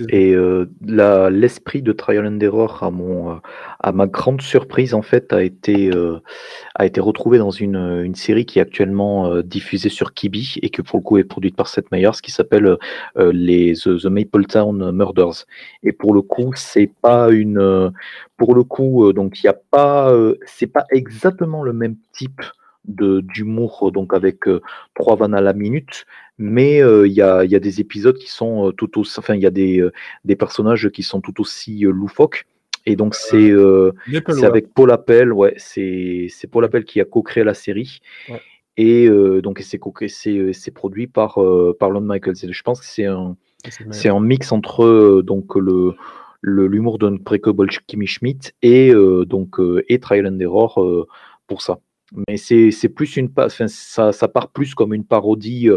Et 0.09 0.33
euh, 0.33 0.65
l'esprit 0.81 1.81
de 1.81 1.93
Trial 1.93 2.25
and 2.25 2.39
Error, 2.41 2.83
à, 2.83 2.91
mon, 2.91 3.31
euh, 3.31 3.35
à 3.79 3.91
ma 3.91 4.07
grande 4.07 4.41
surprise, 4.41 4.93
en 4.93 5.01
fait, 5.01 5.31
a 5.31 5.41
été, 5.41 5.89
euh, 5.91 6.19
a 6.75 6.85
été 6.85 6.99
retrouvé 6.99 7.37
dans 7.37 7.49
une, 7.49 7.77
une 7.77 8.15
série 8.15 8.45
qui 8.45 8.59
est 8.59 8.61
actuellement 8.61 9.31
euh, 9.31 9.41
diffusée 9.41 9.89
sur 9.89 10.13
Kibi 10.13 10.55
et 10.61 10.69
que 10.69 10.81
pour 10.81 10.99
le 10.99 11.03
coup 11.03 11.17
est 11.17 11.23
produite 11.23 11.55
par 11.55 11.69
Seth 11.69 11.91
Meyers, 11.91 12.19
qui 12.21 12.31
s'appelle 12.31 12.77
euh, 13.17 13.31
les 13.33 13.73
The, 13.73 14.01
The 14.01 14.05
Mapletown 14.05 14.91
Murders. 14.91 15.45
Et 15.83 15.93
pour 15.93 16.13
le 16.13 16.21
coup, 16.21 16.51
c'est 16.55 16.91
pas 17.01 17.29
une, 17.29 17.91
pour 18.37 18.55
le 18.55 18.63
coup, 18.63 19.13
donc 19.13 19.41
il 19.41 19.45
y 19.45 19.49
a 19.49 19.57
pas, 19.71 20.13
c'est 20.45 20.67
pas 20.67 20.85
exactement 20.91 21.63
le 21.63 21.73
même 21.73 21.95
type 22.13 22.41
d'humour, 22.89 23.91
donc 23.91 24.13
avec 24.13 24.39
trois 24.95 25.15
vannes 25.15 25.35
à 25.35 25.41
la 25.41 25.53
minute, 25.53 26.05
mais 26.39 26.77
il 26.77 26.83
euh, 26.83 27.07
y, 27.07 27.21
a, 27.21 27.43
y, 27.43 27.55
a, 27.55 27.59
des 27.59 27.81
épisodes 27.81 28.17
qui 28.17 28.29
sont 28.29 28.69
euh, 28.69 28.71
tout 28.71 28.97
aussi, 28.97 29.19
enfin 29.19 29.35
il 29.35 29.41
y 29.41 29.45
a 29.45 29.51
des, 29.51 29.81
euh, 29.81 29.91
des, 30.23 30.37
personnages 30.37 30.89
qui 30.89 31.03
sont 31.03 31.19
tout 31.21 31.39
aussi 31.41 31.81
loufoques. 31.81 32.45
Et 32.85 32.95
donc 32.95 33.13
c'est 33.13 33.53
avec 34.43 34.73
Paul 34.73 34.89
Appel, 34.91 35.33
ouais, 35.33 35.53
c'est 35.57 36.29
Paul 36.49 36.63
Appel 36.63 36.85
qui 36.85 37.01
a 37.01 37.05
co-créé 37.05 37.43
la 37.43 37.53
série. 37.53 37.99
Ouais. 38.29 38.41
et 38.77 39.09
donc 39.41 39.59
c'est 39.59 40.71
produit 40.71 41.07
par 41.07 41.37
par 41.77 41.89
Lon 41.91 42.01
Michaels. 42.01 42.37
je 42.49 42.63
pense 42.63 42.79
que 42.79 42.87
c'est 42.87 43.05
un 43.05 43.35
un 44.05 44.19
mix 44.21 44.51
entre 44.53 45.21
donc 45.21 45.55
le 45.55 45.93
l'humour 46.41 46.97
d'un 46.99 47.17
précobol 47.17 47.69
Kimmy 47.85 48.07
Schmidt 48.07 48.53
et 48.61 48.93
donc 49.27 49.57
et 49.89 49.99
Trial 49.99 50.25
and 50.25 50.39
Error 50.39 51.05
pour 51.47 51.61
ça. 51.61 51.79
Mais 52.27 52.37
c'est 52.37 52.89
plus 52.89 53.17
une 53.17 53.29
enfin, 53.37 53.67
ça, 53.67 54.11
ça 54.11 54.27
part 54.27 54.49
plus 54.51 54.73
comme 54.73 54.93
une 54.93 55.05
parodie 55.05 55.69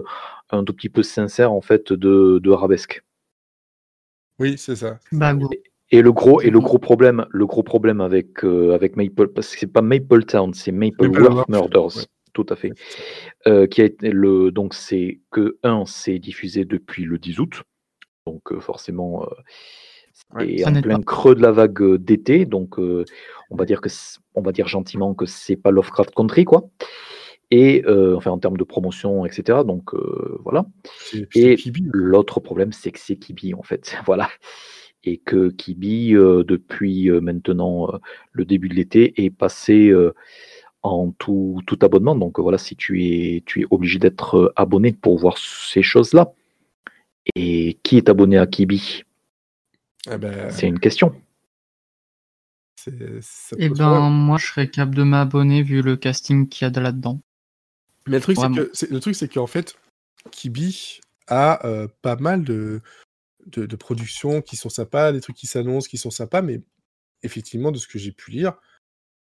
un 0.51 0.65
tout 0.65 0.73
petit 0.73 0.89
peu 0.89 1.03
sincère 1.03 1.53
en 1.53 1.61
fait 1.61 1.93
de, 1.93 2.39
de 2.43 2.51
Arabesque. 2.51 3.03
Oui, 4.39 4.57
c'est 4.57 4.77
ça. 4.77 4.99
Bah, 5.13 5.35
et 5.91 6.01
le 6.01 6.13
gros 6.13 6.41
et 6.41 6.51
le 6.51 6.61
gros 6.61 6.79
problème, 6.79 7.27
le 7.31 7.47
gros 7.47 7.63
problème 7.63 8.01
avec 8.01 8.45
avec 8.45 8.97
Maple, 8.97 9.29
parce 9.29 9.53
que 9.53 9.61
c'est 9.61 9.67
pas 9.67 9.83
Maple 9.83 10.25
Town, 10.25 10.55
c'est 10.55 10.73
Maple, 10.73 11.09
Murders, 11.49 12.07
tout 12.33 12.47
à 12.49 12.57
fait. 12.57 12.73
qui 13.69 13.83
a 13.83 13.85
été 13.85 14.11
le 14.11 14.51
donc 14.51 14.73
c'est 14.73 15.21
que 15.31 15.59
un, 15.63 15.85
c'est 15.87 16.19
diffusé 16.19 16.65
depuis 16.65 17.05
le 17.05 17.19
10 17.19 17.41
août, 17.41 17.63
donc 18.27 18.59
forcément 18.61 19.27
et 20.41 20.65
en 20.65 20.73
plein 20.81 21.01
creux 21.01 21.35
de 21.35 21.43
la 21.43 21.53
vague 21.53 21.83
euh, 21.83 21.99
d'été, 21.99 22.47
donc 22.47 22.79
euh, 22.79 23.05
on 23.51 23.57
va 23.57 23.65
dire 23.65 23.81
que 23.81 23.89
on 24.35 24.43
va 24.43 24.53
dire 24.53 24.69
gentiment 24.69 25.15
que 25.15 25.27
c'est 25.27 25.57
pas 25.57 25.71
Lovecraft 25.71 26.15
Country 26.15 26.45
quoi. 26.45 26.69
Et 27.51 27.85
euh, 27.87 28.17
enfin 28.17 28.31
en 28.31 28.39
termes 28.39 28.57
de 28.57 28.65
promotion, 28.65 29.27
etc. 29.27 29.59
Donc 29.67 29.91
voilà. 30.43 30.65
Et 31.35 31.57
l'autre 31.93 32.41
problème, 32.41 32.73
c'est 32.73 32.91
que 32.91 32.99
c'est 32.99 33.17
Kibi 33.17 33.53
en 33.53 33.63
fait, 33.63 33.95
voilà. 34.07 34.31
Et 35.05 35.19
que 35.19 35.51
Kibi 35.51 36.13
depuis 36.13 37.11
maintenant 37.11 37.91
le 38.31 38.45
début 38.45 38.69
de 38.69 38.75
l'été 38.75 39.23
est 39.23 39.31
passé 39.31 39.93
en 40.83 41.11
tout, 41.19 41.61
tout, 41.67 41.79
abonnement. 41.83 42.15
Donc 42.15 42.39
voilà, 42.39 42.57
si 42.57 42.77
tu 42.77 43.05
es, 43.05 43.43
tu 43.45 43.63
es 43.63 43.67
obligé 43.71 43.99
d'être 43.99 44.53
abonné 44.57 44.93
pour 44.93 45.19
voir 45.19 45.37
ces 45.37 45.83
choses-là. 45.83 46.33
Et 47.35 47.79
qui 47.83 47.99
est 47.99 48.09
abonné 48.09 48.39
à 48.39 48.47
Kibi? 48.47 49.05
Eh 50.11 50.19
ben, 50.19 50.51
c'est 50.51 50.67
une 50.67 50.81
question. 50.81 51.15
Eh 53.59 53.69
ben, 53.69 54.11
moi, 54.11 54.39
je 54.39 54.47
serais 54.47 54.69
capable 54.69 54.97
de 54.97 55.03
m'abonner 55.03 55.63
vu 55.63 55.83
le 55.83 55.97
casting 55.97 56.49
qu'il 56.49 56.65
y 56.65 56.67
a 56.67 56.71
de 56.71 56.81
là-dedans. 56.81 57.21
Mais 58.07 58.17
le 58.17 58.21
truc, 58.21 58.37
c'est 58.37 58.87
que, 58.87 58.93
le 58.93 59.01
truc, 59.01 59.15
c'est 59.15 59.33
qu'en 59.33 59.47
fait, 59.47 59.77
Kibi 60.33 61.01
a 61.29 61.65
euh, 61.67 61.87
pas 62.03 62.17
mal 62.17 62.43
de, 62.43 62.81
de, 63.47 63.77
productions 63.77 64.43
qui 64.43 64.57
sont 64.57 64.69
sympas, 64.69 65.13
des 65.13 65.21
trucs 65.21 65.37
qui 65.37 65.47
s'annoncent, 65.47 65.89
qui 65.89 65.99
sont 65.99 66.11
sympas, 66.11 66.43
mais 66.43 66.61
effectivement, 67.23 67.71
de 67.71 67.79
ce 67.79 67.87
que 67.87 67.99
j'ai 67.99 68.13
pu 68.13 68.33
lire, 68.33 68.55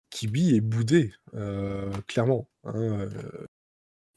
Kibi 0.09 0.55
est 0.55 0.61
boudé, 0.61 1.13
euh, 1.35 1.91
clairement. 2.07 2.49
Hein, 2.63 2.73
euh, 2.73 3.45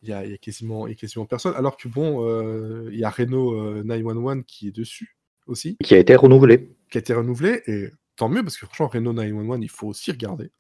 il 0.01 0.09
y, 0.09 0.12
a, 0.12 0.25
y, 0.25 0.33
a 0.33 0.39
quasiment, 0.39 0.87
quasiment 0.95 1.27
personne. 1.27 1.55
Alors 1.57 1.77
que 1.77 1.89
bon, 1.89 2.89
il 2.89 2.99
y 2.99 3.05
a 3.05 3.11
Reno 3.11 3.83
911 3.83 4.45
qui 4.47 4.69
est 4.69 4.73
dessus 4.73 5.17
aussi. 5.47 5.76
Qui 5.82 5.95
a 5.95 5.99
été 5.99 6.16
renouvelé. 6.16 6.76
Qui 6.90 6.99
a 6.99 7.01
été 7.01 7.14
renouvelé, 7.14 7.62
et 7.66 7.90
tant 8.16 8.28
mieux, 8.28 8.42
parce 8.42 8.57
que 8.57 8.66
franchement, 8.66 8.88
Reno 8.88 9.12
911, 9.12 9.59
il 9.62 9.70
faut 9.70 9.88
aussi 9.88 10.11
regarder. 10.11 10.51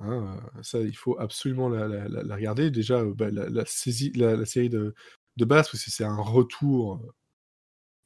Hein, 0.00 0.40
euh, 0.56 0.62
ça, 0.62 0.80
il 0.80 0.96
faut 0.96 1.18
absolument 1.18 1.68
la, 1.68 2.34
regarder. 2.34 2.70
Déjà, 2.70 3.00
euh, 3.00 3.14
bah, 3.14 3.30
la, 3.30 3.64
saisie, 3.66 4.12
la, 4.12 4.44
série 4.46 4.68
de, 4.68 4.94
de 5.36 5.44
base, 5.44 5.68
parce 5.70 5.84
que 5.84 5.90
c'est 5.90 6.04
un 6.04 6.16
retour 6.16 7.02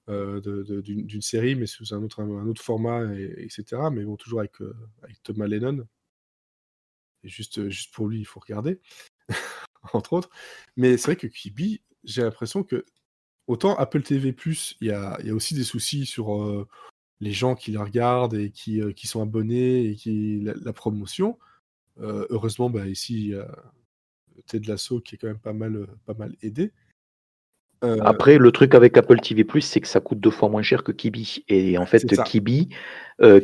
euh, 0.09 0.41
d'une 0.83 1.23
série, 1.23 1.55
mais 1.55 1.67
sous 1.67 1.95
un 1.95 2.03
autre, 2.03 2.21
un 2.23 2.47
autre 2.47 2.63
format, 2.63 3.05
etc. 3.15 3.65
Mais 3.93 4.05
bon, 4.05 4.17
toujours 4.17 4.41
avec, 4.41 4.55
avec 5.03 5.23
Thomas 5.23 5.47
Lennon. 5.47 5.87
Et 7.25 7.29
juste, 7.29 7.69
juste 7.69 7.95
pour 7.95 8.09
lui, 8.09 8.21
il 8.21 8.25
faut 8.25 8.41
regarder, 8.41 8.81
entre 9.93 10.15
autres. 10.15 10.31
Mais 10.77 10.97
c'est 10.97 11.13
vrai 11.13 11.17
que 11.17 11.29
Kibi, 11.29 11.83
j'ai 12.05 12.23
l'impression 12.23 12.65
que 12.65 12.85
autant 13.47 13.77
Apple 13.77 14.03
TV+, 14.03 14.35
il 14.81 14.87
y 14.89 14.91
a, 14.91 15.19
y 15.23 15.31
a, 15.31 15.35
aussi 15.35 15.55
des 15.55 15.65
soucis 15.65 16.07
sur 16.07 16.67
les 17.21 17.33
gens 17.33 17.55
qui 17.55 17.73
la 17.73 17.85
regardent 17.85 18.35
et 18.35 18.51
qui, 18.51 18.81
qui 18.95 19.07
sont 19.07 19.23
abonnés 19.23 19.87
et 19.87 19.95
qui 19.95 20.41
la, 20.41 20.73
promotion. 20.73 21.39
heureusement, 21.99 22.71
bah, 22.71 22.87
ici, 22.87 23.15
il 23.15 23.29
y 23.29 23.35
a 23.35 23.49
Ted 24.47 24.69
Lasso 24.69 25.01
qui 25.01 25.15
est 25.15 25.19
quand 25.19 25.29
même 25.29 25.39
pas 25.39 25.53
mal, 25.53 25.87
pas 26.07 26.15
mal 26.15 26.35
aidé. 26.43 26.73
Après, 27.83 28.39
le 28.39 28.53
truc 28.53 28.77
avec 28.77 28.97
Apple 28.97 29.19
TV+, 29.21 29.45
c'est 29.61 29.81
que 29.81 29.89
ça 29.89 29.99
coûte 30.01 30.21
deux 30.21 30.31
fois 30.31 30.49
moins 30.49 30.63
cher 30.63 30.85
que 30.85 30.93
Kibi. 30.93 31.45
Et 31.49 31.79
en 31.79 31.87
fait, 31.87 32.07
Kibi, 32.25 32.69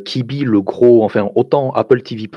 Kibi, 0.05 0.43
le 0.45 0.61
gros, 0.61 1.03
enfin, 1.03 1.29
autant 1.35 1.71
Apple 1.71 2.01
TV+, 2.01 2.29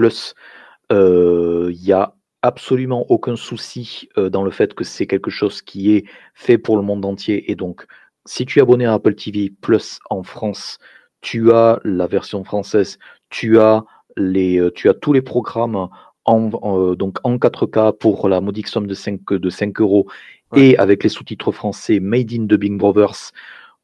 il 0.90 1.84
y 1.84 1.92
a 1.92 2.14
absolument 2.42 3.06
aucun 3.08 3.36
souci 3.36 4.08
euh, 4.18 4.28
dans 4.28 4.42
le 4.44 4.50
fait 4.50 4.74
que 4.74 4.84
c'est 4.84 5.06
quelque 5.06 5.30
chose 5.30 5.62
qui 5.62 5.92
est 5.94 6.04
fait 6.34 6.58
pour 6.58 6.76
le 6.76 6.82
monde 6.82 7.04
entier. 7.04 7.50
Et 7.50 7.54
donc, 7.54 7.86
si 8.26 8.44
tu 8.44 8.58
es 8.58 8.62
abonné 8.62 8.84
à 8.84 8.94
Apple 8.94 9.14
TV 9.14 9.50
Plus 9.60 9.98
en 10.10 10.22
France, 10.22 10.78
tu 11.20 11.52
as 11.52 11.80
la 11.84 12.06
version 12.06 12.44
française, 12.44 12.98
tu 13.30 13.58
as, 13.58 13.84
les, 14.16 14.58
euh, 14.58 14.70
tu 14.74 14.88
as 14.88 14.94
tous 14.94 15.12
les 15.12 15.22
programmes 15.22 15.88
en, 16.24 16.50
euh, 16.64 16.94
donc 16.96 17.18
en 17.24 17.36
4K 17.36 17.96
pour 17.96 18.28
la 18.28 18.40
modique 18.40 18.68
somme 18.68 18.86
de 18.86 18.94
5, 18.94 19.32
de 19.32 19.50
5 19.50 19.80
euros 19.80 20.06
et 20.54 20.76
avec 20.76 21.02
les 21.02 21.08
sous-titres 21.08 21.50
français 21.50 21.98
Made 21.98 22.32
in 22.32 22.44
the 22.44 22.54
Big 22.54 22.76
Brothers 22.76 23.32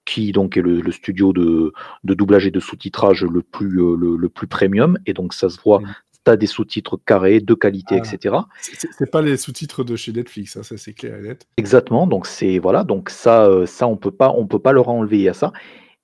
qui 0.04 0.32
donc 0.32 0.56
est 0.56 0.62
le, 0.62 0.92
studio 0.92 1.32
de, 1.32 1.72
de, 2.04 2.14
doublage 2.14 2.46
et 2.46 2.50
de 2.50 2.60
sous-titrage 2.60 3.24
le 3.24 3.42
plus, 3.42 3.68
le, 3.68 4.28
plus 4.28 4.46
premium. 4.46 4.98
Et 5.06 5.14
donc 5.14 5.34
ça 5.34 5.48
se 5.48 5.60
voit 5.60 5.80
mmh 5.80 5.94
des 6.36 6.46
sous-titres 6.46 6.98
carrés, 7.04 7.40
de 7.40 7.54
qualité, 7.54 8.00
ah. 8.00 8.04
etc. 8.04 8.36
C'est 8.62 9.10
pas 9.10 9.22
les 9.22 9.36
sous-titres 9.36 9.84
de 9.84 9.96
chez 9.96 10.12
Netflix, 10.12 10.56
hein, 10.56 10.62
ça 10.62 10.76
c'est 10.76 10.92
clair 10.92 11.16
et 11.18 11.22
net. 11.22 11.46
Exactement, 11.56 12.06
donc 12.06 12.26
c'est 12.26 12.58
voilà, 12.58 12.84
donc 12.84 13.10
ça, 13.10 13.46
euh, 13.46 13.66
ça 13.66 13.86
on 13.86 13.96
peut 13.96 14.10
pas, 14.10 14.32
on 14.36 14.46
peut 14.46 14.58
pas 14.58 14.72
leur 14.72 14.88
enlever 14.88 15.28
à 15.28 15.34
ça. 15.34 15.52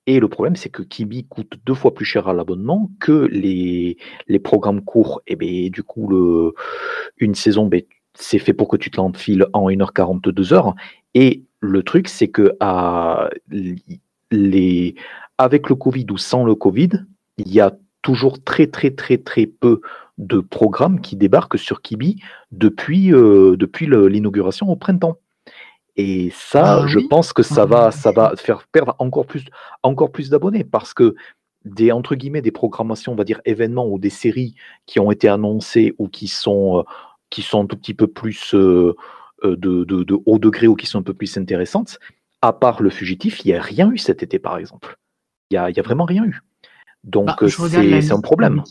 Et 0.07 0.19
le 0.19 0.27
problème, 0.27 0.55
c'est 0.55 0.69
que 0.69 0.83
Kibi 0.83 1.25
coûte 1.25 1.53
deux 1.65 1.73
fois 1.73 1.93
plus 1.93 2.05
cher 2.05 2.27
à 2.27 2.33
l'abonnement 2.33 2.91
que 2.99 3.27
les, 3.31 3.97
les 4.27 4.39
programmes 4.39 4.81
courts. 4.81 5.21
Et 5.25 5.35
bien, 5.35 5.69
du 5.69 5.81
coup, 5.81 6.07
le, 6.07 6.53
une 7.17 7.33
saison, 7.33 7.65
ben, 7.65 7.81
c'est 8.13 8.37
fait 8.37 8.53
pour 8.53 8.67
que 8.67 8.77
tu 8.77 8.91
te 8.91 8.97
l'enfiles 8.97 9.47
en 9.53 9.69
1h40, 9.69 10.21
2h. 10.21 10.73
Et 11.15 11.43
le 11.59 11.81
truc, 11.81 12.07
c'est 12.07 12.27
que 12.27 12.55
à, 12.59 13.29
les, 14.31 14.95
avec 15.37 15.69
le 15.69 15.75
Covid 15.75 16.05
ou 16.11 16.17
sans 16.17 16.43
le 16.43 16.53
Covid, 16.53 16.89
il 17.37 17.51
y 17.51 17.59
a 17.59 17.75
toujours 18.01 18.43
très, 18.43 18.67
très, 18.67 18.91
très, 18.91 19.17
très 19.17 19.47
peu 19.47 19.81
de 20.17 20.39
programmes 20.39 21.01
qui 21.01 21.15
débarquent 21.15 21.59
sur 21.59 21.81
Kibi 21.81 22.21
depuis, 22.51 23.13
euh, 23.13 23.55
depuis 23.57 23.87
l'inauguration 23.87 24.69
au 24.69 24.75
printemps. 24.75 25.17
Et 25.97 26.31
ça, 26.33 26.81
ah 26.83 26.87
je 26.87 26.99
pense 26.99 27.31
que 27.31 27.43
ça 27.43 27.65
va, 27.65 27.91
ça 27.91 28.11
va 28.11 28.35
faire 28.35 28.67
perdre 28.67 28.95
encore 28.99 29.25
plus, 29.25 29.45
encore 29.81 30.11
plus 30.11 30.29
d'abonnés 30.29 30.65
parce 30.65 30.93
que 30.93 31.15
des 31.63 31.91
entre 31.91 32.15
guillemets 32.15 32.41
des 32.41 32.51
programmations, 32.51 33.13
on 33.13 33.15
va 33.15 33.23
dire 33.23 33.39
événements 33.45 33.87
ou 33.87 33.97
des 33.97 34.09
séries 34.09 34.55
qui 34.85 34.99
ont 34.99 35.09
été 35.09 35.29
annoncées 35.29 35.95
ou 35.97 36.09
qui 36.09 36.27
sont, 36.27 36.79
euh, 36.79 36.83
qui 37.29 37.41
sont 37.41 37.63
un 37.63 37.65
tout 37.65 37.77
petit 37.77 37.93
peu 37.93 38.07
plus 38.07 38.53
euh, 38.53 38.93
de, 39.43 39.83
de, 39.83 40.17
haut 40.25 40.39
degré 40.39 40.67
ou 40.67 40.75
qui 40.75 40.85
sont 40.85 40.99
un 40.99 41.03
peu 41.03 41.13
plus 41.13 41.37
intéressantes. 41.37 41.99
À 42.41 42.53
part 42.53 42.81
le 42.81 42.89
fugitif, 42.89 43.43
il 43.43 43.51
n'y 43.51 43.57
a 43.57 43.61
rien 43.61 43.89
eu 43.91 43.97
cet 43.97 44.21
été, 44.21 44.37
par 44.37 44.57
exemple. 44.57 44.97
Il 45.49 45.55
n'y 45.55 45.57
a, 45.57 45.69
y 45.69 45.79
a 45.79 45.83
vraiment 45.83 46.05
rien 46.05 46.25
eu. 46.25 46.41
Donc 47.03 47.27
bah, 47.27 47.35
c'est 47.47 48.11
un 48.11 48.21
problème. 48.21 48.63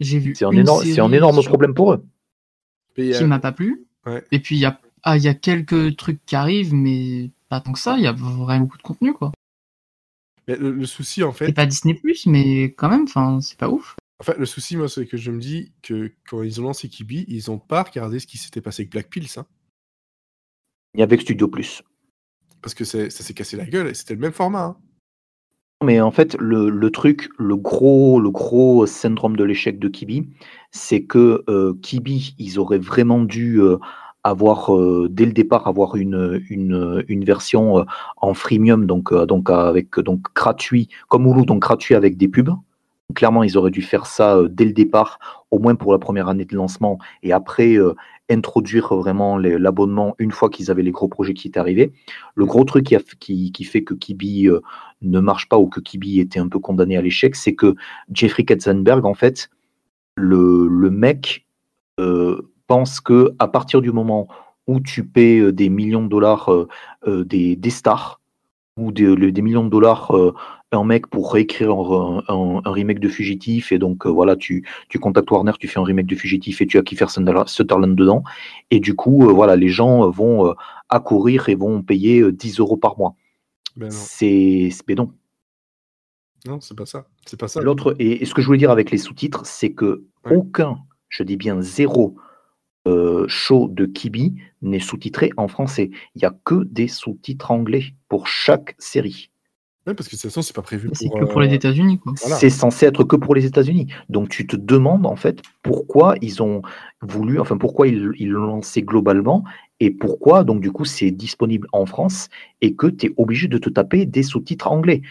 J'ai 0.00 0.18
vu. 0.18 0.34
C'est 0.34 0.46
un, 0.46 0.52
énorme, 0.52 0.82
un 0.82 1.12
énorme 1.12 1.42
problème 1.44 1.74
pour 1.74 1.92
eux. 1.92 2.04
Qui 2.94 3.14
euh, 3.14 3.26
m'a 3.26 3.38
pas 3.38 3.52
plu. 3.52 3.86
Et 4.32 4.40
puis 4.40 4.56
il 4.56 4.60
y 4.60 4.64
a, 4.64 4.80
ah, 5.02 5.16
y 5.16 5.28
a 5.28 5.34
quelques 5.34 5.96
trucs 5.96 6.24
qui 6.24 6.36
arrivent, 6.36 6.74
mais 6.74 7.30
pas 7.48 7.60
tant 7.60 7.72
que 7.72 7.78
ça. 7.78 7.96
Il 7.98 8.04
y 8.04 8.06
a 8.06 8.12
vraiment 8.12 8.60
beaucoup 8.60 8.78
de 8.78 8.82
contenu, 8.82 9.12
quoi. 9.12 9.32
Mais 10.48 10.56
le, 10.56 10.86
souci, 10.86 11.22
en 11.22 11.32
fait. 11.32 11.46
C'est 11.46 11.52
pas 11.52 11.66
Disney 11.66 11.94
Plus, 11.94 12.26
mais 12.26 12.64
quand 12.64 12.88
même, 12.88 13.04
enfin, 13.04 13.40
c'est 13.40 13.58
pas 13.58 13.68
ouf. 13.68 13.96
En 14.18 14.24
fait, 14.24 14.36
le 14.36 14.46
souci, 14.46 14.76
moi, 14.76 14.88
c'est 14.88 15.06
que 15.06 15.16
je 15.16 15.30
me 15.30 15.40
dis 15.40 15.72
que 15.82 16.12
quand 16.28 16.42
ils 16.42 16.60
ont 16.60 16.64
lancé 16.64 16.88
Kibi, 16.88 17.24
ils 17.28 17.50
ont 17.50 17.58
pas 17.58 17.82
regardé 17.82 18.18
ce 18.18 18.26
qui 18.26 18.38
s'était 18.38 18.60
passé 18.60 18.82
avec 18.82 18.92
Black 18.92 19.08
Pills. 19.08 19.38
Hein. 19.38 19.46
Et 20.96 21.02
avec 21.02 21.20
Studio 21.20 21.48
Plus. 21.48 21.82
Parce 22.62 22.74
que 22.74 22.84
ça 22.84 23.08
s'est 23.08 23.34
cassé 23.34 23.56
la 23.56 23.64
gueule 23.64 23.88
et 23.88 23.94
c'était 23.94 24.14
le 24.14 24.20
même 24.20 24.32
format. 24.32 24.64
Hein. 24.64 24.76
Mais 25.82 25.98
en 26.02 26.10
fait, 26.10 26.36
le, 26.38 26.90
truc, 26.90 27.30
le 27.38 27.56
gros, 27.56 28.20
le 28.20 28.30
gros 28.30 28.84
syndrome 28.84 29.34
de 29.34 29.44
l'échec 29.44 29.78
de 29.78 29.88
Kibi, 29.88 30.28
c'est 30.72 31.04
que 31.04 31.42
euh, 31.48 31.72
Kibi, 31.80 32.34
ils 32.38 32.58
auraient 32.58 32.78
vraiment 32.78 33.20
dû 33.20 33.62
euh, 33.62 33.78
avoir, 34.22 34.76
euh, 34.76 35.08
dès 35.10 35.24
le 35.24 35.32
départ, 35.32 35.66
avoir 35.66 35.96
une, 35.96 36.44
une, 36.50 37.24
version 37.24 37.86
en 38.18 38.34
freemium, 38.34 38.84
donc, 38.84 39.14
donc 39.24 39.48
avec 39.48 39.98
donc 40.00 40.20
gratuit, 40.34 40.90
comme 41.08 41.26
Hulu, 41.26 41.46
donc 41.46 41.62
gratuit 41.62 41.94
avec 41.94 42.18
des 42.18 42.28
pubs. 42.28 42.54
Clairement, 43.14 43.42
ils 43.42 43.56
auraient 43.56 43.70
dû 43.70 43.82
faire 43.82 44.04
ça 44.04 44.38
dès 44.50 44.66
le 44.66 44.72
départ, 44.72 45.18
au 45.50 45.58
moins 45.58 45.76
pour 45.76 45.92
la 45.92 45.98
première 45.98 46.28
année 46.28 46.44
de 46.44 46.54
lancement, 46.54 46.98
et 47.22 47.32
après 47.32 47.78
introduire 48.28 48.94
vraiment 48.94 49.38
l'abonnement 49.38 50.14
une 50.18 50.30
fois 50.30 50.50
qu'ils 50.50 50.70
avaient 50.70 50.82
les 50.82 50.92
gros 50.92 51.08
projets 51.08 51.34
qui 51.34 51.48
étaient 51.48 51.58
arrivés. 51.58 51.92
Le 52.34 52.44
gros 52.44 52.64
truc 52.64 52.84
qui, 52.84 52.96
qui, 53.18 53.50
qui 53.50 53.64
fait 53.64 53.82
que 53.82 53.94
Kibi 53.94 54.48
ne 55.02 55.20
marche 55.20 55.48
pas 55.48 55.58
ou 55.58 55.66
que 55.66 55.80
Kibi 55.80 56.20
était 56.20 56.40
un 56.40 56.48
peu 56.48 56.58
condamné 56.58 56.96
à 56.96 57.02
l'échec, 57.02 57.36
c'est 57.36 57.54
que 57.54 57.74
Jeffrey 58.12 58.44
Katzenberg, 58.44 59.04
en 59.06 59.14
fait, 59.14 59.50
le, 60.16 60.90
mec 60.90 61.46
euh, 61.98 62.50
pense 62.66 63.00
que 63.00 63.32
à 63.38 63.48
partir 63.48 63.80
du 63.80 63.92
moment 63.92 64.28
où 64.66 64.80
tu 64.80 65.04
paies 65.04 65.52
des 65.52 65.68
millions 65.68 66.02
de 66.02 66.08
dollars 66.08 66.50
des, 67.06 67.56
des, 67.56 67.70
stars 67.70 68.20
ou 68.76 68.92
des, 68.92 69.32
des 69.32 69.42
millions 69.42 69.64
de 69.64 69.70
dollars 69.70 70.12
un 70.72 70.84
mec 70.84 71.08
pour 71.08 71.32
réécrire 71.32 71.74
un, 72.28 72.60
remake 72.64 73.00
de 73.00 73.08
Fugitif 73.08 73.72
et 73.72 73.78
donc 73.78 74.06
voilà 74.06 74.36
tu, 74.36 74.64
tu 74.88 74.98
contactes 74.98 75.30
Warner 75.30 75.52
tu 75.58 75.66
fais 75.66 75.80
un 75.80 75.84
remake 75.84 76.06
de 76.06 76.14
Fugitif 76.14 76.60
et 76.60 76.66
tu 76.66 76.78
as 76.78 76.82
Kiefer 76.82 77.06
Sutherland 77.46 77.96
dedans. 77.96 78.22
Et 78.70 78.78
du 78.78 78.94
coup 78.94 79.28
voilà 79.34 79.56
les 79.56 79.68
gens 79.68 80.08
vont 80.10 80.54
accourir 80.88 81.48
et 81.48 81.56
vont 81.56 81.82
payer 81.82 82.30
10 82.30 82.60
euros 82.60 82.76
par 82.76 82.98
mois 82.98 83.14
ben 83.76 83.90
c'est 83.90 84.70
non 84.96 85.12
non 86.46 86.60
c'est 86.60 86.76
pas 86.76 86.86
ça 86.86 87.06
c'est 87.26 87.38
pas 87.38 87.48
ça 87.48 87.60
l'autre 87.60 87.94
et, 87.98 88.24
ce 88.24 88.34
que 88.34 88.42
je 88.42 88.46
voulais 88.46 88.58
dire 88.58 88.70
avec 88.70 88.90
les 88.90 88.98
sous-titres 88.98 89.46
c'est 89.46 89.72
que 89.72 90.04
aucun 90.24 90.78
je 91.08 91.22
dis 91.22 91.36
bien 91.36 91.60
zéro 91.60 92.16
euh, 92.88 93.26
show 93.28 93.68
de 93.68 93.84
Kibi 93.84 94.36
n'est 94.62 94.80
sous-titré 94.80 95.30
en 95.36 95.48
français. 95.48 95.90
Il 96.14 96.20
n'y 96.20 96.24
a 96.24 96.34
que 96.44 96.64
des 96.64 96.88
sous-titres 96.88 97.50
anglais 97.50 97.94
pour 98.08 98.26
chaque 98.26 98.74
série. 98.78 99.30
Oui, 99.86 99.94
parce 99.94 100.08
que 100.08 100.16
de 100.16 100.20
toute 100.20 100.30
façon, 100.30 100.42
c'est 100.42 100.54
pas 100.54 100.62
prévu 100.62 100.88
pour. 100.88 100.96
C'est 100.96 101.08
que 101.08 101.24
pour 101.24 101.40
les 101.40 101.50
euh, 101.50 101.54
États-Unis. 101.56 102.00
C'est 102.16 102.50
censé 102.50 102.86
être 102.86 103.04
que 103.04 103.16
pour 103.16 103.34
les 103.34 103.44
États-Unis. 103.44 103.92
Donc 104.08 104.30
tu 104.30 104.46
te 104.46 104.56
demandes 104.56 105.06
en 105.06 105.16
fait 105.16 105.42
pourquoi 105.62 106.14
ils 106.22 106.42
ont 106.42 106.62
voulu, 107.02 107.38
enfin 107.38 107.58
pourquoi 107.58 107.86
ils 107.86 108.28
l'ont 108.28 108.46
lancé 108.46 108.82
globalement 108.82 109.44
et 109.80 109.90
pourquoi 109.90 110.44
donc 110.44 110.60
du 110.60 110.70
coup 110.70 110.84
c'est 110.84 111.10
disponible 111.10 111.66
en 111.72 111.86
France 111.86 112.28
et 112.60 112.74
que 112.74 112.86
tu 112.86 113.06
es 113.06 113.14
obligé 113.16 113.48
de 113.48 113.58
te 113.58 113.70
taper 113.70 114.06
des 114.06 114.22
sous-titres 114.22 114.68
anglais. 114.68 115.02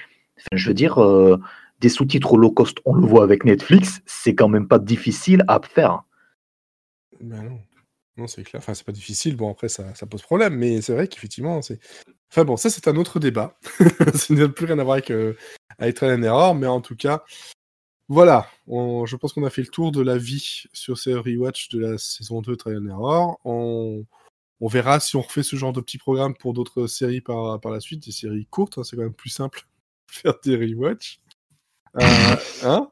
Je 0.53 0.67
veux 0.67 0.74
dire, 0.74 0.99
euh, 0.99 1.38
des 1.82 1.89
sous-titres 1.89 2.38
low 2.38 2.51
cost, 2.51 2.78
on 2.86 2.93
le 2.93 3.05
voit 3.05 3.24
avec 3.24 3.43
Netflix, 3.43 4.01
c'est 4.05 4.36
quand 4.36 4.47
même 4.47 4.67
pas 4.67 4.80
difficile 4.80 5.43
à 5.47 5.59
faire. 5.61 6.03
Ben 7.20 7.43
non. 7.43 7.59
Non, 8.17 8.28
c'est 8.28 8.43
clair. 8.43 8.61
Enfin, 8.61 8.74
c'est 8.74 8.86
pas 8.86 8.91
difficile. 8.91 9.38
Bon, 9.38 9.49
après, 9.49 9.70
ça, 9.70 9.93
pose 10.09 10.22
problème. 10.22 10.55
Mais 10.55 10.82
c'est 10.82 10.93
vrai 10.93 11.07
qu'effectivement, 11.07 11.61
c'est. 11.61 11.80
Enfin 12.30 12.43
bon, 12.43 12.57
ça, 12.57 12.70
c'est 12.70 12.88
un 12.89 12.97
autre 12.97 13.20
débat. 13.20 13.57
ça 14.13 14.34
n'a 14.34 14.49
plus 14.49 14.65
rien 14.65 14.78
à 14.78 14.84
voir 14.84 14.95
avec, 14.95 15.09
euh, 15.09 15.36
avec 15.78 16.03
Error. 16.03 16.53
Mais 16.53 16.67
en 16.67 16.82
tout 16.82 16.97
cas, 16.97 17.24
voilà. 18.09 18.47
je 18.67 19.15
pense 19.15 19.32
qu'on 19.32 19.45
a 19.45 19.49
fait 19.49 19.61
le 19.61 19.70
tour 19.70 19.93
de 19.93 20.01
la 20.01 20.17
vie 20.17 20.63
sur 20.74 20.97
ces 20.97 21.13
rewatch 21.13 21.70
de 21.70 21.80
la 21.80 21.97
saison 21.97 22.41
2 22.41 22.57
Trial 22.57 22.86
Error. 22.89 23.39
On, 23.45 24.03
on 24.62 24.68
verra 24.68 24.99
si 24.99 25.16
on 25.16 25.22
refait 25.22 25.43
ce 25.43 25.55
genre 25.55 25.74
de 25.74 25.82
petit 25.82 25.97
programme 25.97 26.36
pour 26.36 26.53
d'autres 26.53 26.88
séries 26.88 27.22
par, 27.22 27.60
par 27.62 27.72
la 27.72 27.80
suite, 27.80 28.05
des 28.05 28.12
séries 28.12 28.47
courtes. 28.49 28.78
Hein, 28.78 28.84
c'est 28.84 28.95
quand 28.95 29.03
même 29.03 29.14
plus 29.14 29.30
simple 29.30 29.68
de 30.07 30.14
faire 30.14 30.34
des 30.43 30.55
rewatch. 30.55 31.20
Euh, 31.99 32.01
hein? 32.64 32.91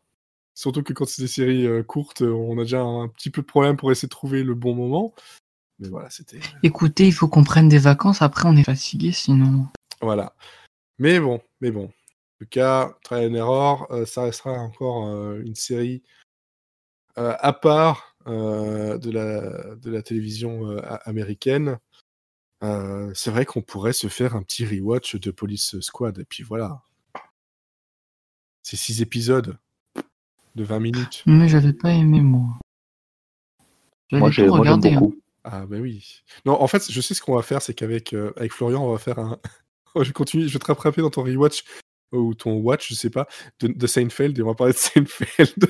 Surtout 0.54 0.82
que 0.82 0.94
quand 0.94 1.06
c'est 1.06 1.22
des 1.22 1.28
séries 1.28 1.68
euh, 1.68 1.84
courtes, 1.84 2.22
on 2.22 2.58
a 2.58 2.64
déjà 2.64 2.82
un 2.82 3.10
petit 3.10 3.30
peu 3.30 3.42
de 3.42 3.48
problème 3.48 3.78
pour 3.78 3.92
essayer 3.92 4.08
de 4.08 4.12
trouver 4.12 4.44
le 4.44 4.56
bon 4.56 4.74
moment. 4.74 5.14
Mais 5.80 5.90
voilà, 5.90 6.10
c'était. 6.10 6.40
Écoutez, 6.64 7.06
il 7.06 7.14
faut 7.14 7.28
qu'on 7.28 7.44
prenne 7.44 7.70
des 7.70 7.78
vacances, 7.78 8.22
après 8.22 8.48
on 8.48 8.56
est 8.56 8.64
fatigué 8.64 9.12
sinon. 9.12 9.68
Voilà. 10.02 10.36
Mais 10.98 11.20
bon, 11.20 11.42
mais 11.62 11.70
bon. 11.70 11.86
En 11.86 12.40
tout 12.40 12.50
cas, 12.50 12.98
Try 13.04 13.28
and 13.28 13.36
Error, 13.36 13.88
euh, 13.92 14.06
ça 14.06 14.24
restera 14.24 14.54
encore 14.54 15.08
euh, 15.08 15.42
une 15.46 15.56
série 15.56 16.04
à 17.16 17.52
part 17.52 18.16
de, 18.28 19.12
la, 19.12 19.76
de 19.76 19.90
la 19.90 20.02
télévision 20.02 20.78
américaine. 21.06 21.80
c'est 22.62 23.32
vrai 23.32 23.46
qu'on 23.46 23.62
pourrait 23.62 23.94
se 23.94 24.08
faire 24.08 24.36
un 24.36 24.44
petit 24.44 24.66
rewatch 24.66 25.16
de 25.16 25.32
Police 25.32 25.80
Squad. 25.80 26.20
Et 26.20 26.26
puis 26.26 26.44
voilà. 26.44 26.82
C'est 28.64 28.78
six 28.78 29.02
épisodes 29.02 29.58
de 30.56 30.64
20 30.64 30.80
minutes. 30.80 31.24
Mais 31.26 31.48
j'avais 31.48 31.72
pas 31.72 31.92
aimé, 31.92 32.20
moi. 32.20 32.58
Moi, 34.12 34.32
j'ai 34.32 34.48
regardé. 34.48 34.94
Hein. 34.94 35.12
Ah, 35.44 35.66
bah 35.66 35.78
oui. 35.80 36.24
Non, 36.46 36.62
en 36.62 36.68
fait, 36.68 36.92
je 36.92 37.02
sais 37.02 37.14
ce 37.14 37.22
qu'on 37.22 37.36
va 37.36 37.42
faire, 37.42 37.62
c'est 37.62 37.74
qu'avec 37.74 38.14
euh, 38.14 38.34
avec 38.36 38.52
Florian, 38.52 38.84
on 38.84 38.92
va 38.92 38.98
faire 38.98 39.20
un. 39.20 39.40
je 40.02 40.12
continue, 40.12 40.48
je 40.48 40.54
vais 40.54 40.60
te 40.60 40.66
rattraper 40.66 41.02
dans 41.02 41.10
ton 41.10 41.24
rewatch 41.24 41.64
ou 42.12 42.34
ton 42.34 42.58
watch, 42.58 42.90
je 42.90 42.96
sais 42.96 43.10
pas, 43.10 43.28
de, 43.60 43.68
de 43.68 43.88
Seinfeld 43.88 44.38
et 44.38 44.42
on 44.42 44.48
va 44.48 44.56
parler 44.56 44.74
de 44.74 44.78
Seinfeld. 44.80 45.68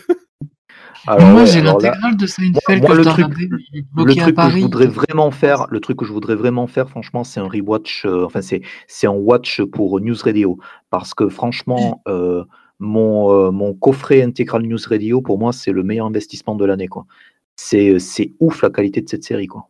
Alors, 1.06 1.30
moi, 1.30 1.46
j'ai 1.46 1.62
l'intégrale 1.62 2.18
de 2.18 2.26
Seinfeld 2.26 2.86
que 2.86 2.92
le, 2.92 3.04
truc, 3.04 3.26
le 3.38 4.16
truc 4.16 4.36
que 4.36 4.50
je 4.50 4.60
voudrais 4.60 4.88
vraiment 4.88 5.32
faire, 5.32 5.68
le 5.70 5.80
truc 5.80 5.98
que 5.98 6.06
je 6.06 6.12
voudrais 6.12 6.36
vraiment 6.36 6.68
faire, 6.68 6.90
franchement, 6.90 7.24
c'est 7.24 7.40
un 7.40 7.48
rewatch. 7.48 8.06
Euh, 8.06 8.26
enfin, 8.26 8.42
c'est 8.42 8.62
c'est 8.88 9.08
un 9.08 9.12
watch 9.12 9.62
pour 9.62 10.00
News 10.02 10.18
Radio 10.24 10.58
parce 10.90 11.14
que 11.14 11.30
franchement. 11.30 12.02
Euh, 12.08 12.44
mon, 12.80 13.32
euh, 13.32 13.52
mon 13.52 13.74
coffret 13.74 14.22
intégral 14.22 14.64
News 14.64 14.78
Radio, 14.88 15.22
pour 15.22 15.40
moi, 15.40 15.52
c'est 15.52 15.72
le 15.72 15.84
meilleur 15.84 16.06
investissement 16.06 16.56
de 16.56 16.66
l'année. 16.66 16.88
quoi. 16.88 17.06
C'est 17.56 17.98
ouf 18.40 18.62
la 18.62 18.70
qualité 18.70 19.02
de 19.02 19.10
cette 19.10 19.24
série. 19.24 19.48
quoi. 19.48 19.70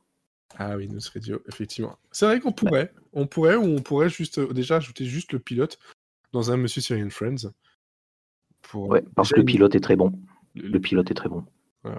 Ah 0.57 0.75
oui, 0.75 0.87
News 0.87 0.99
Radio, 1.13 1.41
effectivement. 1.47 1.97
C'est 2.11 2.25
vrai 2.25 2.39
qu'on 2.39 2.51
pourrait. 2.51 2.91
On 3.13 3.27
pourrait 3.27 3.55
ou 3.55 3.63
on 3.63 3.79
pourrait 3.79 4.09
juste 4.09 4.39
euh, 4.39 4.51
déjà 4.53 4.77
ajouter 4.77 5.05
juste 5.05 5.31
le 5.33 5.39
pilote 5.39 5.77
dans 6.33 6.51
un 6.51 6.57
Monsieur 6.57 6.81
Syrian 6.81 7.09
Friends. 7.09 7.51
Pour... 8.63 8.89
Ouais, 8.89 9.03
parce 9.15 9.29
que 9.29 9.39
le 9.39 9.45
pilote 9.45 9.75
est 9.75 9.79
très 9.79 9.95
bon. 9.95 10.11
Le, 10.57 10.79
pilote 10.79 11.11
est 11.11 11.15
très 11.15 11.29
bon. 11.29 11.43
Ouais, 11.83 11.93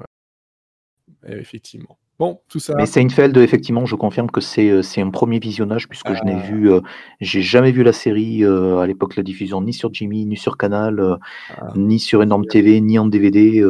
effectivement. 1.27 1.99
Bon, 2.19 2.41
tout 2.49 2.59
ça. 2.59 2.75
Mais 2.77 2.87
Seinfeld, 2.87 3.37
effectivement, 3.37 3.87
je 3.87 3.95
confirme 3.95 4.29
que 4.29 4.41
c'est 4.41 4.71
euh, 4.71 4.83
un 4.97 5.11
premier 5.11 5.39
visionnage 5.39 5.89
puisque 5.89 6.13
je 6.13 6.25
n'ai 6.25 6.35
ah. 6.35 6.51
vu, 6.51 6.71
euh, 6.71 6.81
j'ai 7.21 7.43
jamais 7.43 7.71
vu 7.71 7.85
la 7.85 7.93
série 7.93 8.45
euh, 8.45 8.79
à 8.79 8.89
l'époque 8.89 9.13
de 9.13 9.21
la 9.21 9.23
diffusion 9.23 9.63
ni 9.63 9.73
sur 9.73 9.95
Jimmy, 9.95 10.27
ni 10.27 10.37
sur 10.37 10.57
Canal, 10.57 11.19
ah. 11.51 11.73
ni 11.77 12.01
sur 12.01 12.21
Énorme 12.23 12.47
TV, 12.47 12.81
ni 12.81 12.99
en 12.99 13.07
DVD. 13.07 13.63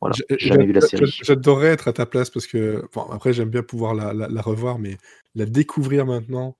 voilà, 0.00 0.16
jamais 0.38 0.66
vu 0.66 0.72
la 0.72 0.80
série. 0.80 1.06
J'adorerais 1.22 1.68
être 1.68 1.86
à 1.86 1.92
ta 1.92 2.06
place 2.06 2.28
parce 2.28 2.48
que, 2.48 2.84
bon, 2.92 3.02
après, 3.12 3.32
j'aime 3.32 3.50
bien 3.50 3.62
pouvoir 3.62 3.94
la, 3.94 4.12
la, 4.12 4.42
revoir, 4.42 4.80
mais 4.80 4.98
la 5.36 5.46
découvrir 5.46 6.06
maintenant. 6.06 6.56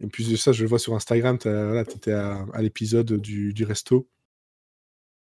Et 0.00 0.08
plus 0.08 0.30
de 0.30 0.36
ça, 0.36 0.52
je 0.52 0.62
le 0.62 0.68
vois 0.68 0.78
sur 0.78 0.94
Instagram, 0.94 1.38
tu 1.38 1.48
étais 1.48 2.12
à, 2.12 2.44
à 2.52 2.60
l'épisode 2.60 3.14
du, 3.14 3.54
du, 3.54 3.64
resto. 3.64 4.06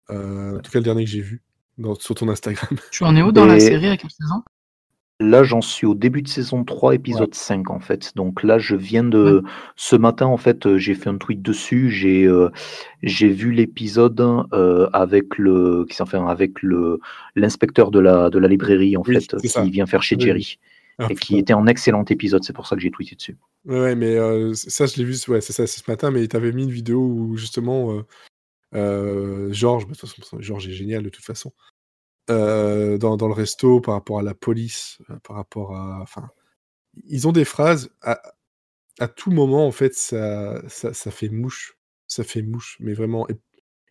en 0.08 0.58
tout 0.60 0.72
cas, 0.72 0.80
le 0.80 0.84
dernier 0.84 1.04
que 1.04 1.10
j'ai 1.10 1.20
vu 1.20 1.42
dans, 1.78 1.94
sur 1.94 2.14
ton 2.14 2.28
Instagram. 2.28 2.78
Tu 2.90 3.04
en 3.04 3.16
es 3.16 3.22
où 3.22 3.32
dans 3.32 3.46
la 3.46 3.60
série 3.60 3.88
à 3.88 3.96
quelle 3.96 4.10
saison? 4.10 4.42
Là, 5.22 5.44
j'en 5.44 5.60
suis 5.60 5.86
au 5.86 5.94
début 5.94 6.22
de 6.22 6.28
saison 6.28 6.64
3, 6.64 6.96
épisode 6.96 7.34
5, 7.34 7.70
en 7.70 7.78
fait. 7.78 8.12
Donc 8.16 8.42
là, 8.42 8.58
je 8.58 8.74
viens 8.74 9.04
de. 9.04 9.42
Ce 9.76 9.94
matin, 9.94 10.26
en 10.26 10.36
fait, 10.36 10.66
euh, 10.66 10.78
j'ai 10.78 10.94
fait 10.94 11.10
un 11.10 11.16
tweet 11.16 11.40
dessus. 11.42 11.90
J'ai 11.90 12.24
euh, 12.24 12.50
j'ai 13.02 13.28
vu 13.28 13.52
l'épisode 13.52 14.20
euh, 14.52 14.88
avec 14.92 15.38
le. 15.38 15.86
Enfin, 16.00 16.26
avec 16.26 16.60
le 16.62 16.98
l'inspecteur 17.36 17.92
de 17.92 18.00
la, 18.00 18.30
de 18.30 18.38
la 18.38 18.48
librairie, 18.48 18.96
en 18.96 19.04
fait, 19.04 19.36
qui 19.36 19.70
vient 19.70 19.86
faire 19.86 20.02
chez 20.02 20.18
Jerry. 20.18 20.58
Ah, 20.98 21.06
et 21.08 21.14
qui 21.14 21.38
était 21.38 21.54
un 21.54 21.66
excellent 21.66 22.04
épisode, 22.04 22.44
c'est 22.44 22.52
pour 22.52 22.66
ça 22.66 22.76
que 22.76 22.82
j'ai 22.82 22.90
tweeté 22.90 23.14
dessus. 23.16 23.38
Ouais, 23.64 23.94
mais 23.94 24.16
ça, 24.54 24.86
je 24.86 24.96
l'ai 24.98 25.04
vu, 25.04 25.16
ouais, 25.28 25.40
c'est 25.40 25.52
ça, 25.52 25.66
ce 25.66 25.80
matin, 25.88 26.10
mais 26.10 26.26
tu 26.26 26.36
avais 26.36 26.52
mis 26.52 26.64
une 26.64 26.70
vidéo 26.70 26.98
où 26.98 27.36
justement 27.36 28.02
Georges, 28.72 29.86
bah, 29.86 29.94
Georges 30.40 30.68
est 30.68 30.72
génial 30.72 31.02
de 31.02 31.08
toute 31.08 31.24
façon, 31.24 31.52
euh, 32.30 32.98
dans, 32.98 33.16
le 33.16 33.32
resto, 33.32 33.80
par 33.80 33.94
rapport 33.94 34.20
à 34.20 34.22
la 34.22 34.34
police, 34.34 34.98
euh, 35.10 35.16
par 35.24 35.36
rapport 35.36 35.76
à. 35.76 36.00
Enfin, 36.02 36.30
ils 37.04 37.28
ont 37.28 37.32
des 37.32 37.44
phrases. 37.44 37.90
À, 38.02 38.20
à 39.00 39.08
tout 39.08 39.30
moment, 39.30 39.66
en 39.66 39.72
fait, 39.72 39.94
ça, 39.94 40.62
ça, 40.68 41.10
fait 41.10 41.28
mouche. 41.28 41.78
Ça 42.06 42.24
fait 42.24 42.42
mouche, 42.42 42.76
mais 42.80 42.94
vraiment. 42.94 43.26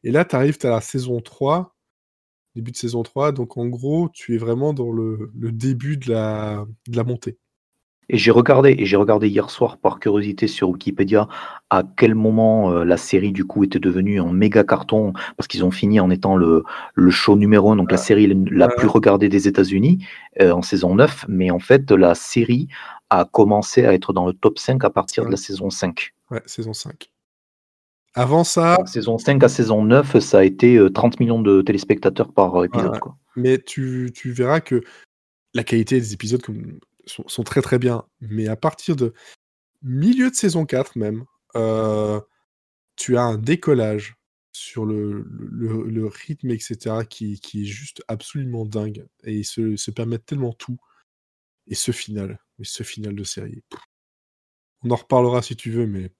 Et, 0.03 0.11
là, 0.11 0.25
tu 0.25 0.35
arrives, 0.35 0.57
as 0.63 0.69
la 0.69 0.81
saison 0.81 1.21
3, 1.21 1.75
début 2.55 2.71
de 2.71 2.77
saison 2.77 3.03
3, 3.03 3.31
donc 3.33 3.57
en 3.57 3.67
gros, 3.67 4.09
tu 4.13 4.35
es 4.35 4.37
vraiment 4.37 4.73
dans 4.73 4.91
le, 4.91 5.31
début 5.35 5.97
de 5.97 6.09
la 6.11 6.65
montée. 7.05 7.39
Et 8.13 8.17
j'ai 8.17 8.31
regardé, 8.31 8.75
et 8.77 8.85
j'ai 8.85 8.97
regardé 8.97 9.29
hier 9.29 9.49
soir 9.49 9.77
par 9.77 10.01
curiosité 10.01 10.47
sur 10.47 10.69
Wikipédia 10.69 11.29
à 11.69 11.83
quel 11.95 12.13
moment 12.13 12.69
euh, 12.69 12.83
la 12.83 12.97
série 12.97 13.31
du 13.31 13.45
coup 13.45 13.63
était 13.63 13.79
devenue 13.79 14.19
un 14.19 14.33
méga 14.33 14.65
carton 14.65 15.13
parce 15.38 15.47
qu'ils 15.47 15.63
ont 15.63 15.71
fini 15.71 16.01
en 16.01 16.09
étant 16.09 16.35
le, 16.35 16.65
le 16.93 17.09
show 17.09 17.38
numéro 17.38 17.71
1, 17.71 17.77
donc 17.77 17.89
la 17.89 17.97
série 17.97 18.27
la 18.51 18.67
plus 18.67 18.88
regardée 18.88 19.29
des 19.29 19.47
États-Unis 19.47 20.05
euh, 20.41 20.51
en 20.51 20.61
saison 20.61 20.93
9. 20.93 21.25
Mais 21.29 21.51
en 21.51 21.59
fait, 21.59 21.89
la 21.89 22.13
série 22.13 22.67
a 23.09 23.23
commencé 23.23 23.85
à 23.85 23.93
être 23.93 24.11
dans 24.11 24.27
le 24.27 24.33
top 24.33 24.59
5 24.59 24.83
à 24.83 24.89
partir 24.89 25.23
de 25.23 25.31
la 25.31 25.38
saison 25.38 25.69
5. 25.69 26.13
Ouais, 26.31 26.41
saison 26.45 26.73
5. 26.73 27.09
Avant 28.13 28.43
ça. 28.43 28.77
saison 28.88 29.17
5 29.17 29.41
à 29.41 29.47
saison 29.47 29.85
9, 29.85 30.19
ça 30.19 30.39
a 30.39 30.43
été 30.43 30.77
30 30.93 31.13
euh, 31.13 31.17
millions 31.21 31.41
de 31.41 31.61
téléspectateurs 31.61 32.33
par 32.33 32.65
épisode. 32.65 32.99
Quoi. 32.99 33.15
Mais 33.38 33.57
tu, 33.57 34.11
tu 34.13 34.33
verras 34.33 34.59
que 34.59 34.83
la 35.53 35.63
qualité 35.63 35.97
des 35.97 36.13
épisodes, 36.13 36.41
comme 36.41 36.79
sont, 37.05 37.43
très 37.43 37.61
très 37.61 37.79
bien. 37.79 38.05
Mais 38.19 38.47
à 38.47 38.55
partir 38.55 38.95
de 38.95 39.13
milieu 39.81 40.29
de 40.29 40.35
saison 40.35 40.65
4 40.65 40.97
même, 40.97 41.25
euh, 41.55 42.19
tu 42.95 43.17
as 43.17 43.23
un 43.23 43.37
décollage 43.37 44.15
sur 44.53 44.85
le, 44.85 45.25
le, 45.29 46.05
rythme, 46.05 46.51
etc., 46.51 47.05
qui, 47.09 47.39
qui, 47.39 47.63
est 47.63 47.65
juste 47.65 48.03
absolument 48.07 48.65
dingue. 48.65 49.07
Et 49.23 49.33
ils 49.37 49.45
se, 49.45 49.75
se, 49.75 49.91
permettent 49.91 50.25
tellement 50.25 50.53
tout. 50.53 50.77
Et 51.67 51.75
ce 51.75 51.91
final, 51.91 52.39
mais 52.57 52.65
ce 52.65 52.83
final 52.83 53.15
de 53.15 53.23
série. 53.23 53.63
on 54.83 54.91
en 54.91 54.95
reparlera 54.95 55.41
si 55.41 55.55
tu 55.55 55.71
veux, 55.71 55.87
mais. 55.87 56.11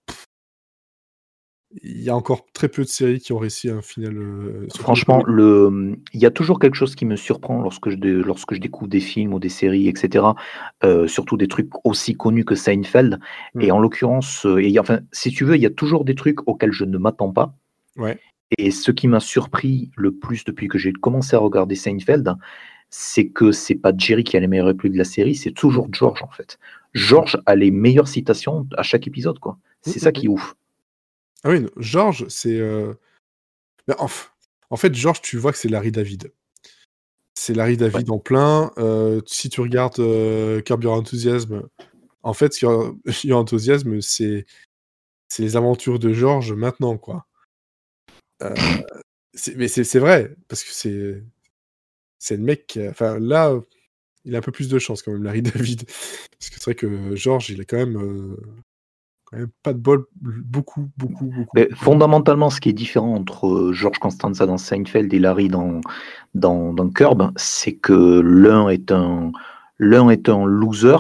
Il 1.84 2.02
y 2.02 2.10
a 2.10 2.16
encore 2.16 2.46
très 2.54 2.68
peu 2.68 2.84
de 2.84 2.88
séries 2.88 3.20
qui 3.20 3.34
ont 3.34 3.38
réussi 3.38 3.70
un 3.70 3.82
final. 3.82 4.18
Euh, 4.18 4.68
Franchement, 4.78 5.24
le... 5.26 5.98
il 6.14 6.20
y 6.20 6.26
a 6.26 6.32
toujours 6.32 6.60
quelque 6.60 6.76
chose 6.76 6.96
qui 6.96 7.06
me 7.06 7.16
surprend 7.16 7.62
lorsque 7.62 7.90
je, 7.90 7.98
lorsque 7.98 8.54
je 8.54 8.60
découvre 8.60 8.90
des 8.90 9.00
films 9.00 9.34
ou 9.34 9.40
des 9.40 9.50
séries, 9.50 9.88
etc. 9.88 10.26
Euh, 10.84 11.08
surtout 11.08 11.38
des 11.38 11.48
trucs 11.48 11.70
aussi 11.86 12.16
connus 12.16 12.46
que 12.46 12.56
Seinfeld. 12.56 13.20
Et 13.60 13.72
hmm. 13.72 13.76
en 13.76 13.80
l'occurrence, 13.80 14.46
euh, 14.46 14.62
enfin, 14.80 15.00
si 15.12 15.32
tu 15.32 15.46
veux, 15.46 15.56
il 15.56 15.62
y 15.62 15.66
a 15.66 15.72
toujours 15.72 16.04
des 16.04 16.16
trucs 16.16 16.48
auxquels 16.48 16.74
je 16.74 16.86
ne 16.86 16.98
m'attends 16.98 17.32
pas. 17.32 17.56
Ouais. 17.98 18.20
Et 18.58 18.72
ce 18.72 18.92
qui 18.92 19.08
m'a 19.08 19.22
surpris 19.22 19.92
le 19.96 20.12
plus 20.12 20.44
depuis 20.44 20.68
que 20.68 20.78
j'ai 20.78 20.92
commencé 20.92 21.36
à 21.36 21.40
regarder 21.40 21.76
Seinfeld, 21.76 22.36
c'est 22.90 23.28
que 23.28 23.54
c'est 23.54 23.76
pas 23.76 23.94
Jerry 23.98 24.26
qui 24.26 24.36
a 24.36 24.42
les 24.42 24.48
meilleures 24.48 24.68
répliques 24.68 24.92
de 24.92 24.98
la 24.98 25.06
série, 25.06 25.36
c'est 25.36 25.52
toujours 25.52 25.88
George 25.94 26.22
en 26.22 26.30
fait. 26.30 26.60
George 26.94 27.40
a 27.46 27.56
les 27.56 27.72
meilleures 27.72 28.10
citations 28.10 28.68
à 28.76 28.84
chaque 28.84 29.08
épisode, 29.08 29.40
quoi. 29.40 29.58
C'est 29.82 30.00
ça 30.00 30.12
qui 30.12 30.26
est 30.26 30.30
ouf. 30.30 30.56
Ah 31.44 31.50
oui, 31.50 31.66
Georges, 31.78 32.28
c'est. 32.28 32.60
Euh, 32.60 32.94
en, 34.70 34.78
fait, 34.78 34.94
Georges, 34.94 35.22
tu 35.22 35.38
vois 35.38 35.52
que 35.52 35.58
c'est 35.58 35.70
Larry 35.70 35.92
David. 35.92 36.32
C'est 37.34 37.54
Larry 37.54 37.78
David 37.78 38.10
en 38.12 38.20
plein. 38.20 38.72
Euh, 38.78 39.22
si 39.26 39.50
tu 39.50 39.62
regardes 39.62 40.00
euh, 40.00 40.62
Curb 40.62 40.84
Your 40.84 40.94
Enthusiasm, 40.94 41.64
en 42.24 42.34
fait, 42.34 42.62
Your, 42.62 42.96
Enthusiasm, 43.32 44.02
c'est 44.02 44.46
c'est 45.30 45.44
les 45.44 45.56
aventures 45.56 45.98
de 45.98 46.14
Georges 46.14 46.54
maintenant, 46.54 46.98
quoi. 46.98 47.26
mais 49.56 49.68
c'est 49.68 50.00
vrai, 50.00 50.36
parce 50.48 50.64
que 50.64 50.72
c'est 50.72 51.24
c'est 52.20 52.38
le 52.38 52.44
mec. 52.44 52.78
Enfin, 52.90 53.18
là, 53.20 53.60
il 54.26 54.36
a 54.36 54.40
un 54.40 54.42
peu 54.42 54.52
plus 54.52 54.70
de 54.70 54.78
chance 54.78 55.02
quand 55.02 55.12
même, 55.12 55.24
Larry 55.24 55.42
David. 55.42 55.86
Parce 55.86 56.50
que 56.50 56.56
c'est 56.56 56.66
vrai 56.66 56.76
que 56.76 57.16
Georges, 57.16 57.50
il 57.50 57.62
est 57.62 57.66
quand 57.66 57.78
même 57.78 58.38
pas 59.64 59.74
de 59.74 59.80
bol, 59.80 60.06
beaucoup, 60.22 60.90
beaucoup, 60.98 61.26
beaucoup. 61.26 61.76
fondamentalement, 61.76 62.50
ce 62.50 62.60
qui 62.60 62.70
est 62.70 62.74
différent 62.74 63.16
entre 63.16 63.48
euh, 63.48 63.74
George 63.74 64.00
Constanza 64.00 64.46
dans 64.46 64.58
Seinfeld 64.58 65.14
et 65.14 65.20
Larry 65.20 65.48
dans, 65.48 65.80
dans, 66.36 66.74
dans 66.74 66.90
Curb, 66.90 67.32
c'est 67.38 67.74
que 67.74 68.22
l'un 68.22 68.68
est 68.70 68.92
un, 68.92 69.32
l'un 69.80 70.10
est 70.10 70.30
un 70.30 70.46
loser. 70.46 70.98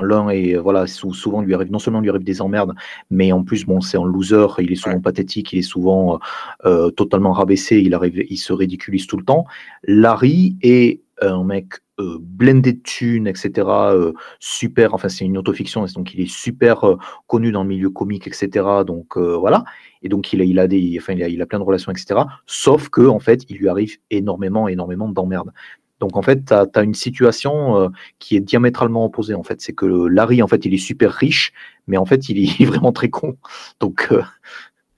L'un 0.00 0.28
est 0.28 0.54
voilà 0.54 0.86
souvent 0.86 1.40
lui 1.40 1.54
arrive 1.54 1.72
non 1.72 1.80
seulement 1.80 2.00
lui 2.00 2.08
arrive 2.08 2.22
des 2.22 2.40
emmerdes, 2.40 2.72
mais 3.10 3.32
en 3.32 3.42
plus 3.42 3.66
bon 3.66 3.80
c'est 3.80 3.98
un 3.98 4.04
loser. 4.04 4.46
Il 4.60 4.70
est 4.70 4.76
souvent 4.76 5.00
pathétique, 5.00 5.52
il 5.52 5.58
est 5.58 5.62
souvent 5.62 6.20
euh, 6.64 6.90
totalement 6.90 7.32
rabaissé. 7.32 7.80
Il 7.80 7.94
arrive, 7.94 8.24
il 8.30 8.36
se 8.36 8.52
ridiculise 8.52 9.08
tout 9.08 9.16
le 9.16 9.24
temps. 9.24 9.44
Larry 9.82 10.56
est 10.62 11.00
un 11.22 11.44
mec 11.44 11.74
euh, 12.00 12.18
blendé 12.20 12.74
de 12.74 12.80
thunes, 12.80 13.26
etc. 13.26 13.66
Euh, 13.66 14.12
super, 14.38 14.94
enfin 14.94 15.08
c'est 15.08 15.24
une 15.24 15.36
autofiction, 15.36 15.84
donc 15.94 16.14
il 16.14 16.20
est 16.20 16.30
super 16.30 16.84
euh, 16.84 16.96
connu 17.26 17.50
dans 17.50 17.64
le 17.64 17.68
milieu 17.68 17.90
comique, 17.90 18.28
etc. 18.28 18.64
Donc 18.86 19.16
voilà. 19.16 19.64
Et 20.02 20.08
donc 20.08 20.32
il 20.32 20.40
a, 20.40 20.44
il 20.44 20.58
a 20.60 20.68
des, 20.68 20.96
enfin 21.00 21.14
il 21.14 21.40
a, 21.40 21.42
a, 21.42 21.46
plein 21.46 21.58
de 21.58 21.64
relations, 21.64 21.90
etc. 21.90 22.20
Sauf 22.46 22.88
que 22.88 23.00
en 23.02 23.18
fait, 23.18 23.44
il 23.48 23.56
lui 23.58 23.68
arrive 23.68 23.98
énormément, 24.10 24.68
énormément 24.68 25.08
d'emmerdes. 25.08 25.52
Donc 25.98 26.16
en 26.16 26.22
fait, 26.22 26.44
tu 26.44 26.54
as, 26.54 26.82
une 26.84 26.94
situation 26.94 27.90
qui 28.20 28.36
est 28.36 28.40
diamétralement 28.40 29.04
opposée. 29.04 29.34
En 29.34 29.42
fait, 29.42 29.60
c'est 29.60 29.72
que 29.72 29.86
Larry, 29.86 30.40
en 30.40 30.46
fait, 30.46 30.64
il 30.64 30.74
est 30.74 30.78
super 30.78 31.12
riche, 31.12 31.52
mais 31.88 31.96
en 31.96 32.04
fait, 32.04 32.28
il 32.28 32.38
est 32.44 32.64
vraiment 32.64 32.92
très 32.92 33.10
con. 33.10 33.36
Donc, 33.80 34.08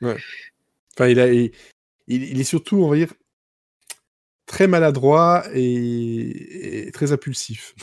ouais. 0.02 0.16
enfin, 0.94 1.08
il, 1.08 1.50
il, 2.08 2.38
est 2.38 2.44
surtout, 2.44 2.76
on 2.76 2.88
va 2.88 2.96
dire, 2.96 3.08
très 4.50 4.66
maladroit 4.66 5.44
et, 5.54 6.90
très 6.92 7.12
impulsif. 7.12 7.74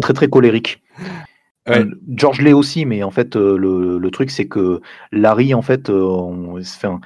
très 0.00 0.14
très 0.14 0.28
colérique. 0.28 0.82
Euh, 1.70 1.86
George 2.10 2.42
l'est 2.42 2.52
aussi, 2.52 2.84
mais 2.84 3.02
en 3.02 3.10
fait, 3.10 3.36
euh, 3.36 3.56
le, 3.56 4.10
truc, 4.10 4.30
c'est 4.30 4.46
que 4.46 4.82
Larry, 5.12 5.54
en 5.54 5.62
fait, 5.62 5.88
euh, 5.88 6.02
on, 6.02 6.60
enfin, 6.60 7.00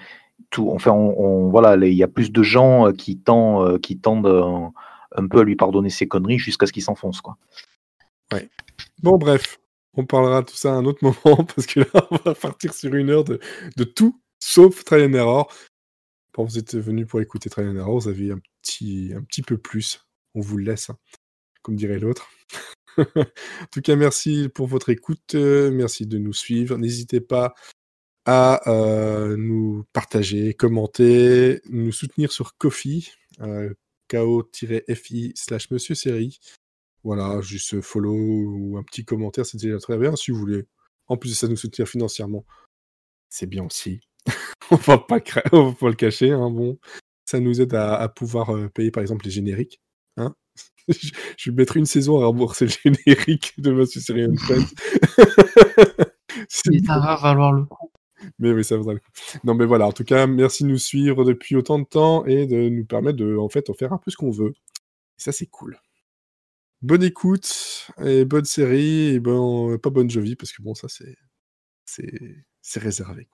tout, 0.51 0.69
enfin, 0.73 0.91
on, 0.91 1.49
voilà, 1.49 1.77
il 1.77 1.95
y 1.95 2.03
a 2.03 2.09
plus 2.09 2.33
de 2.33 2.43
gens 2.43 2.91
qui, 2.91 3.17
tendent, 3.19 3.81
qui 3.81 4.01
tendent 4.01 4.73
un 5.15 5.29
peu 5.29 5.39
à 5.39 5.45
lui 5.45 5.55
pardonner 5.55 5.91
ses 5.91 6.09
conneries 6.09 6.41
jusqu'à 6.41 6.67
ce 6.67 6.73
qu'il 6.73 6.83
s'enfonce, 6.83 7.21
quoi. 7.21 7.37
Ouais. 8.33 8.49
Bon, 9.01 9.17
bref, 9.17 9.61
on 9.95 10.05
parlera 10.05 10.41
de 10.41 10.47
tout 10.47 10.57
ça 10.57 10.71
à 10.71 10.75
un 10.75 10.85
autre 10.87 11.05
moment 11.25 11.45
parce 11.45 11.69
que 11.69 11.79
là, 11.79 12.09
on 12.11 12.17
va 12.25 12.35
partir 12.35 12.75
sur 12.75 12.93
une 12.97 13.11
heure 13.11 13.23
de, 13.23 13.39
de 13.77 13.85
tout 13.85 14.19
sauf 14.41 14.83
Try 14.83 15.05
and 15.05 15.13
Error. 15.13 15.49
Quand 16.33 16.43
vous 16.43 16.59
êtes 16.59 16.77
venu 16.77 17.07
pour 17.07 17.21
écouter 17.21 17.49
Try 17.49 17.63
and 17.63 17.77
Error, 17.77 17.97
vous 17.97 18.09
avez 18.09 18.33
un 18.33 18.41
un 19.15 19.23
petit 19.23 19.43
peu 19.43 19.59
plus. 19.59 20.05
On 20.35 20.41
vous 20.41 20.57
le 20.59 20.65
laisse, 20.65 20.91
hein, 20.91 20.99
comme 21.63 21.77
dirait 21.77 21.99
l'autre. 21.99 22.29
en 22.99 23.67
tout 23.73 23.81
cas, 23.83 23.97
merci 23.97 24.49
pour 24.49 24.67
votre 24.67 24.89
écoute. 24.91 25.35
merci 25.35 26.07
de 26.07 26.19
nous 26.19 26.33
suivre. 26.33 26.77
N'hésitez 26.77 27.21
pas 27.21 27.55
à 28.31 28.61
euh, 28.69 29.37
nous 29.39 29.87
partager, 29.95 30.53
commenter, 30.53 31.63
nous 31.71 31.93
soutenir 31.93 32.31
sur 32.31 32.59
Kofi, 32.59 33.11
euh, 33.41 33.73
ko-fi 34.11 35.33
slash 35.35 35.71
monsieur 35.71 35.95
série. 35.95 36.39
Voilà, 37.05 37.41
juste 37.41 37.81
follow 37.81 38.15
ou 38.15 38.77
un 38.77 38.83
petit 38.83 39.07
commentaire, 39.07 39.47
c'est 39.47 39.57
déjà 39.57 39.79
très 39.79 39.97
bien. 39.97 40.15
Si 40.15 40.31
vous 40.31 40.37
voulez, 40.37 40.67
en 41.07 41.17
plus 41.17 41.31
de 41.31 41.35
ça, 41.37 41.49
nous 41.49 41.57
soutenir 41.57 41.89
financièrement, 41.89 42.45
c'est 43.31 43.47
bien 43.47 43.65
aussi. 43.65 44.01
on 44.71 44.77
va 44.77 44.99
pas, 44.99 45.21
va 45.51 45.73
pas 45.73 45.89
le 45.89 45.95
cacher. 45.95 46.33
Hein, 46.33 46.51
bon, 46.51 46.79
ça 47.29 47.41
nous 47.41 47.61
aide 47.61 47.75
à, 47.75 48.09
pouvoir 48.09 48.57
euh, 48.57 48.69
payer 48.71 48.91
par 48.91 49.03
exemple 49.03 49.27
les 49.27 49.31
génériques. 49.31 49.83
Hein 50.17 50.35
je, 50.89 51.51
vais 51.51 51.57
mettre 51.57 51.77
une 51.77 51.85
saison 51.85 52.23
à 52.23 52.25
rembourser 52.25 52.65
le 52.65 52.71
générique 52.71 53.53
de 53.59 53.71
Monsieur 53.71 54.01
Serial 54.01 54.35
Friends. 54.39 54.65
ça 56.49 56.99
va 56.99 57.17
valoir 57.17 57.53
le 57.53 57.67
coup. 57.67 57.93
Mais 58.39 58.51
oui, 58.53 58.65
ça 58.65 58.79
vaudra 58.79 58.95
le 58.95 59.01
coup. 59.01 59.11
Non, 59.45 59.55
mais 59.55 59.67
voilà, 59.67 59.87
en 59.87 59.93
tout 59.93 60.05
cas, 60.05 60.27
merci 60.27 60.63
de 60.65 60.71
nous 60.71 60.79
suivre 60.79 61.23
depuis 61.27 61.55
autant 61.55 61.79
de 61.79 61.85
temps 61.85 62.25
et 62.25 62.47
de 62.47 62.71
nous 62.71 62.87
permettre 62.87 63.19
de, 63.19 63.37
en 63.37 63.51
fait, 63.51 63.69
en 63.69 63.75
faire 63.75 63.93
un 63.93 63.99
peu 63.99 64.11
ce 64.11 64.17
qu'on 64.17 64.31
veut. 64.31 64.55
Et 65.19 65.21
ça, 65.21 65.31
c'est 65.31 65.47
cool. 65.47 65.79
Bonne 66.81 67.03
écoute 67.03 67.91
et 68.03 68.25
bonne 68.25 68.47
série 68.47 69.09
et 69.09 69.21
bon, 69.21 69.77
pas 69.77 69.91
bonne 69.91 70.09
jovie 70.09 70.35
parce 70.35 70.53
que 70.53 70.63
bon, 70.63 70.75
ça, 70.75 70.89
c'est, 70.89 71.15
c'est, 71.85 72.81
réservé. 72.81 73.29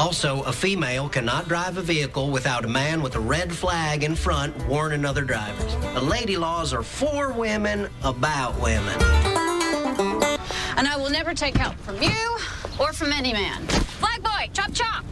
Also, 0.00 0.40
a 0.44 0.52
female 0.52 1.10
cannot 1.10 1.46
drive 1.46 1.76
a 1.76 1.82
vehicle 1.82 2.30
without 2.30 2.64
a 2.64 2.68
man 2.68 3.02
with 3.02 3.16
a 3.16 3.20
red 3.20 3.52
flag 3.52 4.02
in 4.02 4.14
front 4.14 4.56
warning 4.66 5.04
other 5.04 5.20
drivers. 5.20 5.76
The 5.92 6.00
lady 6.00 6.38
laws 6.38 6.72
are 6.72 6.82
for 6.82 7.32
women, 7.32 7.86
about 8.02 8.58
women. 8.62 8.98
And 10.78 10.88
I 10.88 10.96
will 10.96 11.10
never 11.10 11.34
take 11.34 11.54
help 11.54 11.76
from 11.80 12.02
you 12.02 12.38
or 12.80 12.94
from 12.94 13.12
any 13.12 13.34
man. 13.34 13.60
Flag 13.66 14.22
boy, 14.22 14.48
chop 14.54 14.72
chop! 14.72 15.04